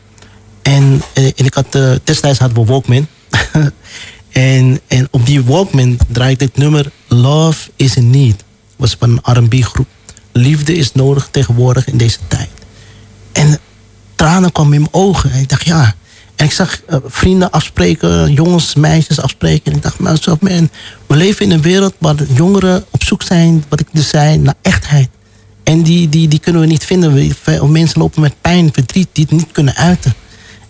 En, 0.63 1.03
en 1.15 1.33
ik 1.45 1.55
had, 1.55 1.75
eh, 1.75 1.91
destijds 2.05 2.39
hadden 2.39 2.65
we 2.65 2.71
Walkman. 2.71 3.07
en, 4.33 4.81
en 4.89 5.09
op 5.11 5.27
die 5.27 5.43
Walkman 5.45 5.99
draaide 6.09 6.45
ik 6.45 6.55
dit 6.55 6.63
nummer 6.63 6.91
Love 7.09 7.71
is 7.77 7.97
in 7.97 8.11
Need. 8.11 8.45
was 8.77 8.97
van 8.99 9.21
een 9.23 9.35
R&B 9.45 9.55
groep. 9.65 9.87
Liefde 10.33 10.75
is 10.75 10.93
nodig 10.93 11.29
tegenwoordig 11.31 11.87
in 11.87 11.97
deze 11.97 12.19
tijd. 12.29 12.49
En 13.33 13.59
tranen 14.15 14.53
kwamen 14.53 14.73
in 14.73 14.81
mijn 14.81 14.93
ogen. 14.95 15.33
En 15.33 15.41
ik 15.41 15.49
dacht, 15.49 15.65
ja. 15.67 15.95
En 16.37 16.45
ik 16.47 16.53
zag 16.53 16.83
eh, 16.83 16.97
vrienden 17.07 17.51
afspreken, 17.51 18.33
jongens, 18.33 18.75
meisjes 18.75 19.21
afspreken. 19.21 19.71
En 19.73 19.77
ik 19.77 19.83
dacht, 19.83 19.99
maar 19.99 20.17
zo, 20.21 20.37
man, 20.41 20.71
we 21.07 21.17
leven 21.17 21.45
in 21.45 21.51
een 21.51 21.63
wereld 21.63 21.95
waar 21.99 22.17
jongeren 22.35 22.85
op 22.91 23.03
zoek 23.03 23.23
zijn, 23.23 23.65
wat 23.69 23.81
ik 23.81 23.87
dus 23.93 24.09
zei, 24.09 24.39
naar 24.39 24.55
echtheid. 24.63 25.09
En 25.63 25.83
die, 25.83 26.09
die, 26.09 26.29
die 26.29 26.39
kunnen 26.39 26.61
we 26.61 26.67
niet 26.67 26.85
vinden. 26.85 27.13
We- 27.15 27.67
mensen 27.67 28.01
lopen 28.01 28.21
met 28.21 28.35
pijn, 28.41 28.73
verdriet, 28.73 29.09
die 29.13 29.25
het 29.29 29.33
niet 29.39 29.53
kunnen 29.53 29.75
uiten. 29.75 30.15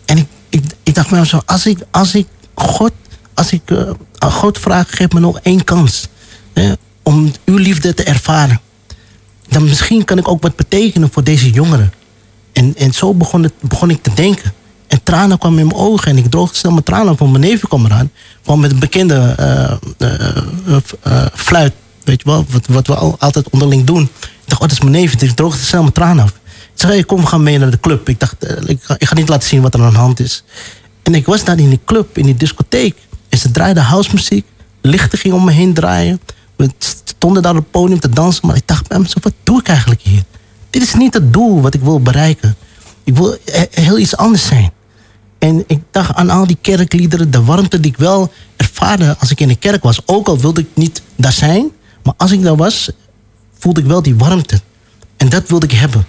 En 0.04 0.18
ik, 0.18 0.26
ik, 0.48 0.62
ik 0.82 0.94
dacht 0.94 1.10
maar 1.10 1.26
zo, 1.26 1.40
als 1.46 1.66
ik, 1.66 1.78
als 1.90 2.14
ik 2.14 2.26
God, 2.54 2.92
als 3.34 3.52
ik 3.52 3.70
eh, 3.70 3.90
aan 4.18 4.32
God 4.32 4.58
vraag, 4.58 4.96
geef 4.96 5.12
me 5.12 5.20
nog 5.20 5.38
één 5.42 5.64
kans. 5.64 6.08
Hè, 6.52 6.72
om 7.02 7.32
uw 7.44 7.56
liefde 7.56 7.94
te 7.94 8.02
ervaren. 8.02 8.60
Dan 9.48 9.64
misschien 9.64 10.04
kan 10.04 10.18
ik 10.18 10.28
ook 10.28 10.42
wat 10.42 10.56
betekenen 10.56 11.10
voor 11.12 11.24
deze 11.24 11.50
jongeren. 11.50 11.92
En, 12.52 12.74
en 12.76 12.92
zo 12.92 13.14
begon, 13.14 13.42
het, 13.42 13.52
begon 13.60 13.90
ik 13.90 14.02
te 14.02 14.14
denken. 14.14 14.52
En 14.86 15.02
tranen 15.02 15.38
kwamen 15.38 15.58
in 15.58 15.66
mijn 15.66 15.78
ogen. 15.78 16.10
En 16.10 16.16
ik 16.16 16.30
droogde 16.30 16.56
snel 16.56 16.72
mijn 16.72 16.84
tranen 16.84 17.16
van 17.16 17.30
mijn 17.30 17.42
neefje 17.42 17.68
kwam 17.68 17.84
eraan. 17.84 18.10
Gewoon 18.44 18.60
met 18.60 18.70
een 18.70 18.78
bekende 18.78 19.34
eh, 19.38 19.72
eh, 21.02 21.26
fluit. 21.34 21.72
Weet 22.04 22.22
je 22.22 22.30
wel, 22.30 22.44
wat, 22.48 22.66
wat 22.66 22.86
we 22.86 22.94
al, 22.94 23.16
altijd 23.18 23.50
onderling 23.50 23.84
doen. 23.84 24.02
Ik 24.02 24.28
dacht, 24.44 24.62
oh, 24.62 24.68
dat 24.68 24.72
is 24.72 24.80
mijn 24.80 24.92
neefje. 24.92 25.16
Dus 25.16 25.28
ik 25.28 25.36
droogde 25.36 25.62
snel 25.62 25.80
mijn 25.80 25.92
tranen 25.92 26.24
af. 26.24 26.30
Ik 26.74 26.88
zei, 26.88 27.04
kom, 27.04 27.20
we 27.20 27.26
gaan 27.26 27.42
mee 27.42 27.58
naar 27.58 27.70
de 27.70 27.80
club. 27.80 28.08
Ik 28.08 28.20
dacht, 28.20 28.36
ik, 28.66 28.82
ga, 28.82 28.94
ik 28.98 29.08
ga 29.08 29.14
niet 29.14 29.28
laten 29.28 29.48
zien 29.48 29.62
wat 29.62 29.74
er 29.74 29.82
aan 29.82 29.92
de 29.92 29.98
hand 29.98 30.20
is. 30.20 30.44
En 31.02 31.14
ik 31.14 31.26
was 31.26 31.44
daar 31.44 31.58
in 31.58 31.68
die 31.68 31.80
club, 31.84 32.18
in 32.18 32.24
die 32.24 32.34
discotheek. 32.34 32.96
Ze 33.42 33.50
draaiden 33.50 33.82
housemuziek. 33.82 34.46
Lichten 34.80 35.18
gingen 35.18 35.36
om 35.36 35.44
me 35.44 35.52
heen 35.52 35.74
draaien. 35.74 36.20
We 36.56 36.70
stonden 37.04 37.42
daar 37.42 37.52
op 37.56 37.58
het 37.58 37.70
podium 37.70 38.00
te 38.00 38.08
dansen. 38.08 38.46
Maar 38.46 38.56
ik 38.56 38.66
dacht 38.66 38.88
bij 38.88 38.98
mezelf, 38.98 39.22
wat 39.22 39.32
doe 39.42 39.60
ik 39.60 39.68
eigenlijk 39.68 40.00
hier? 40.00 40.22
Dit 40.70 40.82
is 40.82 40.94
niet 40.94 41.14
het 41.14 41.32
doel 41.32 41.60
wat 41.60 41.74
ik 41.74 41.80
wil 41.80 42.00
bereiken. 42.00 42.56
Ik 43.04 43.16
wil 43.16 43.36
he- 43.44 43.66
heel 43.70 43.98
iets 43.98 44.16
anders 44.16 44.46
zijn. 44.46 44.70
En 45.38 45.64
ik 45.66 45.78
dacht 45.90 46.14
aan 46.14 46.30
al 46.30 46.46
die 46.46 46.58
kerkliederen, 46.60 47.30
de 47.30 47.42
warmte 47.44 47.80
die 47.80 47.90
ik 47.90 47.96
wel 47.96 48.32
ervaarde 48.56 49.16
als 49.18 49.30
ik 49.30 49.40
in 49.40 49.48
de 49.48 49.56
kerk 49.56 49.82
was. 49.82 50.00
Ook 50.06 50.28
al 50.28 50.38
wilde 50.38 50.60
ik 50.60 50.68
niet 50.74 51.02
daar 51.16 51.32
zijn, 51.32 51.70
maar 52.02 52.14
als 52.16 52.30
ik 52.30 52.42
daar 52.42 52.56
was, 52.56 52.90
voelde 53.58 53.80
ik 53.80 53.86
wel 53.86 54.02
die 54.02 54.14
warmte. 54.14 54.60
En 55.16 55.28
dat 55.28 55.48
wilde 55.48 55.66
ik 55.66 55.72
hebben. 55.72 56.06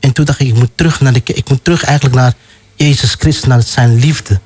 En 0.00 0.12
toen 0.12 0.24
dacht 0.24 0.40
ik, 0.40 0.46
ik 0.48 0.54
moet 0.54 0.70
terug 0.74 1.00
naar 1.00 1.12
de. 1.12 1.20
Ik 1.24 1.48
moet 1.48 1.64
terug 1.64 1.84
eigenlijk 1.84 2.16
naar 2.16 2.34
Jezus 2.76 3.14
Christus, 3.18 3.44
naar 3.48 3.62
zijn 3.62 3.98
liefde. 3.98 4.40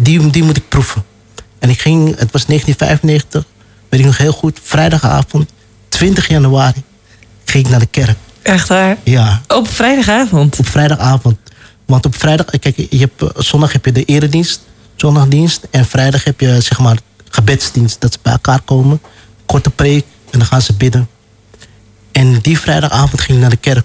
Die, 0.00 0.30
die 0.30 0.42
moet 0.42 0.56
ik 0.56 0.68
proeven. 0.68 1.04
En 1.62 1.70
ik 1.70 1.80
ging, 1.80 2.08
het 2.18 2.32
was 2.32 2.46
1995, 2.46 3.44
weet 3.88 4.00
ik 4.00 4.06
nog 4.06 4.18
heel 4.18 4.32
goed, 4.32 4.60
vrijdagavond, 4.62 5.50
20 5.88 6.28
januari, 6.28 6.82
ging 7.44 7.64
ik 7.64 7.70
naar 7.70 7.80
de 7.80 7.86
kerk. 7.86 8.16
Echt 8.42 8.68
waar? 8.68 8.96
Ja, 9.02 9.40
Op 9.48 9.68
vrijdagavond. 9.68 10.58
op 10.58 10.66
vrijdagavond. 10.66 11.36
Want 11.86 12.06
op 12.06 12.16
vrijdag, 12.16 12.46
kijk, 12.60 12.76
je 12.76 12.98
hebt, 12.98 13.22
eh, 13.22 13.28
zondag 13.42 13.72
heb 13.72 13.84
je 13.84 13.92
de 13.92 14.04
eredienst, 14.04 14.60
zondagdienst. 14.96 15.66
En 15.70 15.84
vrijdag 15.84 16.24
heb 16.24 16.40
je 16.40 16.60
zeg 16.60 16.78
maar 16.78 16.96
gebedsdienst, 17.28 18.00
dat 18.00 18.12
ze 18.12 18.18
bij 18.22 18.32
elkaar 18.32 18.60
komen. 18.60 19.00
Korte 19.46 19.70
preek, 19.70 20.04
En 20.30 20.38
dan 20.38 20.48
gaan 20.48 20.62
ze 20.62 20.72
bidden. 20.74 21.08
En 22.12 22.38
die 22.40 22.58
vrijdagavond 22.58 23.20
ging 23.20 23.34
ik 23.36 23.40
naar 23.40 23.50
de 23.50 23.56
kerk. 23.56 23.84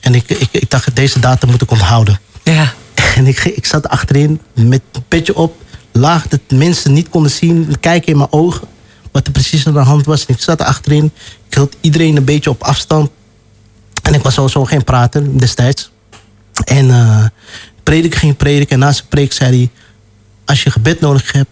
En 0.00 0.14
ik, 0.14 0.28
ik, 0.28 0.48
ik 0.50 0.70
dacht, 0.70 0.96
deze 0.96 1.18
datum 1.20 1.50
moet 1.50 1.62
ik 1.62 1.70
onthouden. 1.70 2.20
Ja. 2.42 2.72
En 3.16 3.26
ik, 3.26 3.44
ik 3.44 3.66
zat 3.66 3.88
achterin 3.88 4.40
met 4.54 4.80
een 4.92 5.04
petje 5.08 5.36
op. 5.36 5.56
Laag 5.92 6.28
dat 6.28 6.40
mensen 6.48 6.92
niet 6.92 7.08
konden 7.08 7.30
zien. 7.30 7.74
Kijken 7.80 8.12
in 8.12 8.18
mijn 8.18 8.32
ogen. 8.32 8.68
Wat 9.12 9.26
er 9.26 9.32
precies 9.32 9.66
aan 9.66 9.72
de 9.72 9.78
hand 9.78 10.06
was. 10.06 10.26
En 10.26 10.34
ik 10.34 10.40
zat 10.40 10.62
achterin. 10.62 11.10
Ik 11.48 11.54
hield 11.54 11.76
iedereen 11.80 12.16
een 12.16 12.24
beetje 12.24 12.50
op 12.50 12.62
afstand. 12.62 13.10
En 14.02 14.14
ik 14.14 14.22
was 14.22 14.34
sowieso 14.34 14.64
geen 14.64 14.84
prater 14.84 15.38
destijds. 15.38 15.90
En 16.64 16.86
uh, 16.86 17.24
prediker 17.82 18.18
ging 18.18 18.36
prediken. 18.36 18.74
En 18.74 18.78
na 18.78 18.92
zijn 18.92 19.08
preek 19.08 19.32
zei 19.32 19.56
hij... 19.56 19.70
Als 20.44 20.62
je 20.62 20.70
gebed 20.70 21.00
nodig 21.00 21.32
hebt, 21.32 21.50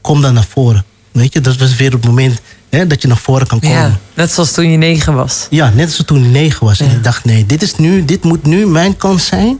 kom 0.00 0.22
dan 0.22 0.34
naar 0.34 0.46
voren. 0.48 0.84
Weet 1.12 1.32
je, 1.32 1.40
dat 1.40 1.56
was 1.56 1.76
weer 1.76 1.92
het 1.92 2.04
moment 2.04 2.40
hè, 2.68 2.86
dat 2.86 3.02
je 3.02 3.08
naar 3.08 3.16
voren 3.16 3.46
kan 3.46 3.60
komen. 3.60 3.76
ja. 3.76 3.98
Net 4.14 4.30
zoals 4.30 4.52
toen 4.52 4.70
je 4.70 4.76
negen 4.76 5.14
was. 5.14 5.46
Ja, 5.50 5.70
net 5.74 5.86
als 5.86 6.02
toen 6.06 6.24
ik 6.24 6.30
negen 6.30 6.66
was. 6.66 6.80
En 6.80 6.90
ik 6.90 7.04
dacht, 7.04 7.24
nee, 7.24 7.46
dit, 7.46 7.62
is 7.62 7.76
nu, 7.76 8.04
dit 8.04 8.24
moet 8.24 8.44
nu 8.44 8.66
mijn 8.66 8.96
kans 8.96 9.26
zijn 9.26 9.58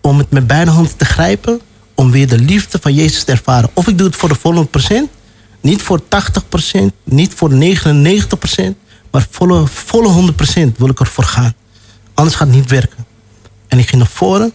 om 0.00 0.18
het 0.18 0.30
met 0.30 0.46
beide 0.46 0.70
handen 0.70 0.96
te 0.96 1.04
grijpen, 1.04 1.60
om 1.94 2.10
weer 2.10 2.28
de 2.28 2.38
liefde 2.38 2.78
van 2.80 2.94
Jezus 2.94 3.24
te 3.24 3.32
ervaren. 3.32 3.70
Of 3.72 3.88
ik 3.88 3.98
doe 3.98 4.06
het 4.06 4.16
voor 4.16 4.28
de 4.28 4.34
volle 4.34 4.64
procent, 4.64 5.08
niet 5.60 5.82
voor 5.82 6.08
80 6.08 6.48
procent, 6.48 6.92
niet 7.04 7.34
voor 7.34 7.52
99 7.52 8.38
procent, 8.38 8.76
maar 9.10 9.26
volle, 9.30 9.66
volle 9.66 10.08
100 10.08 10.36
procent 10.36 10.78
wil 10.78 10.88
ik 10.88 11.00
ervoor 11.00 11.24
gaan. 11.24 11.54
Anders 12.14 12.36
gaat 12.36 12.46
het 12.46 12.56
niet 12.56 12.70
werken. 12.70 13.06
En 13.68 13.78
ik 13.78 13.88
ging 13.88 14.02
naar 14.02 14.10
voren 14.10 14.52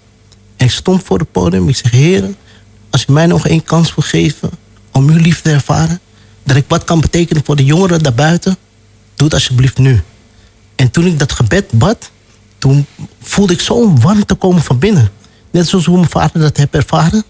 en 0.58 0.66
ik 0.66 0.72
stond 0.72 1.04
voor 1.04 1.20
het 1.20 1.32
podium. 1.32 1.70
Ik 1.70 1.76
zeg, 1.76 1.92
heren, 1.92 2.36
als 2.90 3.06
u 3.10 3.12
mij 3.12 3.26
nog 3.26 3.48
één 3.48 3.64
kans 3.64 3.96
wil 3.96 4.04
geven 4.04 4.50
om 4.92 5.10
uw 5.10 5.18
liefde 5.18 5.42
te 5.42 5.52
ervaren, 5.56 6.00
dat 6.44 6.56
ik 6.56 6.66
wat 6.68 6.84
kan 6.84 7.02
betekenen 7.02 7.44
voor 7.46 7.56
de 7.56 7.66
jongeren 7.66 8.04
daarbuiten, 8.04 8.58
doe 9.16 9.28
het 9.28 9.34
alsjeblieft 9.34 9.78
nu. 9.78 10.02
En 10.76 10.92
toen 10.92 11.06
ik 11.06 11.20
dat 11.20 11.32
gebed 11.32 11.72
bad, 11.72 12.12
toen 12.58 12.86
voelde 13.22 13.54
ik 13.54 13.62
zo'n 13.62 14.02
warmte 14.02 14.36
komen 14.36 14.62
van 14.62 14.80
binnen. 14.80 15.12
Net 15.52 15.68
zoals 15.68 15.86
hoe 15.86 15.98
mijn 15.98 16.10
vader 16.10 16.42
dat 16.42 16.58
heeft 16.58 16.74
ervaren. 16.74 17.24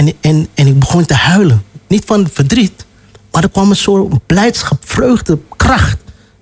En, 0.00 0.12
en, 0.20 0.48
en 0.54 0.66
ik 0.66 0.78
begon 0.78 1.06
te 1.06 1.14
huilen. 1.14 1.62
Niet 1.88 2.02
van 2.06 2.28
verdriet, 2.32 2.84
maar 3.30 3.42
er 3.42 3.50
kwam 3.50 3.70
een 3.70 3.76
soort 3.76 4.26
blijdschap, 4.26 4.78
vreugde, 4.84 5.38
kracht. 5.56 5.96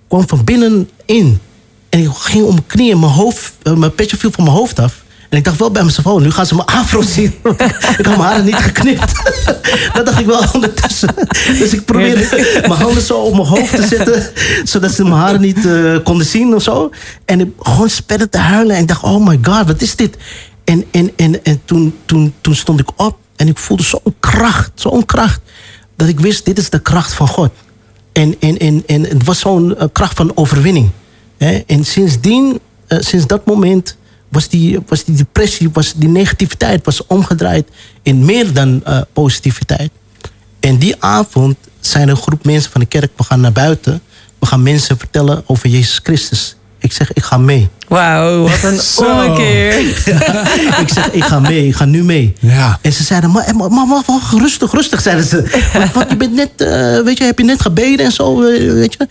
kwam 0.08 0.28
van 0.28 0.44
binnen 0.44 0.90
in. 1.04 1.40
En 1.88 2.00
ik 2.00 2.08
ging 2.12 2.44
om 2.44 2.50
mijn 2.50 2.66
knieën, 2.66 3.00
mijn, 3.00 3.12
hoofd, 3.12 3.52
eh, 3.62 3.72
mijn 3.72 3.94
petje 3.94 4.16
viel 4.16 4.30
van 4.30 4.44
mijn 4.44 4.56
hoofd 4.56 4.78
af. 4.78 5.02
En 5.28 5.38
ik 5.38 5.44
dacht 5.44 5.58
wel 5.58 5.70
bij 5.70 5.84
mezelf, 5.84 6.06
oh, 6.06 6.20
nu 6.20 6.30
gaan 6.30 6.46
ze 6.46 6.54
mijn 6.54 6.66
afro 6.66 7.02
zien. 7.02 7.34
ik 7.98 8.06
had 8.06 8.16
mijn 8.16 8.20
haren 8.20 8.44
niet 8.44 8.54
geknipt. 8.54 9.12
dat 9.94 10.06
dacht 10.06 10.18
ik 10.18 10.26
wel 10.26 10.44
ondertussen. 10.52 11.14
dus 11.58 11.72
ik 11.72 11.84
probeerde 11.84 12.28
mijn 12.60 12.80
handen 12.80 13.02
zo 13.02 13.14
op 13.14 13.34
mijn 13.34 13.46
hoofd 13.46 13.76
te 13.76 13.86
zetten. 13.86 14.22
zodat 14.64 14.92
ze 14.92 15.02
mijn 15.02 15.14
haren 15.14 15.40
niet 15.40 15.66
eh, 15.66 15.96
konden 16.04 16.26
zien 16.26 16.54
of 16.54 16.62
zo. 16.62 16.90
En 17.24 17.40
ik 17.40 17.56
begon 17.56 17.88
spellen 17.88 18.30
te 18.30 18.38
huilen. 18.38 18.76
En 18.76 18.82
ik 18.82 18.88
dacht, 18.88 19.02
oh 19.02 19.26
my 19.26 19.38
god, 19.42 19.66
wat 19.66 19.80
is 19.80 19.96
dit? 19.96 20.16
En, 20.64 20.84
en, 20.90 21.12
en, 21.16 21.44
en 21.44 21.60
toen, 21.64 21.94
toen, 22.04 22.34
toen 22.40 22.54
stond 22.54 22.80
ik 22.80 22.88
op. 22.96 23.16
En 23.38 23.48
ik 23.48 23.58
voelde 23.58 23.82
zo'n 23.82 24.14
kracht, 24.20 24.70
zo'n 24.74 25.04
kracht. 25.04 25.40
Dat 25.96 26.08
ik 26.08 26.20
wist, 26.20 26.44
dit 26.44 26.58
is 26.58 26.70
de 26.70 26.82
kracht 26.82 27.12
van 27.12 27.28
God. 27.28 27.50
En, 28.12 28.34
en, 28.40 28.58
en, 28.58 28.82
en 28.86 29.02
het 29.02 29.24
was 29.24 29.38
zo'n 29.38 29.76
eh, 29.76 29.86
kracht 29.92 30.16
van 30.16 30.36
overwinning. 30.36 30.90
En 31.66 31.84
sindsdien, 31.84 32.60
eh, 32.86 32.98
sinds 33.00 33.26
dat 33.26 33.46
moment, 33.46 33.96
was 34.28 34.48
die, 34.48 34.78
was 34.86 35.04
die 35.04 35.16
depressie, 35.16 35.70
was 35.72 35.92
die 35.92 36.08
negativiteit 36.08 36.84
was 36.84 37.06
omgedraaid 37.06 37.68
in 38.02 38.24
meer 38.24 38.52
dan 38.52 38.84
eh, 38.84 39.00
positiviteit. 39.12 39.90
En 40.60 40.78
die 40.78 40.94
avond 40.98 41.56
zijn 41.80 42.08
een 42.08 42.16
groep 42.16 42.44
mensen 42.44 42.70
van 42.70 42.80
de 42.80 42.86
kerk, 42.86 43.10
we 43.16 43.24
gaan 43.24 43.40
naar 43.40 43.52
buiten. 43.52 44.02
We 44.38 44.46
gaan 44.46 44.62
mensen 44.62 44.98
vertellen 44.98 45.42
over 45.46 45.68
Jezus 45.68 46.00
Christus. 46.02 46.56
Ik 46.80 46.92
zeg, 46.92 47.12
ik 47.12 47.22
ga 47.22 47.38
mee. 47.38 47.68
Wauw, 47.88 48.42
wat 48.42 48.62
een 48.62 48.80
ommekeer. 49.06 49.78
ik 50.82 50.88
zeg, 50.92 51.10
ik 51.10 51.24
ga 51.24 51.38
mee, 51.40 51.66
ik 51.66 51.74
ga 51.74 51.84
nu 51.84 52.02
mee. 52.02 52.34
Ja. 52.38 52.78
En 52.82 52.92
ze 52.92 53.02
zeiden, 53.04 53.30
maar, 53.30 53.56
maar, 53.56 53.70
maar, 53.70 53.86
maar 53.86 54.02
wacht, 54.06 54.32
rustig, 54.32 54.72
rustig, 54.72 55.00
zeiden 55.00 55.24
ze. 55.24 55.68
Want, 55.72 55.92
want 55.96 56.10
je 56.10 56.16
bent 56.16 56.34
net, 56.34 56.50
eh, 56.56 57.00
weet 57.04 57.18
je, 57.18 57.24
heb 57.24 57.38
je 57.38 57.44
net 57.44 57.60
gebeden 57.60 58.06
en 58.06 58.12
zo, 58.12 58.42
eh, 58.42 58.72
weet 58.72 58.92
je. 58.92 59.08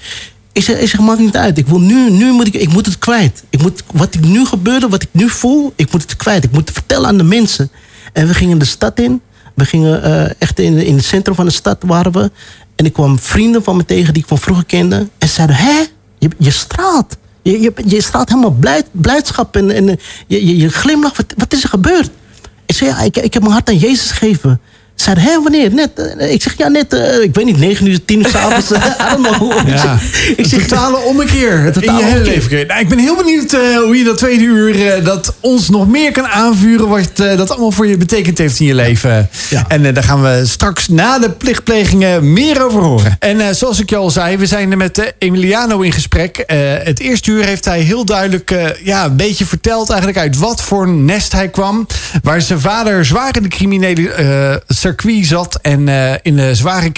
Ik 0.51 0.63
zeg, 0.63 0.79
ik 0.79 0.89
zeg, 0.89 0.99
maakt 0.99 1.19
niet 1.19 1.37
uit. 1.37 1.57
Ik 1.57 1.67
wil 1.67 1.79
nu, 1.79 2.09
nu 2.09 2.31
moet 2.31 2.47
ik, 2.47 2.53
ik 2.53 2.73
moet 2.73 2.85
het 2.85 2.97
kwijt. 2.97 3.43
Ik 3.49 3.61
moet, 3.61 3.83
wat 3.93 4.13
ik 4.13 4.25
nu 4.25 4.45
gebeurde, 4.45 4.87
wat 4.87 5.01
ik 5.01 5.09
nu 5.11 5.29
voel, 5.29 5.73
ik 5.75 5.91
moet 5.91 6.01
het 6.01 6.15
kwijt. 6.15 6.43
Ik 6.43 6.51
moet 6.51 6.67
het 6.67 6.71
vertellen 6.71 7.07
aan 7.07 7.17
de 7.17 7.23
mensen. 7.23 7.71
En 8.13 8.27
we 8.27 8.33
gingen 8.33 8.57
de 8.57 8.65
stad 8.65 8.99
in. 8.99 9.21
We 9.53 9.65
gingen 9.65 10.03
eh, 10.03 10.31
echt 10.37 10.59
in, 10.59 10.77
in 10.77 10.95
het 10.95 11.05
centrum 11.05 11.35
van 11.35 11.45
de 11.45 11.51
stad 11.51 11.77
waren 11.85 12.11
we. 12.11 12.31
En 12.75 12.85
ik 12.85 12.93
kwam 12.93 13.19
vrienden 13.19 13.63
van 13.63 13.75
me 13.75 13.85
tegen 13.85 14.13
die 14.13 14.21
ik 14.21 14.27
van 14.27 14.37
vroeger 14.37 14.65
kende. 14.65 14.95
En 15.17 15.27
ze 15.27 15.33
zeiden, 15.33 15.55
hè, 15.55 15.83
je, 16.19 16.29
je 16.37 16.51
straalt. 16.51 17.17
Je, 17.51 17.61
je, 17.61 17.73
je 17.85 18.01
straalt 18.01 18.29
helemaal 18.29 18.55
blij, 18.59 18.83
blijdschap 18.91 19.55
en, 19.55 19.71
en 19.71 19.89
eh, 19.89 19.95
je, 20.27 20.45
je, 20.45 20.57
je. 20.57 20.99
Wat, 21.01 21.25
wat 21.37 21.53
is 21.53 21.63
er 21.63 21.69
gebeurd? 21.69 22.09
Ik 22.65 22.75
zei, 22.75 22.89
ja, 22.89 22.99
ik, 22.99 23.17
ik 23.17 23.33
heb 23.33 23.41
mijn 23.41 23.53
hart 23.53 23.69
aan 23.69 23.77
Jezus 23.77 24.11
gegeven. 24.11 24.61
Ze 24.97 25.03
zeiden, 25.03 25.23
hé, 25.23 25.41
wanneer? 25.41 25.73
Net, 25.73 25.89
eh, 26.17 26.31
ik 26.33 26.41
zeg, 26.41 26.53
ja, 26.57 26.67
net, 26.67 26.93
eh, 26.93 27.21
ik 27.21 27.35
weet 27.35 27.45
niet, 27.45 27.57
negen 27.57 27.87
uur, 27.87 28.05
tien 28.05 28.19
uur 28.19 28.27
s'avonds. 28.27 28.71
I 28.75 28.75
don't 29.11 29.27
know. 29.27 29.35
hoe. 29.35 29.53
Ik 30.35 30.45
zeg- 30.45 30.67
totale 30.67 30.97
ommekeer 30.97 31.65
in 31.65 31.71
totale 31.71 31.97
je 31.99 32.03
hele 32.05 32.17
ommekeer. 32.19 32.49
leven. 32.49 32.67
Nou, 32.67 32.79
ik 32.79 32.87
ben 32.89 32.97
heel 32.99 33.15
benieuwd 33.15 33.53
eh, 33.53 33.59
hoe 33.77 33.97
je 33.97 34.03
dat 34.03 34.17
tweede 34.17 34.43
uur 34.43 35.03
dat 35.03 35.33
ons 35.39 35.69
nog 35.69 35.87
meer 35.87 36.11
kan 36.11 36.27
aanvuren. 36.27 36.87
Wat 36.87 37.09
dat 37.15 37.49
allemaal 37.49 37.71
voor 37.71 37.87
je 37.87 37.97
betekend 37.97 38.37
heeft 38.37 38.59
in 38.59 38.65
je 38.65 38.75
leven. 38.75 39.29
Ja. 39.49 39.65
En 39.67 39.93
daar 39.93 40.03
gaan 40.03 40.21
we 40.21 40.41
straks 40.45 40.87
na 40.87 41.19
de 41.19 41.29
plichtplegingen 41.29 42.33
meer 42.33 42.63
over 42.65 42.81
horen. 42.81 43.15
En 43.19 43.55
zoals 43.55 43.79
ik 43.79 43.89
je 43.89 43.95
al 43.95 44.09
zei, 44.09 44.37
we 44.37 44.45
zijn 44.45 44.71
er 44.71 44.77
met 44.77 45.13
Emiliano 45.17 45.79
in 45.81 45.91
gesprek. 45.91 46.43
Het 46.83 46.99
eerste 46.99 47.31
uur 47.31 47.43
heeft 47.43 47.65
hij 47.65 47.79
heel 47.79 48.05
duidelijk 48.05 48.55
ja, 48.83 49.05
een 49.05 49.15
beetje 49.15 49.45
verteld 49.45 49.89
eigenlijk 49.89 50.19
uit 50.19 50.37
wat 50.37 50.61
voor 50.61 50.87
nest 50.87 51.31
hij 51.31 51.49
kwam. 51.49 51.87
Waar 52.23 52.41
zijn 52.41 52.59
vader 52.59 53.05
zwaar 53.05 53.35
in 53.35 53.43
de 53.43 53.49
criminele 53.49 54.61
circuit 54.87 55.25
zat 55.25 55.59
en 55.61 55.87
eh, 55.87 56.13
in 56.21 56.35
de 56.35 56.55
zware 56.55 56.91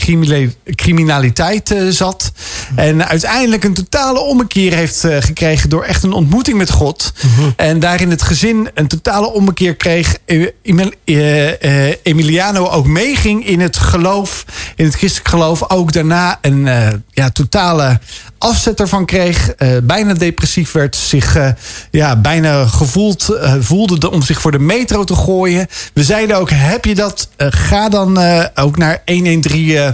criminaliteit 0.75 1.71
eh, 1.71 1.87
zat. 1.87 2.31
En 2.75 3.07
uiteindelijk 3.07 3.63
een 3.63 3.73
totale 3.73 4.19
ommekeer 4.19 4.73
heeft 4.73 5.03
eh, 5.03 5.17
gekregen 5.19 5.69
door 5.69 5.83
echt 5.83 6.03
een 6.03 6.13
ontmoeting 6.13 6.57
met 6.57 6.71
God. 6.71 7.13
En 7.55 7.79
daarin 7.79 8.09
het 8.09 8.21
gezin 8.21 8.69
een 8.73 8.87
totale 8.87 9.33
ommekeer 9.33 9.75
kreeg. 9.75 10.17
Eh, 10.25 11.91
Emiliano 12.03 12.67
ook 12.67 12.85
meeging 12.85 13.47
in 13.47 13.59
het 13.59 13.77
geloof, 13.77 14.45
in 14.75 14.85
het 14.85 14.95
christelijk 14.95 15.29
geloof. 15.29 15.69
Ook 15.69 15.93
daarna 15.93 16.37
een 16.41 16.67
ja, 17.11 17.29
totale 17.29 17.99
afzet 18.39 18.79
ervan 18.79 19.05
kreeg. 19.05 19.49
eh, 19.51 19.69
bijna 19.83 20.13
depressief 20.13 20.71
werd. 20.71 20.95
Zich 20.95 21.35
eh, 21.35 21.49
ja, 21.91 22.15
bijna 22.15 22.65
gevoeld 22.65 23.29
eh, 23.29 23.53
voelde 23.59 23.97
de- 23.99 24.11
om 24.11 24.21
zich 24.21 24.41
voor 24.41 24.51
de 24.51 24.59
metro 24.59 25.03
te 25.03 25.15
gooien. 25.15 25.67
We 25.93 26.03
zeiden 26.03 26.37
ook, 26.37 26.49
heb 26.53 26.85
je 26.85 26.95
dat? 26.95 27.27
Ga 27.37 27.89
dan 27.89 28.17
ook 28.55 28.77
naar 28.77 29.01
113 29.05 29.75
eh, 29.77 29.89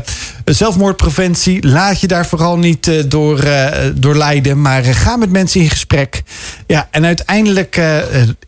zelfmoordpreventie. 0.53 1.67
Laat 1.67 2.01
je 2.01 2.07
daar 2.07 2.25
vooral 2.25 2.57
niet 2.57 2.87
eh, 2.87 3.03
door, 3.07 3.39
eh, 3.39 3.85
door 3.95 4.15
leiden. 4.15 4.61
Maar 4.61 4.83
eh, 4.83 4.95
ga 4.95 5.15
met 5.15 5.31
mensen 5.31 5.61
in 5.61 5.69
gesprek. 5.69 6.23
Ja, 6.67 6.87
en 6.91 7.05
uiteindelijk 7.05 7.81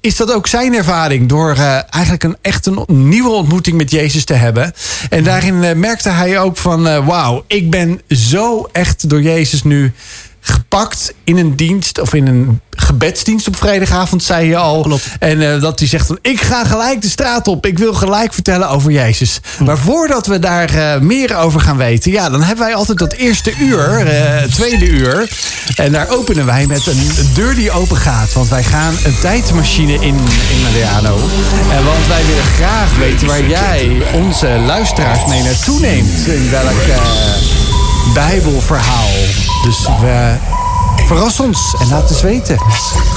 is 0.01 0.15
dat 0.15 0.33
ook 0.33 0.47
zijn 0.47 0.73
ervaring. 0.73 1.29
Door 1.29 1.55
eigenlijk 1.89 2.23
een 2.23 2.37
echt 2.41 2.65
een 2.65 2.85
nieuwe 2.87 3.29
ontmoeting 3.29 3.77
met 3.77 3.91
Jezus 3.91 4.25
te 4.25 4.33
hebben. 4.33 4.73
En 5.09 5.23
daarin 5.23 5.79
merkte 5.79 6.09
hij 6.09 6.39
ook 6.39 6.57
van... 6.57 7.05
wauw, 7.05 7.43
ik 7.47 7.69
ben 7.69 8.01
zo 8.09 8.69
echt 8.71 9.09
door 9.09 9.21
Jezus 9.21 9.63
nu 9.63 9.93
gepakt 10.49 11.13
in 11.23 11.37
een 11.37 11.55
dienst 11.55 11.99
of 11.99 12.13
in 12.13 12.27
een 12.27 12.61
gebedsdienst 12.69 13.47
op 13.47 13.55
vrijdagavond, 13.55 14.23
zei 14.23 14.47
je 14.47 14.57
al. 14.57 14.81
Klopt. 14.81 15.07
En 15.19 15.53
eh, 15.53 15.61
dat 15.61 15.79
hij 15.79 15.87
zegt 15.87 16.07
van 16.07 16.17
ik 16.21 16.41
ga 16.41 16.65
gelijk 16.65 17.01
de 17.01 17.09
straat 17.09 17.47
op. 17.47 17.65
Ik 17.65 17.77
wil 17.77 17.93
gelijk 17.93 18.33
vertellen 18.33 18.69
over 18.69 18.91
Jezus. 18.91 19.39
Maar 19.65 19.77
voordat 19.77 20.27
we 20.27 20.39
daar 20.39 20.75
eh, 20.75 21.01
meer 21.01 21.37
over 21.37 21.59
gaan 21.59 21.77
weten, 21.77 22.11
ja, 22.11 22.29
dan 22.29 22.43
hebben 22.43 22.65
wij 22.65 22.75
altijd 22.75 22.97
dat 22.97 23.13
eerste 23.13 23.53
uur, 23.59 24.05
het 24.07 24.53
tweede 24.53 24.87
uur. 24.87 25.29
En 25.75 25.91
daar 25.91 26.09
openen 26.09 26.45
wij 26.45 26.65
met 26.67 26.87
een 26.87 27.11
deur 27.33 27.55
die 27.55 27.71
open 27.71 27.97
gaat. 27.97 28.33
Want 28.33 28.49
wij 28.49 28.63
gaan 28.63 28.93
een 29.03 29.19
tijdmachine 29.19 29.93
in, 29.93 30.15
in 30.49 30.61
Mariano. 30.63 31.15
En 31.71 31.85
want 31.85 32.07
wij 32.07 32.25
willen 32.25 32.43
graag 32.43 32.97
weten 32.97 33.27
waar 33.27 33.47
jij 33.47 34.01
onze 34.13 34.47
luisteraars 34.47 35.25
mee 35.25 35.43
naartoe 35.43 35.79
neemt. 35.79 36.27
In 36.27 36.49
welk 36.51 36.75
Bijbelverhaal. 38.13 39.46
Dus 39.67 39.87
we 40.01 40.35
verras 41.05 41.39
ons 41.39 41.75
en 41.79 41.87
laat 41.87 42.09
eens 42.09 42.21
weten. 42.21 42.57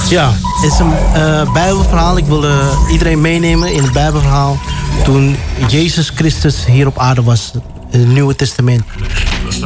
Ja, 0.09 0.31
het 0.31 0.71
is 0.71 0.79
een 0.79 0.93
eh, 1.13 1.53
Bijbelverhaal. 1.53 2.17
Ik 2.17 2.25
wil 2.25 2.45
eh, 2.45 2.67
iedereen 2.91 3.21
meenemen 3.21 3.73
in 3.73 3.83
het 3.83 3.91
Bijbelverhaal. 3.91 4.57
Toen 5.03 5.37
Jezus 5.67 6.09
Christus 6.15 6.65
hier 6.65 6.87
op 6.87 6.97
aarde 6.97 7.23
was, 7.23 7.51
in 7.91 7.99
het 7.99 8.07
Nieuwe 8.07 8.35
Testament. 8.35 8.83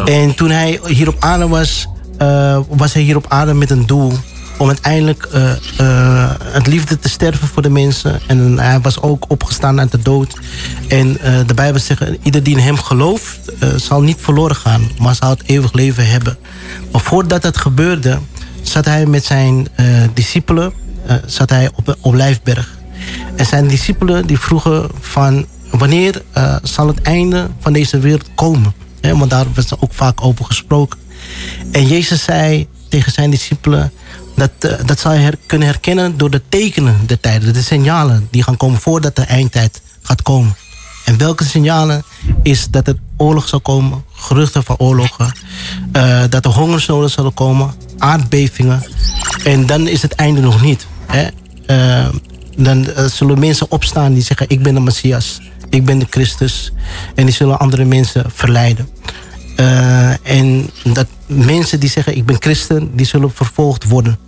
En 0.05 0.35
toen 0.35 0.49
hij 0.49 0.79
hier 0.85 1.07
op 1.07 1.15
aarde 1.19 1.47
was, 1.47 1.87
eh, 2.17 2.59
was 2.69 2.93
hij 2.93 3.01
hier 3.01 3.15
op 3.15 3.25
aarde 3.27 3.53
met 3.53 3.69
een 3.71 3.85
doel 3.85 4.13
om 4.57 4.67
uiteindelijk 4.67 5.27
uh, 5.33 6.31
het 6.43 6.67
liefde 6.67 6.99
te 6.99 7.09
sterven 7.09 7.47
voor 7.47 7.61
de 7.61 7.69
mensen. 7.69 8.19
En 8.27 8.59
hij 8.59 8.79
was 8.79 9.01
ook 9.01 9.25
opgestaan 9.27 9.79
uit 9.79 9.91
de 9.91 10.01
dood. 10.01 10.37
En 10.87 11.07
uh, 11.07 11.39
de 11.45 11.53
Bijbel 11.53 11.81
zegt, 11.81 12.01
ieder 12.21 12.43
die 12.43 12.57
in 12.57 12.63
hem 12.63 12.77
gelooft, 12.77 13.39
zal 13.75 14.01
niet 14.01 14.17
verloren 14.19 14.55
gaan, 14.55 14.89
maar 14.99 15.15
zal 15.15 15.29
het 15.29 15.43
eeuwig 15.45 15.73
leven 15.73 16.09
hebben. 16.09 16.37
Maar 16.91 17.01
voordat 17.01 17.41
dat 17.41 17.57
gebeurde, 17.57 18.19
zat 18.61 18.85
hij 18.85 19.05
met 19.05 19.25
zijn 19.25 19.67
discipelen 20.13 20.73
zat 21.25 21.49
hij 21.49 21.69
op 21.75 21.97
Olijfberg. 22.01 22.77
En 23.35 23.45
zijn 23.45 23.67
discipelen 23.67 24.27
die 24.27 24.39
vroegen 24.39 24.89
van 24.99 25.45
wanneer 25.71 26.21
zal 26.63 26.87
het 26.87 27.01
einde 27.01 27.49
van 27.59 27.73
deze 27.73 27.99
wereld 27.99 28.29
komen? 28.35 28.73
want 29.01 29.29
daar 29.29 29.45
werd 29.53 29.71
er 29.71 29.77
ook 29.79 29.93
vaak 29.93 30.23
over 30.23 30.45
gesproken. 30.45 30.99
En 31.71 31.87
Jezus 31.87 32.23
zei 32.23 32.67
tegen 32.89 33.11
zijn 33.11 33.29
discipelen... 33.29 33.91
dat, 34.35 34.51
uh, 34.59 34.71
dat 34.85 34.99
zal 34.99 35.13
je 35.13 35.37
kunnen 35.45 35.67
herkennen 35.67 36.17
door 36.17 36.29
de 36.29 36.41
tekenen 36.49 36.99
der 37.05 37.19
tijden. 37.19 37.53
De 37.53 37.61
signalen 37.61 38.27
die 38.31 38.43
gaan 38.43 38.57
komen 38.57 38.79
voordat 38.79 39.15
de 39.15 39.21
eindtijd 39.21 39.81
gaat 40.01 40.21
komen. 40.21 40.55
En 41.05 41.17
welke 41.17 41.43
signalen 41.43 42.03
is 42.43 42.67
dat 42.69 42.87
er 42.87 42.95
oorlog 43.17 43.47
zal 43.47 43.59
komen, 43.59 44.03
geruchten 44.11 44.63
van 44.63 44.77
oorlogen, 44.77 45.31
uh, 45.93 46.23
dat 46.29 46.45
er 46.45 46.51
hongersnoden 46.51 47.09
zullen 47.09 47.33
komen, 47.33 47.73
aardbevingen. 47.97 48.83
En 49.43 49.65
dan 49.65 49.87
is 49.87 50.01
het 50.01 50.13
einde 50.13 50.41
nog 50.41 50.61
niet. 50.61 50.87
Hè? 51.05 51.27
Uh, 51.67 52.07
dan 52.57 52.87
zullen 53.09 53.39
mensen 53.39 53.71
opstaan 53.71 54.13
die 54.13 54.23
zeggen: 54.23 54.49
Ik 54.49 54.63
ben 54.63 54.73
de 54.73 54.79
Messias, 54.79 55.41
ik 55.69 55.85
ben 55.85 55.99
de 55.99 56.07
Christus. 56.09 56.71
En 57.15 57.25
die 57.25 57.35
zullen 57.35 57.59
andere 57.59 57.85
mensen 57.85 58.25
verleiden. 58.33 58.89
En 60.23 60.69
dat 60.83 61.07
mensen 61.25 61.79
die 61.79 61.89
zeggen 61.89 62.17
ik 62.17 62.25
ben 62.25 62.35
christen, 62.39 62.95
die 62.95 63.05
zullen 63.05 63.31
vervolgd 63.31 63.83
worden. 63.83 64.19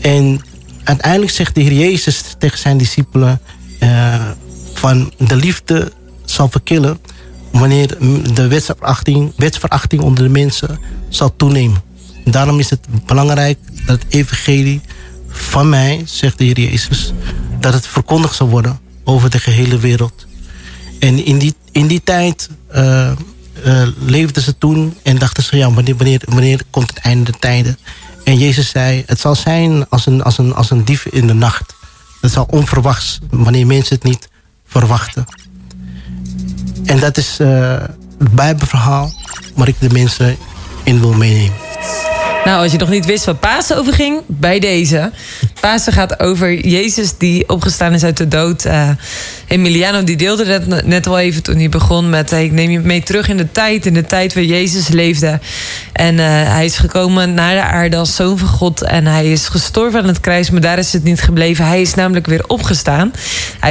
En 0.00 0.40
uiteindelijk 0.84 1.32
zegt 1.32 1.54
de 1.54 1.60
Heer 1.60 1.72
Jezus 1.72 2.22
tegen 2.38 2.58
zijn 2.58 2.76
discipelen... 2.76 3.40
Uh, 3.82 4.30
van 4.74 5.12
de 5.18 5.36
liefde 5.36 5.92
zal 6.24 6.48
verkillen... 6.48 6.98
wanneer 7.52 7.98
de 8.34 8.48
wetsverachting, 8.48 9.32
wetsverachting 9.36 10.02
onder 10.02 10.24
de 10.24 10.30
mensen 10.30 10.78
zal 11.08 11.36
toenemen. 11.36 11.82
Daarom 12.24 12.58
is 12.58 12.70
het 12.70 12.80
belangrijk 13.06 13.58
dat 13.86 14.02
het 14.02 14.14
evangelie 14.14 14.80
van 15.28 15.68
mij, 15.68 16.02
zegt 16.04 16.38
de 16.38 16.44
Heer 16.44 16.60
Jezus... 16.60 17.12
dat 17.60 17.72
het 17.72 17.86
verkondigd 17.86 18.34
zal 18.34 18.48
worden 18.48 18.78
over 19.04 19.30
de 19.30 19.38
gehele 19.38 19.78
wereld. 19.78 20.26
En 20.98 21.24
in 21.24 21.38
die, 21.38 21.54
in 21.72 21.86
die 21.86 22.00
tijd... 22.04 22.48
Uh, 22.74 23.12
uh, 23.64 23.88
leefden 23.98 24.42
ze 24.42 24.58
toen 24.58 24.94
en 25.02 25.18
dachten 25.18 25.42
ze, 25.42 25.56
ja, 25.56 25.72
wanneer, 25.72 25.96
wanneer, 25.96 26.20
wanneer 26.24 26.60
komt 26.70 26.90
het 26.94 26.98
einde 26.98 27.24
der 27.30 27.40
tijden? 27.40 27.78
En 28.26 28.38
Jezus 28.38 28.68
zei, 28.68 29.02
het 29.06 29.20
zal 29.20 29.34
zijn 29.34 29.88
als 29.88 30.06
een, 30.06 30.22
als 30.22 30.38
een, 30.38 30.54
als 30.54 30.70
een 30.70 30.84
dief 30.84 31.06
in 31.06 31.26
de 31.26 31.34
nacht. 31.34 31.74
Het 32.20 32.32
zal 32.32 32.46
onverwachts, 32.50 33.18
wanneer 33.30 33.66
mensen 33.66 33.94
het 33.94 34.04
niet 34.04 34.28
verwachten. 34.66 35.24
En 36.84 37.00
dat 37.00 37.16
is 37.16 37.40
uh, 37.40 37.48
het 38.18 38.34
Bijbelverhaal 38.34 39.12
waar 39.54 39.68
ik 39.68 39.76
de 39.78 39.90
mensen 39.90 40.36
in 40.82 41.00
wil 41.00 41.12
meenemen. 41.12 41.65
Nou, 42.46 42.62
als 42.62 42.72
je 42.72 42.78
nog 42.78 42.88
niet 42.88 43.06
wist 43.06 43.24
wat 43.24 43.40
Pasen 43.40 43.76
over 43.76 43.92
ging, 43.92 44.20
bij 44.26 44.58
deze. 44.58 45.10
Pasen 45.60 45.92
gaat 45.92 46.20
over 46.20 46.66
Jezus 46.66 47.18
die 47.18 47.48
opgestaan 47.48 47.92
is 47.92 48.04
uit 48.04 48.16
de 48.16 48.28
dood. 48.28 48.64
Uh, 48.64 48.88
Emiliano 49.46 50.04
die 50.04 50.16
deelde 50.16 50.44
dat 50.44 50.84
net 50.84 51.06
al 51.06 51.18
even 51.18 51.42
toen 51.42 51.56
hij 51.56 51.68
begon 51.68 52.10
met... 52.10 52.32
ik 52.32 52.52
neem 52.52 52.70
je 52.70 52.78
mee 52.78 53.02
terug 53.02 53.28
in 53.28 53.36
de 53.36 53.52
tijd, 53.52 53.86
in 53.86 53.94
de 53.94 54.04
tijd 54.04 54.34
waar 54.34 54.42
Jezus 54.42 54.88
leefde. 54.88 55.40
En 55.92 56.14
uh, 56.14 56.24
hij 56.28 56.64
is 56.64 56.76
gekomen 56.76 57.34
naar 57.34 57.54
de 57.54 57.62
aarde 57.62 57.96
als 57.96 58.14
zoon 58.14 58.38
van 58.38 58.48
God... 58.48 58.82
en 58.82 59.06
hij 59.06 59.32
is 59.32 59.48
gestorven 59.48 60.00
aan 60.00 60.08
het 60.08 60.20
kruis, 60.20 60.50
maar 60.50 60.60
daar 60.60 60.78
is 60.78 60.92
het 60.92 61.04
niet 61.04 61.20
gebleven. 61.20 61.66
Hij 61.66 61.80
is 61.80 61.94
namelijk 61.94 62.26
weer 62.26 62.44
opgestaan. 62.46 63.12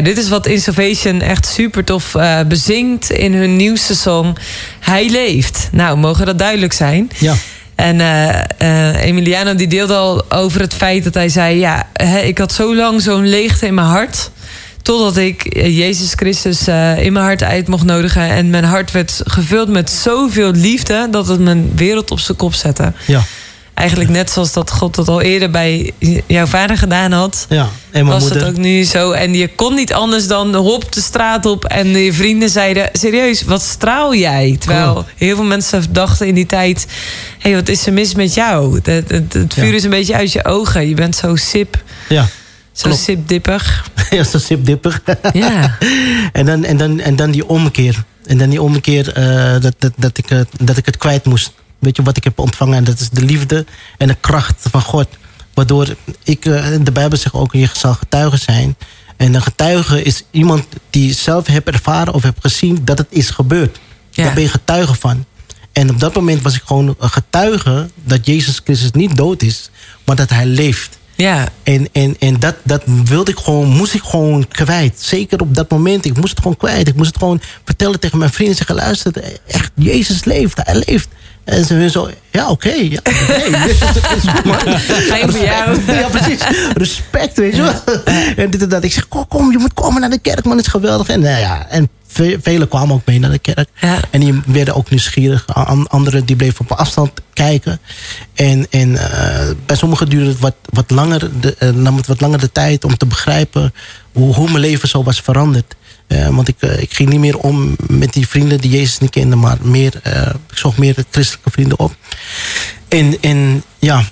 Dit 0.03 0.17
is 0.17 0.29
wat 0.29 0.45
Innovation 0.45 1.21
echt 1.21 1.45
super 1.45 1.83
tof 1.83 2.15
bezingt 2.47 3.11
in 3.11 3.33
hun 3.33 3.55
nieuwste 3.55 3.95
song. 3.95 4.35
Hij 4.79 5.09
leeft. 5.09 5.69
Nou, 5.71 5.97
mogen 5.97 6.25
dat 6.25 6.39
duidelijk 6.39 6.73
zijn? 6.73 7.09
Ja. 7.17 7.35
En 7.75 7.99
uh, 7.99 8.29
uh, 8.61 9.03
Emiliano 9.03 9.55
die 9.55 9.67
deelde 9.67 9.95
al 9.95 10.31
over 10.31 10.61
het 10.61 10.73
feit 10.73 11.03
dat 11.03 11.13
hij 11.13 11.29
zei... 11.29 11.59
ja, 11.59 11.87
hè, 11.93 12.19
ik 12.19 12.37
had 12.37 12.51
zo 12.51 12.75
lang 12.75 13.01
zo'n 13.01 13.27
leegte 13.27 13.65
in 13.65 13.73
mijn 13.73 13.87
hart... 13.87 14.31
totdat 14.81 15.17
ik 15.17 15.55
Jezus 15.67 16.13
Christus 16.13 16.67
in 16.97 17.13
mijn 17.13 17.25
hart 17.25 17.43
uit 17.43 17.67
mocht 17.67 17.85
nodigen... 17.85 18.29
en 18.29 18.49
mijn 18.49 18.63
hart 18.63 18.91
werd 18.91 19.21
gevuld 19.23 19.69
met 19.69 19.89
zoveel 19.89 20.51
liefde... 20.51 21.07
dat 21.11 21.27
het 21.27 21.39
mijn 21.39 21.71
wereld 21.75 22.11
op 22.11 22.19
zijn 22.19 22.37
kop 22.37 22.53
zette. 22.53 22.93
Ja. 23.07 23.21
Eigenlijk 23.75 24.09
net 24.09 24.29
zoals 24.29 24.53
dat 24.53 24.71
God 24.71 24.95
dat 24.95 25.07
al 25.07 25.21
eerder 25.21 25.49
bij 25.51 25.91
jouw 26.27 26.45
vader 26.45 26.77
gedaan 26.77 27.11
had. 27.11 27.45
Ja, 27.49 27.69
en 27.91 28.05
was 28.05 28.21
moeder. 28.21 28.39
het 28.39 28.49
ook 28.49 28.57
nu 28.57 28.83
zo. 28.83 29.11
En 29.11 29.33
je 29.33 29.47
kon 29.55 29.73
niet 29.75 29.93
anders 29.93 30.27
dan 30.27 30.55
hop 30.55 30.91
de 30.93 31.01
straat 31.01 31.45
op. 31.45 31.65
En 31.65 31.87
je 31.87 32.13
vrienden 32.13 32.49
zeiden, 32.49 32.89
serieus, 32.93 33.41
wat 33.43 33.61
straal 33.61 34.15
jij? 34.15 34.55
Terwijl 34.59 34.93
Cool. 34.93 35.05
heel 35.15 35.35
veel 35.35 35.45
mensen 35.45 35.83
dachten 35.93 36.27
in 36.27 36.33
die 36.35 36.45
tijd... 36.45 36.85
hé, 37.39 37.49
hey, 37.49 37.59
wat 37.59 37.69
is 37.69 37.85
er 37.87 37.93
mis 37.93 38.15
met 38.15 38.33
jou? 38.33 38.75
Het, 38.83 39.09
het, 39.09 39.33
het 39.33 39.53
vuur 39.53 39.65
Ja. 39.69 39.73
is 39.73 39.83
een 39.83 39.89
beetje 39.89 40.15
uit 40.15 40.31
je 40.31 40.45
ogen. 40.45 40.87
Je 40.89 40.95
bent 40.95 41.15
zo 41.15 41.35
sip, 41.35 41.83
Ja, 42.09 42.27
zo 42.71 42.91
sipdippig. 42.91 43.89
ja 44.09 44.23
zo 44.23 44.37
sipdipper. 44.37 45.01
Ja. 45.33 45.77
en, 46.31 46.45
dan, 46.45 46.63
en, 46.63 46.77
dan, 46.77 46.99
en 46.99 47.15
dan 47.15 47.31
die 47.31 47.47
omkeer. 47.47 48.03
En 48.25 48.37
dan 48.37 48.49
die 48.49 48.61
omkeer 48.61 49.13
eh, 49.13 49.61
dat, 49.61 49.73
dat, 49.79 49.91
dat, 49.95 50.17
ik, 50.17 50.27
dat 50.59 50.77
ik 50.77 50.85
het 50.85 50.97
kwijt 50.97 51.25
moest. 51.25 51.51
Weet 51.85 51.95
je 51.95 52.03
wat 52.03 52.17
ik 52.17 52.23
heb 52.23 52.39
ontvangen? 52.39 52.77
En 52.77 52.83
dat 52.83 52.99
is 52.99 53.09
de 53.09 53.21
liefde 53.21 53.65
en 53.97 54.07
de 54.07 54.17
kracht 54.19 54.65
van 54.71 54.81
God. 54.81 55.07
Waardoor 55.53 55.95
ik, 56.23 56.45
eh, 56.45 56.65
de 56.81 56.91
Bijbel 56.91 57.17
zegt 57.17 57.35
ook, 57.35 57.53
je 57.53 57.69
zal 57.73 57.93
getuige 57.93 58.37
zijn. 58.37 58.75
En 59.17 59.33
een 59.33 59.41
getuige 59.41 60.03
is 60.03 60.23
iemand 60.31 60.65
die 60.89 61.13
zelf 61.13 61.47
heeft 61.47 61.67
ervaren 61.67 62.13
of 62.13 62.23
heeft 62.23 62.35
gezien 62.39 62.81
dat 62.85 62.97
het 62.97 63.07
is 63.09 63.29
gebeurd. 63.29 63.79
Ja. 64.09 64.23
Daar 64.23 64.33
ben 64.33 64.43
je 64.43 64.49
getuige 64.49 64.93
van. 64.93 65.25
En 65.71 65.89
op 65.89 65.99
dat 65.99 66.15
moment 66.15 66.41
was 66.41 66.55
ik 66.55 66.61
gewoon 66.65 66.95
een 66.99 67.09
getuige 67.09 67.89
dat 68.03 68.25
Jezus 68.25 68.61
Christus 68.63 68.91
niet 68.91 69.17
dood 69.17 69.41
is, 69.41 69.69
maar 70.05 70.15
dat 70.15 70.29
hij 70.29 70.45
leeft. 70.45 70.97
Ja, 71.15 71.47
En, 71.63 71.87
en, 71.91 72.15
en 72.19 72.39
dat, 72.39 72.55
dat 72.63 72.83
wilde 72.85 73.31
ik 73.31 73.37
gewoon, 73.37 73.67
moest 73.67 73.93
ik 73.93 74.03
gewoon 74.03 74.47
kwijt. 74.47 75.01
Zeker 75.01 75.39
op 75.39 75.55
dat 75.55 75.69
moment. 75.69 76.05
Ik 76.05 76.17
moest 76.17 76.29
het 76.29 76.39
gewoon 76.39 76.57
kwijt. 76.57 76.87
Ik 76.87 76.95
moest 76.95 77.07
het 77.07 77.17
gewoon 77.17 77.41
vertellen 77.65 77.99
tegen 77.99 78.17
mijn 78.17 78.31
vrienden. 78.31 78.55
Zeggen, 78.55 78.75
luister, 78.75 79.39
echt, 79.47 79.71
Jezus 79.75 80.23
leeft. 80.23 80.59
Hij 80.63 80.83
leeft. 80.85 81.07
En 81.45 81.65
ze 81.65 81.89
zo, 81.89 82.09
ja, 82.31 82.49
oké. 82.49 82.69
ja, 82.69 82.99
is 84.15 84.23
man. 84.43 84.77
Fijn 84.79 85.31
voor 85.31 85.43
jou. 85.45 85.79
Ja, 86.01 86.07
precies. 86.07 86.39
Respect, 86.73 87.37
weet 87.37 87.55
je 87.55 87.61
wel. 87.61 88.03
En 88.35 88.49
dit 88.49 88.61
en 88.61 88.69
dat. 88.69 88.83
Ik 88.83 88.91
zeg, 88.93 89.07
kom, 89.07 89.27
kom, 89.27 89.51
je 89.51 89.57
moet 89.57 89.73
komen 89.73 90.01
naar 90.01 90.09
de 90.09 90.19
kerk, 90.19 90.43
man. 90.45 90.57
Het 90.57 90.65
is 90.65 90.71
geweldig. 90.71 91.07
En, 91.07 91.19
nou 91.19 91.39
ja, 91.39 91.67
en 91.69 91.89
ve- 92.07 92.37
velen 92.41 92.67
kwamen 92.67 92.95
ook 92.95 93.05
mee 93.05 93.19
naar 93.19 93.31
de 93.31 93.39
kerk. 93.39 93.69
Ja. 93.79 93.97
En 94.09 94.19
die 94.19 94.41
werden 94.45 94.75
ook 94.75 94.89
nieuwsgierig. 94.89 95.47
An- 95.47 95.87
Anderen 95.87 96.25
die 96.25 96.35
bleven 96.35 96.59
op 96.69 96.71
afstand 96.77 97.11
kijken. 97.33 97.79
En, 98.33 98.67
en 98.69 98.97
eh, 98.97 99.49
bij 99.65 99.75
sommigen 99.75 100.09
duurde 100.09 100.29
het 100.29 100.39
wat, 100.39 100.55
wat 100.69 100.91
langer, 100.91 101.29
de, 101.39 101.55
eh, 101.59 101.69
nam 101.69 101.97
het 101.97 102.07
wat 102.07 102.21
langer 102.21 102.39
de 102.39 102.51
tijd 102.51 102.83
om 102.83 102.97
te 102.97 103.05
begrijpen 103.05 103.73
hoe, 104.13 104.33
hoe 104.33 104.47
mijn 104.47 104.59
leven 104.59 104.87
zo 104.89 105.03
was 105.03 105.21
veranderd. 105.21 105.75
Eh, 106.07 106.27
want 106.27 106.47
ik, 106.47 106.55
eh, 106.59 106.81
ik 106.81 106.93
ging 106.93 107.09
niet 107.09 107.19
meer 107.19 107.37
om 107.37 107.75
met 107.87 108.13
die 108.13 108.27
vrienden 108.27 108.61
die 108.61 108.71
Jezus 108.71 108.99
niet 108.99 109.09
kenden, 109.09 109.39
maar 109.39 109.57
meer, 109.61 109.99
eh, 110.03 110.21
ik 110.21 110.57
zocht 110.57 110.77
meer 110.77 110.95
de 110.95 111.05
christelijke 111.11 111.51
vrienden 111.51 111.79
op. 111.79 111.95
En, 112.87 113.17
en 113.21 113.63
ja, 113.79 114.03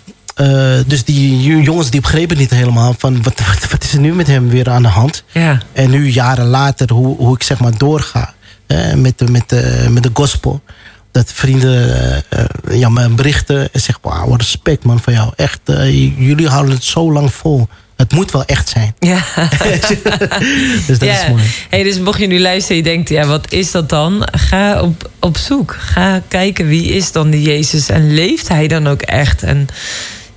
dus 0.87 1.03
die 1.03 1.41
jo- 1.41 1.59
jongens 1.61 1.89
die 1.89 2.01
begrepen 2.01 2.37
niet 2.37 2.49
helemaal 2.49 2.95
van 2.97 3.23
wat, 3.23 3.39
wat, 3.47 3.71
wat 3.71 3.83
is 3.83 3.93
er 3.93 3.99
nu 3.99 4.13
met 4.13 4.27
hem 4.27 4.49
weer 4.49 4.69
aan 4.69 4.81
de 4.81 4.87
hand. 4.87 5.23
ja. 5.31 5.61
En 5.73 5.89
nu 5.89 6.09
jaren 6.09 6.45
later, 6.45 6.91
hoe, 6.91 7.17
hoe 7.17 7.35
ik 7.35 7.43
zeg 7.43 7.59
maar 7.59 7.77
doorga 7.77 8.33
eh, 8.67 8.93
met, 8.93 9.17
de, 9.17 9.27
met, 9.27 9.49
de, 9.49 9.87
met 9.89 10.03
de 10.03 10.11
gospel. 10.13 10.61
Dat 11.11 11.31
vrienden 11.33 12.23
ja, 12.71 12.89
me 12.89 13.09
berichten 13.09 13.73
en 13.73 13.81
zeggen, 13.81 14.03
wauw, 14.03 14.35
respect 14.35 14.83
man 14.83 14.99
van 14.99 15.13
jou. 15.13 15.31
Echt, 15.35 15.59
jullie 16.17 16.47
houden 16.47 16.73
het 16.73 16.83
zo 16.83 17.11
lang 17.11 17.33
vol. 17.33 17.67
Het 18.03 18.11
moet 18.11 18.31
wel 18.31 18.45
echt 18.45 18.69
zijn. 18.69 18.95
Ja. 18.99 19.23
dus 20.87 20.99
dat 20.99 21.09
is 21.09 21.27
mooi. 21.29 21.43
Hey, 21.69 21.83
dus 21.83 21.99
mocht 21.99 22.19
je 22.19 22.27
nu 22.27 22.39
luisteren 22.39 22.77
en 22.77 22.83
je 22.83 22.95
denkt, 22.95 23.09
ja, 23.09 23.25
wat 23.25 23.51
is 23.51 23.71
dat 23.71 23.89
dan? 23.89 24.27
Ga 24.31 24.81
op, 24.81 25.09
op 25.19 25.37
zoek. 25.37 25.77
Ga 25.79 26.21
kijken 26.27 26.67
wie 26.67 26.83
is 26.83 27.11
dan 27.11 27.29
die 27.29 27.41
Jezus 27.41 27.89
en 27.89 28.13
leeft 28.13 28.47
hij 28.47 28.67
dan 28.67 28.87
ook 28.87 29.01
echt? 29.01 29.43
En 29.43 29.67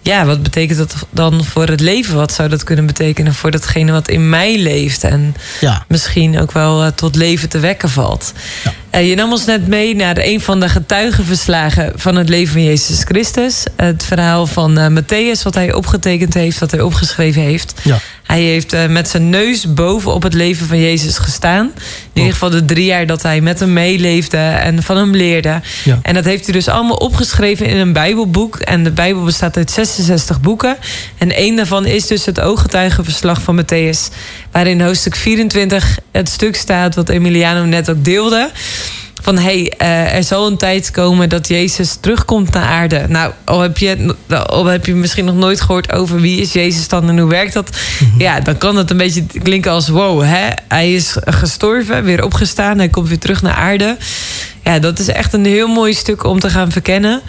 ja, 0.02 0.24
wat 0.24 0.42
betekent 0.42 0.78
dat 0.78 0.94
dan 1.10 1.44
voor 1.44 1.68
het 1.68 1.80
leven? 1.80 2.14
Wat 2.14 2.32
zou 2.32 2.48
dat 2.48 2.64
kunnen 2.64 2.86
betekenen 2.86 3.34
voor 3.34 3.50
datgene 3.50 3.92
wat 3.92 4.08
in 4.08 4.28
mij 4.28 4.58
leeft? 4.58 5.04
En 5.04 5.34
Ja, 5.60 5.84
misschien 5.88 6.40
ook 6.40 6.52
wel 6.52 6.84
eh, 6.84 6.90
tot 6.90 7.16
leven 7.16 7.48
te 7.48 7.58
wekken 7.58 7.90
valt. 7.90 8.32
Ja. 8.64 8.72
Je 9.00 9.14
nam 9.14 9.30
ons 9.32 9.44
net 9.44 9.66
mee 9.66 9.94
naar 9.96 10.16
een 10.18 10.40
van 10.40 10.60
de 10.60 10.68
getuigenverslagen 10.68 11.92
van 11.94 12.16
het 12.16 12.28
leven 12.28 12.52
van 12.52 12.64
Jezus 12.64 13.02
Christus. 13.04 13.64
Het 13.76 14.04
verhaal 14.04 14.46
van 14.46 14.78
uh, 14.78 14.86
Matthäus, 15.00 15.42
wat 15.42 15.54
hij 15.54 15.72
opgetekend 15.72 16.34
heeft, 16.34 16.58
wat 16.58 16.70
hij 16.70 16.80
opgeschreven 16.80 17.42
heeft. 17.42 17.74
Ja. 17.82 17.98
Hij 18.22 18.42
heeft 18.42 18.74
uh, 18.74 18.86
met 18.86 19.08
zijn 19.08 19.30
neus 19.30 19.74
boven 19.74 20.12
op 20.12 20.22
het 20.22 20.34
leven 20.34 20.66
van 20.66 20.80
Jezus 20.80 21.18
gestaan. 21.18 21.66
In 21.66 21.72
Oh. 21.72 22.22
ieder 22.22 22.32
geval 22.32 22.50
de 22.50 22.64
drie 22.64 22.84
jaar 22.84 23.06
dat 23.06 23.22
hij 23.22 23.40
met 23.40 23.60
hem 23.60 23.72
meeleefde 23.72 24.36
en 24.36 24.82
van 24.82 24.96
hem 24.96 25.14
leerde. 25.14 25.60
Ja. 25.84 25.98
En 26.02 26.14
dat 26.14 26.24
heeft 26.24 26.44
hij 26.44 26.52
dus 26.52 26.68
allemaal 26.68 26.96
opgeschreven 26.96 27.66
in 27.66 27.76
een 27.76 27.92
Bijbelboek. 27.92 28.56
En 28.56 28.84
de 28.84 28.90
Bijbel 28.90 29.24
bestaat 29.24 29.56
uit 29.56 29.70
66 29.70 30.40
boeken. 30.40 30.76
En 31.18 31.32
één 31.32 31.56
daarvan 31.56 31.86
is 31.86 32.06
dus 32.06 32.24
het 32.26 32.40
ooggetuigenverslag 32.40 33.42
van 33.42 33.60
Matthäus. 33.62 34.14
Waarin 34.56 34.80
hoofdstuk 34.80 35.16
24 35.16 35.98
het 36.12 36.28
stuk 36.28 36.56
staat 36.56 36.94
wat 36.94 37.08
Emiliano 37.08 37.64
net 37.64 37.90
ook 37.90 38.04
deelde. 38.04 38.50
Van 39.22 39.38
hey, 39.38 39.72
uh, 39.82 40.14
er 40.14 40.24
zal 40.24 40.46
een 40.46 40.56
tijd 40.56 40.90
komen 40.90 41.28
dat 41.28 41.48
Jezus 41.48 41.96
terugkomt 42.00 42.52
naar 42.52 42.64
aarde. 42.64 43.04
Nou, 43.08 43.32
al 43.44 43.60
heb, 43.60 43.78
je, 43.78 44.14
al 44.46 44.64
heb 44.64 44.86
je 44.86 44.94
misschien 44.94 45.24
nog 45.24 45.34
nooit 45.34 45.60
gehoord 45.60 45.92
over 45.92 46.20
wie 46.20 46.40
is 46.40 46.52
Jezus 46.52 46.88
dan 46.88 47.08
en 47.08 47.18
hoe 47.18 47.30
werkt 47.30 47.52
dat. 47.52 47.70
-hmm. 47.98 48.14
Ja, 48.18 48.40
dan 48.40 48.58
kan 48.58 48.76
het 48.76 48.90
een 48.90 48.96
beetje 48.96 49.24
klinken 49.42 49.70
als 49.70 49.88
wow, 49.88 50.22
hè? 50.22 50.48
hij 50.68 50.94
is 50.94 51.16
gestorven, 51.24 52.04
weer 52.04 52.24
opgestaan, 52.24 52.78
hij 52.78 52.88
komt 52.88 53.08
weer 53.08 53.18
terug 53.18 53.42
naar 53.42 53.54
aarde. 53.54 53.96
Ja, 54.64 54.78
dat 54.78 54.98
is 54.98 55.08
echt 55.08 55.32
een 55.32 55.46
heel 55.46 55.68
mooi 55.68 55.94
stuk 55.94 56.24
om 56.24 56.40
te 56.40 56.50
gaan 56.50 56.70
verkennen. 56.70 57.20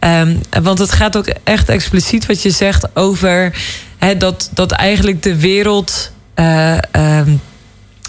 Um, 0.00 0.40
want 0.62 0.78
het 0.78 0.92
gaat 0.92 1.16
ook 1.16 1.26
echt 1.44 1.68
expliciet 1.68 2.26
wat 2.26 2.42
je 2.42 2.50
zegt 2.50 2.96
over 2.96 3.52
dat, 4.18 4.50
dat 4.54 4.70
eigenlijk 4.70 5.22
de 5.22 5.36
wereld. 5.36 6.10
Uh, 6.40 6.78
um, 7.18 7.40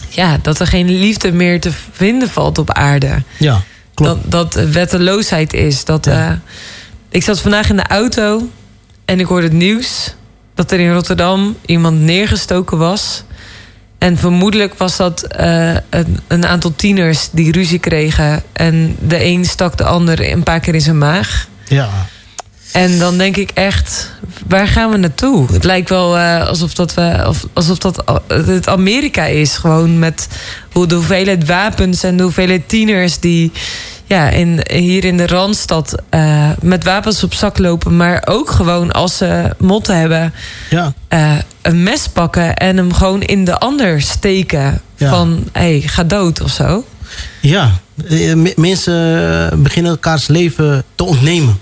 ja, 0.09 0.37
dat 0.41 0.59
er 0.59 0.67
geen 0.67 0.89
liefde 0.89 1.31
meer 1.31 1.59
te 1.59 1.71
vinden 1.91 2.29
valt 2.29 2.57
op 2.57 2.71
aarde. 2.71 3.23
Ja, 3.37 3.61
klopt. 3.93 4.31
Dat, 4.31 4.53
dat 4.55 4.69
wetteloosheid 4.69 5.53
is. 5.53 5.85
Dat, 5.85 6.05
ja. 6.05 6.29
uh, 6.29 6.35
ik 7.09 7.23
zat 7.23 7.41
vandaag 7.41 7.69
in 7.69 7.75
de 7.75 7.87
auto 7.87 8.49
en 9.05 9.19
ik 9.19 9.25
hoorde 9.25 9.47
het 9.47 9.55
nieuws 9.55 10.15
dat 10.53 10.71
er 10.71 10.79
in 10.79 10.93
Rotterdam 10.93 11.57
iemand 11.65 11.99
neergestoken 11.99 12.77
was. 12.77 13.23
En 13.97 14.17
vermoedelijk 14.17 14.73
was 14.73 14.97
dat 14.97 15.27
uh, 15.39 15.75
een, 15.89 16.19
een, 16.27 16.45
aantal 16.45 16.75
tieners 16.75 17.29
die 17.31 17.51
ruzie 17.51 17.79
kregen. 17.79 18.43
En 18.53 18.95
de 18.99 19.23
een 19.23 19.45
stak 19.45 19.77
de 19.77 19.83
ander 19.83 20.31
een 20.31 20.43
paar 20.43 20.59
keer 20.59 20.73
in 20.73 20.81
zijn 20.81 20.97
maag. 20.97 21.47
Ja. 21.67 21.89
En 22.71 22.99
dan 22.99 23.17
denk 23.17 23.37
ik 23.37 23.51
echt, 23.53 24.11
waar 24.47 24.67
gaan 24.67 24.91
we 24.91 24.97
naartoe? 24.97 25.51
Het 25.51 25.63
lijkt 25.63 25.89
wel 25.89 26.17
uh, 26.17 26.47
alsof, 26.47 26.73
dat 26.73 26.93
we, 26.93 27.23
of, 27.27 27.45
alsof 27.53 27.77
dat 27.77 28.21
het 28.27 28.67
Amerika 28.67 29.25
is. 29.25 29.57
Gewoon 29.57 29.99
met 29.99 30.27
hoe 30.71 30.87
de 30.87 30.95
hoeveelheid 30.95 31.45
wapens 31.45 32.03
en 32.03 32.17
de 32.17 32.23
hoeveelheid 32.23 32.69
tieners 32.69 33.19
die 33.19 33.51
ja, 34.05 34.29
in, 34.29 34.65
hier 34.71 35.05
in 35.05 35.17
de 35.17 35.27
Randstad 35.27 35.95
uh, 36.11 36.49
met 36.61 36.83
wapens 36.83 37.23
op 37.23 37.33
zak 37.33 37.57
lopen. 37.57 37.97
Maar 37.97 38.23
ook 38.25 38.49
gewoon 38.49 38.91
als 38.91 39.17
ze 39.17 39.49
motten 39.57 39.97
hebben, 39.97 40.33
ja. 40.69 40.93
een 41.61 41.83
mes 41.83 42.07
pakken 42.07 42.55
en 42.55 42.77
hem 42.77 42.93
gewoon 42.93 43.21
in 43.21 43.45
de 43.45 43.59
ander 43.59 44.01
steken. 44.01 44.81
Ja. 44.95 45.09
Van 45.09 45.43
hé, 45.51 45.61
hey, 45.61 45.81
ga 45.81 46.03
dood 46.03 46.41
of 46.41 46.51
zo. 46.51 46.85
Ja, 47.39 47.71
mensen 48.55 49.63
beginnen 49.63 49.91
elkaars 49.91 50.27
leven 50.27 50.83
te 50.95 51.03
ontnemen. 51.03 51.59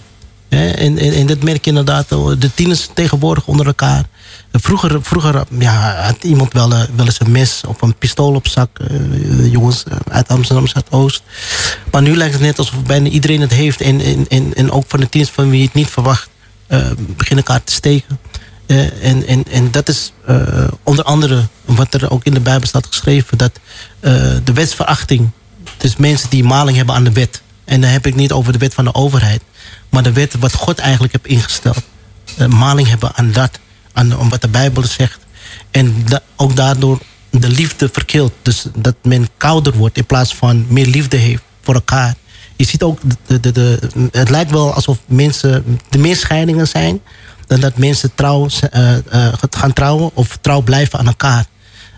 En, 0.49 0.97
en, 0.97 1.13
en 1.13 1.27
dat 1.27 1.43
merk 1.43 1.63
je 1.63 1.69
inderdaad, 1.69 2.09
de 2.09 2.53
tieners 2.53 2.89
tegenwoordig 2.93 3.47
onder 3.47 3.65
elkaar. 3.65 4.05
Vroeger, 4.51 5.03
vroeger 5.03 5.43
ja, 5.59 5.95
had 6.01 6.23
iemand 6.23 6.53
wel, 6.53 6.69
wel 6.69 7.05
eens 7.05 7.19
een 7.19 7.31
mes 7.31 7.61
of 7.67 7.81
een 7.81 7.95
pistool 7.95 8.35
op 8.35 8.47
zak. 8.47 8.79
Uh, 8.91 9.51
jongens 9.51 9.83
uit 10.07 10.27
Amsterdam 10.27 10.67
Zuidoost. 10.67 11.23
Maar 11.91 12.01
nu 12.01 12.15
lijkt 12.15 12.33
het 12.33 12.41
net 12.41 12.57
alsof 12.57 12.83
bijna 12.83 13.09
iedereen 13.09 13.41
het 13.41 13.53
heeft. 13.53 13.81
En, 13.81 14.27
en, 14.29 14.53
en, 14.53 14.71
ook 14.71 14.83
van 14.87 14.99
de 14.99 15.09
tieners 15.09 15.31
van 15.31 15.49
wie 15.49 15.59
je 15.59 15.65
het 15.65 15.73
niet 15.73 15.89
verwacht, 15.89 16.29
beginnen 16.97 17.45
elkaar 17.45 17.63
te 17.63 17.73
steken. 17.73 18.19
En, 19.01 19.27
en, 19.27 19.43
en 19.51 19.71
dat 19.71 19.89
is 19.89 20.13
onder 20.83 21.05
andere 21.05 21.47
wat 21.65 21.93
er 21.93 22.11
ook 22.11 22.23
in 22.23 22.33
de 22.33 22.39
Bijbel 22.39 22.67
staat 22.67 22.87
geschreven: 22.87 23.37
dat 23.37 23.59
de 24.43 24.53
wetsverachting. 24.53 25.29
Dus 25.77 25.95
mensen 25.95 26.29
die 26.29 26.43
maling 26.43 26.77
hebben 26.77 26.95
aan 26.95 27.03
de 27.03 27.11
wet. 27.11 27.41
En 27.65 27.81
dan 27.81 27.89
heb 27.89 28.05
ik 28.05 28.15
niet 28.15 28.31
over 28.31 28.53
de 28.53 28.59
wet 28.59 28.73
van 28.73 28.85
de 28.85 28.93
overheid. 28.93 29.41
Maar 29.89 30.03
de 30.03 30.11
wet 30.11 30.35
wat 30.39 30.53
God 30.53 30.79
eigenlijk 30.79 31.13
heeft 31.13 31.27
ingesteld. 31.27 31.81
Maling 32.47 32.87
hebben 32.87 33.15
aan 33.15 33.31
dat. 33.31 33.59
Aan 33.93 34.29
wat 34.29 34.41
de 34.41 34.47
Bijbel 34.47 34.83
zegt. 34.83 35.19
En 35.71 36.05
ook 36.35 36.55
daardoor 36.55 36.99
de 37.29 37.49
liefde 37.49 37.89
verkilt. 37.91 38.33
Dus 38.41 38.65
dat 38.75 38.95
men 39.03 39.27
kouder 39.37 39.73
wordt 39.77 39.97
in 39.97 40.05
plaats 40.05 40.35
van 40.35 40.65
meer 40.69 40.85
liefde 40.85 41.17
heeft 41.17 41.43
voor 41.61 41.73
elkaar. 41.73 42.15
Je 42.55 42.65
ziet 42.65 42.83
ook, 42.83 42.99
de, 43.27 43.39
de, 43.39 43.51
de, 43.51 43.79
het 44.11 44.29
lijkt 44.29 44.51
wel 44.51 44.73
alsof 44.73 44.97
mensen, 45.05 45.79
er 45.89 45.99
meer 45.99 46.15
scheidingen 46.15 46.67
zijn. 46.67 47.01
Dan 47.47 47.59
dat 47.59 47.77
mensen 47.77 48.15
trouw, 48.15 48.47
uh, 48.73 48.91
uh, 49.13 49.33
gaan 49.49 49.73
trouwen 49.73 50.11
of 50.13 50.37
trouw 50.41 50.61
blijven 50.61 50.99
aan 50.99 51.07
elkaar. 51.07 51.45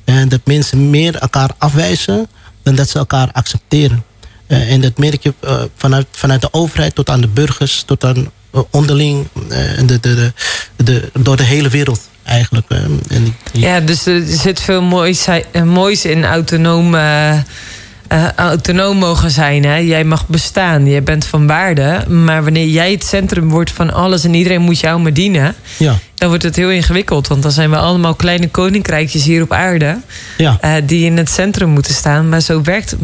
En 0.04 0.30
dat 0.30 0.42
mensen 0.44 0.90
meer 0.90 1.16
elkaar 1.16 1.50
afwijzen 1.58 2.28
dan 2.64 2.76
dat 2.76 2.90
ze 2.90 2.98
elkaar 2.98 3.30
accepteren. 3.32 4.04
Uh, 4.52 4.72
en 4.72 4.82
dat 4.82 4.98
merk 4.98 5.24
je 5.24 5.34
uh, 5.44 5.62
vanuit, 5.76 6.08
vanuit 6.12 6.42
de 6.42 6.48
overheid 6.52 6.96
tot 6.96 7.10
aan 7.10 7.22
de 7.22 7.28
burgers, 7.28 7.84
tot 7.86 8.04
aan 8.04 8.32
uh, 8.56 8.62
onderling, 8.70 9.28
de, 9.86 10.00
de, 10.00 10.34
de, 10.76 11.10
door 11.20 11.38
de 11.38 11.44
hele 11.44 11.70
wereld 11.70 12.10
eigenlijk. 12.24 12.70
En. 12.70 13.36
Ja, 13.54 13.80
dus 13.80 14.06
er 14.06 14.24
zit 14.26 14.62
veel 14.62 14.82
moois, 14.82 15.28
moois 15.64 16.06
in 16.06 16.26
autonoom, 18.12 18.50
autonoom 18.50 18.98
mogen 18.98 19.32
zijn. 19.32 19.64
Hè? 19.64 19.76
Jij 19.76 20.04
mag 20.04 20.28
bestaan, 20.28 20.88
jij 20.88 21.04
bent 21.04 21.26
van 21.26 21.48
waarde. 21.48 22.06
Maar 22.10 22.44
wanneer 22.44 22.68
jij 22.68 22.92
het 22.92 23.04
centrum 23.04 23.50
wordt 23.50 23.72
van 23.72 23.94
alles 23.94 24.24
en 24.24 24.34
iedereen 24.34 24.62
moet 24.62 24.80
jou 24.80 25.00
maar 25.00 25.14
dienen... 25.14 25.56
Ja. 25.78 26.00
dan 26.16 26.30
wordt 26.30 26.44
het 26.44 26.56
heel 26.56 26.72
ingewikkeld. 26.72 27.28
Want 27.28 27.42
dan 27.42 27.52
zijn 27.52 27.70
we 27.70 27.78
allemaal 27.78 28.16
kleine 28.16 28.50
koninkrijkjes 28.50 29.24
hier 29.24 29.42
op 29.42 29.52
aarde... 29.52 29.98
Ja. 30.38 30.60
Uh, 30.66 30.74
die 30.86 31.06
in 31.06 31.18
het 31.18 31.30
centrum 31.30 31.70
moeten 31.70 31.94
staan. 31.94 32.30
Maar 32.30 32.42
zo 32.42 32.62
werkt 32.62 32.96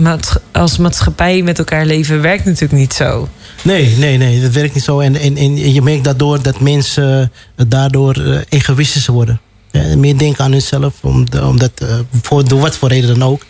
als 0.51 0.77
maatschappij 0.77 1.41
met 1.41 1.57
elkaar 1.57 1.85
leven 1.85 2.21
werkt 2.21 2.45
natuurlijk 2.45 2.79
niet 2.79 2.93
zo. 2.93 3.29
Nee, 3.61 3.95
nee, 3.97 4.17
nee, 4.17 4.41
dat 4.41 4.51
werkt 4.51 4.73
niet 4.73 4.83
zo. 4.83 4.99
En, 4.99 5.15
en, 5.15 5.37
en 5.37 5.73
je 5.73 5.81
merkt 5.81 6.03
daardoor 6.03 6.41
dat 6.41 6.59
mensen 6.59 7.31
daardoor 7.67 8.17
uh, 8.17 8.39
egoïstisch 8.49 9.07
worden. 9.07 9.39
Ja, 9.71 9.95
meer 9.95 10.17
denken 10.17 10.43
aan 10.43 10.51
hunzelf, 10.51 10.93
omdat, 11.01 11.71
uh, 11.83 11.89
voor, 12.21 12.47
door 12.47 12.59
wat 12.59 12.77
voor 12.77 12.89
reden 12.89 13.19
dan 13.19 13.29
ook. 13.29 13.41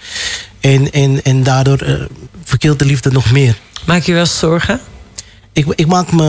En, 0.59 0.91
en, 0.91 1.23
en 1.23 1.43
daardoor 1.43 1.83
uh, 1.83 2.01
verkeelt 2.43 2.79
de 2.79 2.85
liefde 2.85 3.11
nog 3.11 3.31
meer. 3.31 3.57
Maak 3.85 4.01
je 4.01 4.13
wel 4.13 4.25
zorgen? 4.25 4.79
Ik, 5.51 5.65
ik 5.75 5.87
maak 5.87 6.11
me 6.11 6.23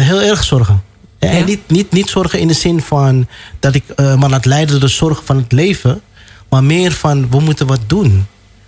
heel 0.00 0.22
erg 0.22 0.44
zorgen. 0.44 0.82
Ja? 1.18 1.28
En 1.28 1.44
niet, 1.44 1.60
niet, 1.70 1.92
niet 1.92 2.08
zorgen 2.08 2.38
in 2.38 2.48
de 2.48 2.54
zin 2.54 2.80
van 2.80 3.28
dat 3.60 3.74
ik 3.74 3.84
uh, 3.96 4.14
me 4.14 4.28
laat 4.28 4.44
leiden 4.44 4.70
door 4.70 4.88
de 4.88 4.94
zorgen 4.94 5.26
van 5.26 5.36
het 5.36 5.52
leven. 5.52 6.00
Maar 6.48 6.64
meer 6.64 6.92
van, 6.92 7.30
we 7.30 7.40
moeten 7.40 7.66
wat 7.66 7.80
doen. 7.86 8.26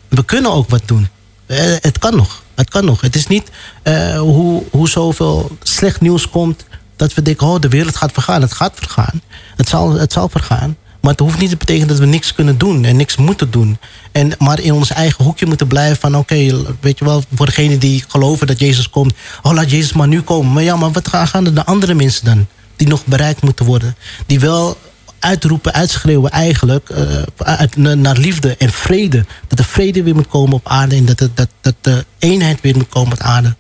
We 0.09 0.25
kunnen 0.25 0.53
ook 0.53 0.69
wat 0.69 0.83
doen. 0.85 1.09
Uh, 1.47 1.59
het 1.61 1.99
kan 1.99 2.17
nog. 2.17 2.43
Het 2.55 2.71
kan 2.71 2.85
nog. 2.85 3.01
Het 3.01 3.15
is 3.15 3.27
niet 3.27 3.51
uh, 3.85 4.19
hoe, 4.19 4.63
hoe 4.71 4.89
zoveel 4.89 5.57
slecht 5.63 6.01
nieuws 6.01 6.31
komt... 6.31 6.65
dat 6.97 7.15
we 7.15 7.23
denken, 7.23 7.47
oh, 7.47 7.61
de 7.61 7.69
wereld 7.69 7.97
gaat 7.97 8.13
vergaan. 8.13 8.41
Het 8.43 8.53
gaat 8.53 8.73
vergaan. 8.75 9.23
Het 9.57 9.69
zal, 9.69 9.93
het 9.93 10.13
zal 10.13 10.29
vergaan. 10.29 10.77
Maar 11.09 11.17
het 11.17 11.27
hoeft 11.27 11.41
niet 11.41 11.51
te 11.51 11.57
betekenen 11.57 11.89
dat 11.89 11.99
we 11.99 12.07
niks 12.07 12.35
kunnen 12.35 12.59
doen 12.59 12.85
en 12.85 12.97
niks 12.97 13.17
moeten 13.17 13.51
doen. 13.51 13.79
En, 14.13 14.33
maar 14.39 14.61
in 14.61 14.73
ons 14.73 14.91
eigen 14.91 15.25
hoekje 15.25 15.47
moeten 15.47 15.67
blijven 15.67 15.97
van... 15.97 16.17
oké, 16.17 16.65
weet 16.81 16.99
je 16.99 17.05
wel, 17.05 17.23
voor 17.35 17.47
degenen 17.47 17.79
die 17.79 18.05
geloven 18.09 18.47
dat 18.47 18.59
Jezus 18.59 18.91
komt... 18.91 19.15
oh, 19.43 19.53
laat 19.53 19.71
Jezus 19.71 19.93
maar 19.93 20.09
nu 20.09 20.21
komen. 20.21 20.53
Maar 20.53 20.63
ja, 20.63 20.77
maar 20.77 20.93
wat 20.93 21.09
gaan 21.09 21.45
de 21.45 21.65
andere 21.65 21.95
mensen 21.95 22.25
dan? 22.25 22.47
Die 22.77 22.89
nog 22.89 23.05
bereikt 23.05 23.43
moeten 23.43 23.65
worden. 23.67 23.97
Die 24.27 24.41
wel 24.41 24.79
uitroepen, 25.19 25.73
uitschreeuwen 25.73 26.31
eigenlijk... 26.31 26.91
Uit, 27.37 27.77
naar 27.77 28.17
liefde 28.17 28.57
en 28.57 28.71
vrede. 28.71 29.25
Dat 29.47 29.59
er 29.59 29.65
vrede 29.65 30.03
weer 30.03 30.15
moet 30.15 30.29
komen 30.29 30.53
op 30.53 30.69
aarde... 30.69 30.97
en 30.97 31.05
dat, 31.05 31.29
dat, 31.35 31.49
dat 31.61 31.75
de 31.81 32.05
eenheid 32.19 32.61
weer 32.61 32.77
moet 32.77 32.89
komen 32.89 33.13
op 33.13 33.21
aarde. 33.21 33.57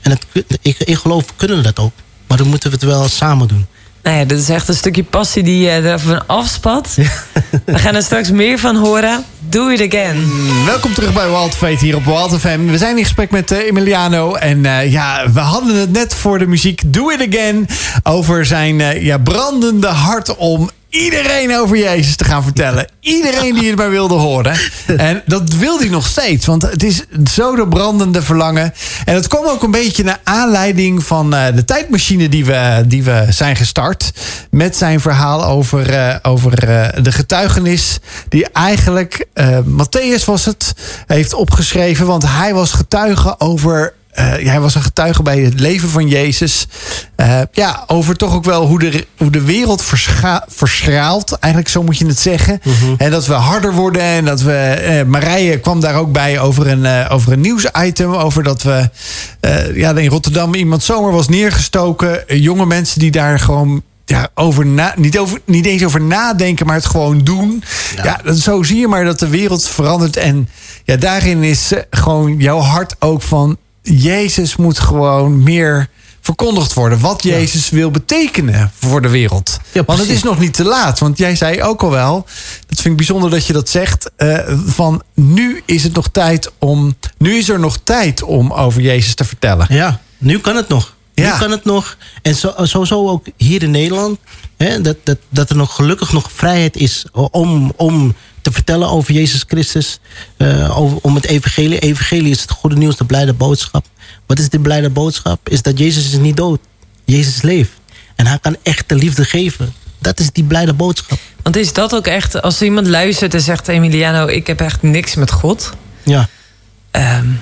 En 0.00 0.18
ik, 0.62 0.78
ik 0.78 0.96
geloof, 0.96 1.26
we 1.26 1.32
kunnen 1.36 1.62
dat 1.62 1.78
ook. 1.78 1.92
Maar 2.26 2.38
dan 2.38 2.48
moeten 2.48 2.70
we 2.70 2.76
het 2.76 2.84
wel 2.84 3.08
samen 3.08 3.48
doen. 3.48 3.66
Nou 4.02 4.16
ja, 4.16 4.24
dit 4.24 4.38
is 4.38 4.48
echt 4.48 4.68
een 4.68 4.74
stukje 4.74 5.04
passie 5.04 5.42
die 5.42 5.60
je 5.60 5.70
er 5.70 6.00
van 6.00 6.26
afspat. 6.26 6.94
We 7.64 7.78
gaan 7.78 7.94
er 7.94 8.02
straks 8.02 8.30
meer 8.30 8.58
van 8.58 8.76
horen. 8.76 9.24
Do 9.38 9.68
it 9.68 9.94
again. 9.94 10.32
Welkom 10.66 10.94
terug 10.94 11.12
bij 11.12 11.28
Wild 11.28 11.54
Fate 11.54 11.84
hier 11.84 11.96
op 11.96 12.04
Wild 12.04 12.40
FM. 12.40 12.66
We 12.66 12.78
zijn 12.78 12.96
in 12.96 13.02
gesprek 13.02 13.30
met 13.30 13.50
uh, 13.52 13.58
Emiliano. 13.58 14.34
En 14.34 14.58
uh, 14.58 14.92
ja, 14.92 15.32
we 15.32 15.40
hadden 15.40 15.76
het 15.76 15.92
net 15.92 16.14
voor 16.14 16.38
de 16.38 16.46
muziek 16.46 16.82
Do 16.86 17.10
It 17.10 17.28
Again. 17.28 17.66
Over 18.02 18.46
zijn 18.46 18.78
uh, 18.78 19.02
ja, 19.02 19.18
brandende 19.18 19.86
hart 19.86 20.36
om 20.36 20.70
iedereen 20.90 21.56
over 21.56 21.76
Jezus 21.76 22.16
te 22.16 22.24
gaan 22.24 22.42
vertellen. 22.42 22.86
Iedereen 23.00 23.54
die 23.54 23.68
het 23.68 23.76
maar 23.76 23.90
wilde 23.90 24.14
horen. 24.14 24.56
En 24.96 25.22
dat 25.26 25.52
wil 25.52 25.78
hij 25.78 25.88
nog 25.88 26.06
steeds. 26.06 26.46
Want 26.46 26.62
het 26.62 26.82
is 26.82 27.04
zo 27.32 27.56
de 27.56 27.68
brandende 27.68 28.22
verlangen. 28.22 28.74
En 29.04 29.14
het 29.14 29.28
kwam 29.28 29.46
ook 29.46 29.62
een 29.62 29.70
beetje 29.70 30.04
naar 30.04 30.20
aanleiding 30.24 31.04
van 31.04 31.34
uh, 31.34 31.46
de 31.54 31.64
tijdmachine 31.64 32.28
die 32.28 32.44
we, 32.44 32.84
die 32.86 33.02
we 33.02 33.26
zijn 33.28 33.56
gestart. 33.56 34.10
Met 34.50 34.76
zijn 34.76 35.00
verhaal 35.00 35.44
over, 35.44 35.90
uh, 35.90 36.16
over 36.22 36.68
uh, 36.68 36.88
de 37.02 37.12
getuigenis. 37.12 37.98
Die 38.28 38.48
eigenlijk, 38.52 39.26
Matthäus 39.64 40.24
was 40.24 40.44
het, 40.44 40.72
heeft 41.06 41.34
opgeschreven. 41.34 42.06
Want 42.06 42.24
hij 42.26 42.54
was 42.54 42.72
getuige 42.72 43.34
over 43.38 43.82
uh, 43.82 43.99
hij 44.22 44.60
was 44.60 44.74
een 44.74 44.82
getuige 44.82 45.22
bij 45.22 45.38
het 45.38 45.60
leven 45.60 45.88
van 45.88 46.08
Jezus. 46.08 46.66
Uh, 47.16 47.40
ja, 47.52 47.84
over 47.86 48.16
toch 48.16 48.34
ook 48.34 48.44
wel 48.44 48.66
hoe 48.66 48.78
de, 48.78 49.06
hoe 49.16 49.30
de 49.30 49.42
wereld 49.42 49.82
verschraalt. 50.48 51.32
Eigenlijk 51.38 51.72
zo 51.72 51.82
moet 51.82 51.98
je 51.98 52.06
het 52.06 52.20
zeggen. 52.20 52.60
Mm 52.62 52.72
-hmm. 52.72 52.94
En 52.98 53.10
dat 53.10 53.26
we 53.26 53.32
harder 53.32 53.72
worden. 53.72 54.02
En 54.02 54.24
dat 54.24 54.42
we. 54.42 54.84
Uh, 54.88 55.10
Marije 55.10 55.58
kwam 55.58 55.80
daar 55.80 55.94
ook 55.94 56.12
bij 56.12 56.40
over 56.40 56.66
een, 56.66 57.08
over 57.08 57.32
een 57.32 57.40
nieuwsitem. 57.40 58.14
Over 58.14 58.42
dat 58.42 58.62
we. 58.62 58.90
ja, 59.74 59.94
in 59.96 60.10
Rotterdam 60.10 60.54
iemand 60.54 60.82
zomaar 60.82 61.12
was 61.12 61.28
neergestoken. 61.28 62.24
Jonge 62.26 62.66
mensen 62.66 63.00
die 63.00 63.10
daar 63.10 63.38
gewoon 63.38 63.82
ja, 64.10 64.28
over 64.34 64.66
na, 64.66 64.94
niet, 64.96 65.18
over, 65.18 65.40
niet 65.44 65.66
eens 65.66 65.84
over 65.84 66.00
nadenken, 66.00 66.66
maar 66.66 66.74
het 66.74 66.86
gewoon 66.86 67.18
doen. 67.18 67.62
Ja. 67.96 68.20
ja, 68.24 68.32
zo 68.32 68.62
zie 68.62 68.78
je 68.78 68.88
maar 68.88 69.04
dat 69.04 69.18
de 69.18 69.28
wereld 69.28 69.68
verandert. 69.68 70.16
En 70.16 70.48
ja, 70.84 70.96
daarin 70.96 71.42
is 71.42 71.72
gewoon 71.90 72.36
jouw 72.36 72.58
hart 72.58 72.96
ook 72.98 73.22
van 73.22 73.56
Jezus 73.92 74.56
moet 74.56 74.78
gewoon 74.78 75.42
meer 75.42 75.88
verkondigd 76.20 76.72
worden. 76.72 77.00
Wat 77.00 77.22
Jezus 77.22 77.68
ja. 77.68 77.76
wil 77.76 77.90
betekenen 77.90 78.70
voor 78.78 79.02
de 79.02 79.08
wereld. 79.08 79.58
Ja, 79.72 79.84
want 79.84 79.98
het 79.98 80.08
is 80.08 80.22
nog 80.22 80.38
niet 80.38 80.54
te 80.54 80.64
laat. 80.64 80.98
Want 80.98 81.18
jij 81.18 81.36
zei 81.36 81.62
ook 81.62 81.82
al 81.82 81.90
wel, 81.90 82.26
dat 82.66 82.80
vind 82.80 82.84
ik 82.84 82.96
bijzonder 82.96 83.30
dat 83.30 83.46
je 83.46 83.52
dat 83.52 83.68
zegt, 83.68 84.10
uh, 84.18 84.38
van 84.66 85.02
nu 85.14 85.62
is 85.64 85.82
het 85.82 85.94
nog 85.94 86.08
tijd 86.08 86.50
om, 86.58 86.96
nu 87.18 87.36
is 87.36 87.48
er 87.48 87.58
nog 87.58 87.78
tijd 87.84 88.22
om 88.22 88.52
over 88.52 88.80
Jezus 88.80 89.14
te 89.14 89.24
vertellen. 89.24 89.66
Ja, 89.70 90.00
nu 90.18 90.38
kan 90.38 90.56
het 90.56 90.68
nog. 90.68 90.94
Ja. 91.20 91.32
Nu 91.32 91.38
kan 91.38 91.50
het 91.50 91.64
nog. 91.64 91.96
En 92.22 92.34
zo, 92.34 92.54
sowieso 92.62 93.08
ook 93.08 93.26
hier 93.36 93.62
in 93.62 93.70
Nederland. 93.70 94.18
Hè, 94.56 94.80
dat, 94.80 94.96
dat, 95.04 95.18
dat 95.28 95.50
er 95.50 95.56
nog 95.56 95.74
gelukkig 95.74 96.12
nog 96.12 96.32
vrijheid 96.32 96.76
is 96.76 97.04
om, 97.30 97.72
om 97.76 98.14
te 98.42 98.52
vertellen 98.52 98.88
over 98.88 99.14
Jezus 99.14 99.44
Christus. 99.48 100.00
Uh, 100.36 100.78
over, 100.78 100.98
om 101.02 101.14
het 101.14 101.26
evangelie. 101.26 101.78
Evangelie 101.78 102.30
is 102.30 102.40
het 102.40 102.50
goede 102.50 102.76
nieuws, 102.76 102.96
de 102.96 103.04
blijde 103.04 103.32
boodschap. 103.32 103.86
Wat 104.26 104.38
is 104.38 104.48
de 104.48 104.60
blijde 104.60 104.90
boodschap? 104.90 105.48
Is 105.48 105.62
dat 105.62 105.78
Jezus 105.78 106.06
is 106.06 106.18
niet 106.18 106.36
dood. 106.36 106.60
Jezus 107.04 107.42
leeft. 107.42 107.70
En 108.16 108.26
hij 108.26 108.38
kan 108.38 108.56
echt 108.62 108.88
de 108.88 108.94
liefde 108.94 109.24
geven. 109.24 109.74
Dat 109.98 110.20
is 110.20 110.32
die 110.32 110.44
blijde 110.44 110.72
boodschap. 110.72 111.18
Want 111.42 111.56
is 111.56 111.72
dat 111.72 111.94
ook 111.94 112.06
echt, 112.06 112.42
als 112.42 112.62
iemand 112.62 112.86
luistert 112.86 113.34
en 113.34 113.40
zegt... 113.40 113.68
Emiliano, 113.68 114.26
ik 114.26 114.46
heb 114.46 114.60
echt 114.60 114.82
niks 114.82 115.14
met 115.14 115.30
God. 115.30 115.70
Ja. 116.04 116.28
Um, 116.90 117.40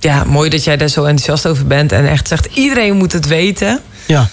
ja, 0.00 0.24
mooi 0.24 0.50
dat 0.50 0.64
jij 0.64 0.76
daar 0.76 0.88
zo 0.88 1.04
enthousiast 1.04 1.46
over 1.46 1.66
bent. 1.66 1.92
En 1.92 2.08
echt 2.08 2.28
zegt, 2.28 2.48
iedereen 2.54 2.96
moet 2.96 3.12
het 3.12 3.26
weten. 3.26 3.80
Ja. 4.06 4.28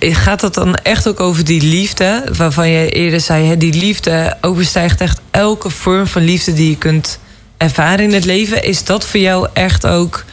Uh, 0.00 0.14
gaat 0.14 0.40
het 0.40 0.54
dan 0.54 0.74
echt 0.74 1.08
ook 1.08 1.20
over 1.20 1.44
die 1.44 1.62
liefde? 1.62 2.28
Waarvan 2.36 2.68
je 2.68 2.90
eerder 2.90 3.20
zei, 3.20 3.46
hè, 3.46 3.56
die 3.56 3.74
liefde 3.74 4.36
overstijgt 4.40 5.00
echt 5.00 5.20
elke 5.30 5.70
vorm 5.70 6.06
van 6.06 6.22
liefde 6.22 6.52
die 6.52 6.70
je 6.70 6.76
kunt 6.76 7.18
ervaren 7.56 8.04
in 8.04 8.12
het 8.12 8.24
leven. 8.24 8.64
Is 8.64 8.84
dat 8.84 9.06
voor 9.06 9.20
jou 9.20 9.48
echt 9.52 9.86
ook 9.86 10.24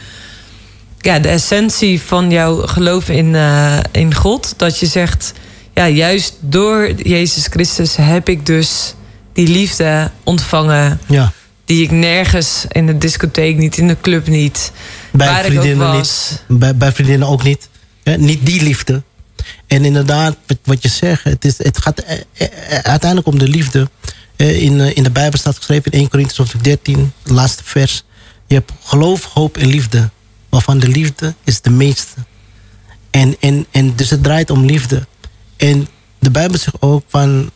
ja, 0.98 1.18
de 1.18 1.28
essentie 1.28 2.02
van 2.02 2.30
jouw 2.30 2.66
geloof 2.66 3.08
in, 3.08 3.34
uh, 3.34 3.78
in 3.92 4.14
God? 4.14 4.54
Dat 4.56 4.78
je 4.78 4.86
zegt, 4.86 5.32
ja, 5.74 5.88
juist 5.88 6.34
door 6.40 6.92
Jezus 6.96 7.46
Christus 7.46 7.96
heb 7.96 8.28
ik 8.28 8.46
dus 8.46 8.94
die 9.32 9.48
liefde 9.48 10.10
ontvangen. 10.22 11.00
Ja. 11.08 11.32
Die 11.64 11.82
ik 11.82 11.90
nergens 11.90 12.64
in 12.68 12.86
de 12.86 12.98
discotheek 12.98 13.56
niet, 13.56 13.76
in 13.76 13.88
de 13.88 13.96
club 14.00 14.26
niet. 14.26 14.72
Bij 15.12 15.26
waar 15.26 15.44
vriendinnen 15.44 15.86
ik 15.86 15.92
ook 15.92 15.98
was. 15.98 16.30
niet. 16.48 16.58
Bij, 16.58 16.76
bij 16.76 16.92
vriendinnen 16.92 17.28
ook 17.28 17.42
niet. 17.42 17.68
Niet 18.04 18.46
die 18.46 18.62
liefde. 18.62 19.02
En 19.66 19.84
inderdaad, 19.84 20.36
wat 20.64 20.82
je 20.82 20.88
zegt, 20.88 21.24
het, 21.24 21.44
is, 21.44 21.58
het 21.58 21.78
gaat 21.78 21.98
eh, 21.98 22.18
eh, 22.32 22.48
uiteindelijk 22.68 23.26
om 23.26 23.38
de 23.38 23.48
liefde. 23.48 23.90
In, 24.36 24.80
in 24.96 25.02
de 25.02 25.10
Bijbel 25.10 25.38
staat 25.38 25.56
geschreven 25.56 25.92
in 25.92 25.98
1 25.98 26.08
Corinthians 26.08 26.52
13, 26.62 27.12
het 27.22 27.32
laatste 27.32 27.64
vers. 27.64 28.04
Je 28.46 28.54
hebt 28.54 28.72
geloof, 28.82 29.24
hoop 29.24 29.56
en 29.56 29.66
liefde. 29.66 30.10
Waarvan 30.48 30.78
de 30.78 30.88
liefde 30.88 31.34
is 31.44 31.60
de 31.60 31.70
meeste. 31.70 32.14
En, 33.10 33.36
en, 33.40 33.66
en 33.70 33.96
dus 33.96 34.10
het 34.10 34.22
draait 34.22 34.50
om 34.50 34.64
liefde. 34.64 35.06
En 35.56 35.88
de 36.18 36.30
Bijbel 36.30 36.58
zegt 36.58 36.76
ook 36.80 37.04
van, 37.08 37.50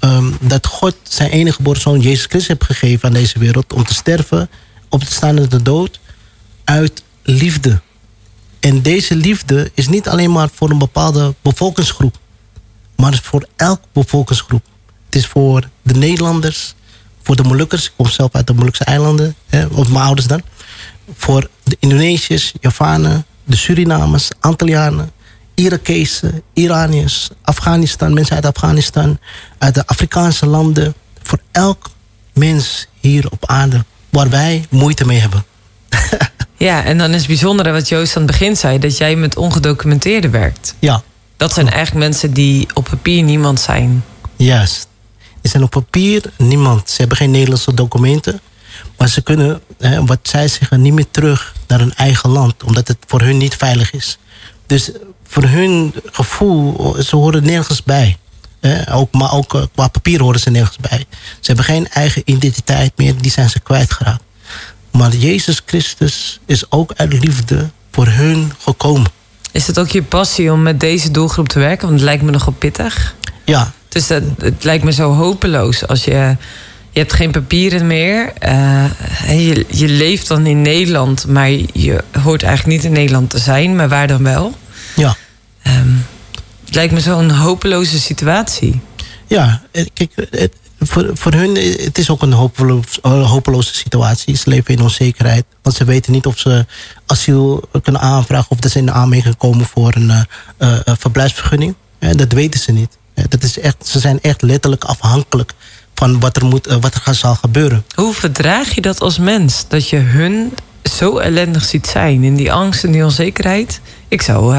um, 0.00 0.36
dat 0.40 0.66
God 0.66 0.96
zijn 1.02 1.30
enige 1.30 1.56
geboren 1.56 1.80
zoon 1.80 2.00
Jezus 2.00 2.24
Christus 2.24 2.46
heeft 2.46 2.64
gegeven 2.64 3.08
aan 3.08 3.14
deze 3.14 3.38
wereld. 3.38 3.72
Om 3.72 3.84
te 3.84 3.94
sterven, 3.94 4.48
op 4.88 5.04
te 5.04 5.12
staan 5.12 5.38
in 5.38 5.48
de 5.48 5.62
dood. 5.62 6.00
Uit 6.64 7.02
liefde. 7.22 7.80
En 8.60 8.82
deze 8.82 9.16
liefde 9.16 9.70
is 9.74 9.88
niet 9.88 10.08
alleen 10.08 10.32
maar 10.32 10.48
voor 10.54 10.70
een 10.70 10.78
bepaalde 10.78 11.34
bevolkingsgroep, 11.42 12.18
maar 12.96 13.12
is 13.12 13.20
voor 13.20 13.46
elke 13.56 13.86
bevolkingsgroep. 13.92 14.64
Het 15.04 15.14
is 15.14 15.26
voor 15.26 15.68
de 15.82 15.94
Nederlanders, 15.94 16.74
voor 17.22 17.36
de 17.36 17.42
Molukkers, 17.42 17.86
ik 17.86 17.92
kom 17.96 18.08
zelf 18.08 18.34
uit 18.34 18.46
de 18.46 18.54
Molukse 18.54 18.84
eilanden, 18.84 19.34
hè, 19.46 19.66
of 19.66 19.88
mijn 19.88 20.04
ouders 20.04 20.26
dan. 20.26 20.42
Voor 21.14 21.50
de 21.62 21.76
Indonesiërs, 21.80 22.52
Javanen, 22.60 23.26
de 23.44 23.56
Surinamers, 23.56 24.28
Antillianen, 24.40 25.10
Irakezen, 25.56 26.42
Iraniërs, 26.52 27.30
Afghanistan, 27.42 28.14
mensen 28.14 28.34
uit 28.34 28.46
Afghanistan, 28.46 29.18
uit 29.58 29.74
de 29.74 29.86
Afrikaanse 29.86 30.46
landen. 30.46 30.94
Voor 31.22 31.40
elk 31.52 31.90
mens 32.32 32.86
hier 33.00 33.30
op 33.30 33.46
aarde 33.46 33.84
waar 34.10 34.28
wij 34.28 34.66
moeite 34.70 35.06
mee 35.06 35.18
hebben. 35.18 35.44
Ja, 36.58 36.84
en 36.84 36.98
dan 36.98 37.10
is 37.10 37.18
het 37.18 37.26
bijzondere 37.26 37.72
wat 37.72 37.88
Joost 37.88 38.16
aan 38.16 38.22
het 38.22 38.30
begin 38.30 38.56
zei... 38.56 38.78
dat 38.78 38.96
jij 38.96 39.16
met 39.16 39.36
ongedocumenteerden 39.36 40.30
werkt. 40.30 40.74
Ja. 40.78 41.02
Dat 41.36 41.52
zijn 41.52 41.70
eigenlijk 41.70 42.06
mensen 42.06 42.32
die 42.32 42.66
op 42.74 42.84
papier 42.84 43.22
niemand 43.22 43.60
zijn. 43.60 44.04
Juist. 44.36 44.88
Die 45.40 45.50
zijn 45.50 45.62
op 45.62 45.70
papier 45.70 46.22
niemand. 46.38 46.90
Ze 46.90 46.96
hebben 46.96 47.16
geen 47.16 47.30
Nederlandse 47.30 47.74
documenten. 47.74 48.40
Maar 48.96 49.08
ze 49.08 49.22
kunnen, 49.22 49.60
hè, 49.78 50.04
wat 50.04 50.18
zij 50.22 50.48
zeggen, 50.48 50.82
niet 50.82 50.92
meer 50.92 51.10
terug 51.10 51.54
naar 51.66 51.78
hun 51.78 51.94
eigen 51.94 52.30
land. 52.30 52.64
Omdat 52.64 52.88
het 52.88 52.98
voor 53.06 53.20
hun 53.20 53.36
niet 53.36 53.54
veilig 53.54 53.92
is. 53.92 54.18
Dus 54.66 54.90
voor 55.26 55.42
hun 55.42 55.94
gevoel, 56.12 56.96
ze 57.02 57.16
horen 57.16 57.44
nergens 57.44 57.82
bij. 57.82 58.16
ook, 58.90 59.12
maar 59.12 59.32
ook 59.32 59.54
eh, 59.54 59.62
qua 59.74 59.88
papier 59.88 60.20
horen 60.20 60.40
ze 60.40 60.50
nergens 60.50 60.76
bij. 60.76 61.06
Ze 61.40 61.46
hebben 61.46 61.64
geen 61.64 61.88
eigen 61.88 62.22
identiteit 62.24 62.92
meer, 62.96 63.14
die 63.16 63.30
zijn 63.30 63.50
ze 63.50 63.60
kwijtgeraakt. 63.60 64.22
Maar 64.90 65.14
Jezus 65.14 65.62
Christus 65.66 66.40
is 66.46 66.70
ook 66.70 66.92
uit 66.96 67.12
liefde 67.12 67.70
voor 67.90 68.06
hun 68.06 68.52
gekomen. 68.58 69.10
Is 69.52 69.66
het 69.66 69.78
ook 69.78 69.88
je 69.88 70.02
passie 70.02 70.52
om 70.52 70.62
met 70.62 70.80
deze 70.80 71.10
doelgroep 71.10 71.48
te 71.48 71.58
werken? 71.58 71.86
Want 71.86 72.00
het 72.00 72.08
lijkt 72.08 72.22
me 72.22 72.30
nogal 72.30 72.52
pittig. 72.52 73.14
Ja. 73.44 73.72
Dus 73.88 74.06
dat, 74.06 74.22
het 74.38 74.64
lijkt 74.64 74.84
me 74.84 74.92
zo 74.92 75.12
hopeloos 75.12 75.86
als 75.86 76.04
je. 76.04 76.36
Je 76.90 77.02
hebt 77.02 77.12
geen 77.14 77.30
papieren 77.30 77.86
meer. 77.86 78.32
Uh, 78.44 78.84
je, 79.28 79.66
je 79.68 79.88
leeft 79.88 80.28
dan 80.28 80.46
in 80.46 80.62
Nederland, 80.62 81.26
maar 81.26 81.50
je 81.72 82.04
hoort 82.22 82.42
eigenlijk 82.42 82.76
niet 82.76 82.84
in 82.84 82.92
Nederland 82.92 83.30
te 83.30 83.38
zijn. 83.38 83.76
Maar 83.76 83.88
waar 83.88 84.06
dan 84.06 84.22
wel? 84.22 84.54
Ja. 84.96 85.16
Um, 85.66 86.06
het 86.64 86.74
lijkt 86.74 86.92
me 86.92 87.00
zo'n 87.00 87.30
hopeloze 87.30 88.00
situatie. 88.00 88.80
Ja, 89.26 89.62
kijk, 89.72 90.12
het, 90.30 90.52
voor, 90.80 91.10
voor 91.12 91.32
hun 91.32 91.54
het 91.84 91.98
is 91.98 92.10
ook 92.10 92.22
een 92.22 92.32
hopeloos, 92.32 92.98
hopeloze 93.02 93.74
situatie. 93.74 94.36
Ze 94.36 94.50
leven 94.50 94.74
in 94.74 94.82
onzekerheid. 94.82 95.44
Want 95.62 95.76
ze 95.76 95.84
weten 95.84 96.12
niet 96.12 96.26
of 96.26 96.38
ze 96.38 96.66
asiel 97.06 97.68
kunnen 97.82 98.02
aanvragen... 98.02 98.50
of 98.50 98.58
dat 98.58 98.70
ze 98.70 98.78
in 98.78 98.86
de 98.86 98.92
aanmerking 98.92 99.36
komen 99.36 99.66
voor 99.66 99.94
een 99.94 100.08
uh, 100.08 100.20
uh, 100.58 100.94
verblijfsvergunning. 100.98 101.74
dat 101.98 102.32
weten 102.32 102.60
ze 102.60 102.72
niet. 102.72 102.98
dat 103.28 103.42
is 103.42 103.58
echt, 103.58 103.86
ze 103.86 103.98
zijn 103.98 104.20
echt 104.20 104.42
letterlijk 104.42 104.84
afhankelijk 104.84 105.52
van 105.94 106.20
wat 106.20 106.36
er, 106.36 106.44
moet, 106.44 106.66
wat 106.66 106.94
er 107.04 107.14
zal 107.14 107.34
gebeuren. 107.34 107.84
Hoe 107.94 108.14
verdraag 108.14 108.74
je 108.74 108.80
dat 108.80 109.00
als 109.00 109.18
mens? 109.18 109.64
Dat 109.68 109.88
je 109.88 109.96
hun 109.96 110.52
zo 110.96 111.18
ellendig 111.18 111.64
ziet 111.64 111.86
zijn 111.86 112.24
in 112.24 112.34
die 112.34 112.52
angst 112.52 112.84
en 112.84 112.90
die 112.90 113.04
onzekerheid? 113.04 113.80
Ik 114.08 114.22
zou 114.22 114.54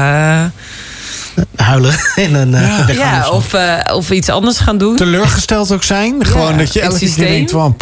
huilen 1.56 1.94
en 2.16 2.34
een 2.34 2.50
ja. 2.50 2.86
ja 2.92 3.30
of, 3.30 3.54
uh, 3.54 3.78
of 3.92 4.10
iets 4.10 4.28
anders 4.28 4.58
gaan 4.58 4.78
doen. 4.78 4.96
Teleurgesteld 4.96 5.72
ook 5.72 5.82
zijn. 5.82 6.24
Gewoon 6.26 6.58
dat 6.58 6.72
je 6.72 6.80
elke 6.80 6.98
keer 6.98 7.16
denkt 7.16 7.50
van... 7.50 7.76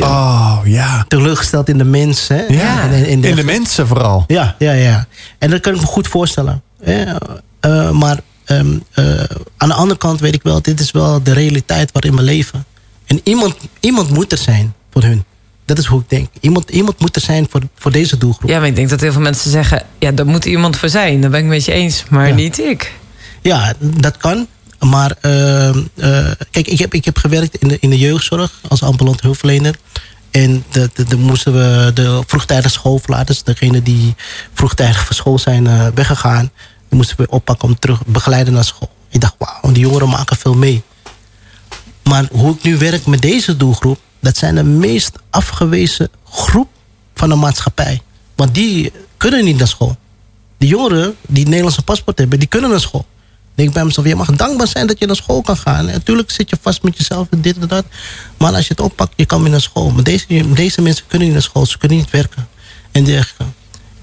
oh, 0.00 0.58
ja. 0.64 1.04
Teleurgesteld 1.08 1.68
in 1.68 1.78
de 1.78 1.84
mensen. 1.84 2.36
Hè? 2.36 2.44
Ja. 2.48 2.82
In, 2.82 3.06
in, 3.06 3.20
de, 3.20 3.28
in, 3.28 3.36
de, 3.36 3.44
mensen 3.44 3.86
vooral. 3.86 4.24
Ja, 4.26 4.54
ja, 4.58 4.72
ja. 4.72 5.06
En 5.38 5.50
dat 5.50 5.60
kan 5.60 5.74
ik 5.74 5.80
me 5.80 5.86
goed 5.86 6.08
voorstellen. 6.08 6.62
Uh, 6.84 7.90
maar 7.90 8.20
um, 8.46 8.82
uh, 8.94 9.22
aan 9.56 9.68
de 9.68 9.74
andere 9.74 9.98
kant 9.98 10.20
weet 10.20 10.34
ik 10.34 10.42
wel... 10.42 10.62
dit 10.62 10.80
is 10.80 10.90
wel 10.90 11.22
de 11.22 11.32
realiteit 11.32 11.92
waarin 11.92 12.16
we 12.16 12.22
leven. 12.22 12.64
En 13.06 13.20
iemand, 13.24 13.54
iemand 13.80 14.10
moet 14.10 14.32
er 14.32 14.38
zijn 14.38 14.74
voor 14.92 15.02
hun. 15.02 15.24
Dat 15.64 15.78
is 15.78 15.86
hoe 15.86 16.00
ik 16.00 16.10
denk. 16.10 16.28
Iemand, 16.40 16.70
iemand 16.70 17.00
moet 17.00 17.16
er 17.16 17.22
zijn 17.22 17.46
voor, 17.50 17.60
voor 17.74 17.92
deze 17.92 18.18
doelgroep. 18.18 18.50
Ja, 18.50 18.58
maar 18.58 18.68
ik 18.68 18.76
denk 18.76 18.88
dat 18.88 19.00
heel 19.00 19.12
veel 19.12 19.20
mensen 19.20 19.50
zeggen... 19.50 19.82
ja, 19.98 20.10
daar 20.10 20.26
moet 20.26 20.44
iemand 20.44 20.76
voor 20.76 20.88
zijn. 20.88 21.20
Daar 21.20 21.30
ben 21.30 21.40
ik 21.40 21.46
met 21.46 21.64
je 21.64 21.72
eens. 21.72 22.04
Maar 22.10 22.28
ja. 22.28 22.34
niet 22.34 22.58
ik. 22.58 22.92
Ja, 23.42 23.74
dat 23.78 24.16
kan. 24.16 24.46
Maar 24.78 25.16
eh, 25.20 25.68
eh, 25.68 25.76
kijk, 26.50 26.66
ik 26.66 26.78
heb, 26.78 26.94
ik 26.94 27.04
heb 27.04 27.16
gewerkt 27.16 27.56
in 27.56 27.68
de, 27.68 27.76
in 27.80 27.90
de 27.90 27.98
jeugdzorg 27.98 28.60
als 28.68 28.82
ambulant 28.82 29.20
hulpverlener. 29.20 29.74
En 30.30 30.64
de, 30.70 30.90
de, 30.94 31.04
de 31.04 31.16
moesten 31.16 31.52
we 31.52 31.90
de 31.94 32.22
vroegtijdig 32.26 32.70
schoolverlaters, 32.70 33.42
degene 33.42 33.82
die 33.82 34.14
vroegtijdig 34.52 35.06
van 35.06 35.14
school 35.14 35.38
zijn 35.38 35.66
eh, 35.66 35.86
weggegaan, 35.94 36.50
die 36.88 36.98
moesten 36.98 37.16
we 37.16 37.28
oppakken 37.28 37.68
om 37.68 37.78
terug 37.78 38.06
begeleiden 38.06 38.52
naar 38.52 38.64
school. 38.64 38.90
Ik 39.08 39.20
dacht, 39.20 39.34
wauw, 39.38 39.72
die 39.72 39.82
jongeren 39.82 40.08
maken 40.08 40.36
veel 40.36 40.54
mee. 40.54 40.82
Maar 42.02 42.28
hoe 42.30 42.54
ik 42.54 42.62
nu 42.62 42.78
werk 42.78 43.06
met 43.06 43.22
deze 43.22 43.56
doelgroep, 43.56 43.98
dat 44.22 44.36
zijn 44.36 44.54
de 44.54 44.62
meest 44.62 45.12
afgewezen 45.30 46.10
groep 46.30 46.68
van 47.14 47.28
de 47.28 47.34
maatschappij. 47.34 48.00
Want 48.34 48.54
die 48.54 48.92
kunnen 49.16 49.44
niet 49.44 49.58
naar 49.58 49.68
school. 49.68 49.96
Die 50.58 50.68
jongeren 50.68 51.16
die 51.26 51.38
het 51.38 51.48
Nederlandse 51.48 51.82
paspoort 51.82 52.18
hebben, 52.18 52.38
die 52.38 52.48
kunnen 52.48 52.70
naar 52.70 52.80
school. 52.80 53.06
Denk 53.54 53.72
bij 53.72 53.84
mezelf, 53.84 54.06
je 54.06 54.16
mag 54.16 54.30
dankbaar 54.30 54.66
zijn 54.66 54.86
dat 54.86 54.98
je 54.98 55.06
naar 55.06 55.16
school 55.16 55.42
kan 55.42 55.56
gaan. 55.56 55.86
Natuurlijk 55.86 56.30
zit 56.30 56.50
je 56.50 56.56
vast 56.60 56.82
met 56.82 56.96
jezelf 56.96 57.26
en 57.30 57.40
dit 57.40 57.58
en 57.58 57.68
dat. 57.68 57.84
Maar 58.38 58.54
als 58.54 58.66
je 58.66 58.72
het 58.72 58.80
oppakt, 58.80 59.12
je 59.16 59.26
kan 59.26 59.42
weer 59.42 59.50
naar 59.50 59.60
school. 59.60 59.90
Maar 59.90 60.02
deze, 60.02 60.52
deze 60.54 60.82
mensen 60.82 61.04
kunnen 61.06 61.26
niet 61.26 61.36
naar 61.36 61.46
school, 61.46 61.66
ze 61.66 61.78
kunnen 61.78 61.98
niet 61.98 62.10
werken. 62.10 62.48
En, 62.90 63.04
dergelijke. 63.04 63.44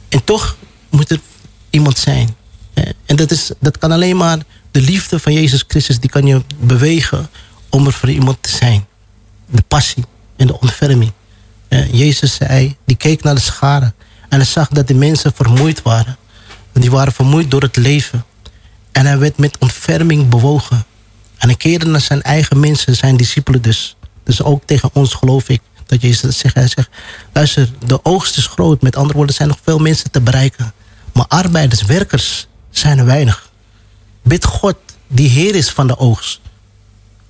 en 0.10 0.24
toch 0.24 0.58
moet 0.90 1.12
er 1.12 1.20
iemand 1.70 1.98
zijn. 1.98 2.36
En 3.06 3.16
dat, 3.16 3.32
is, 3.32 3.52
dat 3.60 3.78
kan 3.78 3.92
alleen 3.92 4.18
maar 4.18 4.38
de 4.72 4.82
liefde 4.82 5.20
van 5.20 5.34
Jezus 5.34 5.64
Christus, 5.68 6.00
die 6.00 6.10
kan 6.10 6.26
je 6.26 6.42
bewegen 6.60 7.30
om 7.70 7.86
er 7.86 7.94
voor 7.94 8.10
iemand 8.10 8.38
te 8.42 8.50
zijn. 8.50 8.86
De 9.50 9.64
passie 9.68 10.06
en 10.36 10.47
de 10.47 10.60
ontferming. 10.60 11.12
Jezus 11.91 12.34
zei, 12.34 12.78
die 12.86 12.95
keek 12.95 13.24
naar 13.24 13.36
de 13.36 13.41
scharen. 13.41 13.95
En 14.30 14.38
hij 14.38 14.47
zag 14.47 14.68
dat 14.68 14.88
de 14.88 14.93
mensen 14.93 15.34
vermoeid 15.36 15.82
waren. 15.82 16.18
Die 16.74 16.91
waren 16.91 17.14
vermoeid 17.14 17.52
door 17.52 17.62
het 17.62 17.76
leven. 17.76 18.26
En 18.91 19.06
hij 19.06 19.18
werd 19.18 19.38
met 19.38 19.58
ontferming 19.58 20.30
bewogen. 20.30 20.86
En 21.38 21.47
hij 21.47 21.58
keerde 21.58 21.86
naar 21.86 22.02
zijn 22.02 22.22
eigen 22.22 22.60
mensen, 22.60 22.95
zijn 22.95 23.18
discipelen 23.18 23.62
dus. 23.62 23.95
Dus 24.24 24.43
ook 24.43 24.64
tegen 24.66 24.89
ons 24.93 25.14
geloof 25.14 25.50
ik 25.50 25.62
dat 25.86 26.02
Jezus 26.02 26.38
zegt. 26.38 26.56
Hij 26.56 26.68
zegt, 26.68 26.89
luister, 27.34 27.70
de 27.86 28.06
oogst 28.06 28.38
is 28.38 28.47
groot. 28.47 28.82
Met 28.82 28.95
andere 28.95 29.14
woorden, 29.14 29.32
er 29.32 29.38
zijn 29.38 29.50
nog 29.50 29.60
veel 29.64 29.80
mensen 29.80 30.12
te 30.12 30.22
bereiken. 30.22 30.74
Maar 31.14 31.26
arbeiders, 31.28 31.84
werkers 31.84 32.47
zijn 32.70 32.97
er 32.97 33.06
weinig. 33.06 33.50
Bid 34.22 34.45
God, 34.45 34.76
die 35.08 35.30
Heer 35.30 35.56
is 35.56 35.70
van 35.70 35.88
de 35.88 35.97
oogst. 35.97 36.39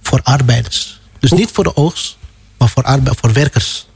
Voor 0.02 0.20
arbeiders. 0.24 0.99
Dus 1.20 1.32
niet 1.32 1.50
voor 1.52 1.64
de 1.64 1.76
oogst, 1.76 2.18
maar 2.58 2.70
voor, 2.70 2.84
arbeid, 2.84 3.18
voor 3.20 3.34
werkers. 3.34 3.88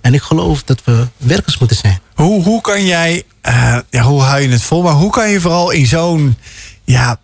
En 0.00 0.14
ik 0.14 0.22
geloof 0.22 0.62
dat 0.62 0.84
we 0.84 1.06
werkers 1.16 1.58
moeten 1.58 1.76
zijn. 1.76 2.00
Hoe, 2.14 2.42
hoe 2.42 2.60
kan 2.60 2.84
jij, 2.84 3.22
uh, 3.48 3.78
ja, 3.90 4.02
hoe 4.02 4.20
hou 4.20 4.40
je 4.40 4.48
het 4.48 4.62
vol? 4.62 4.82
Maar 4.82 4.94
hoe 4.94 5.10
kan 5.10 5.30
je 5.30 5.40
vooral 5.40 5.70
in 5.70 5.86
zo'n 5.86 6.36
ja, 6.84 7.18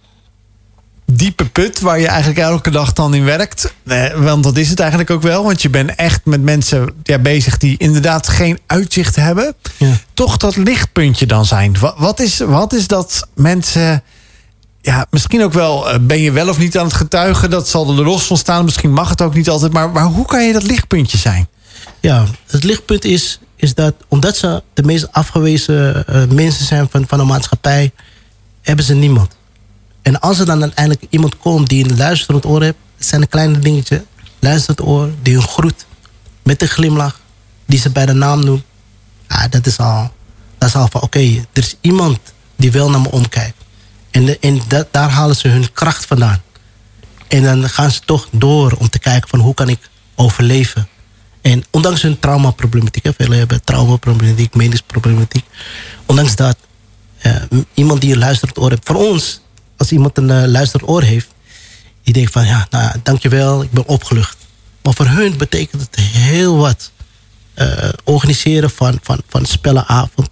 diepe 1.17 1.45
put 1.45 1.81
waar 1.81 2.01
je 2.01 2.07
eigenlijk 2.07 2.39
elke 2.39 2.71
dag 2.71 2.93
dan 2.93 3.15
in 3.15 3.25
werkt. 3.25 3.75
Eh, 3.87 4.07
want 4.15 4.43
dat 4.43 4.57
is 4.57 4.69
het 4.69 4.81
eigenlijk 4.81 5.11
ook 5.11 5.23
wel. 5.23 5.45
Want 5.45 5.63
je 5.63 5.71
bent 5.71 5.95
echt 5.95 6.21
met 6.25 6.43
mensen 6.43 6.95
ja, 7.03 7.19
bezig 7.19 7.59
die 7.59 7.79
inderdaad 7.79 8.29
geen 8.29 8.59
uitzicht 8.67 9.17
hebben. 9.17 9.55
Ja. 9.77 9.93
Toch 10.15 10.37
dat 10.37 10.57
lichtpuntje 10.57 11.27
dan 11.27 11.47
zijn. 11.47 11.79
Wat, 11.79 11.95
wat, 11.99 12.21
is, 12.21 12.39
wat 12.39 12.73
is 12.73 12.87
dat 12.87 13.29
mensen. 13.35 14.03
Ja, 14.83 15.07
misschien 15.11 15.43
ook 15.43 15.53
wel. 15.53 15.93
Uh, 15.93 15.99
ben 16.01 16.21
je 16.21 16.33
wel 16.33 16.49
of 16.49 16.59
niet 16.59 16.79
aan 16.79 16.85
het 16.85 16.95
getuigen? 16.95 17.51
Dat 17.51 17.69
zal 17.69 17.89
er 17.89 18.05
los 18.05 18.25
van 18.25 18.37
staan. 18.37 18.65
Misschien 18.65 18.93
mag 18.93 19.09
het 19.09 19.23
ook 19.23 19.35
niet 19.35 19.49
altijd. 19.49 19.73
Maar, 19.73 19.91
maar 19.91 20.05
hoe 20.05 20.27
kan 20.27 20.47
je 20.47 20.53
dat 20.53 20.63
lichtpuntje 20.63 21.19
zijn? 21.19 21.49
Ja, 22.01 22.27
het 22.47 22.65
lichtpunt 22.65 23.05
is, 23.05 23.41
is 23.57 23.75
dat 23.75 23.95
omdat 24.09 24.37
ze 24.37 24.63
de 24.75 24.83
meest 24.83 25.13
afgewezen 25.13 26.05
uh, 26.11 26.25
mensen 26.25 26.65
zijn 26.65 26.89
van, 26.91 27.05
van 27.09 27.19
de 27.19 27.25
maatschappij, 27.25 27.93
hebben 28.63 28.85
ze 28.85 28.95
niemand. 28.95 29.37
En 30.03 30.21
als 30.21 30.39
er 30.39 30.47
dan 30.47 30.63
uiteindelijk 30.63 31.07
iemand 31.11 31.39
komt 31.39 31.69
die 31.69 31.91
een 31.91 31.97
luisterend 31.97 32.47
oor 32.47 32.63
heeft, 32.63 32.77
zijn 32.99 33.23
een 33.23 33.29
kleine 33.29 33.59
dingetje, 33.59 34.05
luisterend 34.39 34.81
oor, 34.81 35.11
die 35.23 35.37
een 35.37 35.43
groet 35.43 35.87
met 36.43 36.63
een 36.63 36.69
glimlach, 36.69 37.21
die 37.67 37.79
ze 37.79 37.91
bij 37.91 38.07
de 38.07 38.13
naam 38.13 38.45
noemt. 38.45 38.63
Ja, 39.29 39.49
dat 39.49 39.67
is 39.67 39.79
al, 39.79 40.13
dat 40.59 40.69
is 40.69 40.75
al 40.75 40.89
van 40.91 41.01
oké, 41.01 41.19
er 41.19 41.63
is 41.63 41.77
iemand 41.81 42.19
die 42.57 42.73
wel 42.73 42.91
naar 42.91 43.01
me 43.01 43.11
omkijkt. 43.11 43.62
En, 44.13 44.41
en 44.41 44.61
dat, 44.69 44.89
daar 44.91 45.11
halen 45.11 45.37
ze 45.37 45.49
hun 45.49 45.73
kracht 45.73 46.07
vandaan. 46.07 46.43
En 47.29 47.43
dan 47.43 47.69
gaan 47.69 47.91
ze 47.91 48.01
toch 48.05 48.29
door 48.31 48.73
om 48.73 48.89
te 48.89 48.99
kijken 48.99 49.29
van 49.29 49.41
hoe 49.41 49.55
kan 49.55 49.69
ik 49.69 49.91
overleven. 50.15 50.89
En 51.41 51.65
ondanks 51.71 52.03
hun 52.03 52.19
traumaproblematiek, 52.19 53.07
velen 53.17 53.39
hebben 53.39 53.65
traumaproblematiek, 53.65 54.55
medische 54.55 54.85
problematiek. 54.87 55.45
Ondanks 56.07 56.37
dat, 56.37 56.57
uh, 57.23 57.37
iemand 57.75 58.01
die 58.01 58.13
een 58.13 58.19
luisterend 58.19 58.59
oor 58.59 58.71
heeft. 58.71 58.87
Voor 58.87 58.97
ons 58.97 59.41
als 59.77 59.93
iemand 59.93 60.19
een 60.19 60.29
uh, 60.29 60.45
luisterend 60.47 60.91
oor 60.91 61.03
heeft, 61.03 61.29
die 62.03 62.15
denkt 62.15 62.33
van 62.33 62.47
ja, 62.47 62.67
nou, 62.71 62.97
dankjewel, 63.03 63.63
ik 63.63 63.71
ben 63.71 63.87
opgelucht. 63.87 64.37
Maar 64.83 64.95
voor 64.95 65.07
hun 65.07 65.37
betekent 65.37 65.83
het 65.83 65.97
heel 65.97 66.57
wat. 66.57 66.91
Uh, 67.55 67.89
organiseren 68.05 68.71
van, 68.71 68.99
van, 69.03 69.23
van 69.29 69.45
spellenavond. 69.45 70.31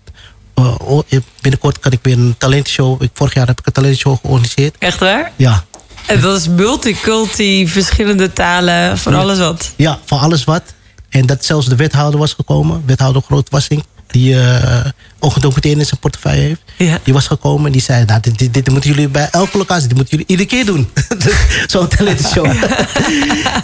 Uh, 0.61 1.21
binnenkort 1.41 1.79
kan 1.79 1.93
ik 1.93 1.99
weer 2.03 2.19
een 2.19 2.35
talentshow. 2.39 3.03
Ik, 3.03 3.11
vorig 3.15 3.35
jaar 3.35 3.47
heb 3.47 3.59
ik 3.59 3.67
een 3.67 3.73
talentshow 3.73 4.19
georganiseerd. 4.21 4.77
Echt 4.79 4.99
waar? 4.99 5.33
Ja. 5.37 5.65
En 6.07 6.21
dat 6.21 6.41
is 6.41 6.49
multiculti, 6.49 7.69
verschillende 7.69 8.33
talen, 8.33 8.99
van 8.99 9.15
alles 9.15 9.39
wat? 9.39 9.73
Ja, 9.77 9.99
van 10.05 10.19
alles 10.19 10.45
wat. 10.45 10.63
En 11.09 11.27
dat 11.27 11.45
zelfs 11.45 11.67
de 11.67 11.77
wethouder 11.77 12.21
was 12.21 12.33
gekomen. 12.33 12.83
Wethouder 12.87 13.23
Grootwassing 13.23 13.85
die 14.11 14.35
uh, 14.35 14.85
ongedocumenteerd 15.19 15.79
in 15.79 15.87
zijn 15.87 16.01
portefeuille 16.01 16.41
heeft. 16.41 16.63
Ja. 16.77 16.99
Die 17.03 17.15
was 17.15 17.27
gekomen 17.27 17.67
en 17.67 17.73
die 17.73 17.81
zei, 17.81 18.05
nou, 18.05 18.21
dit, 18.21 18.39
dit, 18.39 18.55
dit, 18.55 18.71
moeten 18.71 18.91
jullie 18.91 19.09
bij 19.09 19.29
elke 19.31 19.59
locatie, 19.59 19.89
dit 19.89 19.97
moeten 19.97 20.17
jullie 20.17 20.27
iedere 20.27 20.49
keer 20.49 20.65
doen. 20.65 20.89
Zo'n 21.67 21.89
talentshow. 21.89 22.47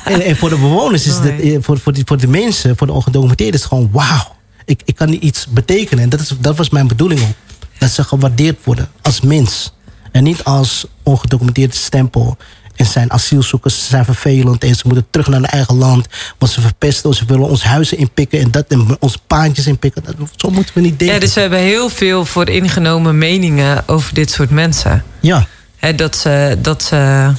en, 0.05 0.21
en 0.21 0.37
voor 0.37 0.49
de 0.49 0.57
bewoners 0.57 1.07
is 1.07 1.15
het, 1.15 1.65
voor, 1.65 1.79
voor, 1.79 1.93
die, 1.93 2.03
voor 2.07 2.19
de 2.19 2.29
mensen, 2.29 2.77
voor 2.77 2.87
de 2.87 2.93
ongedocumenteerden 2.93 3.55
is 3.55 3.61
het 3.61 3.69
gewoon 3.69 3.89
wauw. 3.93 4.36
Ik, 4.67 4.81
ik 4.85 4.95
kan 4.95 5.17
iets 5.21 5.47
betekenen. 5.47 6.05
En 6.05 6.11
dat, 6.11 6.21
is, 6.21 6.33
dat 6.39 6.57
was 6.57 6.71
mijn 6.71 6.87
bedoeling 6.87 7.21
ook. 7.21 7.35
Dat 7.79 7.91
ze 7.91 8.05
gewaardeerd 8.05 8.65
worden 8.65 8.89
als 9.03 9.21
mens. 9.21 9.73
En 10.13 10.23
niet 10.23 10.45
als 10.45 10.87
ongedocumenteerd 11.03 11.75
stempel. 11.75 12.37
En 12.77 12.87
zijn 12.87 13.13
asielzoekers 13.13 13.89
zijn 13.89 14.05
vervelend 14.05 14.65
en 14.65 14.75
ze 14.75 14.83
moeten 14.85 15.07
terug 15.11 15.27
naar 15.29 15.41
hun 15.41 15.49
eigen 15.49 15.77
land. 15.77 16.07
Want 16.39 16.53
ze 16.53 16.61
verpesten, 16.61 17.15
ze 17.15 17.25
willen 17.25 17.49
ons 17.49 17.63
huizen 17.63 17.99
inpikken 17.99 18.41
en 18.41 18.51
dat 18.51 18.65
en 18.69 18.97
onze 19.01 19.19
paantjes 19.27 19.67
inpikken. 19.67 20.03
Dat, 20.05 20.15
zo 20.37 20.51
moeten 20.51 20.75
we 20.75 20.81
niet 20.81 20.99
denken. 20.99 21.15
Ja, 21.17 21.21
dus 21.21 21.35
we 21.35 21.41
hebben 21.41 21.59
heel 21.59 21.89
veel 21.89 22.25
voor 22.25 22.49
ingenomen 22.49 23.19
meningen 23.19 23.89
over 23.89 24.15
dit 24.15 24.31
soort 24.31 24.51
mensen. 24.51 25.05
Ja. 25.21 25.47
He, 25.77 25.95
dat 25.95 26.17
ze. 26.17 26.59
Dat 26.61 26.83
ze 26.83 27.33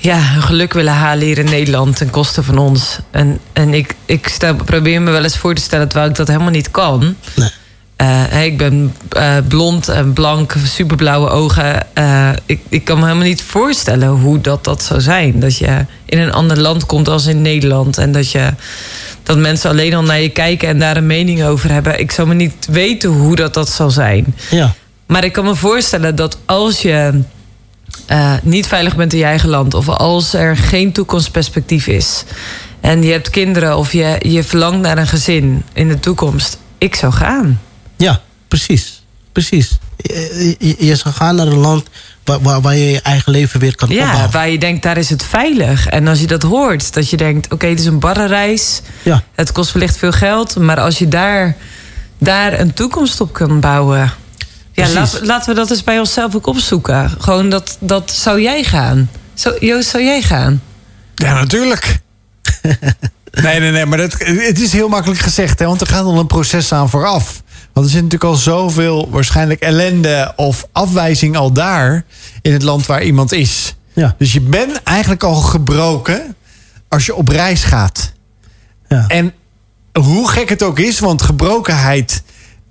ja, 0.00 0.18
hun 0.18 0.42
geluk 0.42 0.72
willen 0.72 0.92
halen 0.92 1.26
hier 1.26 1.38
in 1.38 1.44
Nederland 1.44 1.96
ten 1.96 2.10
koste 2.10 2.42
van 2.42 2.58
ons. 2.58 2.98
En, 3.10 3.38
en 3.52 3.74
ik, 3.74 3.94
ik 4.04 4.28
stel, 4.28 4.54
probeer 4.54 5.02
me 5.02 5.10
wel 5.10 5.22
eens 5.22 5.38
voor 5.38 5.54
te 5.54 5.62
stellen 5.62 5.88
terwijl 5.88 6.10
ik 6.10 6.16
dat 6.16 6.28
helemaal 6.28 6.50
niet 6.50 6.70
kan. 6.70 7.16
Nee. 7.34 7.50
Uh, 8.00 8.44
ik 8.44 8.58
ben 8.58 8.94
uh, 9.16 9.36
blond 9.48 9.88
en 9.88 10.12
blank, 10.12 10.54
superblauwe 10.64 11.28
ogen. 11.28 11.86
Uh, 11.94 12.30
ik, 12.46 12.60
ik 12.68 12.84
kan 12.84 12.98
me 12.98 13.04
helemaal 13.04 13.26
niet 13.26 13.42
voorstellen 13.42 14.08
hoe 14.08 14.40
dat, 14.40 14.64
dat 14.64 14.82
zou 14.82 15.00
zijn. 15.00 15.40
Dat 15.40 15.56
je 15.56 15.86
in 16.04 16.18
een 16.18 16.32
ander 16.32 16.60
land 16.60 16.86
komt 16.86 17.08
als 17.08 17.26
in 17.26 17.42
Nederland. 17.42 17.98
En 17.98 18.12
dat, 18.12 18.30
je, 18.30 18.54
dat 19.22 19.38
mensen 19.38 19.70
alleen 19.70 19.94
al 19.94 20.02
naar 20.02 20.20
je 20.20 20.28
kijken 20.28 20.68
en 20.68 20.78
daar 20.78 20.96
een 20.96 21.06
mening 21.06 21.44
over 21.44 21.72
hebben. 21.72 22.00
Ik 22.00 22.10
zou 22.10 22.28
me 22.28 22.34
niet 22.34 22.66
weten 22.70 23.10
hoe 23.10 23.36
dat, 23.36 23.54
dat 23.54 23.68
zal 23.68 23.90
zijn. 23.90 24.34
Ja. 24.50 24.74
Maar 25.06 25.24
ik 25.24 25.32
kan 25.32 25.44
me 25.44 25.54
voorstellen 25.54 26.16
dat 26.16 26.38
als 26.44 26.82
je 26.82 27.22
niet 28.42 28.66
veilig 28.66 28.96
bent 28.96 29.12
in 29.12 29.18
je 29.18 29.24
eigen 29.24 29.48
land... 29.48 29.74
of 29.74 29.88
als 29.88 30.32
er 30.32 30.56
geen 30.56 30.92
toekomstperspectief 30.92 31.86
is... 31.86 32.24
en 32.80 33.02
je 33.02 33.12
hebt 33.12 33.30
kinderen 33.30 33.76
of 33.76 33.92
je, 33.92 34.16
je 34.18 34.44
verlangt 34.44 34.80
naar 34.80 34.98
een 34.98 35.06
gezin 35.06 35.64
in 35.72 35.88
de 35.88 36.00
toekomst... 36.00 36.58
ik 36.78 36.94
zou 36.94 37.12
gaan. 37.12 37.60
Ja, 37.96 38.20
precies. 38.48 39.02
Precies. 39.32 39.78
Je, 39.96 40.56
je, 40.58 40.76
je 40.78 40.96
zou 40.96 41.14
gaan 41.14 41.34
naar 41.34 41.46
een 41.46 41.58
land 41.58 41.84
waar, 42.24 42.40
waar, 42.40 42.60
waar, 42.60 42.76
je 42.76 42.90
je 42.90 43.00
eigen 43.00 43.32
leven 43.32 43.60
weer 43.60 43.74
kan 43.76 43.88
ja, 43.88 43.94
opbouwen. 43.94 44.24
Ja, 44.24 44.30
waar 44.30 44.48
je 44.48 44.58
denkt, 44.58 44.82
daar 44.82 44.96
is 44.96 45.10
het 45.10 45.24
veilig. 45.24 45.86
En 45.86 46.08
als 46.08 46.20
je 46.20 46.26
dat 46.26 46.42
hoort, 46.42 46.94
dat 46.94 47.10
je 47.10 47.16
denkt, 47.16 47.44
oké, 47.44 47.54
okay, 47.54 47.70
het 47.70 47.78
is 47.78 47.86
een 47.86 47.98
barre 47.98 48.26
reis. 48.26 48.80
Ja. 49.02 49.22
Het 49.34 49.52
kost 49.52 49.72
wellicht 49.72 49.96
veel 49.96 50.12
geld. 50.12 50.56
Maar 50.56 50.80
als 50.80 50.98
je 50.98 51.08
daar, 51.08 51.56
daar 52.18 52.60
een 52.60 52.72
toekomst 52.72 53.20
op 53.20 53.32
kan 53.32 53.60
bouwen... 53.60 54.12
Ja, 54.86 54.92
laat, 54.92 55.20
laten 55.22 55.48
we 55.48 55.54
dat 55.54 55.70
eens 55.70 55.84
bij 55.84 55.98
onszelf 55.98 56.34
ook 56.34 56.46
opzoeken. 56.46 57.10
Gewoon 57.18 57.50
dat, 57.50 57.76
dat 57.80 58.10
zou 58.10 58.40
jij 58.40 58.64
gaan. 58.64 59.10
Zo, 59.34 59.56
Joost, 59.60 59.88
zou 59.88 60.04
jij 60.04 60.22
gaan? 60.22 60.62
Ja, 61.14 61.34
natuurlijk. 61.34 61.98
nee, 63.42 63.60
nee, 63.60 63.70
nee, 63.70 63.86
maar 63.86 63.98
dat, 63.98 64.12
het 64.18 64.60
is 64.60 64.72
heel 64.72 64.88
makkelijk 64.88 65.20
gezegd. 65.20 65.58
Hè, 65.58 65.66
want 65.66 65.80
er 65.80 65.86
gaat 65.86 66.04
al 66.04 66.18
een 66.18 66.26
proces 66.26 66.72
aan 66.72 66.90
vooraf. 66.90 67.42
Want 67.72 67.86
er 67.86 67.92
zit 67.92 68.02
natuurlijk 68.02 68.30
al 68.30 68.36
zoveel 68.36 69.10
waarschijnlijk 69.10 69.60
ellende 69.60 70.32
of 70.36 70.66
afwijzing 70.72 71.36
al 71.36 71.52
daar 71.52 72.04
in 72.42 72.52
het 72.52 72.62
land 72.62 72.86
waar 72.86 73.02
iemand 73.02 73.32
is. 73.32 73.74
Ja. 73.92 74.14
Dus 74.18 74.32
je 74.32 74.40
bent 74.40 74.82
eigenlijk 74.82 75.22
al 75.22 75.34
gebroken 75.34 76.36
als 76.88 77.06
je 77.06 77.14
op 77.14 77.28
reis 77.28 77.64
gaat. 77.64 78.12
Ja. 78.88 79.04
En 79.08 79.32
hoe 79.92 80.28
gek 80.28 80.48
het 80.48 80.62
ook 80.62 80.78
is, 80.78 80.98
want 80.98 81.22
gebrokenheid 81.22 82.22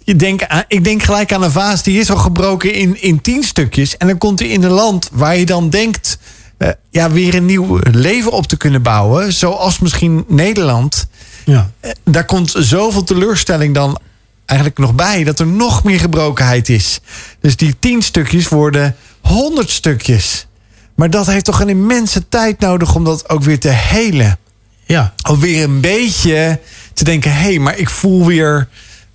je 0.10 0.16
denk, 0.16 0.44
aan- 0.44 0.64
ik 0.68 0.84
denk 0.84 1.04
gelijk 1.04 1.34
aan 1.34 1.44
een 1.44 1.52
vaas 1.52 1.84
die 1.84 2.00
is 2.00 2.10
al 2.12 2.18
gebroken 2.18 2.74
in, 2.74 3.02
in 3.02 3.22
tien 3.22 3.44
stukjes. 3.44 3.98
En 3.98 4.08
dan 4.08 4.18
komt 4.18 4.40
hij 4.40 4.48
in 4.48 4.64
een 4.64 4.72
land 4.72 5.10
waar 5.12 5.38
je 5.38 5.46
dan 5.46 5.70
denkt. 5.70 6.18
eh, 6.58 6.70
ja, 6.90 7.12
weer 7.12 7.36
een 7.36 7.46
nieuw 7.46 7.80
leven 7.92 8.32
op 8.32 8.48
te 8.48 8.58
kunnen 8.58 8.82
bouwen. 8.82 9.34
Zoals 9.34 9.80
misschien 9.80 10.26
Nederland. 10.28 11.08
Ja. 11.46 11.72
Eh, 11.80 11.92
daar 12.04 12.26
komt 12.26 12.54
zoveel 12.58 13.04
teleurstelling 13.04 13.74
dan 13.74 14.00
eigenlijk 14.46 14.80
nog 14.80 14.96
bij. 14.96 15.24
Dat 15.24 15.40
er 15.40 15.48
nog 15.48 15.84
meer 15.84 16.00
gebrokenheid 16.00 16.70
is. 16.70 17.00
Dus 17.42 17.56
die 17.56 17.76
tien 17.80 18.02
stukjes 18.02 18.48
worden 18.48 18.96
honderd 19.22 19.70
stukjes. 19.70 20.48
Maar 20.96 21.10
dat 21.10 21.26
heeft 21.26 21.46
toch 21.46 21.60
een 21.60 21.70
immense 21.70 22.28
tijd 22.30 22.60
nodig 22.60 22.96
om 22.96 23.04
dat 23.04 23.30
ook 23.30 23.44
weer 23.44 23.60
te 23.60 23.70
helen. 23.70 24.38
Ja. 24.86 25.14
Alweer 25.22 25.64
een 25.64 25.82
beetje 25.82 26.60
te 26.94 27.04
denken... 27.04 27.32
hé, 27.32 27.38
hey, 27.50 27.60
maar 27.60 27.78
ik 27.78 27.90
voel 27.90 28.26
weer 28.26 28.68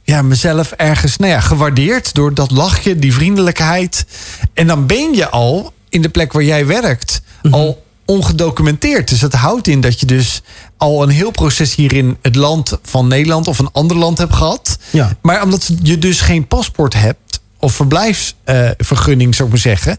ja, 0.04 0.22
mezelf 0.22 0.72
ergens 0.72 1.16
nou 1.16 1.32
ja, 1.32 1.40
gewaardeerd... 1.40 2.14
door 2.14 2.34
dat 2.34 2.50
lachje, 2.50 2.98
die 2.98 3.12
vriendelijkheid. 3.14 4.06
En 4.54 4.66
dan 4.66 4.86
ben 4.86 5.14
je 5.14 5.28
al 5.28 5.72
in 5.88 6.02
de 6.02 6.08
plek 6.08 6.32
waar 6.32 6.42
jij 6.42 6.66
werkt... 6.66 7.22
al 7.50 7.84
ongedocumenteerd. 8.04 9.08
Dus 9.08 9.18
dat 9.18 9.32
houdt 9.32 9.66
in 9.66 9.80
dat 9.80 10.00
je 10.00 10.06
dus 10.06 10.42
al 10.76 11.02
een 11.02 11.08
heel 11.08 11.30
proces 11.30 11.74
hier 11.74 11.92
in 11.92 12.16
het 12.22 12.36
land 12.36 12.78
van 12.82 13.08
Nederland... 13.08 13.48
of 13.48 13.58
een 13.58 13.72
ander 13.72 13.96
land 13.96 14.18
hebt 14.18 14.34
gehad. 14.34 14.78
Ja. 14.90 15.16
Maar 15.22 15.42
omdat 15.42 15.70
je 15.82 15.98
dus 15.98 16.20
geen 16.20 16.46
paspoort 16.46 16.94
hebt... 16.94 17.40
of 17.58 17.74
verblijfsvergunning, 17.74 19.34
zou 19.34 19.48
ik 19.48 19.54
maar 19.54 19.62
zeggen... 19.62 19.98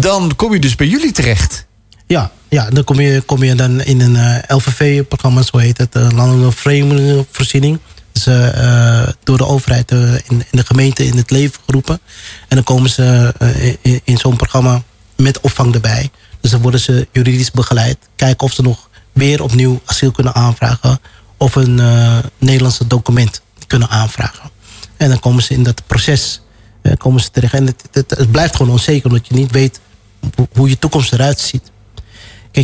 dan 0.00 0.36
kom 0.36 0.52
je 0.52 0.58
dus 0.58 0.74
bij 0.74 0.86
jullie 0.86 1.12
terecht. 1.12 1.66
Ja, 2.06 2.30
ja 2.48 2.70
dan 2.70 2.84
kom 2.84 3.00
je, 3.00 3.20
kom 3.20 3.42
je 3.42 3.54
dan 3.54 3.80
in 3.80 4.00
een 4.00 4.16
eh, 4.16 4.56
LVV-programma, 4.56 5.42
zo 5.42 5.56
heet 5.56 5.78
het, 5.78 5.96
uh, 5.96 6.08
Landelijke 6.10 6.56
Vreemdelingenvoorziening. 6.56 7.78
Dus 8.24 8.52
eh, 8.52 9.08
door 9.24 9.36
de 9.36 9.46
overheid 9.46 9.90
eh, 9.90 10.14
in, 10.14 10.22
in 10.28 10.46
de 10.50 10.66
gemeente 10.66 11.06
in 11.06 11.16
het 11.16 11.30
leven 11.30 11.60
geroepen. 11.64 12.00
En 12.48 12.56
dan 12.56 12.64
komen 12.64 12.90
ze 12.90 13.34
eh, 13.38 13.66
in, 13.66 14.00
in 14.04 14.18
zo'n 14.18 14.36
programma 14.36 14.82
met 15.16 15.40
opvang 15.40 15.74
erbij. 15.74 16.10
Dus 16.40 16.50
dan 16.50 16.60
worden 16.60 16.80
ze 16.80 17.08
juridisch 17.12 17.50
begeleid. 17.50 17.98
Kijken 18.16 18.46
of 18.46 18.52
ze 18.52 18.62
nog 18.62 18.88
weer 19.12 19.42
opnieuw 19.42 19.80
asiel 19.84 20.10
kunnen 20.10 20.34
aanvragen. 20.34 21.00
Of 21.36 21.54
een 21.54 21.80
Nederlandse 22.38 22.86
document 22.86 23.42
kunnen 23.66 23.88
aanvragen. 23.88 24.50
En 24.96 25.08
dan 25.08 25.18
komen 25.20 25.42
ze 25.42 25.54
in 25.54 25.62
dat 25.62 25.82
proces 25.86 26.40
komen 26.96 27.20
ze 27.20 27.30
terecht. 27.30 27.54
En 27.54 27.66
het, 27.66 28.08
het, 28.08 28.30
blijft 28.30 28.56
gewoon 28.56 28.72
onzeker, 28.72 29.08
omdat 29.08 29.26
je 29.26 29.34
niet 29.34 29.50
weet 29.50 29.80
hoe 30.52 30.68
je 30.68 30.78
toekomst 30.78 31.12
eruit 31.12 31.40
ziet. 31.40 31.70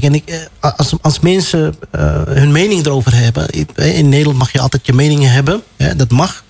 Kijk, 0.00 0.06
en 0.06 0.14
ik, 0.14 0.28
eh, 0.60 0.72
als, 0.76 0.94
als 1.00 1.20
mensen 1.20 1.74
eh, 1.90 2.22
hun 2.24 2.52
mening 2.52 2.86
erover 2.86 3.14
hebben... 3.14 3.48
eh, 3.48 3.98
in 3.98 4.08
Nederland 4.08 4.38
mag 4.38 4.52
je 4.52 4.60
altijd 4.60 4.86
je 4.86 4.92
meningen 4.92 5.32
hebben, 5.32 5.62
hè, 5.76 5.96
dat 5.96 6.10
mag. 6.10 6.44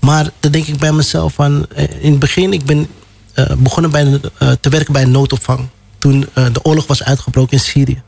Maar 0.00 0.30
dan 0.40 0.50
denk 0.52 0.66
ik 0.66 0.78
bij 0.78 0.92
mezelf 0.92 1.34
van... 1.34 1.66
in 2.00 2.10
het 2.10 2.18
begin, 2.18 2.52
ik 2.52 2.64
ben 2.64 2.86
eh, 3.34 3.52
begonnen 3.58 3.90
bij, 3.90 4.20
te 4.60 4.68
werken 4.68 4.92
bij 4.92 5.02
een 5.02 5.10
noodopvang... 5.10 5.68
toen 5.98 6.26
de 6.34 6.62
oorlog 6.62 6.86
was 6.86 7.02
uitgebroken 7.02 7.52
in 7.52 7.64
Syrië. 7.64 8.02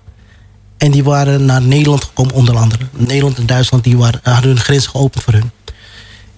En 0.77 0.91
die 0.91 1.05
waren 1.05 1.45
naar 1.45 1.62
Nederland 1.62 2.05
gekomen, 2.05 2.35
onder 2.35 2.57
andere. 2.57 2.85
Nederland 2.93 3.39
en 3.39 3.47
Duitsland 3.47 3.85
die 3.85 3.97
waren, 3.97 4.21
hadden 4.23 4.51
hun 4.51 4.61
grens 4.61 4.87
geopend 4.87 5.25
voor 5.25 5.33
hun. 5.33 5.51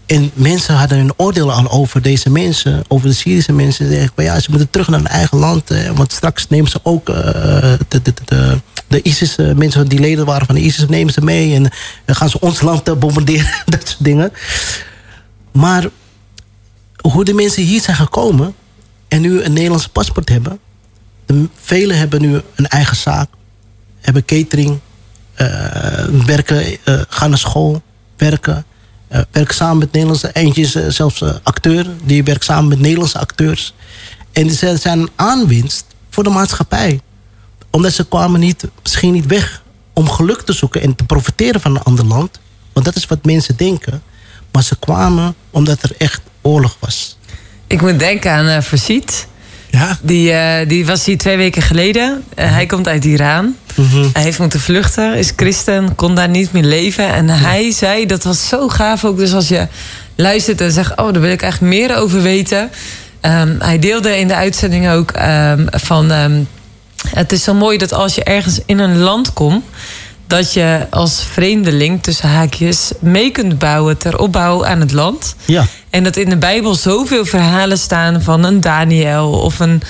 En 0.08 0.30
mensen 0.34 0.74
hadden 0.74 0.98
hun 0.98 1.12
oordeel 1.16 1.52
al 1.52 1.70
over 1.70 2.02
deze 2.02 2.30
mensen, 2.30 2.84
over 2.88 3.08
de 3.08 3.14
Syrische 3.14 3.52
mensen. 3.52 3.86
Ze 3.86 3.92
zeggen, 3.92 4.24
ja, 4.24 4.40
ze 4.40 4.50
moeten 4.50 4.70
terug 4.70 4.88
naar 4.88 4.98
hun 4.98 5.08
eigen 5.08 5.38
land. 5.38 5.70
eh, 5.70 5.90
want 5.90 6.12
straks 6.12 6.48
nemen 6.48 6.70
ze 6.70 6.80
ook 6.82 7.08
eh, 7.08 7.14
de, 7.88 8.02
de, 8.02 8.12
de, 8.88 9.02
ISIS, 9.02 9.36
eh, 9.36 9.52
mensen 9.52 9.88
die 9.88 9.98
leden 9.98 10.26
waren 10.26 10.46
van 10.46 10.54
de 10.54 10.60
ISIS, 10.60 10.88
nemen 10.88 11.12
ze 11.12 11.20
mee. 11.20 11.54
En 11.54 11.62
dan 12.04 12.14
gaan 12.14 12.28
ze 12.30 12.40
ons 12.40 12.60
land 12.60 12.88
eh, 12.88 12.94
bombarderen, 12.94 13.50
dat 13.66 13.88
soort 13.88 14.04
dingen. 14.04 14.32
Maar 15.52 15.86
hoe 17.00 17.24
de 17.24 17.34
mensen 17.34 17.62
hier 17.62 17.80
zijn 17.80 17.96
gekomen 17.96 18.54
en 19.08 19.20
nu 19.20 19.42
een 19.42 19.52
Nederlandse 19.52 19.88
paspoort 19.88 20.28
hebben. 20.28 20.58
Velen 21.54 21.98
hebben 21.98 22.20
nu 22.20 22.40
een 22.54 22.66
eigen 22.66 22.96
zaak, 22.96 23.28
hebben 24.00 24.24
catering, 24.24 24.78
eh, 25.34 26.04
werken, 26.26 26.64
eh, 26.84 27.00
gaan 27.08 27.28
naar 27.28 27.38
school, 27.38 27.82
werken. 28.16 28.64
Eh, 29.08 29.20
werken 29.30 29.54
samen 29.54 29.78
met 29.78 29.92
Nederlandse, 29.92 30.30
eentje 30.32 30.82
eh, 30.82 30.90
zelfs 30.90 31.20
eh, 31.20 31.34
acteur, 31.42 31.86
die 32.04 32.24
werkt 32.24 32.44
samen 32.44 32.68
met 32.68 32.80
Nederlandse 32.80 33.18
acteurs. 33.18 33.74
En 34.32 34.50
ze 34.50 34.76
zijn 34.76 34.98
een 34.98 35.10
aanwinst 35.16 35.84
voor 36.10 36.24
de 36.24 36.30
maatschappij. 36.30 37.00
Omdat 37.70 37.92
ze 37.92 38.08
kwamen 38.08 38.40
niet, 38.40 38.64
misschien 38.82 39.12
niet 39.12 39.26
weg 39.26 39.62
om 39.92 40.10
geluk 40.10 40.40
te 40.42 40.52
zoeken 40.52 40.80
en 40.80 40.94
te 40.94 41.04
profiteren 41.04 41.60
van 41.60 41.74
een 41.74 41.82
ander 41.82 42.04
land. 42.04 42.40
Want 42.72 42.86
dat 42.86 42.96
is 42.96 43.06
wat 43.06 43.24
mensen 43.24 43.56
denken. 43.56 44.02
Maar 44.52 44.62
ze 44.62 44.76
kwamen 44.78 45.34
omdat 45.50 45.82
er 45.82 45.92
echt 45.98 46.20
oorlog 46.42 46.76
was. 46.80 47.16
Ik 47.66 47.80
moet 47.80 47.98
denken 47.98 48.32
aan 48.32 48.46
uh, 48.46 48.60
Verziet. 48.60 49.26
Ja. 49.70 49.98
Die, 50.02 50.30
uh, 50.32 50.54
die 50.66 50.86
was 50.86 51.04
hier 51.04 51.18
twee 51.18 51.36
weken 51.36 51.62
geleden. 51.62 52.24
Uh, 52.38 52.52
hij 52.52 52.66
komt 52.66 52.88
uit 52.88 53.04
Iran. 53.04 53.56
Mhm. 53.74 54.06
Hij 54.12 54.22
heeft 54.22 54.38
moeten 54.38 54.60
vluchten, 54.60 55.14
is 55.14 55.32
christen, 55.36 55.94
kon 55.94 56.14
daar 56.14 56.28
niet 56.28 56.52
meer 56.52 56.62
leven. 56.62 57.12
En 57.14 57.28
hij 57.28 57.72
zei, 57.72 58.06
dat 58.06 58.22
was 58.22 58.48
zo 58.48 58.68
gaaf 58.68 59.04
ook. 59.04 59.18
Dus 59.18 59.32
als 59.32 59.48
je 59.48 59.66
luistert 60.16 60.60
en 60.60 60.72
zegt, 60.72 60.90
oh, 60.90 61.12
daar 61.12 61.22
wil 61.22 61.30
ik 61.30 61.42
eigenlijk 61.42 61.74
meer 61.74 61.96
over 61.96 62.22
weten. 62.22 62.70
Um, 63.22 63.56
hij 63.58 63.78
deelde 63.78 64.18
in 64.18 64.28
de 64.28 64.34
uitzending 64.34 64.90
ook 64.90 65.12
um, 65.16 65.66
van... 65.70 66.10
Um, 66.10 66.48
het 67.08 67.32
is 67.32 67.42
zo 67.42 67.54
mooi 67.54 67.78
dat 67.78 67.92
als 67.92 68.14
je 68.14 68.24
ergens 68.24 68.60
in 68.66 68.78
een 68.78 68.98
land 68.98 69.32
komt... 69.32 69.64
dat 70.28 70.52
je 70.52 70.86
als 70.90 71.22
vreemdeling, 71.22 72.02
tussen 72.02 72.28
haakjes... 72.28 72.92
mee 73.00 73.30
kunt 73.30 73.58
bouwen 73.58 73.98
ter 73.98 74.18
opbouw 74.18 74.66
aan 74.66 74.80
het 74.80 74.92
land. 74.92 75.34
Ja. 75.44 75.66
En 75.90 76.04
dat 76.04 76.16
in 76.16 76.28
de 76.28 76.36
Bijbel 76.36 76.74
zoveel 76.74 77.24
verhalen 77.24 77.78
staan 77.78 78.22
van 78.22 78.44
een 78.44 78.60
Daniel 78.60 79.30
of 79.30 79.60
een 79.60 79.82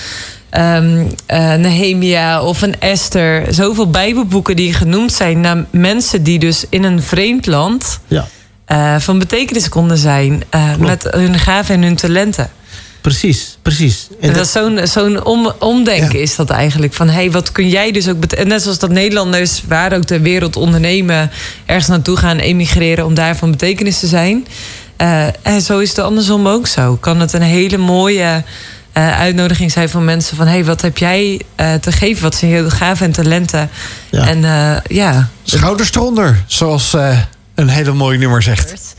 um, 0.50 1.06
uh, 1.28 1.54
Nehemia 1.54 2.42
of 2.42 2.62
een 2.62 2.80
Esther. 2.80 3.54
Zoveel 3.54 3.90
Bijbelboeken 3.90 4.56
die 4.56 4.74
genoemd 4.74 5.12
zijn 5.12 5.40
naar 5.40 5.64
mensen 5.70 6.22
die 6.22 6.38
dus 6.38 6.64
in 6.68 6.84
een 6.84 7.02
vreemd 7.02 7.46
land 7.46 8.00
ja. 8.06 8.26
uh, 8.68 8.98
van 8.98 9.18
betekenis 9.18 9.68
konden 9.68 9.98
zijn 9.98 10.42
uh, 10.54 10.76
met 10.76 11.06
hun 11.10 11.38
gaven 11.38 11.74
en 11.74 11.82
hun 11.82 11.96
talenten. 11.96 12.50
Precies, 13.08 13.58
precies. 13.62 14.08
En, 14.20 14.28
en 14.28 14.34
dat 14.34 14.44
is 14.44 14.52
zo'n 14.52 14.80
zo'n 14.82 15.24
om, 15.24 15.52
omdenken 15.58 16.18
ja. 16.18 16.22
is 16.22 16.36
dat 16.36 16.50
eigenlijk. 16.50 16.94
Van 16.94 17.08
hé, 17.08 17.14
hey, 17.14 17.30
wat 17.30 17.52
kun 17.52 17.68
jij 17.68 17.90
dus 17.90 18.08
ook... 18.08 18.24
En 18.24 18.48
net 18.48 18.62
zoals 18.62 18.78
dat 18.78 18.90
Nederlanders 18.90 19.62
waar 19.68 19.92
ook 19.92 20.06
de 20.06 20.20
wereld 20.20 20.56
ondernemen... 20.56 21.30
ergens 21.66 21.86
naartoe 21.86 22.16
gaan 22.16 22.38
emigreren 22.38 23.04
om 23.04 23.14
daar 23.14 23.36
van 23.36 23.50
betekenis 23.50 23.98
te 23.98 24.06
zijn... 24.06 24.46
Uh, 25.02 25.26
en 25.42 25.60
zo 25.60 25.78
is 25.78 25.88
het 25.88 25.98
andersom 25.98 26.48
ook 26.48 26.66
zo. 26.66 26.96
Kan 26.96 27.20
het 27.20 27.32
een 27.32 27.42
hele 27.42 27.76
mooie 27.76 28.42
uh, 28.94 29.18
uitnodiging 29.18 29.72
zijn 29.72 29.88
van 29.88 30.04
mensen 30.04 30.36
van... 30.36 30.46
hé, 30.46 30.52
hey, 30.52 30.64
wat 30.64 30.80
heb 30.80 30.98
jij 30.98 31.40
uh, 31.60 31.74
te 31.74 31.92
geven? 31.92 32.22
Wat 32.22 32.34
zijn 32.34 32.50
je 32.50 32.70
gaven 32.70 33.06
en 33.06 33.12
talenten? 33.12 33.70
Ja. 34.10 34.26
En 34.26 34.40
ja... 34.86 35.28
Schouders 35.42 35.92
eronder, 35.94 36.42
zoals 36.46 36.96
een 37.54 37.68
hele 37.68 37.92
mooie 37.92 38.18
nummer 38.18 38.42
zegt. 38.42 38.94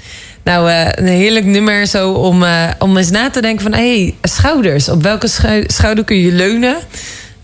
Nou, 0.50 0.70
uh, 0.70 0.88
een 0.92 1.08
heerlijk 1.08 1.46
nummer 1.46 1.88
zo 1.88 2.12
om, 2.12 2.44
uh, 2.44 2.70
om 2.80 2.98
eens 2.98 3.10
na 3.10 3.30
te 3.30 3.42
denken 3.42 3.62
van... 3.62 3.74
hé, 3.74 4.02
hey, 4.02 4.16
schouders. 4.22 4.90
Op 4.90 5.04
welke 5.04 5.28
schu 5.28 5.64
schouder 5.68 6.04
kun 6.04 6.18
je 6.18 6.32
leunen? 6.32 6.78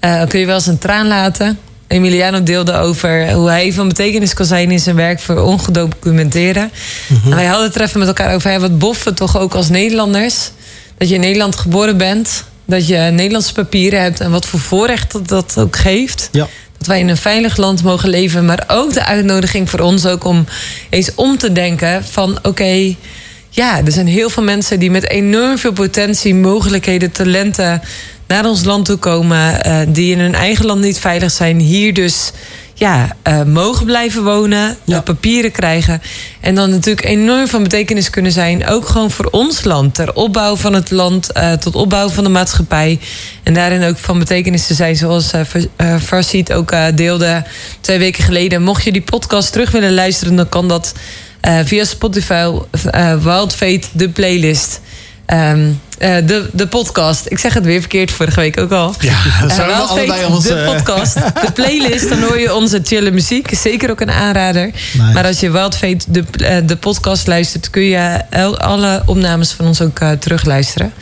Uh, 0.02 0.24
kun 0.28 0.40
je 0.40 0.46
wel 0.46 0.56
eens 0.56 0.66
een 0.66 0.78
traan 0.78 1.08
laten? 1.08 1.60
Emiliano 1.88 2.44
deelde 2.44 2.74
over 2.74 3.32
hoe 3.32 3.50
hij 3.50 3.74
van 3.74 3.88
betekenis 3.88 4.34
kan 4.34 4.46
zijn 4.46 4.72
in 4.72 4.80
zijn 4.80 4.96
werk 4.96 5.20
voor 5.20 5.42
ongedocumenteerden. 5.42 6.72
Mm 7.08 7.20
-hmm. 7.24 7.36
Wij 7.36 7.46
hadden 7.46 7.66
het 7.66 7.76
er 7.76 7.82
even 7.82 8.00
met 8.00 8.08
elkaar 8.08 8.34
over. 8.36 8.50
Hey, 8.50 8.60
wat 8.60 8.80
boffen 8.80 9.16
toch 9.16 9.38
ook 9.38 9.54
als 9.54 9.70
Nederlanders. 9.70 10.52
Dat 10.98 11.10
je 11.10 11.16
in 11.16 11.22
Nederland 11.22 11.56
geboren 11.56 11.98
bent. 11.98 12.44
Dat 12.66 12.88
je 12.88 12.98
Nederlandse 12.98 13.54
papieren 13.54 14.02
hebt. 14.02 14.20
En 14.20 14.32
wat 14.32 14.46
voor 14.46 14.60
voorrecht 14.60 15.12
dat, 15.12 15.28
dat 15.28 15.56
ook 15.58 15.76
geeft. 15.76 16.30
Ja. 16.32 16.48
Dat 16.86 16.94
wij 16.94 17.04
in 17.04 17.10
een 17.10 17.18
veilig 17.18 17.58
land 17.58 17.84
mogen 17.84 18.10
leven. 18.10 18.46
Maar 18.46 18.64
ook 18.68 18.94
de 18.94 19.06
uitnodiging 19.06 19.70
voor 19.70 19.80
ons 19.80 20.06
ook 20.06 20.24
om 20.24 20.46
eens 20.90 21.16
om 21.16 21.38
te 21.38 21.52
denken 21.52 22.04
van 22.04 22.40
oké. 22.42 22.96
Ja, 23.50 23.78
er 23.86 23.92
zijn 23.92 24.08
heel 24.08 24.30
veel 24.30 24.44
mensen 24.44 24.80
die 24.80 24.92
met 24.92 25.10
enorm 25.10 25.58
veel 25.58 25.72
potentie, 25.72 26.36
mogelijkheden, 26.36 27.12
talenten 27.12 27.82
naar 28.28 28.46
ons 28.46 28.64
land 28.64 28.86
toe 28.86 28.98
komen. 28.98 29.68
Uh, 29.68 29.80
die 29.88 30.12
in 30.12 30.20
hun 30.20 30.36
eigen 30.36 30.66
land 30.66 30.82
niet 30.82 31.00
veilig 31.00 31.32
zijn. 31.32 31.60
Hier 31.60 31.94
dus 31.94 32.32
ja, 32.78 33.16
uh, 33.28 33.44
mogen 33.44 33.86
blijven 33.86 34.24
wonen. 34.24 34.78
Ja. 34.84 35.02
papieren 35.02 35.52
krijgen. 35.52 36.02
En 36.42 36.56
dan 36.56 36.70
natuurlijk 36.70 37.06
enorm 37.06 37.48
van 37.48 37.64
betekenis 37.64 38.10
kunnen 38.10 38.32
zijn. 38.32 38.68
Ook 38.68 38.88
gewoon 38.88 39.12
voor 39.12 39.26
ons 39.26 39.64
land. 39.64 39.96
Ter 39.96 40.14
opbouw 40.14 40.56
van 40.56 40.74
het 40.74 40.92
land. 40.92 41.30
Uh, 41.38 41.52
tot 41.54 41.76
opbouw 41.76 42.10
van 42.10 42.24
de 42.24 42.30
maatschappij. 42.30 43.00
En 43.44 43.54
daarin 43.54 43.84
ook 43.84 43.98
van 43.98 44.20
betekenis 44.20 44.68
te 44.68 44.74
zijn. 44.74 44.96
Zoals 44.96 45.32
uh, 45.34 45.98
Farsiet 46.02 46.54
ook 46.54 46.74
deelde 46.96 47.44
twee 47.82 47.98
weken 47.98 48.24
geleden. 48.24 48.62
Mocht 48.62 48.84
je 48.84 48.92
die 48.92 49.02
podcast 49.02 49.52
terug 49.52 49.72
willen 49.72 49.94
luisteren. 49.94 50.36
Dan 50.36 50.50
kan 50.50 50.68
dat 50.68 50.94
via 51.64 51.84
Spotify. 51.84 52.52
Wild 53.22 53.54
Fate, 53.54 53.88
de 53.92 54.10
playlist. 54.10 54.82
Ehm, 55.26 55.70
eh, 55.98 56.16
de, 56.26 56.50
de 56.54 56.68
podcast. 56.68 57.26
Ik 57.30 57.40
zeg 57.40 57.54
het 57.54 57.66
weer 57.66 57.80
verkeerd, 57.80 58.12
vorige 58.12 58.40
week 58.40 58.60
ook 58.60 58.72
al. 58.72 58.96
Ja, 59.00 59.50
zijn 59.50 59.68
we 59.68 59.74
allebei 59.74 60.26
onze- 60.26 60.48
de 60.48 60.72
podcast. 60.76 61.14
De 61.16 61.52
playlist, 61.54 62.10
dan 62.10 62.22
hoor 62.22 62.40
je 62.40 62.56
onze 62.56 62.80
chille 62.84 63.12
muziek. 63.12 63.52
Is 63.52 63.62
Zeker 63.62 63.90
ook 63.90 64.02
een 64.02 64.12
aanrader. 64.12 64.72
Maar 65.14 65.26
als 65.26 65.40
je 65.40 65.52
Wild 65.52 65.76
Fate, 65.78 66.06
de, 66.08 66.24
eh, 66.46 66.58
de 66.66 66.76
podcast 66.76 67.28
luistert... 67.28 67.70
kun 67.70 67.84
je 67.84 68.22
alle 68.58 69.02
opnames 69.06 69.52
van 69.52 69.66
ons 69.68 69.82
ook 69.82 70.00
terugluisteren. 70.20 70.94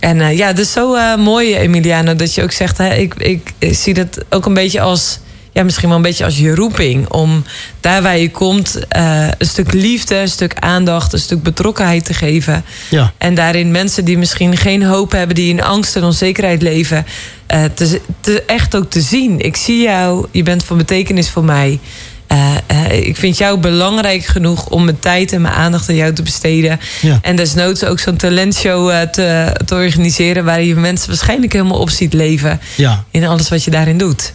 En 0.00 0.36
ja, 0.36 0.52
dus 0.52 0.72
zo 0.72 1.16
mooi, 1.16 1.54
Emiliano, 1.56 2.16
dat 2.16 2.34
je 2.34 2.42
ook 2.42 2.52
zegt... 2.52 2.78
Hè, 2.78 2.94
ik, 2.94 3.14
ik, 3.14 3.52
ik 3.58 3.74
zie 3.76 3.94
dat 3.94 4.18
ook 4.30 4.46
een 4.46 4.54
beetje 4.54 4.80
als... 4.80 5.18
Ja, 5.54 5.62
misschien 5.62 5.88
wel 5.88 5.96
een 5.96 6.02
beetje 6.02 6.24
als 6.24 6.38
je 6.38 6.54
roeping. 6.54 7.08
Om 7.08 7.44
daar 7.80 8.02
waar 8.02 8.18
je 8.18 8.30
komt 8.30 8.78
eh, 8.88 9.26
een 9.38 9.46
stuk 9.46 9.72
liefde, 9.72 10.16
een 10.16 10.28
stuk 10.28 10.54
aandacht... 10.58 11.12
een 11.12 11.18
stuk 11.18 11.42
betrokkenheid 11.42 12.04
te 12.04 12.14
geven. 12.14 12.64
Ja. 12.90 13.12
En 13.18 13.34
daarin 13.34 13.70
mensen 13.70 14.04
die 14.04 14.18
misschien 14.18 14.56
geen 14.56 14.82
hoop 14.82 15.12
hebben... 15.12 15.34
die 15.34 15.48
in 15.48 15.62
angst 15.62 15.96
en 15.96 16.04
onzekerheid 16.04 16.62
leven... 16.62 17.06
eh, 17.46 17.64
te, 17.74 18.00
te, 18.20 18.42
echt 18.46 18.76
ook 18.76 18.90
te 18.90 19.00
zien. 19.00 19.40
Ik 19.40 19.56
zie 19.56 19.82
jou, 19.82 20.26
je 20.30 20.42
bent 20.42 20.64
van 20.64 20.76
betekenis 20.76 21.30
voor 21.30 21.44
mij... 21.44 21.78
Eh, 22.26 23.06
ik 23.06 23.16
vind 23.16 23.38
jou 23.38 23.58
belangrijk 23.58 24.24
genoeg 24.24 24.66
om 24.66 24.84
mijn 24.84 24.98
tijd 24.98 25.32
en 25.32 25.40
mijn 25.40 25.54
aandacht 25.54 25.88
aan 25.88 25.94
jou 25.94 26.12
te 26.12 26.22
besteden. 26.22 26.80
Ja. 27.00 27.18
En 27.22 27.36
desnoods 27.36 27.84
ook 27.84 27.98
zo'n 27.98 28.16
talentshow 28.16 29.08
te, 29.10 29.56
te 29.66 29.74
organiseren... 29.74 30.44
waar 30.44 30.62
je 30.62 30.74
mensen 30.74 31.08
waarschijnlijk 31.08 31.52
helemaal 31.52 31.78
op 31.78 31.90
ziet 31.90 32.12
leven... 32.12 32.60
Ja. 32.76 33.04
in 33.10 33.26
alles 33.26 33.48
wat 33.48 33.64
je 33.64 33.70
daarin 33.70 33.98
doet. 33.98 34.32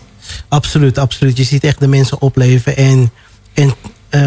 Absoluut, 0.48 0.98
absoluut. 0.98 1.38
Je 1.38 1.44
ziet 1.44 1.64
echt 1.64 1.80
de 1.80 1.88
mensen 1.88 2.22
opleven. 2.22 2.78
En, 2.78 3.12
en 3.54 3.74
eh, 4.10 4.22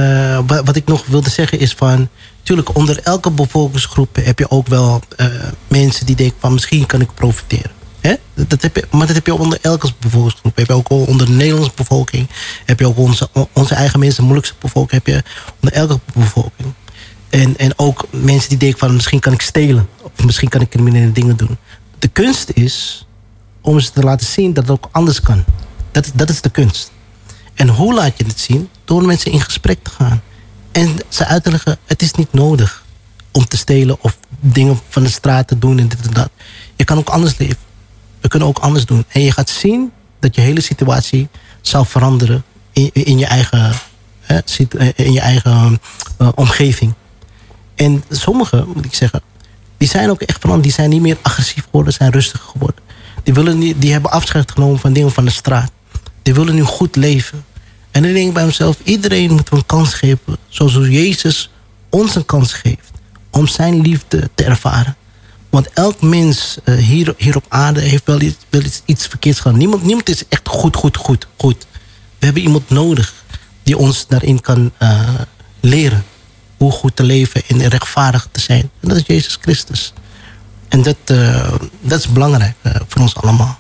wa- 0.47 0.63
wat 0.65 0.77
ik 0.77 0.87
nog 0.87 1.07
wilde 1.07 1.31
zeggen 1.31 1.59
is 1.59 1.73
van... 1.73 2.09
Tuurlijk, 2.43 2.77
onder 2.77 2.99
elke 3.03 3.31
bevolkingsgroep 3.31 4.17
heb 4.23 4.39
je 4.39 4.51
ook 4.51 4.67
wel 4.67 5.01
eh, 5.17 5.27
mensen 5.69 6.07
die 6.07 6.17
denken 6.17 6.37
van 6.41 6.53
misschien 6.53 6.87
kan 6.87 7.01
ik 7.01 7.15
profiteren. 7.15 7.71
Hè? 8.01 8.15
Dat- 8.35 8.63
heb 8.63 8.77
je, 8.77 8.85
maar 8.91 9.07
dat 9.07 9.17
heb 9.17 9.27
je 9.27 9.35
onder 9.35 9.59
elke 9.63 9.91
bevolkingsgroep. 9.99 10.57
Heb 10.57 10.67
je 10.67 10.73
ook 10.75 10.91
onder 10.91 11.27
de 11.27 11.33
Nederlandse 11.33 11.73
bevolking. 11.77 12.29
Heb 12.65 12.79
je 12.81 12.87
ook 12.87 12.99
onze, 12.99 13.29
onze 13.53 13.75
eigen 13.75 13.99
mensen, 13.99 14.17
de 14.17 14.23
moeilijkste 14.23 14.57
bevolking. 14.61 15.03
Heb 15.05 15.15
je 15.15 15.23
onder 15.61 15.79
elke 15.79 15.99
bevolking. 16.15 16.73
En, 17.31 17.59
en 17.59 17.73
ook 17.79 18.07
mensen 18.11 18.49
die 18.49 18.59
denken 18.59 18.79
van 18.79 18.95
misschien 18.95 19.21
kan 19.21 19.33
ik 19.33 19.41
stelen. 19.43 19.89
Of 20.03 20.25
misschien 20.25 20.49
kan 20.49 20.61
ik 20.61 20.69
criminele 20.71 21.13
dingen 21.13 21.37
doen. 21.37 21.57
De 21.99 22.09
kunst 22.09 22.51
is 22.55 23.07
om 23.61 23.81
ze 23.81 23.91
te 23.93 24.01
laten 24.03 24.27
zien 24.27 24.53
dat 24.53 24.63
het 24.69 24.73
ook 24.73 24.89
anders 24.93 25.21
kan. 25.21 25.45
Dat, 25.93 26.11
dat 26.15 26.29
is 26.29 26.41
de 26.41 26.51
kunst. 26.51 26.93
En 27.55 27.69
hoe 27.69 27.95
laat 27.95 28.19
je 28.19 28.25
het 28.25 28.41
zien? 28.41 28.69
Door 28.85 29.05
mensen 29.05 29.33
in 29.33 29.41
gesprek 29.41 29.79
te 29.83 29.91
gaan. 29.91 30.23
En 30.73 30.97
ze 31.09 31.27
uit 31.27 31.43
te 31.43 31.51
leggen, 31.51 31.79
het 31.85 32.03
is 32.03 32.13
niet 32.13 32.33
nodig 32.33 32.85
om 33.31 33.47
te 33.47 33.57
stelen 33.57 33.97
of 34.01 34.19
dingen 34.41 34.81
van 34.89 35.03
de 35.03 35.09
straat 35.09 35.49
te 35.49 35.59
doen 35.59 35.79
en 35.79 35.89
dit 35.89 36.07
en 36.07 36.13
dat. 36.13 36.31
Je 36.77 36.85
kan 36.85 36.99
ook 36.99 37.09
anders 37.09 37.39
leven. 37.39 37.57
We 38.21 38.29
kunnen 38.29 38.49
ook 38.49 38.59
anders 38.59 38.87
doen. 38.87 39.05
En 39.09 39.21
je 39.21 39.33
gaat 39.33 39.51
zien 39.51 39.93
dat 40.21 40.35
je 40.35 40.41
hele 40.41 40.61
situatie 40.61 41.29
zal 41.61 41.85
veranderen 41.85 42.45
in, 42.73 42.91
in 42.93 43.19
je 43.19 43.27
eigen, 43.27 43.73
hè, 44.21 44.39
eh, 44.79 44.89
in 44.95 45.13
je 45.13 45.21
eigen 45.21 45.81
eh, 46.19 46.29
omgeving. 46.35 46.95
En 47.75 48.05
sommigen, 48.11 48.69
moet 48.75 48.85
ik 48.85 48.95
zeggen, 48.95 49.23
die 49.77 49.89
zijn 49.89 50.11
ook 50.11 50.21
echt 50.21 50.41
veranderd. 50.41 50.65
Die 50.65 50.73
zijn 50.73 50.91
niet 50.91 51.01
meer 51.01 51.17
agressief 51.23 51.65
geworden, 51.65 51.93
zijn 51.93 52.11
rustiger 52.11 52.49
geworden. 52.49 52.83
Die, 53.23 53.35
willen 53.35 53.59
niet, 53.59 53.81
die 53.81 53.93
hebben 53.93 54.11
afscheid 54.11 54.51
genomen 54.51 54.79
van 54.79 54.93
dingen 54.93 55.13
van 55.13 55.25
de 55.25 55.31
straat. 55.31 55.71
Die 56.23 56.35
willen 56.35 56.55
nu 56.55 56.63
goed 56.63 56.97
leven. 56.97 57.45
En 57.91 58.03
dan 58.03 58.13
denk 58.13 58.29
ik 58.29 58.35
bij 58.35 58.45
mezelf, 58.45 58.77
iedereen 58.83 59.33
moet 59.33 59.53
een 59.53 59.67
kans 59.67 59.95
geven. 59.95 60.37
Zoals 60.49 60.73
Jezus 60.75 61.51
ons 61.89 62.15
een 62.15 62.27
kans 62.27 62.53
geeft. 62.53 62.91
Om 63.31 63.47
zijn 63.47 63.81
liefde 63.81 64.31
te 64.35 64.45
ervaren. 64.45 64.97
Want 65.51 65.71
elk 65.73 66.01
mens 66.01 66.59
eh, 66.65 66.75
hier, 66.75 67.15
hier 67.17 67.37
op 67.37 67.45
aarde 67.49 67.81
heeft 67.81 68.07
wel 68.07 68.21
iets, 68.21 68.37
wel 68.51 68.63
iets, 68.63 68.83
iets 68.85 69.07
verkeerds 69.07 69.41
gedaan. 69.41 69.59
Niemand, 69.59 69.83
niemand 69.83 70.09
is 70.09 70.29
echt 70.29 70.49
goed, 70.49 70.77
goed, 70.77 70.97
goed, 70.97 71.27
goed. 71.37 71.67
We 72.19 72.25
hebben 72.25 72.43
iemand 72.43 72.71
nodig 72.71 73.15
die 73.63 73.79
ons 73.79 74.07
daarin 74.07 74.41
kan 74.41 74.73
eh, 74.79 75.01
leren. 75.61 76.05
Hoe 76.57 76.73
goed 76.73 76.97
te 76.97 77.03
leven 77.03 77.43
en 77.49 77.69
rechtvaardig 77.69 78.29
te 78.33 78.41
zijn. 78.41 78.71
En 78.81 78.89
dat 78.89 78.97
is 78.97 79.07
Jezus 79.07 79.39
Christus. 79.41 79.93
En 80.69 80.83
dat, 80.83 80.97
eh, 81.05 81.53
dat 81.81 81.99
is 81.99 82.09
belangrijk 82.09 82.55
voor 82.89 83.03
ons 83.03 83.15
allemaal. 83.17 83.59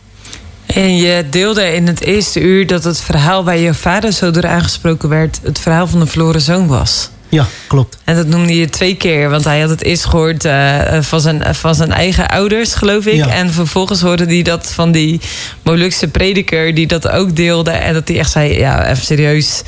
En 0.75 0.97
je 0.97 1.25
deelde 1.31 1.75
in 1.75 1.87
het 1.87 2.01
eerste 2.01 2.41
uur 2.41 2.67
dat 2.67 2.85
het 2.85 3.01
verhaal 3.01 3.45
waar 3.45 3.59
je 3.59 3.75
vader 3.75 4.13
zo 4.13 4.31
door 4.31 4.47
aangesproken 4.47 5.09
werd... 5.09 5.41
het 5.43 5.59
verhaal 5.59 5.87
van 5.87 6.01
de 6.01 6.07
verloren 6.07 6.41
zoon 6.41 6.67
was. 6.67 7.11
Ja, 7.29 7.47
klopt. 7.67 7.99
En 8.05 8.17
dat 8.17 8.27
noemde 8.27 8.57
je 8.57 8.69
twee 8.69 8.97
keer, 8.97 9.31
want 9.31 9.45
hij 9.45 9.61
had 9.61 9.71
het 9.71 9.83
eerst 9.83 10.05
gehoord 10.05 10.45
eh, 10.45 11.01
van, 11.01 11.21
zijn, 11.21 11.55
van 11.55 11.75
zijn 11.75 11.93
eigen 11.93 12.29
ouders, 12.29 12.75
geloof 12.75 13.07
ik. 13.07 13.15
Ja. 13.15 13.29
En 13.29 13.53
vervolgens 13.53 14.01
hoorde 14.01 14.25
hij 14.25 14.43
dat 14.43 14.73
van 14.73 14.93
die 14.93 15.21
Molukse 15.63 16.09
prediker 16.09 16.75
die 16.75 16.87
dat 16.87 17.09
ook 17.09 17.37
deelde. 17.37 17.71
En 17.71 17.95
dat 17.95 18.09
hij 18.09 18.19
echt 18.19 18.31
zei, 18.31 18.59
ja, 18.59 18.91
even 18.91 19.05
serieus, 19.05 19.63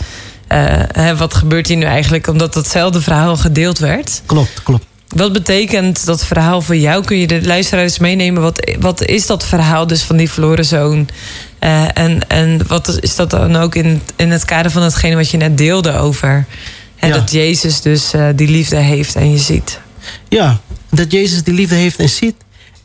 eh, 0.46 0.64
hè, 0.92 1.16
wat 1.16 1.34
gebeurt 1.34 1.66
hier 1.66 1.76
nu 1.76 1.84
eigenlijk? 1.84 2.26
Omdat 2.26 2.54
datzelfde 2.54 3.00
verhaal 3.00 3.36
gedeeld 3.36 3.78
werd. 3.78 4.22
Klopt, 4.26 4.62
klopt. 4.62 4.84
Wat 5.08 5.32
betekent 5.32 6.06
dat 6.06 6.24
verhaal 6.24 6.62
voor 6.62 6.76
jou? 6.76 7.04
Kun 7.04 7.18
je 7.18 7.26
de 7.26 7.46
luisteraars 7.46 7.98
meenemen? 7.98 8.42
Wat, 8.42 8.70
wat 8.80 9.04
is 9.04 9.26
dat 9.26 9.44
verhaal 9.44 9.86
dus 9.86 10.02
van 10.02 10.16
die 10.16 10.30
verloren 10.30 10.64
zoon? 10.64 11.08
Eh, 11.58 11.98
en, 11.98 12.28
en 12.28 12.66
wat 12.66 12.98
is 13.00 13.16
dat 13.16 13.30
dan 13.30 13.56
ook 13.56 13.74
in, 13.74 14.02
in 14.16 14.30
het 14.30 14.44
kader 14.44 14.70
van 14.70 14.82
hetgene 14.82 15.14
wat 15.16 15.30
je 15.30 15.36
net 15.36 15.58
deelde 15.58 15.92
over? 15.96 16.46
En 16.98 17.08
Ja. 17.08 17.14
dat 17.14 17.30
Jezus 17.30 17.80
dus 17.80 18.12
eh, 18.12 18.28
die 18.34 18.48
liefde 18.48 18.76
heeft 18.76 19.14
en 19.16 19.30
je 19.30 19.38
ziet. 19.38 19.80
Ja, 20.28 20.60
dat 20.90 21.12
Jezus 21.12 21.42
die 21.42 21.54
liefde 21.54 21.74
heeft 21.74 21.98
en 21.98 22.08
ziet. 22.08 22.34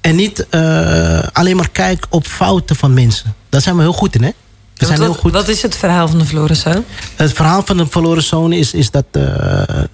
En 0.02 0.16
niet 0.16 0.48
eh, 0.50 1.24
alleen 1.34 1.56
maar 1.56 1.70
kijkt 1.72 2.06
op 2.10 2.28
fouten 2.28 2.76
van 2.76 2.94
mensen. 2.94 3.36
Daar 3.50 3.62
zijn 3.62 3.76
we 3.76 3.82
heel 3.82 3.94
goed 3.94 4.16
in, 4.16 4.24
hè? 4.24 4.30
We 4.80 4.86
zijn 4.86 5.00
wat, 5.00 5.08
heel 5.08 5.18
goed. 5.18 5.32
wat 5.32 5.48
is 5.48 5.62
het 5.62 5.76
verhaal 5.76 6.08
van 6.08 6.18
de 6.20 6.26
verloren 6.26 6.56
zoon? 6.56 6.86
Het 7.16 7.34
verhaal 7.34 7.62
van 7.66 7.78
de 7.78 7.88
verloren 7.88 8.24
zoon 8.24 8.54
is, 8.54 8.74
is 8.74 8.92
dat 8.92 9.06
eh, 9.12 9.22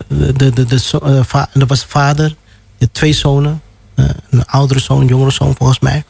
de, 0.07 0.33
de, 0.35 0.49
de, 0.53 0.65
de, 0.65 0.79
zo- 0.79 0.97
eh, 0.97 1.19
va- 1.23 1.49
er 1.53 1.65
was 1.65 1.85
vader, 1.87 2.35
had 2.79 2.89
twee 2.91 3.13
zonen, 3.13 3.61
eh, 3.95 4.05
een 4.29 4.45
oudere 4.45 4.79
zoon, 4.79 5.01
een 5.01 5.07
jongere 5.07 5.31
zoon 5.31 5.55
volgens 5.57 5.79
mij. 5.79 6.03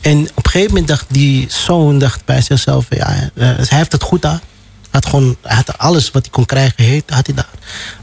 En 0.00 0.20
op 0.34 0.44
een 0.44 0.50
gegeven 0.50 0.70
moment 0.70 0.88
dacht 0.88 1.04
die 1.08 1.46
zoon 1.50 1.98
dacht 1.98 2.24
bij 2.24 2.42
zichzelf, 2.42 2.86
ja, 2.90 3.30
hij 3.34 3.66
heeft 3.68 3.92
het 3.92 4.02
goed 4.02 4.22
daar. 4.22 4.40
Hij 4.90 5.00
had, 5.02 5.06
gewoon, 5.06 5.36
hij 5.42 5.56
had 5.56 5.78
alles 5.78 6.10
wat 6.10 6.22
hij 6.22 6.30
kon 6.30 6.44
krijgen, 6.44 6.84
heet, 6.84 7.10
had 7.10 7.26
hij 7.26 7.34
daar. 7.34 7.48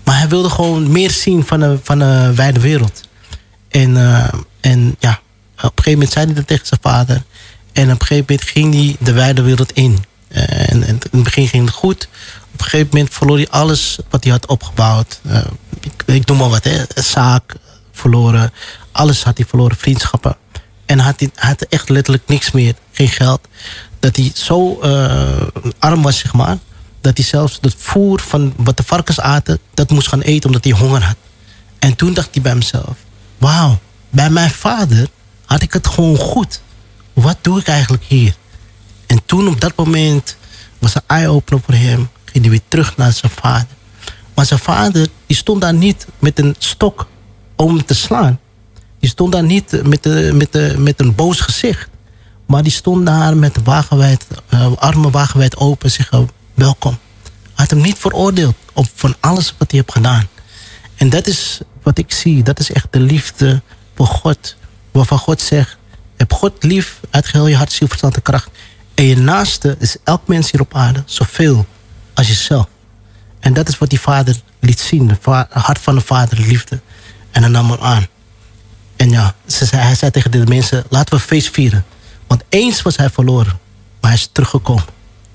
Maar 0.04 0.18
hij 0.18 0.28
wilde 0.28 0.50
gewoon 0.50 0.92
meer 0.92 1.12
zien 1.12 1.46
van 1.46 1.60
de, 1.60 1.78
van 1.84 2.00
de 2.00 2.32
wijde 2.36 2.60
wereld. 2.60 3.02
En, 3.70 3.98
en 4.62 4.96
ja, 5.00 5.20
op 5.58 5.64
een 5.64 5.70
gegeven 5.84 5.92
moment 5.92 6.12
zei 6.12 6.26
hij 6.26 6.34
dat 6.34 6.48
tegen 6.48 6.68
zijn 6.68 6.80
vader. 6.84 7.24
En 7.74 7.92
op 7.92 8.02
een 8.02 8.08
gegeven 8.08 8.26
moment 8.28 8.50
ging 8.50 8.74
hij 8.74 8.96
de 9.00 9.12
wijde 9.12 9.42
wereld 9.42 9.72
in. 9.72 10.04
Eh, 10.28 10.72
en, 10.72 10.84
in 10.88 11.00
het 11.12 11.24
begin 11.24 11.48
ging 11.48 11.66
het 11.66 11.76
goed. 11.76 12.08
Op 12.54 12.60
een 12.60 12.66
gegeven 12.66 12.90
moment 12.92 13.14
verloor 13.14 13.38
hij 13.38 13.50
alles 13.50 13.98
wat 14.10 14.24
hij 14.24 14.32
had 14.32 14.46
opgebouwd. 14.46 15.20
Eh, 15.24 15.42
ik, 15.80 16.04
ik 16.06 16.26
noem 16.26 16.38
maar 16.38 16.50
wat, 16.50 16.64
hè. 16.64 16.84
Zaak 16.96 17.56
verloren. 17.92 18.54
Alles 18.92 19.24
had 19.24 19.38
hij 19.38 19.46
verloren, 19.46 19.78
vriendschappen. 19.78 20.38
En 20.86 21.00
had 21.00 21.20
hij 21.20 21.30
had 21.36 21.62
echt 21.62 21.90
letterlijk 21.90 22.28
niks 22.28 22.52
meer. 22.52 22.74
Geen 22.92 23.08
geld. 23.08 23.48
Dat 24.00 24.16
hij 24.16 24.32
zo 24.34 24.80
eh, 24.82 25.48
arm 25.80 26.02
was, 26.02 26.18
zeg 26.18 26.34
maar. 26.34 26.58
Dat 27.02 27.18
hij 27.18 27.26
zelfs 27.26 27.58
het 27.62 27.76
voer 27.78 28.20
van 28.20 28.54
wat 28.58 28.78
de 28.78 28.84
varkens 28.84 29.20
aten, 29.20 29.60
dat 29.74 29.90
moest 29.90 30.08
gaan 30.08 30.22
eten 30.22 30.50
omdat 30.50 30.64
hij 30.64 30.74
honger 30.74 31.04
had. 31.04 31.16
En 31.80 31.96
toen 31.96 32.14
dacht 32.14 32.30
hij 32.32 32.42
bij 32.42 32.52
hemzelf: 32.52 32.96
Wauw, 33.38 33.80
bij 34.10 34.30
mijn 34.30 34.52
vader 34.52 35.08
had 35.46 35.62
ik 35.62 35.74
het 35.74 35.88
gewoon 35.88 36.18
goed. 36.18 36.62
Wat 37.14 37.38
doe 37.42 37.60
ik 37.60 37.68
eigenlijk 37.68 38.04
hier? 38.04 38.36
En 39.06 39.22
toen 39.26 39.48
op 39.48 39.62
dat 39.62 39.76
moment 39.76 40.38
was 40.80 40.96
een 40.96 41.02
eye-opener 41.08 41.62
voor 41.66 41.74
hem. 41.74 42.10
Ging 42.26 42.44
hij 42.44 42.50
weer 42.50 42.62
terug 42.68 42.98
naar 42.98 43.12
zijn 43.12 43.32
vader. 43.32 43.68
Maar 44.34 44.46
zijn 44.46 44.60
vader 44.60 45.08
die 45.26 45.38
stond 45.38 45.62
daar 45.62 45.74
niet 45.74 46.08
met 46.20 46.40
een 46.40 46.56
stok 46.58 47.08
om 47.56 47.86
te 47.86 47.94
slaan. 47.94 48.40
Die 49.00 49.10
stond 49.10 49.32
daar 49.32 49.44
niet 49.44 49.84
met, 49.84 50.04
de, 50.04 50.32
met, 50.34 50.52
de, 50.52 50.76
met 50.78 51.00
een 51.00 51.16
boos 51.16 51.40
gezicht. 51.40 51.90
Maar 52.46 52.64
die 52.64 52.72
stond 52.72 53.06
daar 53.06 53.38
met 53.38 53.64
wagenwijd, 53.64 54.28
eh, 54.50 54.72
armen 54.76 55.12
wagenwijd 55.12 55.58
open 55.58 55.86
en 55.86 55.92
zeggen 55.92 56.30
welkom. 56.54 56.98
Hij 57.24 57.52
had 57.54 57.70
hem 57.70 57.82
niet 57.82 57.98
veroordeeld 57.98 58.56
op 58.74 58.86
van 58.96 59.16
alles 59.20 59.54
wat 59.58 59.72
hij 59.72 59.80
heeft 59.80 59.92
gedaan. 59.92 60.28
En 60.96 61.10
dat 61.10 61.28
is 61.28 61.60
wat 61.84 61.98
ik 61.98 62.12
zie. 62.12 62.44
Dat 62.44 62.60
is 62.60 62.72
echt 62.72 62.88
de 62.90 63.00
liefde 63.00 63.62
voor 63.96 64.08
God. 64.08 64.56
Waarvan 64.92 65.18
God 65.18 65.42
zegt, 65.42 65.78
heb 66.24 66.34
God 66.34 66.64
lief 66.64 67.00
uit 67.10 67.28
geheel 67.28 67.48
je 67.48 67.56
hart, 67.56 67.72
ziel, 67.72 67.88
verstand 67.88 68.16
en 68.16 68.22
kracht. 68.22 68.50
En 68.94 69.06
je 69.06 69.18
naaste 69.18 69.76
is 69.80 69.96
elk 70.04 70.28
mens 70.28 70.52
hier 70.52 70.62
op 70.62 70.76
aarde 70.76 71.04
zoveel 71.06 71.66
als 72.14 72.28
jezelf. 72.28 72.68
En 73.40 73.54
dat 73.54 73.68
is 73.68 73.78
wat 73.78 73.90
die 73.90 74.00
vader 74.00 74.36
liet 74.60 74.80
zien. 74.80 75.10
Het 75.10 75.26
hart 75.50 75.80
van 75.80 75.96
de 75.96 76.02
vader, 76.02 76.36
de 76.36 76.48
liefde. 76.48 76.80
En 77.32 77.42
hij 77.42 77.52
nam 77.52 77.70
hem 77.70 77.80
aan. 77.82 78.08
En 78.96 79.10
ja, 79.10 79.36
ze 79.48 79.66
zei, 79.66 79.82
hij 79.82 79.96
zei 79.96 80.12
tegen 80.12 80.32
de 80.32 80.46
mensen, 80.46 80.84
laten 80.90 81.16
we 81.16 81.22
feest 81.22 81.50
vieren. 81.50 81.86
Want 82.28 82.44
eens 82.50 82.82
was 82.82 82.98
hij 82.98 83.10
verloren. 83.10 83.60
Maar 84.02 84.12
hij 84.12 84.20
is 84.20 84.30
teruggekomen. 84.32 84.86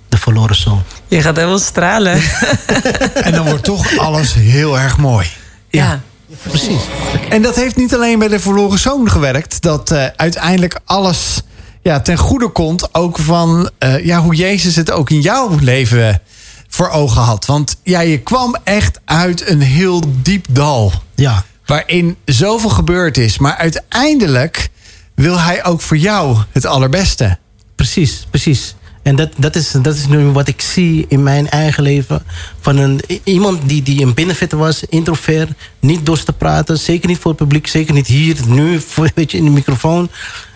De 0.09 0.18
verloren 0.18 0.57
zoon. 0.57 0.82
Je 1.09 1.22
gaat 1.22 1.36
helemaal 1.36 1.59
stralen. 1.59 2.22
En 3.26 3.32
dan 3.32 3.47
wordt 3.47 3.64
toch 3.64 3.99
alles 3.99 4.34
heel 4.34 4.78
erg 4.78 4.97
mooi. 4.97 5.26
ja. 5.70 6.01
Precies. 6.43 6.83
En 7.29 7.43
dat 7.43 7.57
heeft 7.57 7.76
niet 7.76 7.95
alleen 7.95 8.18
bij 8.18 8.29
de 8.29 8.41
verloren 8.41 8.79
zoon 8.79 9.11
gewerkt. 9.11 9.63
Dat 9.63 9.91
eh, 9.91 10.07
uiteindelijk 10.17 10.80
alles 10.84 11.42
ja, 11.83 12.00
ten 12.00 12.17
goede 12.17 12.49
komt. 12.49 12.95
Ook 12.95 13.18
van 13.18 13.71
eh, 13.79 14.05
ja, 14.05 14.21
hoe 14.21 14.34
Jezus 14.34 14.76
het 14.76 14.91
ook 14.91 15.11
in 15.11 15.21
jouw 15.21 15.57
leven 15.61 16.21
voor 16.68 16.88
ogen 16.88 17.22
had. 17.22 17.46
Want 17.46 17.76
ja, 17.83 18.00
je 18.00 18.18
kwam 18.18 18.57
echt 18.64 19.00
uit 19.05 19.49
een 19.49 19.61
heel 19.61 20.03
diep 20.22 20.46
dal. 20.50 20.92
Ja. 21.14 21.45
Waarin 21.67 22.17
zoveel 22.25 22.71
gebeurd 22.71 23.18
is. 23.18 23.38
Maar 23.38 23.57
uiteindelijk 23.57 24.68
wil 25.14 25.41
hij 25.41 25.64
ook 25.64 25.80
voor 25.80 25.96
jou 25.96 26.38
het 26.53 26.67
allerbeste. 26.67 27.38
Precies, 27.75 28.26
precies. 28.30 28.75
En 29.09 29.17
dat, 29.17 29.29
dat, 29.37 29.57
is, 29.57 29.71
dat 29.71 29.95
is 29.95 30.07
nu 30.07 30.25
wat 30.25 30.49
ik 30.49 30.61
zie 30.61 31.05
in 31.09 31.22
mijn 31.22 31.49
eigen 31.49 31.83
leven. 31.83 32.22
Van 32.61 32.76
een, 32.76 33.01
iemand 33.25 33.68
die, 33.68 33.83
die 33.83 34.03
een 34.03 34.14
binnenvetter 34.14 34.59
was, 34.59 34.85
introvert, 34.85 35.51
niet 35.80 36.07
door 36.07 36.22
te 36.22 36.33
praten. 36.33 36.79
Zeker 36.79 37.09
niet 37.09 37.18
voor 37.18 37.30
het 37.30 37.41
publiek, 37.41 37.67
zeker 37.67 37.95
niet 37.95 38.07
hier, 38.07 38.37
nu, 38.47 38.80
weet 39.14 39.30
je, 39.30 39.39
in 39.39 39.45
de 39.45 39.51
microfoon. 39.51 40.11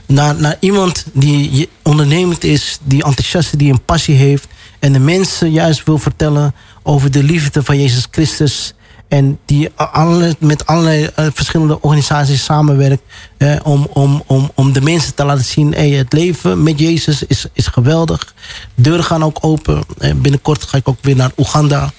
Naar, 0.07 0.35
naar 0.35 0.57
iemand 0.61 1.07
die 1.13 1.69
ondernemend 1.83 2.45
is, 2.45 2.79
die 2.83 3.05
enthousiast 3.05 3.59
die 3.59 3.73
een 3.73 3.85
passie 3.85 4.15
heeft. 4.15 4.47
En 4.79 4.93
de 4.93 4.99
mensen 4.99 5.51
juist 5.51 5.85
wil 5.85 5.99
vertellen 5.99 6.55
over 6.83 7.11
de 7.11 7.23
liefde 7.23 7.63
van 7.63 7.81
Jezus 7.81 8.07
Christus. 8.11 8.75
En 9.13 9.39
die 9.45 9.69
alle, 9.75 10.37
met 10.39 10.67
allerlei 10.67 11.03
uh, 11.03 11.27
verschillende 11.35 11.81
organisaties 11.81 12.45
samenwerkt. 12.45 13.03
Eh, 13.37 13.57
om, 13.63 13.89
om, 13.93 14.23
om, 14.27 14.51
om 14.55 14.73
de 14.73 14.81
mensen 14.81 15.15
te 15.15 15.25
laten 15.25 15.45
zien: 15.45 15.73
hey, 15.73 15.91
het 15.91 16.13
leven 16.13 16.63
met 16.63 16.79
Jezus 16.79 17.23
is, 17.23 17.47
is 17.53 17.67
geweldig. 17.67 18.35
Deuren 18.75 19.05
gaan 19.05 19.25
ook 19.25 19.39
open. 19.41 19.83
Eh, 19.99 20.15
binnenkort 20.15 20.63
ga 20.63 20.77
ik 20.77 20.89
ook 20.89 20.99
weer 21.01 21.17
naar 21.17 21.31
Oeganda. 21.37 21.93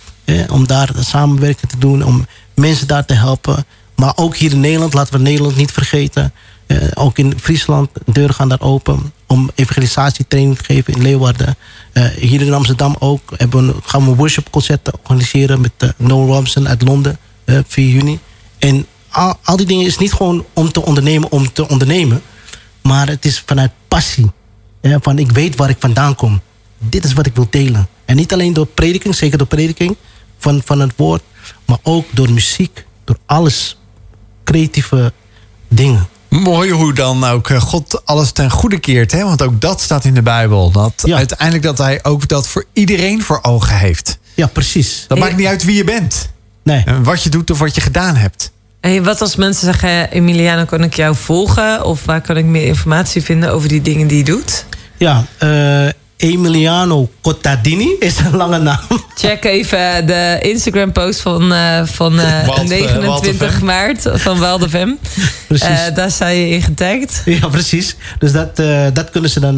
om 0.50 0.68
daar 0.68 0.90
samenwerking 1.00 1.72
te 1.72 1.78
doen. 1.78 2.04
Om 2.04 2.26
mensen 2.56 2.88
daar 2.88 3.06
te 3.06 3.14
helpen. 3.14 3.66
Maar 3.96 4.14
ook 4.16 4.36
hier 4.36 4.52
in 4.52 4.60
Nederland, 4.60 4.94
laten 4.94 5.14
we 5.14 5.20
Nederland 5.20 5.56
niet 5.56 5.72
vergeten. 5.72 6.34
ook 6.94 7.18
in 7.18 7.34
Friesland, 7.40 7.90
deuren 8.06 8.36
gaan 8.36 8.50
daar 8.50 8.62
open. 8.62 9.14
Om 9.34 9.50
evangelisatietraining 9.56 10.58
te 10.58 10.64
geven 10.64 10.94
in 10.94 11.02
Leeuwarden. 11.02 11.56
Uh, 11.94 12.06
hier 12.06 12.42
in 12.42 12.54
Amsterdam 12.54 12.96
ook 13.00 13.34
hebben 13.38 13.68
we, 13.68 13.76
gaan 13.84 14.06
we 14.06 14.16
worshipconcerten 14.16 14.94
organiseren 15.04 15.62
met 15.62 15.72
uh, 15.78 15.90
Noel 15.98 16.28
Robinson 16.28 16.68
uit 16.68 16.82
Londen, 16.82 17.18
uh, 17.46 17.60
4 17.68 17.90
juni. 17.90 18.20
En 18.60 18.86
al, 19.10 19.36
al, 19.44 19.58
die 19.58 19.66
dingen 19.66 19.86
is 19.86 19.98
niet 19.98 20.14
gewoon 20.14 20.46
om 20.54 20.72
te 20.72 20.86
ondernemen 20.86 21.32
om 21.32 21.54
te 21.54 21.68
ondernemen, 21.68 22.22
maar 22.82 23.08
het 23.08 23.26
is 23.26 23.44
vanuit 23.46 23.72
passie. 23.88 24.32
van 24.82 25.20
ik 25.20 25.32
weet 25.32 25.56
waar 25.56 25.70
ik 25.70 25.78
vandaan 25.80 26.16
kom. 26.16 26.42
Dit 26.78 27.04
is 27.04 27.14
wat 27.14 27.26
ik 27.26 27.36
wil 27.36 27.48
delen. 27.50 27.88
En 28.06 28.16
niet 28.16 28.34
alleen 28.34 28.54
door 28.54 28.68
prediking, 28.68 29.16
zeker 29.16 29.38
door 29.38 29.48
prediking 29.48 29.96
van, 30.38 30.62
van 30.66 30.80
het 30.80 30.94
woord, 30.96 31.24
maar 31.66 31.80
ook 31.84 32.06
door 32.12 32.32
muziek, 32.32 32.86
door 33.04 33.18
alles. 33.26 33.78
Creatieve 34.44 35.14
dingen. 35.68 36.08
Mooi 36.42 36.72
hoe 36.72 36.94
dan 36.94 37.24
ook 37.24 37.50
eh, 37.50 37.62
God 37.62 38.06
alles 38.06 38.32
ten 38.32 38.52
goede 38.52 38.80
keert. 38.80 39.12
Hè? 39.12 39.24
Want 39.24 39.42
ook 39.42 39.62
dat 39.62 39.82
staat 39.82 40.06
in 40.06 40.14
de 40.14 40.22
Bijbel. 40.22 40.72
Dat 40.72 41.12
uiteindelijk 41.12 41.64
dat 41.64 41.78
hij 41.78 42.00
ook 42.04 42.28
dat 42.28 42.48
voor 42.48 42.66
iedereen 42.74 43.24
voor 43.24 43.40
ogen 43.42 43.78
heeft. 43.78 44.18
Ja, 44.34 44.48
precies. 44.48 45.06
Dat 45.08 45.18
maakt 45.18 45.36
niet 45.36 45.48
uit 45.48 45.64
wie 45.64 45.76
je 45.76 45.84
bent. 45.84 46.30
Nee. 46.64 46.84
En 46.86 47.04
wat 47.04 47.24
je 47.24 47.30
doet 47.30 47.52
of 47.52 47.60
wat 47.60 47.76
je 47.76 47.82
gedaan 47.82 48.16
hebt. 48.16 48.52
En 48.80 49.04
wat 49.04 49.22
als 49.22 49.36
mensen 49.36 49.66
zeggen, 49.66 50.12
Emiliano, 50.12 50.66
kan 50.66 50.84
ik 50.84 50.94
jou 50.94 51.16
volgen? 51.16 51.86
Of 51.86 52.06
waar 52.06 52.22
kan 52.22 52.38
ik 52.38 52.46
meer 52.46 52.66
informatie 52.66 53.22
vinden 53.22 53.52
over 53.52 53.70
die 53.70 53.82
dingen 53.82 54.08
die 54.08 54.18
je 54.18 54.24
doet? 54.24 54.66
Ja, 54.98 55.26
uh, 55.44 55.90
Emiliano 56.18 57.10
Cottadini 57.22 57.96
is 58.00 58.20
een 58.20 58.36
lange 58.36 58.58
naam. 58.58 58.80
Check 59.16 59.44
even 59.44 60.06
de 60.06 60.40
Instagram 60.42 60.92
post 60.92 61.22
van, 61.22 61.52
uh, 61.54 61.86
van 61.86 62.20
uh, 62.20 62.64
29 62.64 63.62
maart 63.62 64.10
van 64.14 64.40
Waldefem. 64.40 65.00
Precies. 65.48 65.88
Uh, 65.88 65.96
daar 65.96 66.12
sta 66.12 66.28
je 66.28 66.50
in 66.50 66.62
getagd. 66.62 67.22
Ja, 67.26 67.48
precies. 67.48 67.96
Dus 68.20 68.32
dat, 68.32 68.60
uh, 68.60 68.88
dat 68.94 69.10
kunnen 69.10 69.30
ze 69.30 69.40
dan, 69.40 69.56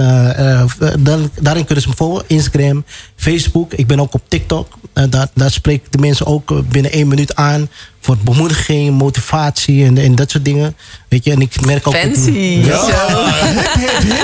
dan, 0.99 1.31
daarin 1.41 1.65
kunnen 1.65 1.83
ze 1.83 1.89
me 1.89 1.95
volgen. 1.95 2.23
Instagram, 2.27 2.85
Facebook. 3.15 3.73
Ik 3.73 3.87
ben 3.87 3.99
ook 3.99 4.13
op 4.13 4.21
TikTok. 4.27 4.73
daar, 5.09 5.27
daar 5.33 5.51
spreek 5.51 5.85
ik 5.85 5.91
de 5.91 5.97
mensen 5.97 6.25
ook 6.25 6.69
binnen 6.69 6.91
één 6.91 7.07
minuut 7.07 7.35
aan 7.35 7.69
voor 8.05 8.17
bemoediging, 8.23 8.97
motivatie 8.97 9.85
en, 9.85 9.97
en 9.97 10.15
dat 10.15 10.31
soort 10.31 10.45
dingen. 10.45 10.75
Weet 11.07 11.25
je, 11.25 11.31
en 11.31 11.41
ik 11.41 11.65
merk 11.65 11.87
ook... 11.87 11.95
Fancy! 11.95 12.31
Ja. 12.31 12.85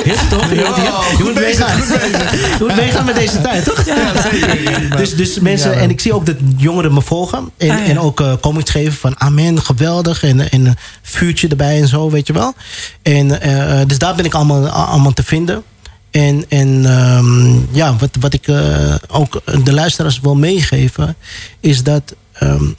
Hip, 0.03 0.19
toch? 0.29 0.49
Je, 0.49 1.23
moet 1.23 1.33
meegaan. 1.33 1.77
Je 1.77 2.55
moet 2.59 2.75
meegaan 2.75 3.05
met 3.05 3.15
deze 3.15 3.41
tijd, 3.41 3.63
toch? 3.63 3.85
Ja, 3.85 4.21
zeker. 4.31 4.97
Dus, 4.97 5.15
dus 5.15 5.39
mensen, 5.39 5.73
en 5.73 5.89
ik 5.89 5.99
zie 5.99 6.13
ook 6.13 6.25
dat 6.25 6.35
jongeren 6.57 6.93
me 6.93 7.01
volgen. 7.01 7.51
En, 7.57 7.69
ah, 7.69 7.89
en 7.89 7.99
ook 7.99 8.19
uh, 8.19 8.33
comments 8.41 8.71
geven 8.71 8.93
van 8.93 9.19
amen, 9.19 9.61
geweldig. 9.61 10.23
En, 10.23 10.51
en 10.51 10.65
een 10.65 10.77
vuurtje 11.01 11.47
erbij 11.47 11.81
en 11.81 11.87
zo, 11.87 12.09
weet 12.09 12.27
je 12.27 12.33
wel. 12.33 12.53
En 13.01 13.27
uh, 13.47 13.81
dus 13.87 13.97
daar 13.97 14.15
ben 14.15 14.25
ik 14.25 14.33
allemaal, 14.33 14.67
allemaal 14.69 15.13
te 15.13 15.23
vinden. 15.23 15.63
En, 16.11 16.45
en 16.49 16.85
um, 16.85 17.67
ja, 17.71 17.95
wat, 17.95 18.09
wat 18.19 18.33
ik 18.33 18.47
uh, 18.47 18.95
ook 19.07 19.41
de 19.63 19.73
luisteraars 19.73 20.19
wil 20.19 20.35
meegeven... 20.35 21.15
is 21.59 21.83
dat... 21.83 22.15
Um, 22.43 22.75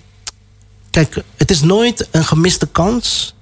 Kijk, 0.93 1.23
het 1.37 1.51
is 1.51 1.61
nooit 1.61 2.09
een 2.11 2.25
gemiste 2.25 2.67
kans 2.67 3.35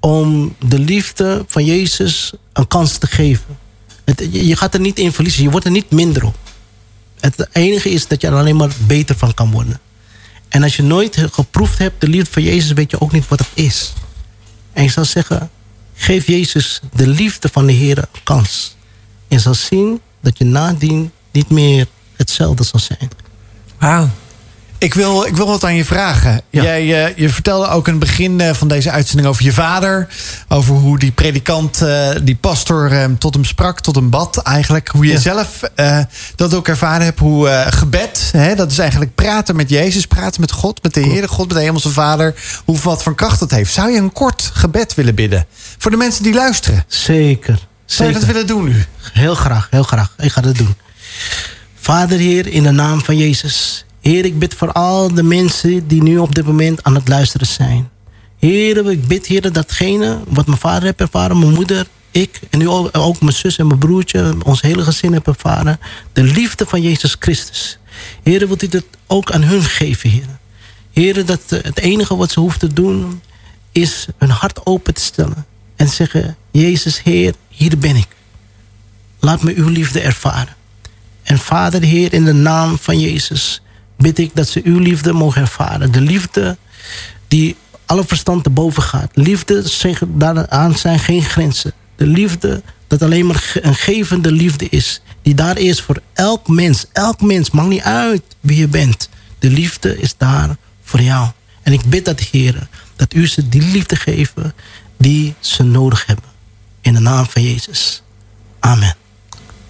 om 0.00 0.56
de 0.66 0.78
liefde 0.78 1.44
van 1.48 1.64
Jezus 1.64 2.32
een 2.52 2.68
kans 2.68 2.98
te 2.98 3.06
geven. 3.06 3.58
Het, 4.04 4.28
je 4.30 4.56
gaat 4.56 4.74
er 4.74 4.80
niet 4.80 4.98
in 4.98 5.12
verliezen, 5.12 5.42
je 5.42 5.50
wordt 5.50 5.66
er 5.66 5.72
niet 5.72 5.90
minder 5.90 6.24
op. 6.24 6.36
Het 7.20 7.48
enige 7.52 7.90
is 7.90 8.06
dat 8.06 8.20
je 8.20 8.26
er 8.26 8.34
alleen 8.34 8.56
maar 8.56 8.72
beter 8.86 9.16
van 9.16 9.34
kan 9.34 9.50
worden. 9.50 9.80
En 10.48 10.62
als 10.62 10.76
je 10.76 10.82
nooit 10.82 11.26
geproefd 11.30 11.78
hebt 11.78 12.00
de 12.00 12.08
liefde 12.08 12.30
van 12.30 12.42
Jezus, 12.42 12.72
weet 12.72 12.90
je 12.90 13.00
ook 13.00 13.12
niet 13.12 13.28
wat 13.28 13.38
het 13.38 13.48
is. 13.54 13.92
En 14.72 14.84
ik 14.84 14.90
zal 14.90 15.04
zeggen, 15.04 15.50
geef 15.94 16.26
Jezus 16.26 16.80
de 16.92 17.06
liefde 17.06 17.48
van 17.48 17.66
de 17.66 17.72
Heer 17.72 17.98
een 17.98 18.22
kans. 18.22 18.76
En 19.28 19.36
je 19.36 19.42
zal 19.42 19.54
zien 19.54 20.00
dat 20.20 20.38
je 20.38 20.44
nadien 20.44 21.10
niet 21.30 21.50
meer 21.50 21.86
hetzelfde 22.16 22.64
zal 22.64 22.80
zijn. 22.80 23.10
Wauw. 23.78 24.10
Ik 24.78 24.94
wil, 24.94 25.24
ik 25.24 25.36
wil 25.36 25.46
wat 25.46 25.64
aan 25.64 25.74
je 25.74 25.84
vragen. 25.84 26.40
Jij, 26.50 26.84
uh, 26.84 27.16
je 27.16 27.28
vertelde 27.28 27.68
ook 27.68 27.86
in 27.86 27.92
het 27.92 28.02
begin 28.02 28.40
uh, 28.40 28.52
van 28.52 28.68
deze 28.68 28.90
uitzending 28.90 29.28
over 29.28 29.44
je 29.44 29.52
vader. 29.52 30.08
Over 30.48 30.74
hoe 30.74 30.98
die 30.98 31.10
predikant, 31.10 31.82
uh, 31.82 32.08
die 32.22 32.36
pastor, 32.36 33.08
tot 33.18 33.34
hem 33.34 33.44
sprak, 33.44 33.80
tot 33.80 33.94
hem 33.94 34.10
bad 34.10 34.36
eigenlijk. 34.36 34.88
Hoe 34.88 35.06
je 35.06 35.12
ja. 35.12 35.18
zelf 35.18 35.60
dat 36.36 36.54
ook 36.54 36.68
ervaren 36.68 37.04
hebt. 37.04 37.18
Hoe 37.18 37.64
gebed, 37.68 38.30
hè, 38.32 38.54
dat 38.54 38.70
is 38.70 38.78
eigenlijk 38.78 39.14
praten 39.14 39.56
met 39.56 39.70
Jezus, 39.70 40.06
praten 40.06 40.40
met 40.40 40.52
God, 40.52 40.82
met 40.82 40.94
de 40.94 41.00
Heere 41.00 41.28
God, 41.28 41.48
met 41.48 41.56
de 41.56 41.62
Hemelse 41.62 41.90
Vader. 41.90 42.34
Hoe 42.64 42.78
wat 42.82 43.02
voor 43.02 43.14
kracht 43.14 43.40
dat 43.40 43.50
heeft. 43.50 43.72
Zou 43.72 43.90
je 43.90 43.98
een 43.98 44.12
kort 44.12 44.50
gebed 44.54 44.94
willen 44.94 45.14
bidden? 45.14 45.46
Voor 45.78 45.90
de 45.90 45.96
mensen 45.96 46.22
die 46.22 46.34
luisteren. 46.34 46.84
Zeker. 46.86 47.58
Zou 47.84 48.08
je 48.08 48.14
dat 48.14 48.24
willen 48.24 48.46
doen 48.46 48.64
nu? 48.64 48.84
Heel 49.12 49.34
graag, 49.34 49.68
heel 49.70 49.82
graag. 49.82 50.14
Ik 50.18 50.32
ga 50.32 50.40
dat 50.40 50.56
doen. 50.56 50.74
Vader 51.80 52.18
Heer, 52.18 52.46
in 52.46 52.62
de 52.62 52.70
naam 52.70 53.04
van 53.04 53.16
Jezus. 53.16 53.84
Heer, 54.04 54.24
ik 54.24 54.38
bid 54.38 54.54
voor 54.54 54.72
al 54.72 55.14
de 55.14 55.22
mensen 55.22 55.86
die 55.86 56.02
nu 56.02 56.18
op 56.18 56.34
dit 56.34 56.46
moment 56.46 56.82
aan 56.82 56.94
het 56.94 57.08
luisteren 57.08 57.46
zijn. 57.46 57.90
Heer, 58.38 58.90
ik 58.90 59.06
bid, 59.06 59.26
Heer, 59.26 59.52
datgene 59.52 60.18
wat 60.28 60.46
mijn 60.46 60.58
vader 60.58 60.82
heeft 60.82 61.00
ervaren, 61.00 61.38
mijn 61.38 61.52
moeder, 61.52 61.86
ik 62.10 62.40
en 62.50 62.58
nu 62.58 62.68
ook 62.68 63.20
mijn 63.20 63.32
zus 63.32 63.58
en 63.58 63.66
mijn 63.66 63.78
broertje, 63.78 64.34
ons 64.42 64.60
hele 64.60 64.82
gezin 64.82 65.12
hebben 65.12 65.34
ervaren. 65.34 65.78
De 66.12 66.22
liefde 66.22 66.66
van 66.66 66.82
Jezus 66.82 67.16
Christus. 67.18 67.78
Heer, 68.22 68.46
wilt 68.46 68.62
u 68.62 68.68
dat 68.68 68.84
ook 69.06 69.30
aan 69.30 69.42
hun 69.42 69.62
geven, 69.62 70.10
Heer. 70.10 70.38
Heer, 70.92 71.26
dat 71.26 71.42
het 71.48 71.78
enige 71.78 72.16
wat 72.16 72.30
ze 72.30 72.40
hoeft 72.40 72.60
te 72.60 72.72
doen 72.72 73.22
is 73.72 74.06
hun 74.18 74.30
hart 74.30 74.66
open 74.66 74.94
te 74.94 75.02
stellen. 75.02 75.46
En 75.76 75.88
zeggen, 75.88 76.36
Jezus, 76.50 77.02
Heer, 77.02 77.34
hier 77.48 77.78
ben 77.78 77.96
ik. 77.96 78.08
Laat 79.20 79.42
me 79.42 79.54
uw 79.54 79.68
liefde 79.68 80.00
ervaren. 80.00 80.56
En 81.22 81.38
Vader, 81.38 81.82
Heer, 81.82 82.12
in 82.12 82.24
de 82.24 82.32
naam 82.32 82.78
van 82.78 83.00
Jezus 83.00 83.62
bid 83.96 84.18
ik 84.18 84.30
dat 84.34 84.48
ze 84.48 84.60
uw 84.64 84.78
liefde 84.78 85.12
mogen 85.12 85.40
ervaren. 85.40 85.92
De 85.92 86.00
liefde 86.00 86.56
die 87.28 87.56
alle 87.86 88.04
verstand 88.04 88.44
te 88.44 88.50
boven 88.50 88.82
gaat. 88.82 89.10
Liefde, 89.14 89.64
daaraan 90.08 90.76
zijn 90.76 90.98
geen 90.98 91.22
grenzen. 91.22 91.72
De 91.96 92.06
liefde 92.06 92.62
dat 92.86 93.02
alleen 93.02 93.26
maar 93.26 93.52
een 93.62 93.74
gevende 93.74 94.32
liefde 94.32 94.68
is. 94.68 95.00
Die 95.22 95.34
daar 95.34 95.58
is 95.58 95.80
voor 95.80 96.00
elk 96.12 96.48
mens. 96.48 96.86
Elk 96.92 97.20
mens, 97.20 97.50
maakt 97.50 97.68
niet 97.68 97.82
uit 97.82 98.22
wie 98.40 98.58
je 98.58 98.68
bent. 98.68 99.08
De 99.38 99.50
liefde 99.50 100.00
is 100.00 100.14
daar 100.16 100.56
voor 100.82 101.00
jou. 101.00 101.28
En 101.62 101.72
ik 101.72 101.84
bid 101.84 102.04
dat, 102.04 102.20
Heer, 102.20 102.68
dat 102.96 103.14
u 103.14 103.26
ze 103.26 103.48
die 103.48 103.62
liefde 103.62 103.96
geven 103.96 104.54
die 104.96 105.34
ze 105.38 105.62
nodig 105.62 106.06
hebben. 106.06 106.24
In 106.80 106.92
de 106.92 107.00
naam 107.00 107.26
van 107.26 107.42
Jezus. 107.42 108.02
Amen. 108.60 109.03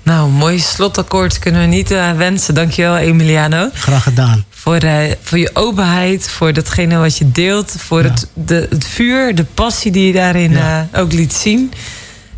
Nou, 0.05 0.31
mooi 0.31 0.59
slotakkoord 0.59 1.39
kunnen 1.39 1.61
we 1.61 1.67
niet 1.67 1.91
uh, 1.91 2.13
wensen. 2.13 2.55
Dankjewel, 2.55 2.97
Emiliano. 2.97 3.69
Graag 3.75 4.03
gedaan. 4.03 4.45
Voor, 4.51 4.85
uh, 4.85 4.97
voor 5.23 5.39
je 5.39 5.51
openheid, 5.53 6.31
voor 6.31 6.53
datgene 6.53 6.97
wat 6.97 7.19
je 7.19 7.31
deelt, 7.31 7.75
voor 7.79 8.03
ja. 8.03 8.09
het, 8.09 8.29
de, 8.33 8.67
het 8.71 8.85
vuur, 8.85 9.35
de 9.35 9.45
passie 9.45 9.93
die 9.93 10.07
je 10.07 10.13
daarin 10.13 10.51
ja. 10.53 10.89
uh, 10.93 11.01
ook 11.01 11.13
liet 11.13 11.33
zien. 11.33 11.73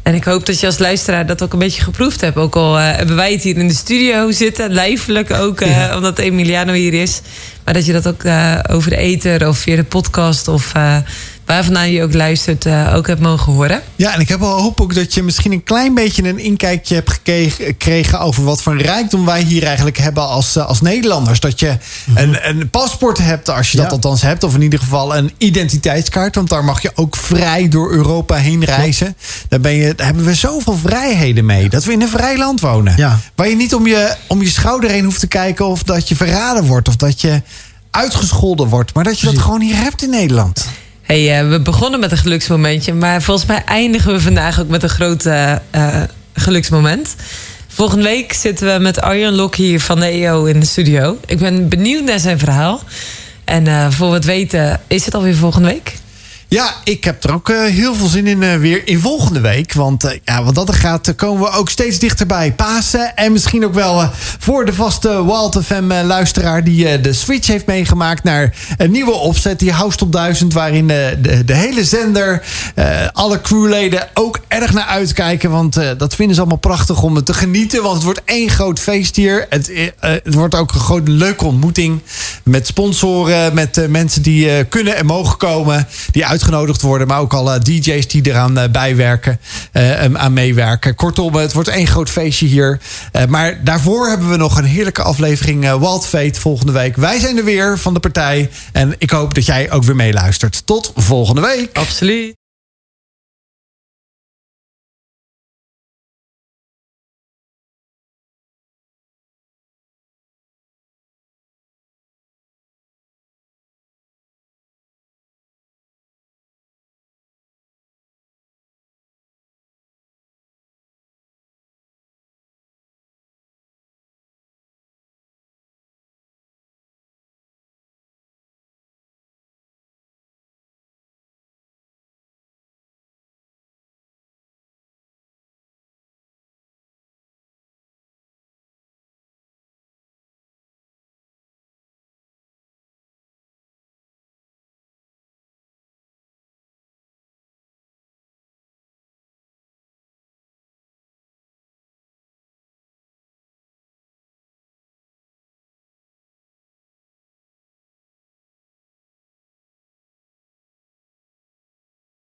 En 0.02 0.14
ik 0.14 0.24
hoop 0.24 0.47
dat 0.47 0.60
je 0.60 0.66
als 0.66 0.78
luisteraar 0.78 1.26
dat 1.26 1.43
ook 1.43 1.52
een 1.52 1.59
beetje 1.59 1.82
geproefd 1.82 2.20
hebt. 2.20 2.36
Ook 2.36 2.56
al 2.56 2.74
hebben 2.74 3.16
wij 3.16 3.32
het 3.32 3.43
hier 3.43 3.56
in 3.56 3.68
de 3.68 3.74
studio 3.74 4.30
zitten, 4.30 4.72
lijfelijk 4.72 5.30
ook, 5.32 5.60
ja. 5.60 5.97
omdat 5.97 6.18
Emiliano 6.18 6.72
hier 6.72 6.94
is. 6.94 7.20
Maar 7.64 7.74
dat 7.74 7.86
je 7.86 7.93
dat 7.93 8.06
ook 8.06 8.24
over 8.70 8.90
de 8.90 8.97
ether 8.97 9.48
of 9.48 9.59
via 9.59 9.76
de 9.76 9.84
podcast 9.84 10.48
of 10.48 10.72
waar 11.47 11.64
vandaan 11.64 11.90
je 11.90 12.02
ook 12.02 12.14
luistert, 12.14 12.66
uh, 12.66 12.94
ook 12.94 13.06
hebt 13.06 13.20
mogen 13.20 13.52
horen. 13.52 13.82
Ja, 13.97 14.14
en 14.14 14.20
ik 14.20 14.28
heb 14.28 14.40
wel 14.40 14.60
hoop 14.60 14.81
ook 14.81 14.94
dat 14.94 15.14
je 15.14 15.23
misschien 15.23 15.52
een 15.52 15.62
klein 15.62 15.94
beetje 15.94 16.28
een 16.28 16.39
inkijkje 16.39 16.94
hebt 16.94 17.20
gekregen 17.20 18.20
over 18.20 18.44
wat 18.44 18.62
voor 18.62 18.77
rijkdom 18.77 19.24
wij 19.24 19.43
hier 19.43 19.62
eigenlijk 19.64 19.98
hebben 19.98 20.28
als, 20.28 20.59
als 20.59 20.81
Nederlanders. 20.81 21.40
Dat 21.40 21.60
je 21.60 21.77
mm-hmm. 22.05 22.24
een, 22.24 22.48
een 22.48 22.70
paspoort 22.70 23.18
hebt, 23.18 23.51
als 23.51 23.70
je 23.70 23.77
dat 23.77 23.86
ja. 23.86 23.93
althans 23.93 24.23
hebt, 24.23 24.43
of 24.43 24.55
in 24.55 24.62
ieder 24.62 24.78
geval 24.78 25.16
een 25.16 25.32
identiteitskaart. 25.39 26.35
Want 26.35 26.48
daar 26.48 26.64
mag 26.64 26.82
je 26.82 26.90
ook 26.94 27.16
vrij 27.16 27.68
door 27.68 27.93
Europa 27.93 28.35
heen 28.35 28.64
reizen. 28.64 29.06
Ja. 29.06 29.47
Daar, 29.48 29.60
ben 29.60 29.73
je, 29.73 29.94
daar 29.94 30.06
hebben 30.06 30.24
we 30.24 30.35
zoveel 30.35 30.77
vrijheden 30.77 31.44
mee. 31.44 31.68
Dat 31.68 31.85
we 31.85 31.93
in 31.93 32.02
een 32.02 32.09
vrij 32.09 32.39
land 32.39 32.60
wonen. 32.60 32.94
Ja. 32.97 33.18
Waar 33.35 33.48
je 33.48 33.56
niet 33.56 33.74
om 33.74 33.86
je, 33.86 34.14
om 34.27 34.43
je 34.43 34.51
schouder 34.51 34.90
heen 34.90 35.05
hoeft 35.05 35.20
te 35.20 35.27
kijken 35.27 35.66
of 35.66 35.82
dat 35.82 36.09
je 36.09 36.16
verraden 36.16 36.64
wordt 36.64 36.89
of 36.89 36.97
dat 36.97 37.20
je 37.20 37.43
uitgescholden 37.90 38.68
wordt. 38.68 38.94
Maar 38.94 39.05
dat 39.05 39.20
je 39.20 39.27
dat 39.27 39.39
gewoon 39.39 39.60
hier 39.60 39.77
hebt 39.77 40.02
in 40.02 40.10
Nederland. 40.10 40.66
Hey, 41.06 41.42
uh, 41.42 41.50
we 41.50 41.60
begonnen 41.60 42.00
met 42.00 42.10
een 42.10 42.16
geluksmomentje, 42.16 42.94
maar 42.94 43.22
volgens 43.22 43.46
mij 43.46 43.62
eindigen 43.64 44.12
we 44.12 44.20
vandaag 44.20 44.60
ook 44.60 44.68
met 44.68 44.82
een 44.82 44.88
groot 44.88 45.26
uh, 45.26 45.56
uh, 45.74 46.02
geluksmoment. 46.34 47.14
Volgende 47.68 48.04
week 48.04 48.32
zitten 48.32 48.74
we 48.74 48.80
met 48.80 49.00
Arjan 49.00 49.34
Lok 49.34 49.54
hier 49.54 49.80
van 49.80 50.00
de 50.00 50.06
EO 50.06 50.44
in 50.44 50.60
de 50.60 50.66
studio. 50.66 51.18
Ik 51.26 51.38
ben 51.38 51.68
benieuwd 51.68 52.04
naar 52.04 52.18
zijn 52.18 52.38
verhaal. 52.38 52.80
En 53.44 53.92
voor 53.92 54.14
het 54.14 54.24
weten, 54.24 54.80
is 54.86 55.04
het 55.04 55.14
alweer 55.14 55.34
volgende 55.34 55.68
week? 55.68 55.96
Ja, 56.48 56.74
ik 56.85 57.05
heb 57.05 57.24
er 57.24 57.35
ook 57.35 57.48
uh, 57.48 57.64
heel 57.64 57.94
veel 57.94 58.06
zin 58.06 58.27
in 58.27 58.43
uh, 58.43 58.56
weer 58.56 58.89
in 58.89 58.98
volgende 58.98 59.40
week. 59.40 59.73
Want 59.73 60.05
uh, 60.05 60.10
ja, 60.24 60.44
wat 60.44 60.55
dat 60.55 60.68
er 60.68 60.74
gaat, 60.74 61.14
komen 61.16 61.43
we 61.43 61.51
ook 61.51 61.70
steeds 61.70 61.98
dichterbij 61.98 62.52
Pasen. 62.52 63.16
En 63.16 63.32
misschien 63.32 63.64
ook 63.64 63.74
wel 63.74 64.10
voor 64.39 64.64
de 64.64 64.73
vaste 64.73 65.24
Wild 65.24 65.59
FM 65.64 65.93
luisteraar 66.05 66.64
die 66.64 67.01
de 67.01 67.12
switch 67.12 67.47
heeft 67.47 67.66
meegemaakt 67.66 68.23
naar 68.23 68.55
een 68.77 68.90
nieuwe 68.90 69.12
opzet. 69.12 69.59
Die 69.59 69.73
House 69.73 69.97
Top 69.97 70.12
1000, 70.12 70.52
waarin 70.52 70.86
de, 70.86 71.43
de, 71.44 71.55
hele 71.55 71.85
zender, 71.85 72.43
alle 73.12 73.40
crewleden 73.40 74.09
ook 74.14 74.40
erg 74.48 74.73
naar 74.73 74.86
uitkijken. 74.86 75.51
Want 75.51 75.74
dat 75.98 76.14
vinden 76.14 76.35
ze 76.35 76.40
allemaal 76.40 76.59
prachtig 76.59 77.02
om 77.02 77.24
te 77.24 77.35
genieten. 77.35 77.82
Want 77.82 77.94
het 77.94 78.05
wordt 78.05 78.23
één 78.24 78.48
groot 78.48 78.78
feest 78.78 79.16
hier. 79.16 79.47
Het, 79.48 79.93
het 80.01 80.35
wordt 80.35 80.55
ook 80.55 80.74
een 80.74 80.81
grote 80.81 81.10
leuke 81.10 81.44
ontmoeting 81.44 82.01
met 82.43 82.66
sponsoren, 82.66 83.55
met 83.55 83.89
mensen 83.89 84.23
die 84.23 84.64
kunnen 84.64 84.97
en 84.97 85.06
mogen 85.06 85.36
komen. 85.36 85.89
Die 86.10 86.24
uitgenodigd 86.36 86.82
worden. 86.82 87.06
Maar 87.06 87.20
ook 87.20 87.32
alle 87.32 87.58
DJ's 87.58 88.08
die 88.08 88.26
eraan 88.26 88.70
bijwerken, 88.72 89.40
uh, 89.72 90.14
aan 90.14 90.32
meewerken. 90.32 90.94
Kortom, 90.94 91.34
het 91.34 91.52
wordt 91.52 91.68
één 91.68 91.86
groot 91.86 92.10
feestje 92.10 92.46
hier. 92.46 92.80
Uh, 93.12 93.24
maar 93.24 93.64
daarvoor 93.64 94.08
hebben 94.08 94.30
we 94.30 94.36
nog 94.36 94.58
een 94.58 94.64
heerlijke 94.64 95.02
aflevering 95.02 95.78
Wild 95.78 96.06
Fate 96.06 96.40
volgende 96.40 96.72
week. 96.72 96.96
Wij 96.96 97.18
zijn 97.18 97.36
er 97.36 97.44
weer 97.44 97.78
van 97.78 97.94
de 97.94 98.00
partij. 98.00 98.50
En 98.72 98.94
ik 98.98 99.10
hoop 99.10 99.34
dat 99.34 99.46
jij 99.46 99.70
ook 99.70 99.84
weer 99.84 99.96
meeluistert. 99.96 100.66
Tot 100.66 100.92
volgende 100.96 101.40
week. 101.40 101.76
Absoluut. 101.76 102.45